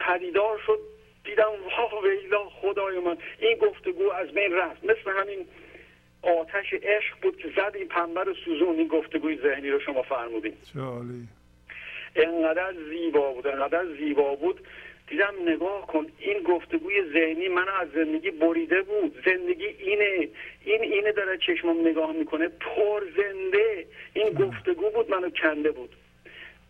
پدیدار 0.00 0.60
شد. 0.66 0.78
دیدم 1.24 1.50
واه 1.64 2.02
ویلا 2.04 2.44
خدای 2.44 2.98
من. 2.98 3.16
این 3.38 3.58
گفتگو 3.58 4.12
از 4.12 4.28
بین 4.28 4.52
رفت. 4.52 4.84
مثل 4.84 5.10
همین 5.20 5.46
آتش 6.22 6.74
عشق 6.74 7.20
بود 7.22 7.36
که 7.36 7.48
زد 7.56 7.72
این 7.74 7.88
پنبه 7.88 8.24
رو 8.24 8.34
سوزون. 8.34 8.76
این 8.76 8.88
گفتگوی 8.88 9.38
ذهنی 9.42 9.70
رو 9.70 9.80
شما 9.80 10.02
فرمودین. 10.02 10.54
انقدر 12.16 12.74
زیبا 12.90 13.32
بود 13.32 13.46
انقدر 13.46 13.86
زیبا 13.86 14.34
بود. 14.34 14.60
دیدم 15.10 15.34
نگاه 15.46 15.86
کن 15.86 16.06
این 16.18 16.42
گفتگوی 16.42 17.12
ذهنی 17.12 17.48
منو 17.48 17.72
از 17.80 17.88
زندگی 17.94 18.30
بریده 18.30 18.82
بود. 18.82 19.22
زندگی 19.24 19.66
اینه 19.66 20.28
این 20.64 20.82
اینه 20.82 21.12
داره 21.12 21.38
چشمم 21.38 21.88
نگاه 21.88 22.12
می‌کنه. 22.12 22.48
پر 22.48 23.02
زنده. 23.16 23.86
این 24.14 24.32
گفتگو 24.32 24.90
بود 24.90 25.10
منو 25.10 25.30
کنده 25.30 25.70
بود. 25.70 25.96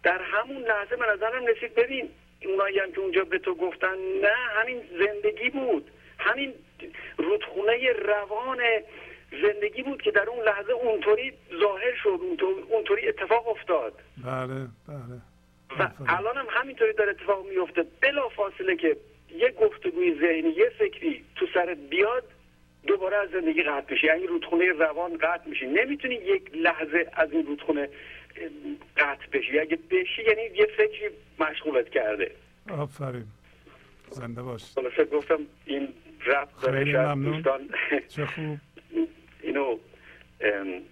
در 0.03 0.21
همون 0.23 0.63
لحظه 0.63 0.97
من 0.97 1.07
نظرم 1.15 1.47
رسید 1.47 1.75
ببین 1.75 2.09
اونایی 2.45 2.79
هم 2.79 2.93
که 2.93 3.01
اونجا 3.01 3.25
به 3.25 3.39
تو 3.39 3.55
گفتن 3.55 3.97
نه 4.23 4.35
همین 4.61 4.81
زندگی 4.99 5.51
بود. 5.51 5.91
همین 6.19 6.55
رودخونه 7.17 7.93
روان 7.93 8.59
زندگی 9.43 9.83
بود 9.83 10.03
که 10.03 10.11
در 10.11 10.31
اون 10.31 10.45
لحظه 10.45 10.73
اونطوری 10.73 11.33
ظاهر 11.61 11.95
شد 12.03 12.21
اونطوری 12.71 13.09
اتفاق 13.09 13.49
افتاد. 13.49 13.93
بله 14.25 14.67
بله. 14.89 15.30
و 15.79 15.89
الان 16.07 16.37
هم 16.37 16.47
همینطوری 16.51 16.93
داره 16.93 17.11
اتفاق 17.11 17.47
میفته. 17.47 17.87
بلا 18.01 18.29
فاصله 18.29 18.77
که 18.77 18.97
یه 19.37 19.51
گفتگوی 19.51 20.21
ذهنی 20.21 20.51
یه 20.51 20.73
فکری 20.79 21.25
تو 21.37 21.47
سرت 21.55 21.79
بیاد 21.91 22.25
دوباره 22.87 23.17
از 23.17 23.31
زندگی 23.31 23.63
قطع 23.63 23.93
میشه. 23.93 24.07
یعنی 24.07 24.27
رودخونه 24.27 24.73
روان 24.73 25.17
قطع 25.17 25.49
میشه. 25.49 25.67
نمی‌تونی 25.67 26.15
یک 26.15 26.51
لحظه 26.55 27.07
از 27.13 27.33
این 27.33 27.47
رودخونه 27.47 27.89
قطع 28.97 29.27
بشی. 29.33 29.59
اگه 29.59 29.79
بشی 29.91 30.23
یعنی 30.23 30.43
یه 30.43 30.67
فکری 30.77 31.09
مشغولت 31.39 31.89
کرده. 31.89 32.31
آفرین. 32.71 33.25
زنده 34.11 34.43
باش. 34.43 34.65
خلاصه 34.75 35.05
گفتم 35.05 35.39
این 35.67 35.89
رب 36.27 36.49
داره. 36.63 37.15
دوستان 37.15 37.61
چه 38.17 38.27
خوب. 38.27 38.59
اینو 39.43 39.79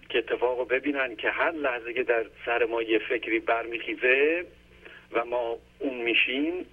که 0.09 0.17
اتفاق 0.17 0.59
رو 0.59 0.65
ببینن 0.65 1.15
که 1.15 1.29
هر 1.29 1.51
لحظه 1.51 1.93
که 1.93 2.03
در 2.03 2.25
سر 2.45 2.65
ما 2.65 2.81
یه 2.81 2.99
فکری 3.09 3.39
برمیخیزه 3.39 4.45
و 5.11 5.25
ما 5.25 5.57
اون 5.79 6.01
میشیم 6.01 6.65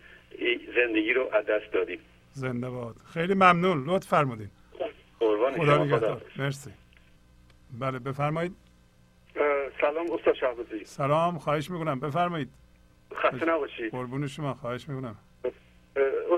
زندگی 0.76 1.12
رو 1.12 1.28
از 1.32 1.46
دست 1.46 1.72
دادیم. 1.72 1.98
زنده 2.32 2.70
باد. 2.70 2.96
خیلی 3.14 3.34
ممنون. 3.34 3.84
لطف 3.86 4.08
فرمودین. 4.08 4.48
خدا 5.18 5.52
شما. 5.56 5.84
نگهدار. 5.84 6.22
مرسی. 6.38 6.70
بله 7.80 7.98
بفرمایید. 7.98 8.52
سلام 9.80 10.10
استاد 10.12 10.34
شهبازی. 10.34 10.84
سلام 10.84 11.38
خواهش 11.38 11.70
می‌کنم. 11.70 12.00
بفرمایید. 12.00 12.48
خسته 13.14 13.46
نباشید 13.46 13.90
قربون 13.90 14.26
شما 14.26 14.54
خواهش 14.54 14.88
می‌کنم. 14.88 15.16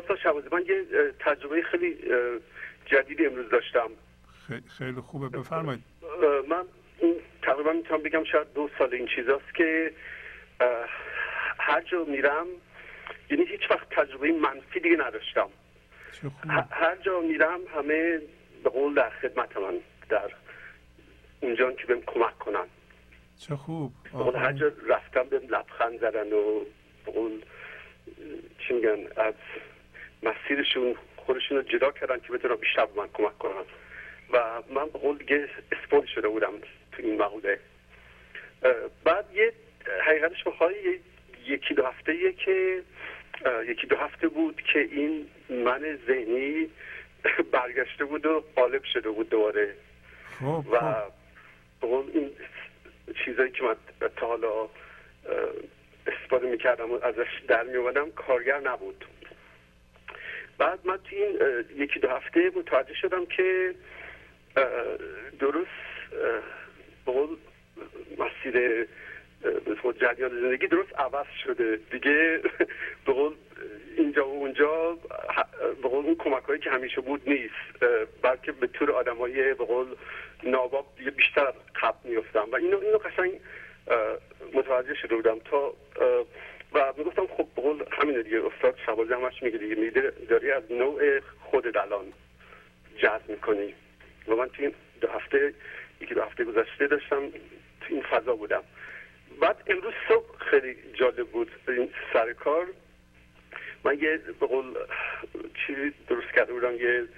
استاد 0.01 0.19
شهبازی 0.23 0.49
من 0.53 0.63
یه 0.69 0.85
تجربه 1.19 1.63
خیلی 1.63 1.93
اه، 1.93 2.39
جدیدی 2.87 3.27
امروز 3.27 3.51
داشتم. 3.51 3.89
خی- 4.49 4.69
خیلی 4.79 5.01
خوبه. 5.01 5.29
بفرمایید. 5.29 5.85
من 6.49 6.65
تقریبا 7.43 7.73
می‌تونم 7.73 8.03
بگم 8.03 8.25
شاید 8.25 8.53
دو 8.55 8.71
سال 8.79 8.95
این 8.95 9.09
چیزاست 9.17 9.55
که 9.55 9.93
هر 11.69 11.81
جا 11.81 12.05
میرم 12.05 12.47
یعنی 13.31 13.45
هیچ 13.45 13.71
وقت 13.71 13.89
تجربه 13.91 14.33
منفی 14.33 14.81
دیگه 14.81 14.97
نداشتم. 14.97 15.49
هر 16.71 16.97
جا 16.97 17.21
میرم 17.21 17.61
همه 17.75 18.21
به 18.65 18.71
قول 18.71 18.95
در 18.95 19.11
خدمت 19.11 19.57
من 19.57 19.75
در 20.09 20.31
اونجا 21.41 21.73
که 21.73 21.87
بهم 21.87 22.03
کمک 22.07 22.39
کنن. 22.39 22.67
چه 23.39 23.57
خوب. 23.57 23.93
هر 24.37 24.53
جا 24.53 24.73
رفتم 24.89 25.23
بهم 25.23 25.43
لبخند 25.49 26.01
زدن 26.01 26.33
و 26.33 26.61
به 27.07 27.13
قول 27.13 27.43
چی 28.59 28.75
میگن 28.75 28.99
از 29.17 29.35
مسیرشون 30.23 30.95
خودشون 31.17 31.57
رو 31.57 31.63
جدا 31.63 31.91
کردن 31.93 32.19
که 32.21 32.33
بتونن 32.33 32.55
بیشتر 32.57 32.87
به 32.87 33.01
من 33.01 33.09
کمک 33.15 33.39
کنن. 33.39 33.65
و 34.33 34.63
من 34.75 34.85
به 34.85 34.99
قول 34.99 35.19
دیگه 35.19 35.49
اسپول 35.73 36.07
شده 36.15 36.29
بودم 36.29 36.53
تو 36.93 37.03
این 37.03 37.19
مقوله. 37.23 37.61
بعد 39.05 39.25
یه 39.35 39.53
حقیقتش 40.07 40.45
بخوای 40.45 40.75
یه- 40.75 41.01
یکی 41.49 41.75
دو 41.75 41.87
هفته 41.87 42.33
که 42.33 42.83
یکی 43.67 43.87
دو 43.87 43.97
هفته 43.97 44.29
بود 44.29 44.63
که 44.73 44.79
این 44.79 45.27
من 45.49 45.99
ذهنی 46.07 46.69
برگشته 47.53 48.05
بود 48.05 48.27
و 48.27 48.45
قالب 48.57 48.85
شده 48.85 49.11
بود 49.11 49.29
دوباره. 49.31 49.75
خب 50.39 50.65
و 50.71 50.79
خب. 50.81 51.13
قول 51.81 52.11
این 52.15 52.31
چیزایی 53.25 53.51
که 53.51 53.63
من 53.63 53.77
تا 54.17 54.27
حالا 54.27 54.69
استفاده 56.07 56.47
می‌کردم 56.51 56.91
و 56.91 56.95
ازش 57.03 57.43
در 57.49 57.63
میومدم 57.63 58.11
کارگر 58.11 58.61
نبود. 58.61 59.05
بعد 60.59 60.79
من 60.85 60.97
تو 60.97 61.17
این 61.17 61.39
یکی 61.77 62.01
دو 62.01 62.09
هفته 62.09 62.51
متوجه 62.57 62.95
شدم 62.95 63.27
که 63.27 63.75
درست 65.39 65.69
به 67.07 67.13
مسیر 68.19 68.87
جریان 70.01 70.41
زندگی 70.41 70.67
درست 70.67 70.99
عوض 70.99 71.27
شده. 71.45 71.81
دیگه 71.91 72.41
به 73.07 73.13
قول 73.13 73.35
اینجا 73.97 74.29
و 74.29 74.33
اونجا 74.33 74.99
به 75.83 75.89
قول 75.89 76.05
اون 76.05 76.15
کمک 76.15 76.45
هایی 76.45 76.61
که 76.61 76.71
همیشه 76.71 77.01
بود 77.01 77.29
نیست. 77.29 77.85
بلکه 78.23 78.53
به 78.53 78.67
طور 78.67 78.91
آدم 78.91 79.17
های 79.17 79.55
به 79.55 79.65
قول 79.65 79.87
ناباب 80.43 80.87
دیگه 80.99 81.11
بیشتر 81.11 81.47
از 81.47 81.55
قبل 81.83 82.09
میفتم 82.09 82.47
و 82.53 82.57
اینو 82.57 82.79
اینو 82.81 82.99
قشنگ 82.99 83.41
متوجه 84.55 84.95
شده 84.95 85.17
بودم. 85.17 85.39
تا 85.39 85.75
و 86.73 86.93
می‌گفتم 86.97 87.27
خب 87.27 87.47
به 87.57 87.63
قول 87.63 87.85
همینه 87.91 88.23
دیگه. 88.23 88.43
استاد 88.47 88.79
شبازی 88.87 89.13
همش 89.13 89.43
میگه 89.43 89.59
دیگه. 89.59 89.75
میده 89.75 90.13
داری 90.29 90.51
از 90.51 90.63
نوع 90.73 91.21
خودت 91.21 91.77
الان 91.77 92.13
جذب 92.97 93.29
می‌کنی. 93.29 93.75
و 94.29 94.35
من 94.35 94.49
تو 94.49 94.63
این 94.63 94.75
دو 95.01 95.09
هفته 95.09 95.55
یکی 96.01 96.15
دو 96.15 96.23
هفته 96.23 96.45
گذشته 96.45 96.87
داشتم 96.87 97.29
تو 97.81 97.87
این 97.89 98.03
فضا 98.03 98.37
بودم. 98.37 98.63
بعد 99.41 99.63
امروز 99.67 99.95
صبح 100.09 100.39
خیلی 100.39 100.77
جالب 100.95 101.29
بود 101.29 101.51
این 101.69 101.91
سر 102.13 102.33
کار. 102.33 102.67
من 103.85 103.99
یه 103.99 104.17
به 104.41 104.47
قول 104.47 104.75
چیزی 105.67 105.93
درست 106.09 106.35
کرده 106.35 106.53
بودم 106.53 106.75
یه 106.75 107.09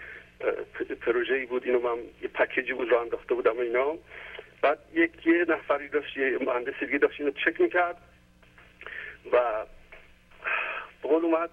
پروژه 1.01 1.35
ای 1.35 1.47
بود 1.47 1.65
اینو 1.65 1.81
من 1.81 2.03
یه 2.23 2.29
پکیجی 2.29 2.73
بود 2.73 2.91
رو 2.91 2.99
انداخته 2.99 3.35
بودم 3.35 3.59
اینا. 3.59 3.99
بعد 4.63 4.79
یک 4.93 5.27
یه 5.27 5.45
نفری 5.49 5.89
داشت 5.89 6.17
یه 6.17 6.39
مهندس 6.39 6.75
دیگه 6.81 6.99
داشت 6.99 7.21
اینو 7.21 7.33
چک 7.33 7.61
می‌کرد 7.61 7.97
و 9.33 9.67
به 11.03 11.09
قول 11.09 11.25
اومد 11.25 11.51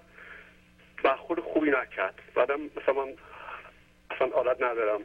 برخورد 1.03 1.39
خوبی 1.39 1.69
نکرد. 1.69 2.21
بعدم 2.35 2.61
مثلا 2.61 2.93
من 2.93 3.13
اصلا 4.11 4.27
عادت 4.27 4.61
ندارم 4.61 5.01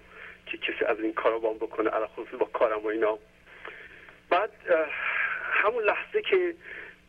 که 0.46 0.58
کسی 0.58 0.84
از 0.84 1.00
این 1.00 1.12
کارا 1.12 1.38
بام 1.38 1.56
بکنه 1.56 1.90
علا 1.90 2.06
خصوص 2.06 2.40
با 2.40 2.46
کارم 2.46 2.78
و 2.78 2.86
اینا. 2.86 3.18
بعد 4.30 4.50
همون 5.52 5.84
لحظه 5.84 6.22
که 6.22 6.54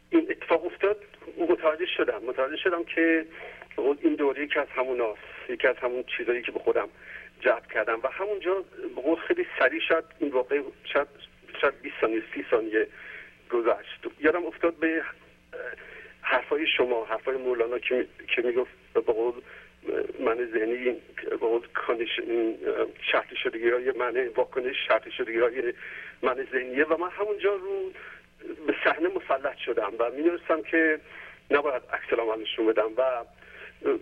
این 0.10 0.28
اتفاق 0.30 0.66
افتاد 0.66 0.98
متوجه 1.38 1.86
شدم 1.86 2.22
متوجه 2.28 2.58
شدم 2.58 2.84
که 2.84 3.26
این 4.02 4.16
دوره 4.16 4.44
یکی 4.44 4.60
از 4.60 4.68
همون 4.76 5.02
یکی 5.50 5.68
از 5.68 5.76
همون 5.78 6.04
چیزایی 6.18 6.42
که 6.42 6.52
به 6.52 6.60
خودم 6.60 6.90
جلب 7.42 7.68
کردم 7.68 8.00
و 8.04 8.08
همونجا 8.08 8.64
به 8.96 9.16
خیلی 9.28 9.46
سریع 9.60 9.82
شد 9.88 10.06
این 10.20 10.32
واقع 10.32 10.62
شاید 10.94 11.08
شاید 11.62 11.82
20 11.82 11.96
ثانیه 12.02 12.24
30 12.34 12.46
ثانیه 12.52 12.88
گذشت. 13.52 14.08
یادم 14.20 14.46
افتاد 14.46 14.76
به 14.76 15.04
حرفای 16.22 16.68
شما 16.68 17.06
حرفای 17.06 17.38
مولانا 17.38 17.80
که 17.80 18.08
که 18.36 18.42
می‌گفت 18.42 18.72
به 18.94 19.02
قول 19.02 19.34
من 20.20 20.50
ذهنی 20.54 21.02
به 21.30 21.38
قول 21.38 21.62
condition 21.74 22.24
شرطی 23.12 23.36
شدگی 23.36 23.70
های 23.70 23.92
من 23.92 24.28
واکنش 24.28 24.76
شرطی 24.88 25.12
شدگی 25.12 25.40
های 25.40 25.74
من 26.22 26.48
ذهنیه 26.52 26.86
و 26.86 26.98
من 26.98 27.10
همونجا 27.10 27.56
رو 27.56 27.92
به 28.68 28.76
صحنه 28.84 29.10
مسلط 29.10 29.58
شدم 29.58 29.92
و 30.00 30.12
می‌دونستم 30.12 30.62
که 30.62 31.00
نباید 31.52 31.82
عکس 31.94 32.14
العمل 32.14 32.42
نشون 32.42 32.66
بدم 32.66 32.90
و 32.98 33.26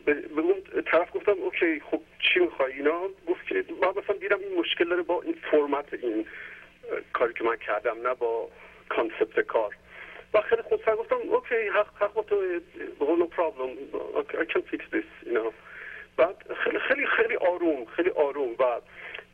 به 0.06 0.42
اون 0.42 0.84
طرف 0.86 1.16
گفتم 1.16 1.32
okay 1.32 1.80
خب 1.80 2.02
چی 2.20 2.40
می‌خوای؟ 2.40 2.74
اینا 2.74 3.02
گفت 3.28 3.48
که 3.48 3.66
من 3.82 4.04
مثلا 4.04 4.16
دیدم 4.16 4.40
این 4.40 4.60
مشکل 4.60 4.90
داره 4.90 5.02
با 5.02 5.22
این 5.22 5.36
فرمت 5.52 5.94
این 5.94 6.26
کاری 7.14 7.34
که 7.34 7.44
من 7.44 7.56
کردم 7.56 8.08
نه 8.08 8.14
با 8.14 8.50
concept 8.90 9.40
کار. 9.40 9.76
و 10.34 10.42
خیلی 10.42 10.62
خودسر 10.62 10.96
گفتم 10.96 11.16
okay 11.16 11.56
حق 11.56 11.88
حق 12.04 12.14
با 12.14 12.24
تو 12.24 12.36
problem. 13.36 13.72
Okay, 14.20 14.38
I 14.44 14.46
can 14.46 14.62
fix 14.72 14.82
this 14.92 15.08
you 15.26 15.34
know. 15.34 15.54
بعد 16.18 16.36
خیلی 16.64 16.80
خیلی 16.80 17.06
خیلی 17.06 17.36
آروم 17.36 17.86
خیلی 17.86 18.10
آروم. 18.10 18.50
و 18.60 18.64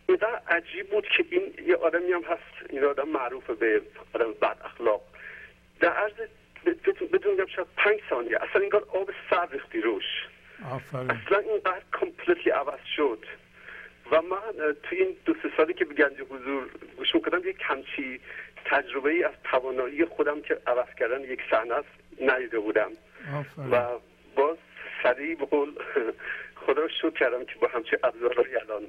اینقدر 0.08 0.42
عجیب 0.48 0.90
بود 0.90 1.08
که 1.18 1.26
این 1.30 1.54
یه 1.68 1.76
آدمی 1.76 2.12
هم 2.12 2.24
هست 2.24 2.70
این 2.70 2.84
آدم 2.84 3.10
معروفه 3.10 3.54
به 3.54 3.82
آدم 4.14 4.34
بد 4.34 4.58
اخلاق. 4.66 5.02
در 5.80 5.90
عرض 5.90 6.14
بدون 7.14 7.32
میگم 7.32 7.46
شاید 7.46 7.68
پنج 7.78 8.00
ثانیه. 8.10 8.38
اصلا 8.42 8.62
اینقدر 8.62 8.84
آب 8.94 9.10
سرد 9.30 9.48
ریختی 9.52 9.82
روش. 9.82 10.28
آفرین. 10.72 11.12
اصلا 11.12 11.38
اینقدر 11.38 11.82
completely 12.00 12.52
عوض 12.52 12.80
شد. 12.96 13.26
و 14.12 14.22
من 14.22 14.76
توی 14.84 14.98
این 14.98 15.18
دو 15.26 15.34
سه 15.34 15.52
سالی 15.58 15.74
که 15.74 15.86
به 15.86 15.94
گنج 15.94 16.22
حضور 16.30 16.70
گوش 16.98 17.16
می‌کردم 17.16 17.50
یک 17.50 17.58
همچی 17.62 18.20
تجربه 18.66 19.10
ای 19.10 19.24
از 19.24 19.34
توانایی 19.44 20.06
خودم 20.06 20.42
که 20.42 20.58
عوض 20.68 20.96
کردن 21.00 21.22
یک 21.22 21.40
صحنه 21.52 21.74
است 21.74 21.90
ندیده 22.22 22.60
بودم. 22.60 22.92
آفرین. 23.40 23.72
و 23.72 24.00
باز 24.36 24.58
سریع 25.04 25.36
به 25.36 25.46
قول 25.46 25.72
خدا 26.66 26.82
رو 26.82 26.90
شکر 26.90 27.10
کردم 27.10 27.46
که 27.46 27.56
با 27.62 27.68
همچی 27.68 27.98
ابزارهایی 28.04 28.56
الان 28.56 28.84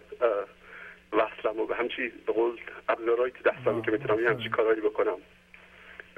وصلم 1.12 1.60
و 1.60 1.66
به 1.66 1.76
همچی 1.76 2.08
به 2.26 2.32
قول 2.32 2.60
ابزارهایی 2.88 3.32
تو 3.32 3.50
دستم 3.50 3.82
که 3.82 3.90
بتونم 3.90 4.20
یه 4.20 4.30
همچی 4.30 4.48
کارهایی 4.48 4.80
بکنم. 4.80 5.16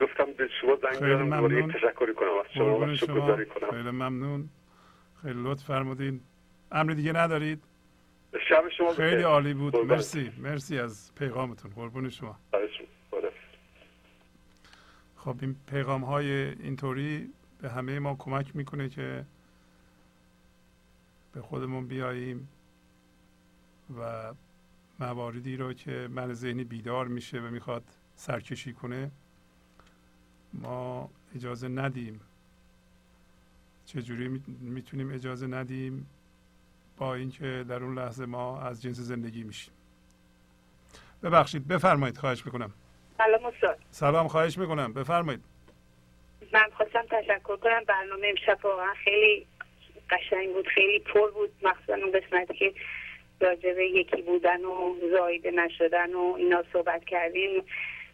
گفتم 0.01 0.33
به 0.33 0.49
شما 0.61 0.77
زنگ 0.77 0.97
بزنم 0.97 1.37
دوباره 1.37 1.67
تشکری 1.67 2.15
کنم 2.15 2.29
از 2.45 2.53
شما 2.55 2.79
و 2.79 2.95
شکرگزاری 2.95 3.47
کنم. 3.47 3.71
خیلی 3.71 3.91
ممنون. 3.91 4.49
خیلی 5.23 5.43
لطف 5.43 5.65
فرمودین. 5.65 6.21
امر 6.73 6.93
دیگه 6.93 7.13
ندارید؟ 7.13 7.63
شب 8.49 8.65
شما 8.79 8.95
خیلی 8.95 9.11
بخیر. 9.11 9.27
عالی 9.27 9.55
بود. 9.55 9.77
مرسی. 9.77 10.33
مرسی 10.39 10.79
از 10.79 11.15
پیغامتون. 11.15 11.71
قربون 11.71 12.09
شما. 12.09 12.39
خب 15.17 15.37
این 15.41 15.57
پیغام 15.71 16.05
های 16.05 16.31
اینطوری 16.33 17.33
به 17.63 17.69
همه 17.69 17.99
ما 17.99 18.17
کمک 18.19 18.57
می‌کنه 18.57 18.89
که 18.89 19.25
به 21.35 21.41
خودمون 21.41 21.87
بیاییم 21.87 22.49
و 23.99 24.33
مواردی 25.01 25.57
رو 25.57 25.73
که 25.73 26.09
من 26.11 26.33
ذهنی 26.33 26.65
بیدار 26.65 27.09
میشه 27.09 27.39
و 27.41 27.51
می‌خواد 27.51 27.83
سرکشی 28.17 28.73
کنه 28.73 29.11
ما 30.53 31.11
اجازه 31.37 31.69
ندیم. 31.69 32.21
چجوری 33.87 34.29
می- 34.29 34.43
می‌تونیم 34.61 35.13
اجازه 35.13 35.47
ندیم 35.47 36.07
با 36.97 37.15
اینکه 37.15 37.65
در 37.69 37.85
اون 37.85 37.99
لحظه 37.99 38.27
ما 38.27 38.61
از 38.63 38.83
جنس 38.83 38.97
زندگی 38.97 39.43
میشیم؟ 39.43 39.75
ببخشید 41.23 41.69
بفرمایید 41.69 42.19
خواهش 42.19 42.47
می‌کنم. 42.47 42.73
سلام 43.19 43.45
استاد. 43.47 43.79
سلام 43.91 44.29
خواهش 44.29 44.59
می‌کنم. 44.59 44.93
بفرمایید. 44.93 45.41
من 46.53 46.69
خواستم 46.77 47.03
تشکر 47.11 47.57
کنم. 47.57 47.85
برنامه 47.89 48.27
امشب 48.27 48.65
واقعا 48.65 48.95
خیلی 49.05 49.47
قشنگ 50.11 50.53
بود 50.53 50.67
خیلی 50.75 50.99
پر 50.99 51.31
بود. 51.31 51.51
مخصوصا 51.63 51.95
اون 51.95 52.13
قسمتی 52.13 52.55
که 52.55 52.75
راجع 53.41 53.73
به 53.73 53.87
یکی 53.87 54.23
بودن 54.23 54.65
و 54.65 54.95
زایده 55.11 55.51
نشدن 55.51 56.15
و 56.15 56.35
اینا 56.39 56.65
صحبت 56.73 57.05
کردیم. 57.05 57.65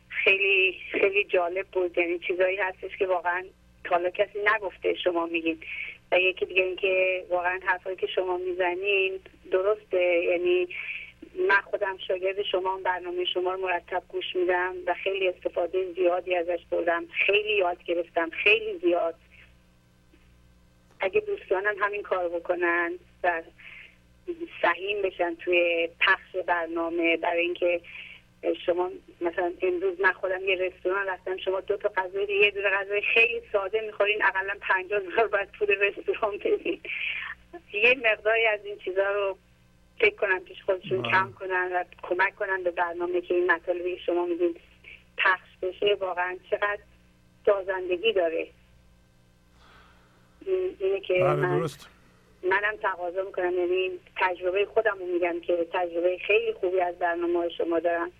خیلی 0.08 0.76
خیلی 0.92 1.24
جالب 1.24 1.66
بود. 1.66 1.98
یعنی 1.98 2.18
چیزایی 2.18 2.56
هستش 2.56 2.96
که 2.96 3.06
واقعا 3.06 3.44
حالا 3.90 4.10
کسی 4.10 4.38
نگفته 4.54 4.94
شما 4.94 5.26
میگید 5.26 5.62
و 6.12 6.20
یکی 6.20 6.46
دیگه 6.46 6.62
اینکه 6.62 7.24
واقعا 7.30 7.60
حرفایی 7.64 7.96
که 7.96 8.06
شما 8.06 8.36
می‌زنین 8.36 9.20
درسته. 9.50 10.02
یعنی 10.02 10.68
من 11.48 11.60
خودم 11.60 11.98
شاگرد 12.08 12.42
شما 12.42 12.76
برنامه 12.84 13.24
شما 13.24 13.52
رو 13.52 13.60
مرتب 13.60 14.02
گوش 14.08 14.36
میدم 14.36 14.74
و 14.86 14.94
خیلی 14.94 15.28
استفاده 15.28 15.92
زیادی 15.92 16.34
ازش 16.36 16.60
بردم. 16.70 17.06
خیلی 17.26 17.56
یاد 17.56 17.84
گرفتم. 17.84 18.30
خیلی 18.30 18.78
زیاد. 18.78 19.14
اگه 21.00 21.20
دوستانم 21.20 21.74
همین 21.80 22.02
کار 22.02 22.28
بکنن 22.28 22.92
و 23.22 23.42
سهیم 24.62 25.02
بشن 25.02 25.34
توی 25.34 25.88
پخش 26.00 26.36
برنامه 26.46 27.16
برای 27.16 27.40
اینکه 27.40 27.80
شما 28.66 28.90
مثلا 29.20 29.52
امروز 29.62 30.00
من 30.00 30.12
خودم 30.12 30.48
یه 30.48 30.56
رستوران 30.56 31.06
رفتم 31.06 31.36
شما 31.36 31.60
دو 31.60 31.76
تا 31.76 31.88
غذای 31.88 32.40
یه 32.40 32.50
دونه 32.50 32.70
غذای 32.70 33.02
خیلی 33.14 33.42
ساده 33.52 33.80
می‌خورین 33.80 34.24
اقلا 34.24 34.54
پنجاه 34.60 35.02
هزار 35.02 35.26
باید 35.28 35.48
پول 35.58 35.68
رستوران 35.68 36.38
بدین 36.38 36.80
یه 37.72 37.94
مقداری 38.04 38.46
از 38.46 38.60
این 38.64 38.78
چیزها 38.78 39.12
رو 39.12 39.38
فکر 40.00 40.16
کنم 40.16 40.40
پیش 40.40 40.62
خودشون 40.62 41.02
بله. 41.02 41.10
کم 41.10 41.32
کنن 41.32 41.70
و 41.72 41.84
کمک 42.02 42.36
کنن 42.36 42.62
به 42.62 42.70
برنامه 42.70 43.20
که 43.20 43.34
این 43.34 43.52
مطالبی 43.52 43.98
شما 44.06 44.26
میدین 44.26 44.56
پخش 45.18 45.48
بشه 45.62 45.94
واقعا 45.94 46.36
چقدر 46.50 46.78
سازندگی 47.46 48.12
داره 48.12 48.46
اینه 50.78 51.00
که 51.00 51.14
من 51.22 51.58
درست. 51.58 51.95
منم 52.48 52.76
تقاضا 52.82 53.22
می‌کنم. 53.22 53.58
یعنی 53.58 53.90
تجربه 54.16 54.64
خودم 54.64 54.96
رو 54.98 55.06
میگم 55.06 55.40
که 55.40 55.66
تجربه 55.72 56.18
خیلی 56.26 56.52
خوبی 56.52 56.80
از 56.80 56.98
برنامه 56.98 57.48
شما 57.48 57.78
دارم. 57.78 58.10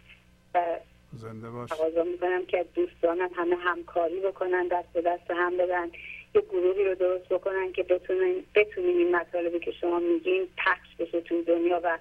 و 0.54 0.78
زنده 1.12 1.50
باش. 1.50 1.70
تقاضا 1.70 2.04
می‌کنم 2.04 2.46
که 2.46 2.64
دوستانم 2.74 3.30
همه 3.36 3.56
همکاری 3.56 4.20
بکنن 4.20 4.68
دست 4.68 4.92
به 4.92 5.02
دست 5.02 5.30
هم 5.30 5.56
بدن 5.56 5.90
یه 6.34 6.40
گروهی 6.40 6.84
رو 6.84 6.94
درست 6.94 7.28
بکنن 7.28 7.72
که 7.72 7.82
بتونن 7.82 8.34
بتونیم 8.54 8.98
این 8.98 9.16
مطالبی 9.16 9.60
که 9.60 9.72
شما 9.72 9.98
میگین 9.98 10.48
پخش 10.56 10.96
بشه 10.98 11.20
توی 11.20 11.42
دنیا 11.42 11.80
و 11.84 11.98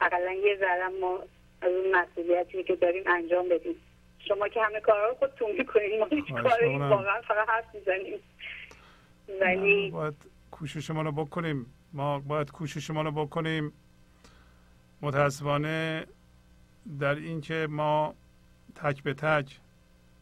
اقلا 0.00 0.32
یه 0.32 0.56
ذره 0.56 0.88
ما 0.88 1.18
از 1.62 1.72
اون 1.72 1.96
مسئولیتی 1.96 2.62
که 2.62 2.76
داریم 2.76 3.02
انجام 3.06 3.48
بدیم. 3.48 3.74
شما 4.28 4.48
که 4.48 4.62
همه 4.62 4.80
کارا 4.80 5.08
رو 5.08 5.14
خودتون 5.14 5.52
می‌کنین 5.52 6.00
ما 6.00 6.06
هیچ 6.06 6.32
کاری 6.42 6.76
واقعا 6.76 7.20
فقط 7.20 7.48
حرف 7.48 7.74
می‌زنیم. 7.74 8.18
ولی 9.40 9.90
باید 9.90 10.14
کوششمان 10.62 11.04
رو 11.04 11.12
بکنیم. 11.12 11.66
ما 11.92 12.18
باید 12.18 12.50
کوششمان 12.50 13.04
رو 13.04 13.12
بکنیم. 13.12 13.72
متاسفانه 15.00 16.06
در 17.00 17.14
اینکه 17.14 17.66
ما 17.70 18.14
تک 18.74 19.02
به 19.02 19.14
تک 19.14 19.60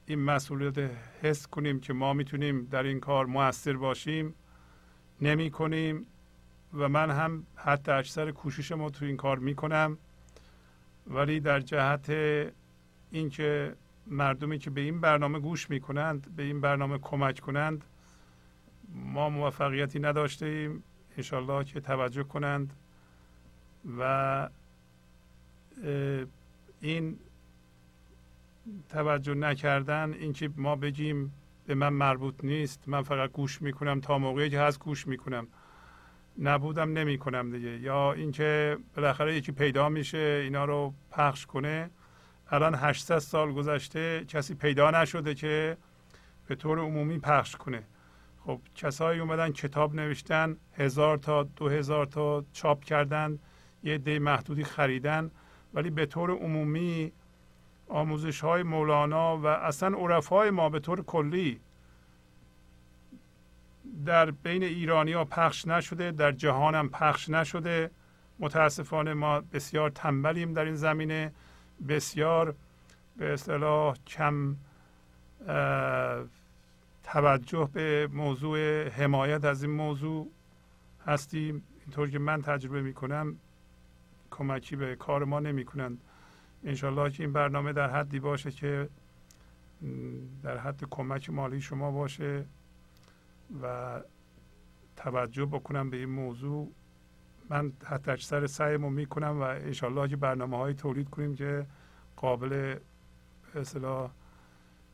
این 0.06 0.18
مسئولیت 0.18 0.90
حس 1.22 1.46
کنیم 1.46 1.80
که 1.80 1.92
ما 1.92 2.12
می‌تونیم 2.12 2.64
در 2.64 2.82
این 2.82 3.00
کار 3.00 3.26
موثر 3.26 3.72
باشیم 3.72 4.34
نمی 5.20 5.50
کنیم 5.50 6.06
و 6.74 6.88
من 6.88 7.10
هم 7.10 7.46
حتی 7.56 7.92
اکثر 7.92 8.30
کوشش 8.30 8.72
ما 8.72 8.90
تو 8.90 9.04
این 9.04 9.16
کار 9.16 9.38
می‌کنم. 9.38 9.98
ولی 11.06 11.40
در 11.40 11.60
جهت 11.60 12.10
اینکه 13.10 13.74
مردمی 14.06 14.58
که 14.58 14.70
به 14.70 14.80
این 14.80 15.00
برنامه 15.00 15.38
گوش 15.38 15.70
می‌کنند 15.70 16.36
به 16.36 16.42
این 16.42 16.60
برنامه 16.60 16.98
کمک 16.98 17.40
کنند 17.40 17.84
ما 18.94 19.30
موفقیتی 19.30 19.98
نداشته 19.98 20.46
ایم 20.46 20.82
انشالله 21.16 21.64
که 21.64 21.80
توجه 21.80 22.22
کنند 22.22 22.72
و 23.98 24.48
این 26.80 27.18
توجه 28.88 29.34
نکردن 29.34 30.12
اینکه 30.12 30.50
ما 30.56 30.76
بگیم 30.76 31.32
به 31.66 31.74
من 31.74 31.88
مربوط 31.88 32.34
نیست 32.44 32.88
من 32.88 33.02
فقط 33.02 33.32
گوش 33.32 33.62
می‌کنم 33.62 34.00
تا 34.00 34.18
موقعی 34.18 34.50
که 34.50 34.60
هست 34.60 34.78
گوش 34.78 35.06
می‌کنم. 35.06 35.46
نبودم 36.38 36.92
نمی‌کنم 36.92 37.50
دیگه. 37.50 37.78
یا 37.78 38.12
اینکه 38.12 38.78
بالاخره 38.96 39.36
یکی 39.36 39.52
پیدا 39.52 39.88
میشه 39.88 40.40
اینا 40.44 40.64
رو 40.64 40.94
پخش 41.10 41.46
کنه. 41.46 41.90
الان 42.50 42.74
800 42.74 43.18
سال 43.18 43.52
گذشته 43.52 44.24
کسی 44.28 44.54
پیدا 44.54 44.90
نشده 44.90 45.34
که 45.34 45.76
به 46.46 46.54
طور 46.54 46.78
عمومی 46.78 47.18
پخش 47.18 47.56
کنه. 47.56 47.82
خب 48.46 48.60
کسایی 48.74 49.20
اومدن 49.20 49.52
کتاب 49.52 49.94
نوشتن 49.94 50.56
هزار 50.76 51.18
تا 51.18 51.42
دو 51.42 51.68
هزار 51.68 52.06
تا 52.06 52.44
چاپ 52.52 52.84
کردن 52.84 53.38
یه 53.82 53.98
دی 53.98 54.18
محدودی 54.18 54.64
خریدن. 54.64 55.30
ولی 55.74 55.90
به 55.90 56.06
طور 56.06 56.30
عمومی 56.30 57.12
آموزش 57.88 58.40
های 58.40 58.62
مولانا 58.62 59.38
و 59.38 59.46
اصلا 59.46 59.98
عرفای 59.98 60.50
ما 60.50 60.68
به 60.68 60.80
طور 60.80 61.02
کلی 61.02 61.60
در 64.06 64.30
بین 64.30 64.62
ایرانی 64.62 65.12
ها 65.12 65.24
پخش 65.24 65.66
نشده 65.66 66.10
در 66.10 66.32
جهان 66.32 66.74
هم 66.74 66.88
پخش 66.88 67.28
نشده. 67.28 67.90
متاسفانه 68.38 69.14
ما 69.14 69.40
بسیار 69.40 69.90
تنبلیم 69.90 70.52
در 70.52 70.64
این 70.64 70.74
زمینه. 70.74 71.32
بسیار 71.88 72.54
به 73.16 73.32
اصطلاح 73.32 73.96
کم 74.06 74.56
توجه 77.12 77.70
به 77.72 78.08
موضوع 78.12 78.88
حمایت 78.88 79.44
از 79.44 79.62
این 79.62 79.72
موضوع 79.72 80.30
هستیم. 81.06 81.62
اینطور 81.80 82.10
که 82.10 82.18
من 82.18 82.42
تجربه 82.42 82.82
می 82.82 82.94
کنم 82.94 83.36
کمکی 84.30 84.76
به 84.76 84.96
کار 84.96 85.24
ما 85.24 85.40
نمی 85.40 85.64
کنند 85.64 86.00
انشالله 86.64 87.10
که 87.10 87.22
این 87.22 87.32
برنامه 87.32 87.72
در 87.72 87.90
حدی 87.90 88.20
باشه 88.20 88.50
که 88.50 88.88
در 90.42 90.58
حد 90.58 90.84
کمک 90.90 91.30
مالی 91.30 91.60
شما 91.60 91.90
باشه 91.90 92.44
و 93.62 94.00
توجه 94.96 95.44
بکنم 95.46 95.90
به 95.90 95.96
این 95.96 96.10
موضوع. 96.10 96.72
من 97.48 97.72
حتی 97.84 98.10
اکثر 98.10 98.46
سعیمو 98.46 98.90
می‌کنم 98.90 99.40
و 99.40 99.42
انشالله 99.42 100.08
که 100.08 100.16
برنامه 100.16 100.56
های 100.56 100.74
تولید 100.74 101.10
کنیم 101.10 101.34
که 101.34 101.66
قابل 102.16 102.76
اصطلاح 103.54 104.10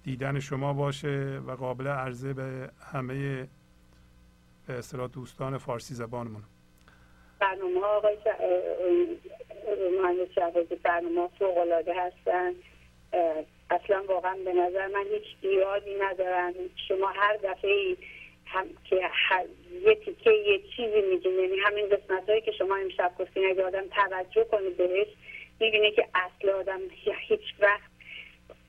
دیدن 0.06 0.40
شما 0.40 0.72
باشه 0.72 1.40
و 1.46 1.50
قابل 1.50 1.86
عرضه 1.86 2.32
به 2.32 2.70
همه 2.92 3.48
به 4.66 4.74
اصطلاح 4.78 5.08
دوستان 5.08 5.58
فارسی 5.58 5.94
زبانمون. 5.94 6.42
برنامه 7.40 7.80
ها 7.80 7.96
آقای 7.96 8.16
مهندس 10.02 10.32
شهبازی 10.34 10.74
برنامه 10.74 11.28
فوق 11.38 11.58
العاده 11.58 11.94
اصلا 13.70 14.04
واقعا 14.08 14.36
به 14.44 14.52
نظر 14.52 14.86
من 14.86 15.04
هیچ 15.10 15.36
ایرادی 15.40 15.94
ندارن. 16.02 16.54
شما 16.88 17.08
هر 17.08 17.36
دفعه 17.36 17.96
هم 18.46 18.66
که 18.84 19.10
یه 19.86 19.94
تیکه 19.94 20.30
یه 20.30 20.60
چیزی 20.76 21.02
میگین 21.10 21.32
یعنی 21.32 21.56
همین 21.64 21.86
قسمت 21.88 22.28
هایی 22.28 22.40
که 22.40 22.52
شما 22.52 22.76
امشب 22.76 23.12
گفتین 23.18 23.50
اگه 23.50 23.64
آدم 23.64 23.84
توجه 23.88 24.44
کنه 24.44 24.70
بهش 24.70 25.08
می‌بینه 25.60 25.90
که 25.90 26.08
اصل 26.14 26.48
آدم 26.48 26.80
هیچ 27.28 27.54
وقت 27.60 27.95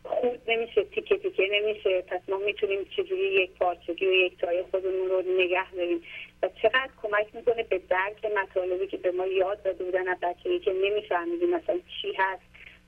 خود 0.07 0.41
نمیشه 0.47 0.83
تیکه 0.83 1.17
تیکه 1.17 1.47
نمیشه. 1.51 2.01
پس 2.01 2.21
ما 2.27 2.37
می‌تونیم 2.37 2.85
چجوری 2.97 3.33
یک 3.33 3.51
پارچگی 3.51 4.07
و 4.07 4.13
یک 4.13 4.37
تای 4.39 4.63
خودمون 4.71 5.09
رو 5.09 5.21
نگه 5.21 5.71
داریم. 5.71 6.03
و 6.43 6.49
چقدر 6.61 6.89
کمک 7.01 7.27
می‌کنه 7.33 7.63
به 7.63 7.81
درک 7.89 8.25
مطالبی 8.25 8.87
که 8.87 8.97
به 8.97 9.11
ما 9.11 9.27
یاد 9.27 9.63
داده 9.63 9.83
بودن 9.83 10.07
از 10.07 10.17
بچگی 10.21 10.59
که 10.59 10.73
نمیفهمیدیم 10.73 11.49
مثلا 11.49 11.79
چی 12.01 12.13
هست. 12.17 12.41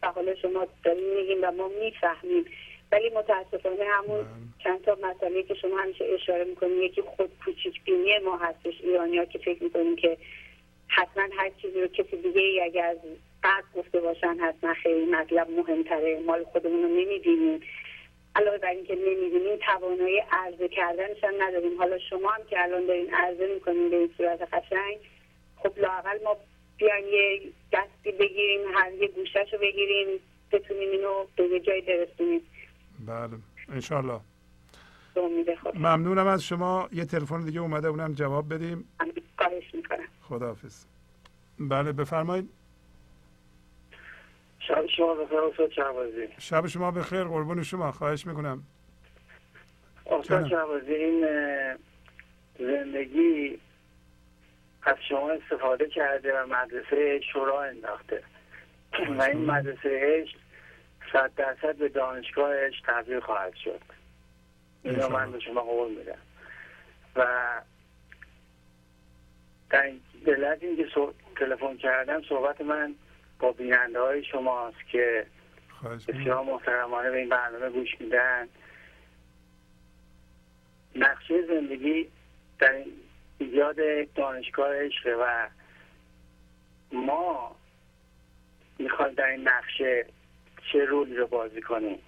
و 0.03 0.07
حالا 0.07 0.35
شما 0.35 0.67
داریم 0.83 1.13
میگیم 1.15 1.37
و 1.41 1.51
ما 1.51 1.67
می‌فهمیم. 1.67 2.45
ولی 2.91 3.09
متاسفانه 3.09 3.83
همون 3.83 4.17
بله. 4.17 4.27
چند 4.63 4.81
تا 4.81 4.97
مسئله 5.01 5.43
که 5.43 5.53
شما 5.53 5.77
همیشه 5.77 6.05
اشاره 6.05 6.43
می‌کنیم 6.43 6.81
یکی 6.81 7.01
خود 7.01 7.31
کوچیک 7.45 7.83
بینی 7.83 8.17
ما 8.19 8.37
هستش. 8.37 8.73
ایرانی 8.83 9.17
ها 9.17 9.25
که 9.25 9.39
فکر 9.39 9.63
می‌کنیم 9.63 9.95
که 9.95 10.17
حتما 10.87 11.23
هر 11.37 11.51
چیزی 11.61 11.81
رو 11.81 11.87
کسی 11.87 12.17
دیگه 12.17 12.41
ای 12.41 12.61
اگر 12.61 12.95
قد 13.43 13.63
گفته 13.75 13.99
باشن 14.01 14.37
حتما 14.41 14.73
خیلی 14.73 15.05
مطلب 15.05 15.49
مهمتره. 15.49 16.23
مال 16.25 16.43
خودمون 16.43 16.83
رو 16.83 16.89
نمی‌بینیم. 16.89 17.59
علاوه 18.35 18.57
بر 18.57 18.69
اینکه 18.69 18.95
نمی‌دونیم 18.95 19.57
توانایی 19.65 20.19
عرضه 20.31 20.67
کردنش 20.67 21.23
هم 21.23 21.33
نداریم. 21.39 21.77
حالا 21.77 21.99
شما 22.09 22.29
هم 22.29 22.43
که 22.49 22.63
الان 22.63 22.85
دارین 22.85 23.13
عرضه 23.13 23.53
می‌کنیم 23.53 23.89
به 23.89 23.95
این 23.95 24.13
صورت 24.17 24.53
قشنگ 24.53 24.97
خب 25.57 25.79
لاقل 25.79 26.23
ما 26.23 26.37
بیایم 26.77 27.05
یه 27.07 27.51
دستی 27.73 28.11
بگیریم 28.11 28.59
هر 28.73 28.93
یه 28.93 29.07
گوشش 29.07 29.53
رو 29.53 29.59
بگیریم 29.59 30.07
بتونیم 30.51 30.89
اینو 30.89 31.25
به 31.35 31.43
یه 31.43 31.59
جای 31.59 31.81
برسونیم. 31.81 32.41
بله 33.07 33.37
انشالله 33.69 34.19
ممنونم 35.73 36.27
از 36.27 36.43
شما. 36.43 36.89
یه 36.91 37.05
تلفن 37.05 37.45
دیگه 37.45 37.59
اومده 37.59 37.87
اونم 37.87 38.13
جواب 38.13 38.53
بدیم. 38.53 38.89
خداحافظ. 40.21 40.85
بله 41.59 41.91
بفرمایید. 41.91 42.49
شب 44.69 44.85
شما 44.97 45.13
بخیر 45.13 45.39
استاد 45.39 45.71
شهبازی 45.71 46.27
شب 46.37 46.67
شما 46.67 46.91
بخیر 46.91 47.23
قربون 47.23 47.63
شما 47.63 47.91
خواهش 47.91 48.25
می‌کنم. 48.27 48.63
استاد 50.05 50.47
شهبازی 50.47 50.93
این 50.93 51.27
زندگی 52.59 53.59
از 54.83 54.95
شما 55.09 55.31
استفاده 55.31 55.87
کرده 55.87 56.41
و 56.41 56.47
مدرسه 56.47 57.21
شورا 57.33 57.63
انداخته. 57.63 58.23
و 59.17 59.21
این 59.21 59.45
مدرسه 59.45 59.89
عشق 60.01 60.37
صد 61.13 61.31
درصد 61.35 61.75
به 61.75 61.89
دانشگاهش 61.89 62.81
تبدیل 62.85 63.19
خواهد 63.19 63.55
شد. 63.55 63.81
اینو 64.83 65.09
من 65.09 65.31
به 65.31 65.39
شما 65.39 65.61
قول 65.61 65.91
میدم. 65.91 66.17
و 67.15 67.25
در 69.69 69.83
این 69.83 70.01
اینکه 70.61 70.85
تلفن 71.35 71.77
کردم 71.77 72.21
صحبت 72.29 72.61
من 72.61 72.95
با 73.39 73.51
بیننده 73.51 73.99
های 73.99 74.23
شماست 74.23 74.89
که 74.91 75.25
بسیار. 76.07 76.43
محترمانه 76.43 77.11
به 77.11 77.17
این 77.17 77.29
برنامه 77.29 77.69
گوش 77.69 78.01
میدن 78.01 78.47
نقشه 80.95 81.47
زندگی 81.47 82.07
در 82.59 82.83
ایجاد 83.37 83.75
دانشگاه 84.15 84.75
عشقه 84.75 85.15
و 85.15 85.47
ما 86.91 87.55
می‌خوایم 88.79 89.13
در 89.13 89.25
این 89.25 89.47
نقشه 89.47 90.05
چه 90.71 90.85
رولی 90.85 91.15
رو 91.15 91.27
بازی 91.27 91.61
کنیم 91.61 91.99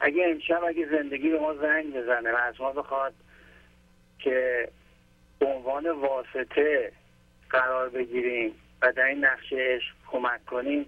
اگه 0.00 0.26
امشب 0.26 0.64
اگه 0.64 0.88
زندگی 0.90 1.30
به 1.30 1.38
ما 1.38 1.54
زنگ 1.54 1.94
بزنه 1.96 2.32
و 2.32 2.36
از 2.36 2.60
ما 2.60 2.72
بخواد 2.72 3.14
که 4.18 4.68
به 5.38 5.46
عنوان 5.46 5.90
واسطه 5.90 6.92
قرار 7.50 7.88
بگیریم 7.88 8.54
و 8.82 8.92
در 8.92 9.04
این 9.04 9.24
نقشه 9.24 9.56
عشق 9.56 10.03
کمک 10.14 10.46
کنیم 10.46 10.86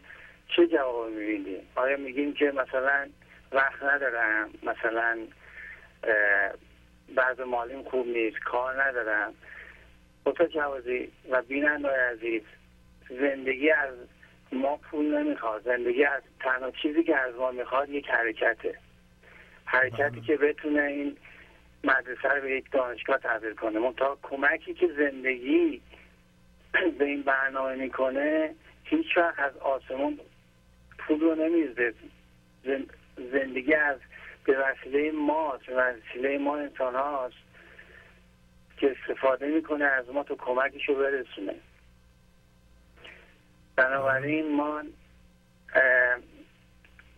چه 0.49 0.67
جواب 0.67 1.11
می‌بینیم 1.11 1.61
آیا 1.75 1.97
میگیم 1.97 2.35
که 2.35 2.45
مثلا 2.45 3.09
وقت 3.53 3.83
ندارم 3.83 4.51
مثلا 4.63 5.19
بعض 7.15 7.41
مالیم 7.41 7.83
خوب 7.83 8.07
نیست 8.07 8.39
کار 8.39 8.83
ندارم. 8.83 9.35
استاد 10.27 10.49
جوازی 10.49 11.13
و 11.31 11.43
بیننده 11.43 11.89
عزیز 11.89 12.43
زندگی 13.09 13.71
از 13.71 13.95
ما 14.53 14.77
پول 14.77 15.19
نمی‌خواد 15.19 15.65
زندگی 15.65 16.05
از 16.05 16.23
تنها 16.41 16.71
چیزی 16.71 17.05
که 17.05 17.17
از 17.17 17.35
ما 17.35 17.51
می‌خواد 17.51 17.89
یک 17.89 18.09
حرکته. 18.09 18.79
حرکتی. 19.65 20.21
که 20.21 20.37
بتونه 20.37 20.83
این 20.83 21.17
مدرسه 21.85 22.29
رو 22.29 22.41
به 22.41 22.51
یک 22.51 22.71
دانشگاه 22.73 23.19
تبدیل 23.19 23.55
کنه. 23.55 23.79
منتها 23.79 24.19
کمکی 24.23 24.75
که 24.75 24.89
زندگی 24.97 25.81
به 26.99 27.05
این 27.05 27.23
برنامه 27.23 27.75
می‌کنه 27.75 28.55
هیچ 28.89 29.17
وقت 29.17 29.39
از 29.39 29.57
آسمون 29.57 30.21
پول 30.99 31.21
رو 31.21 31.35
نمی‌زده 31.35 31.95
زن- 32.65 32.87
زندگی 33.33 33.75
از 33.75 33.99
به 34.45 34.59
وسیله 34.59 35.11
ما 35.13 35.59
به 35.67 35.75
وسیله 35.75 36.39
ما 36.39 36.57
انسان 36.57 36.95
هاست 36.95 37.37
که 38.77 38.97
استفاده 38.99 39.47
می‌کنه 39.47 39.85
از 39.85 40.09
ما 40.11 40.23
تو 40.23 40.37
کمکش 40.37 40.89
رو 40.89 40.95
برسونه. 40.95 41.55
بنابراین 43.77 44.53
ما 44.57 44.83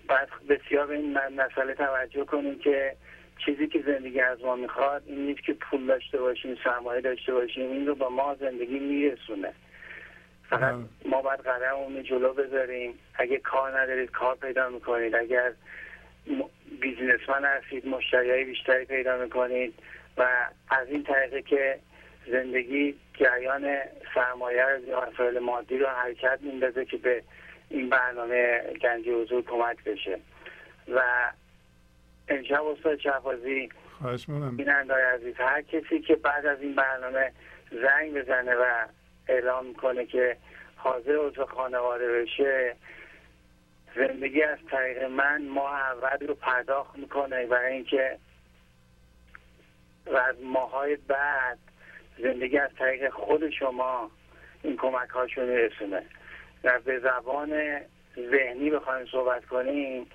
باید 0.09 0.29
بسیار 0.49 0.87
به 0.87 0.95
این 0.95 1.19
مسئله 1.37 1.75
توجه 1.75 2.25
کنیم 2.25 2.59
که 2.59 2.97
چیزی 3.45 3.67
که 3.67 3.83
زندگی 3.83 4.21
از 4.21 4.41
ما 4.41 4.57
می‌خواد 4.57 5.03
این 5.07 5.27
نیست 5.27 5.43
که 5.43 5.53
پول 5.53 5.87
داشته 5.87 6.19
باشیم 6.19 6.59
سرمایه 6.65 7.01
داشته 7.01 7.35
باشیم 7.35 7.73
این 7.73 7.87
رو 7.87 7.95
به 7.95 8.09
ما 8.09 8.35
زندگی 8.35 8.79
میرسونه. 8.79 9.53
فقط. 10.51 10.75
ما 11.05 11.23
باید 11.23 11.41
رو 11.47 12.03
جلو 12.03 12.33
بذاریم 12.35 12.99
اگه 13.15 13.39
کار 13.39 13.81
ندارید 13.81 14.11
کار 14.11 14.37
پیدا 14.37 14.69
می‌کنید 14.69 15.15
اگر 15.15 15.53
بیزینسمن 16.81 17.45
هستید 17.45 17.87
مشتری 17.89 18.31
های 18.31 18.45
بیشتری 18.45 18.85
پیدا 18.85 19.17
می‌کنید 19.17 19.75
و 20.17 20.29
از 20.71 20.89
این 20.89 21.05
طریقه 21.05 21.43
که 21.43 21.79
زندگی 22.27 22.95
جریان 23.15 23.77
سرمایه 24.15 24.65
رو 24.65 25.11
مسائل 25.11 25.39
مادی 25.39 25.79
رو 25.79 25.87
حرکت 25.87 26.39
میندازه 26.43 26.85
که 26.85 26.97
به 26.97 27.23
این 27.71 27.89
برنامه 27.89 28.63
گنج 28.83 29.09
حضور 29.09 29.43
کمک 29.43 29.85
بشه 29.85 30.19
و 30.95 31.01
امشب 32.29 32.65
استاد 32.65 32.99
می‌کنم. 34.29 34.57
بیننده 34.57 34.95
عزیز 34.95 35.35
هر 35.39 35.63
کسی 35.63 36.01
که 36.01 36.17
بعد 36.17 36.47
از 36.47 36.61
این 36.61 36.75
برنامه 36.75 37.33
زنگ 37.71 38.15
بزنه 38.15 38.55
و 38.55 38.87
اعلام 39.29 39.67
می‌کنه 39.67 40.07
که 40.07 40.37
حاضر 40.77 41.17
عضو 41.17 41.47
خانواده 41.47 42.13
بشه. 42.13 42.77
زندگی 43.97 44.43
از 44.43 44.59
طریق 44.71 45.03
من 45.03 45.49
ماه 45.49 45.75
اول 45.75 46.27
رو 46.27 46.35
پرداخت 46.35 46.99
می‌کنه 46.99 47.47
برای 47.47 47.73
اینکه 47.73 48.19
و 50.07 50.17
از 50.17 50.37
ماهای 50.43 50.97
بعد 50.97 51.59
زندگی 52.19 52.59
از 52.59 52.71
طریق 52.79 53.11
خود 53.11 53.51
شما 53.51 54.11
این 54.63 54.77
کمک 54.77 55.09
هاشو 55.09 55.41
میرسونه. 55.41 56.03
و 56.65 56.81
به 56.85 56.99
زبان 56.99 57.81
ذهنی 58.31 58.71
بخوایم 58.71 59.07
صحبت 59.07 59.45
کنیم 59.45 60.07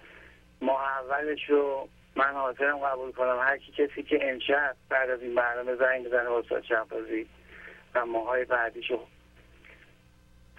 ماه 0.61 0.83
اولش 0.83 1.49
رو 1.49 1.89
من 2.15 2.33
حاضرم 2.33 2.77
قبول 2.77 3.11
کنم. 3.11 3.39
هر 3.39 3.57
کی 3.57 3.71
کسی 3.71 4.03
که 4.03 4.31
امشب 4.31 4.75
بعد 4.89 5.09
از 5.09 5.21
این 5.21 5.35
برنامه 5.35 5.75
زنگ 5.75 6.05
بزنه 6.05 6.31
استاد 6.31 6.63
شهبازی 6.63 7.27
و 7.95 8.05
ماهای 8.05 8.45
بعدیشو 8.45 8.99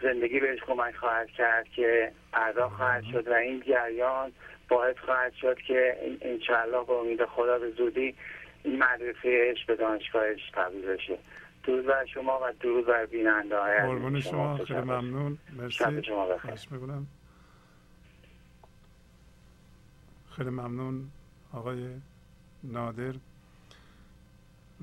زندگی 0.03 0.41
بهش 0.41 0.59
کمک 0.67 0.95
خواهد 0.97 1.29
کرد 1.29 1.69
که 1.69 2.13
پرداخت 2.33 2.77
خواهد 2.77 3.05
شد 3.13 3.29
و 3.29 3.33
این 3.33 3.61
جریان 3.61 4.33
باعث 4.69 4.97
خواهد 4.97 5.33
شد 5.33 5.59
که 5.59 5.97
انشاءالله 6.21 6.85
به 6.85 6.93
امید 6.93 7.25
خدا 7.25 7.59
به 7.59 7.71
زودی 7.71 8.15
این 8.63 8.79
مدرسه 8.79 9.51
عشق 9.51 9.67
به 9.67 9.77
دانشگاهش 9.77 10.41
تبدیل 10.55 10.87
بشه. 10.87 11.19
درود 11.65 11.87
بر 11.87 12.05
شما 12.05 12.41
و 12.43 12.53
درود 12.61 12.87
بر 12.87 13.07
بیننده 13.07 13.59
های 13.59 13.81
قربون 13.81 14.21
شما. 14.21 14.57
خیلی 14.57 14.81
ممنون. 14.81 15.39
شب 15.71 15.87
مرسی. 15.87 16.03
شما 16.03 16.27
بخیر. 16.27 16.55
خیلی 20.37 20.51
ممنون 20.51 21.11
آقای 21.53 21.89
نادر. 22.63 23.15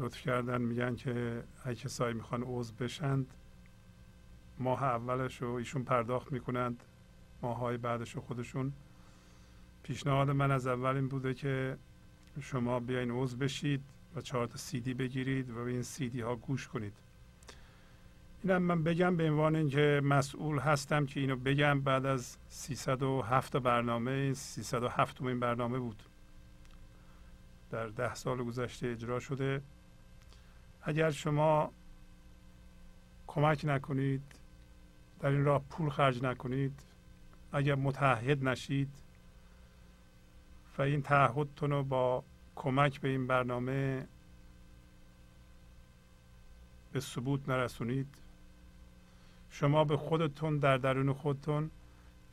لطف 0.01 0.21
کردن 0.21 0.61
میگن 0.61 0.95
که 0.95 1.43
اگه 1.63 1.75
کسایی 1.75 2.13
می‌خوان 2.13 2.43
عضو 2.43 2.73
بشند 2.79 3.33
ماه 4.59 4.83
اولش 4.83 5.41
رو 5.41 5.53
ایشون 5.53 5.83
پرداخت 5.83 6.31
می‌کنند 6.31 6.83
ماهای 7.41 7.77
بعدش 7.77 8.15
رو 8.15 8.21
خودشون. 8.21 8.73
پیشنهاد 9.83 10.29
من 10.29 10.51
از 10.51 10.67
اول 10.67 10.95
این 10.95 11.07
بوده 11.07 11.33
که 11.33 11.77
شما 12.41 12.79
بیاین 12.79 13.11
عضو 13.11 13.37
بشید 13.37 13.81
و 14.15 14.21
چهار 14.21 14.47
تا 14.47 14.57
سی 14.57 14.79
دی 14.79 14.93
بگیرید 14.93 15.49
و 15.49 15.53
به 15.63 15.71
این 15.71 15.81
سی 15.81 16.09
دی 16.09 16.21
ها 16.21 16.35
گوش 16.35 16.67
کنید. 16.67 16.93
اینم 18.43 18.61
من 18.61 18.83
بگم 18.83 19.17
به 19.17 19.29
عنوان 19.29 19.55
اینکه 19.55 20.01
مسئول 20.03 20.59
هستم 20.59 21.05
که 21.05 21.19
اینو 21.19 21.35
بگم 21.35 21.81
بعد 21.81 22.05
از 22.05 22.37
307 22.49 23.57
برنامه 23.57 24.33
307 24.33 25.21
این 25.21 25.39
برنامه 25.39 25.79
بود. 25.79 26.03
در 27.71 27.87
ده 27.87 28.15
سال 28.15 28.43
گذشته 28.43 28.87
اجرا 28.87 29.19
شده. 29.19 29.61
اگر 30.83 31.11
شما 31.11 31.71
کمک 33.27 33.65
نکنید 33.65 34.21
در 35.19 35.29
این 35.29 35.45
راه 35.45 35.63
پول 35.69 35.89
خرج 35.89 36.23
نکنید 36.23 36.79
اگر 37.53 37.75
متحد 37.75 38.47
نشید 38.47 38.89
و 40.77 40.81
این 40.81 41.01
تعهدتون 41.01 41.71
رو 41.71 41.83
با 41.83 42.23
کمک 42.55 43.01
به 43.01 43.07
این 43.07 43.27
برنامه 43.27 44.07
به 46.91 46.99
ثبوت 46.99 47.49
نرسونید 47.49 48.07
شما 49.49 49.83
به 49.83 49.97
خودتون 49.97 50.57
در 50.57 50.77
درون 50.77 51.13
خودتون 51.13 51.69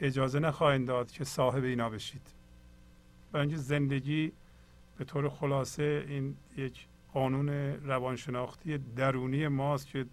اجازه 0.00 0.38
نخواهید 0.38 0.86
داد 0.86 1.10
که 1.10 1.24
صاحب 1.24 1.64
اینا 1.64 1.90
بشید. 1.90 2.26
برای 3.32 3.46
اینکه 3.46 3.62
زندگی 3.62 4.32
به 4.98 5.04
طور 5.04 5.28
خلاصه 5.28 6.04
این 6.08 6.36
یک 6.56 6.86
قانون 7.18 7.48
روانشناختی 7.84 8.78
درونی 8.78 9.48
ماست 9.48 9.86
که 9.86 10.06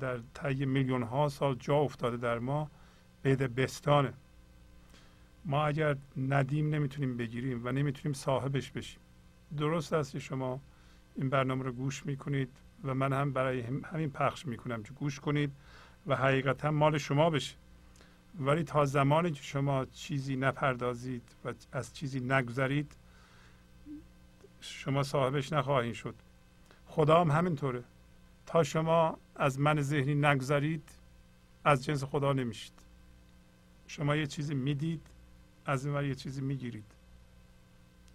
در 0.00 0.18
طی 0.34 0.64
میلیون 0.64 1.02
ها 1.02 1.28
سال 1.28 1.54
جا 1.54 1.76
افتاده 1.76 2.16
در 2.16 2.38
ما 2.38 2.70
بید 3.22 3.54
بستانه. 3.54 4.12
ما 5.44 5.66
اگر 5.66 5.96
ندیم 6.16 6.74
نمی‌تونیم 6.74 7.16
بگیریم 7.16 7.60
و 7.64 7.72
نمی‌تونیم 7.72 8.12
صاحبش 8.12 8.70
بشیم. 8.70 9.00
درست 9.56 9.92
است 9.92 10.12
که 10.12 10.18
شما 10.18 10.60
این 11.16 11.30
برنامه 11.30 11.64
رو 11.64 11.72
گوش 11.72 12.06
می‌کنید 12.06 12.50
و 12.84 12.94
من 12.94 13.12
هم 13.12 13.32
برای 13.32 13.60
همین 13.60 14.10
پخش 14.10 14.46
می‌کنم 14.46 14.82
که 14.82 14.92
گوش 14.92 15.20
کنید 15.20 15.52
و 16.06 16.16
حقیقتا 16.16 16.70
مال 16.70 16.98
شما 16.98 17.30
بشه. 17.30 17.56
ولی 18.40 18.62
تا 18.62 18.84
زمانی 18.84 19.30
که 19.30 19.42
شما 19.42 19.84
چیزی 19.84 20.36
نپردازید 20.36 21.22
و 21.44 21.52
از 21.72 21.94
چیزی 21.94 22.20
نگذرید 22.20 22.92
شما 24.60 25.02
صاحبش 25.02 25.52
نخواهید 25.52 25.94
شد. 25.94 26.14
خدا 26.88 27.20
هم 27.20 27.30
همینطوره. 27.30 27.84
تا 28.46 28.62
شما 28.62 29.18
از 29.36 29.60
من 29.60 29.80
ذهنی 29.80 30.14
نگذرید 30.14 30.88
از 31.64 31.84
جنس 31.84 32.04
خدا 32.04 32.32
نمیشید. 32.32 32.72
شما 33.86 34.16
یه 34.16 34.26
چیزی 34.26 34.54
می‌دید 34.54 35.06
از 35.66 35.86
این 35.86 36.04
یه 36.04 36.14
چیزی 36.14 36.40
می‌گیرید. 36.40 36.92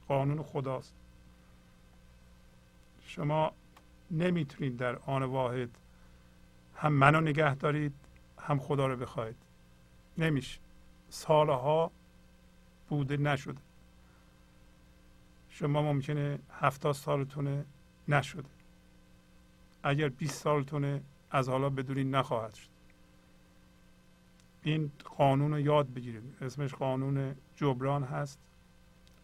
قانون 0.07 0.43
خداست. 0.43 0.93
شما 3.05 3.51
نمی‌تونید 4.11 4.77
در 4.77 4.95
آن 4.95 5.23
واحد 5.23 5.69
هم 6.75 6.93
منو 6.93 7.21
نگه 7.21 7.55
دارید 7.55 7.93
هم 8.39 8.59
خدا 8.59 8.87
رو 8.87 8.97
بخواید 8.97 9.35
نمیشه. 10.17 10.59
سالها 11.09 11.91
بوده 12.89 13.17
نشده. 13.17 13.61
شما 15.49 15.81
ممکنه 15.81 16.39
هفتاد 16.61 16.93
سالتونه 16.95 17.65
نشده. 18.07 18.49
اگر 19.83 20.09
20 20.09 20.43
سالتونه 20.43 21.01
از 21.31 21.49
حالا 21.49 21.69
بدونید 21.69 22.15
نخواهد 22.15 22.53
شد. 22.53 22.67
این 24.63 24.91
قانون 25.17 25.51
رو 25.51 25.59
یاد 25.59 25.93
بگیریم. 25.93 26.35
اسمش 26.41 26.73
قانون 26.73 27.35
جبران 27.55 28.03
هست. 28.03 28.39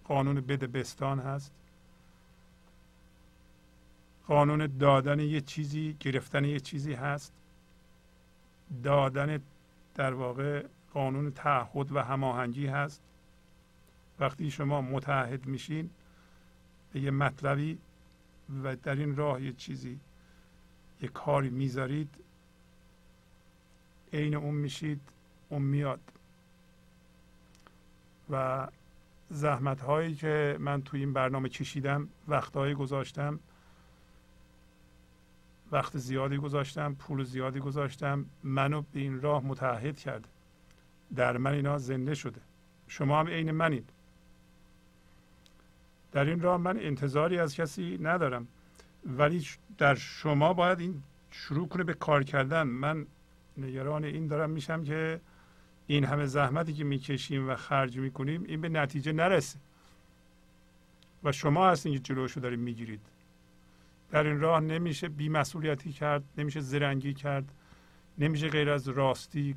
قانون 0.04 0.42
بده 0.42 0.68
بستان 0.68 1.20
هست. 1.20 1.52
قانون 4.28 4.68
دادن 4.80 5.20
یه 5.20 5.42
چیزی 5.42 5.96
گرفتن 6.00 6.46
یه 6.46 6.60
چیزی 6.60 6.94
هست. 6.94 7.34
دادن 8.84 9.42
در 9.96 10.14
واقع 10.14 10.66
قانون 10.94 11.32
تعهد 11.32 11.92
و 11.92 12.04
هماهنگی 12.04 12.68
هست. 12.68 13.02
وقتی 14.20 14.52
شما 14.52 14.82
متحد 14.82 15.46
میشین 15.46 15.90
به 16.94 17.00
یه 17.00 17.12
مطلبی 17.12 17.78
و 18.64 18.76
در 18.76 18.96
این 18.96 19.16
راه 19.16 19.42
یه 19.42 19.54
چیزی 19.54 20.00
یه 21.02 21.10
کاری 21.10 21.50
می‌ذارید 21.50 22.10
عین 24.14 24.36
اون 24.36 24.56
میشید 24.56 25.02
اون 25.50 25.62
میاد. 25.62 26.00
و 28.30 28.68
زحمت 29.30 29.82
هایی 29.82 30.16
که 30.16 30.58
من 30.60 30.82
توی 30.82 31.00
این 31.00 31.14
برنامه 31.14 31.50
کشیدم 31.50 32.10
وقتهایی 32.28 32.74
گذاشتم 32.74 33.40
وقت 35.72 35.98
زیادی 35.98 36.38
گذاشتم 36.38 36.94
پول 36.94 37.24
زیادی 37.24 37.60
گذاشتم 37.60 38.26
منو 38.44 38.82
به 38.94 39.00
این 39.00 39.22
راه 39.22 39.44
متحد 39.46 39.98
کرده 39.98 40.30
در 41.16 41.38
من 41.38 41.54
اینا 41.54 41.78
زنده 41.78 42.16
شده. 42.16 42.42
شما 42.88 43.20
هم 43.20 43.28
عین 43.28 43.52
منید. 43.52 43.90
در 46.12 46.26
این 46.26 46.42
راه 46.42 46.58
من 46.58 46.80
انتظاری 46.80 47.40
از 47.40 47.56
کسی 47.56 47.98
ندارم. 48.02 48.48
ولی 49.06 49.48
در 49.78 49.96
شما 49.96 50.54
باید 50.54 50.80
این 50.80 51.04
شروع 51.32 51.68
کنه 51.68 51.84
به 51.84 51.94
کار 51.94 52.24
کردن. 52.24 52.64
من 52.64 53.06
نگران 53.58 54.04
این 54.04 54.28
دارم 54.28 54.50
میشم 54.50 54.84
که 54.84 55.22
این 55.88 56.06
همه 56.06 56.26
زحمتی 56.26 56.74
که 56.74 56.84
می‌کشیم 56.84 57.50
و 57.50 57.56
خرج 57.56 57.98
می‌کنیم 57.98 58.44
این 58.44 58.62
به 58.62 58.70
نتیجه 58.70 59.12
نرسه. 59.12 59.60
و 61.24 61.32
شما 61.32 61.70
هستین 61.70 61.94
که 61.94 62.00
جلوشو 62.00 62.40
داریم 62.40 62.60
می‌گیرید. 62.60 63.02
در 64.12 64.24
این 64.24 64.40
راه 64.40 64.60
نمیشه 64.60 65.10
بیمسئولیتی 65.10 65.92
کرد 65.92 66.24
نمیشه 66.38 66.60
زرنگی 66.60 67.14
کرد 67.14 67.52
نمیشه 68.18 68.48
غیر 68.48 68.70
از 68.70 68.88
راستی 68.88 69.56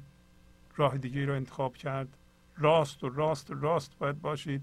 راه 0.76 0.98
دیگه 0.98 1.26
رو 1.26 1.34
انتخاب 1.34 1.76
کرد. 1.76 2.08
راست 2.58 3.04
و 3.04 3.08
راست 3.08 3.50
و 3.50 3.54
راست 3.54 3.98
باید 3.98 4.20
باشید. 4.20 4.62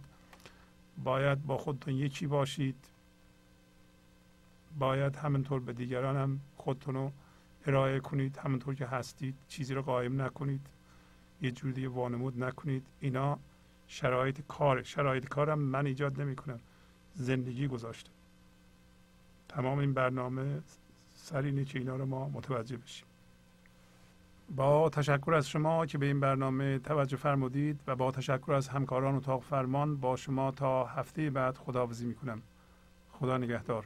باید 1.04 1.46
با 1.46 1.58
خودتون 1.58 1.94
یکی 1.94 2.28
باشید. 2.28 2.76
باید 4.80 5.16
همینطور 5.16 5.60
به 5.60 5.74
دیگران 5.74 6.16
هم 6.16 6.40
خودتون 6.58 6.96
رو 6.96 7.12
ارائه 7.66 8.00
کنید 8.00 8.38
همونطور 8.38 8.76
که 8.76 8.86
هستید 8.86 9.36
چیزی 9.48 9.74
رو 9.74 9.82
قایم 9.82 10.22
نکنید 10.22 10.62
یه 11.42 11.52
جور 11.52 11.72
دیگه 11.72 11.90
وانمود 11.90 12.44
نکنید. 12.44 12.86
اینا 13.00 13.40
شرایط 13.88 14.42
کار 14.48 14.84
شرایط 14.84 15.28
کارم 15.28 15.60
من 15.60 15.86
ایجاد 15.86 16.22
نمی 16.22 16.36
کنم 16.36 16.60
زندگی 17.16 17.68
گذاشته 17.68 18.10
تمام 19.50 19.80
این 19.80 19.94
برنامه 19.94 20.62
سر 21.16 21.42
اینه 21.42 21.66
که 21.66 21.80
اینا 21.80 21.96
رو 21.96 22.06
ما 22.06 22.30
متوجه 22.30 22.78
بشیم. 22.78 23.06
با 24.56 24.90
تشکر 24.90 25.34
از 25.34 25.50
شما 25.50 25.86
که 25.86 25.98
به 25.98 26.06
این 26.06 26.20
برنامه 26.20 26.80
توجه 26.80 27.18
فرمودید 27.18 27.80
و 27.88 27.96
با 27.96 28.12
تشکر 28.12 28.54
از 28.54 28.68
همکاران 28.68 29.16
اتاق 29.16 29.44
فرمان 29.44 29.98
با 29.98 30.16
شما 30.16 30.52
تا 30.52 30.86
هفته 30.86 31.30
بعد 31.30 31.58
خداحافظی 31.58 32.06
می‌کنم. 32.06 32.42
خدا 33.12 33.38
نگهدار. 33.38 33.86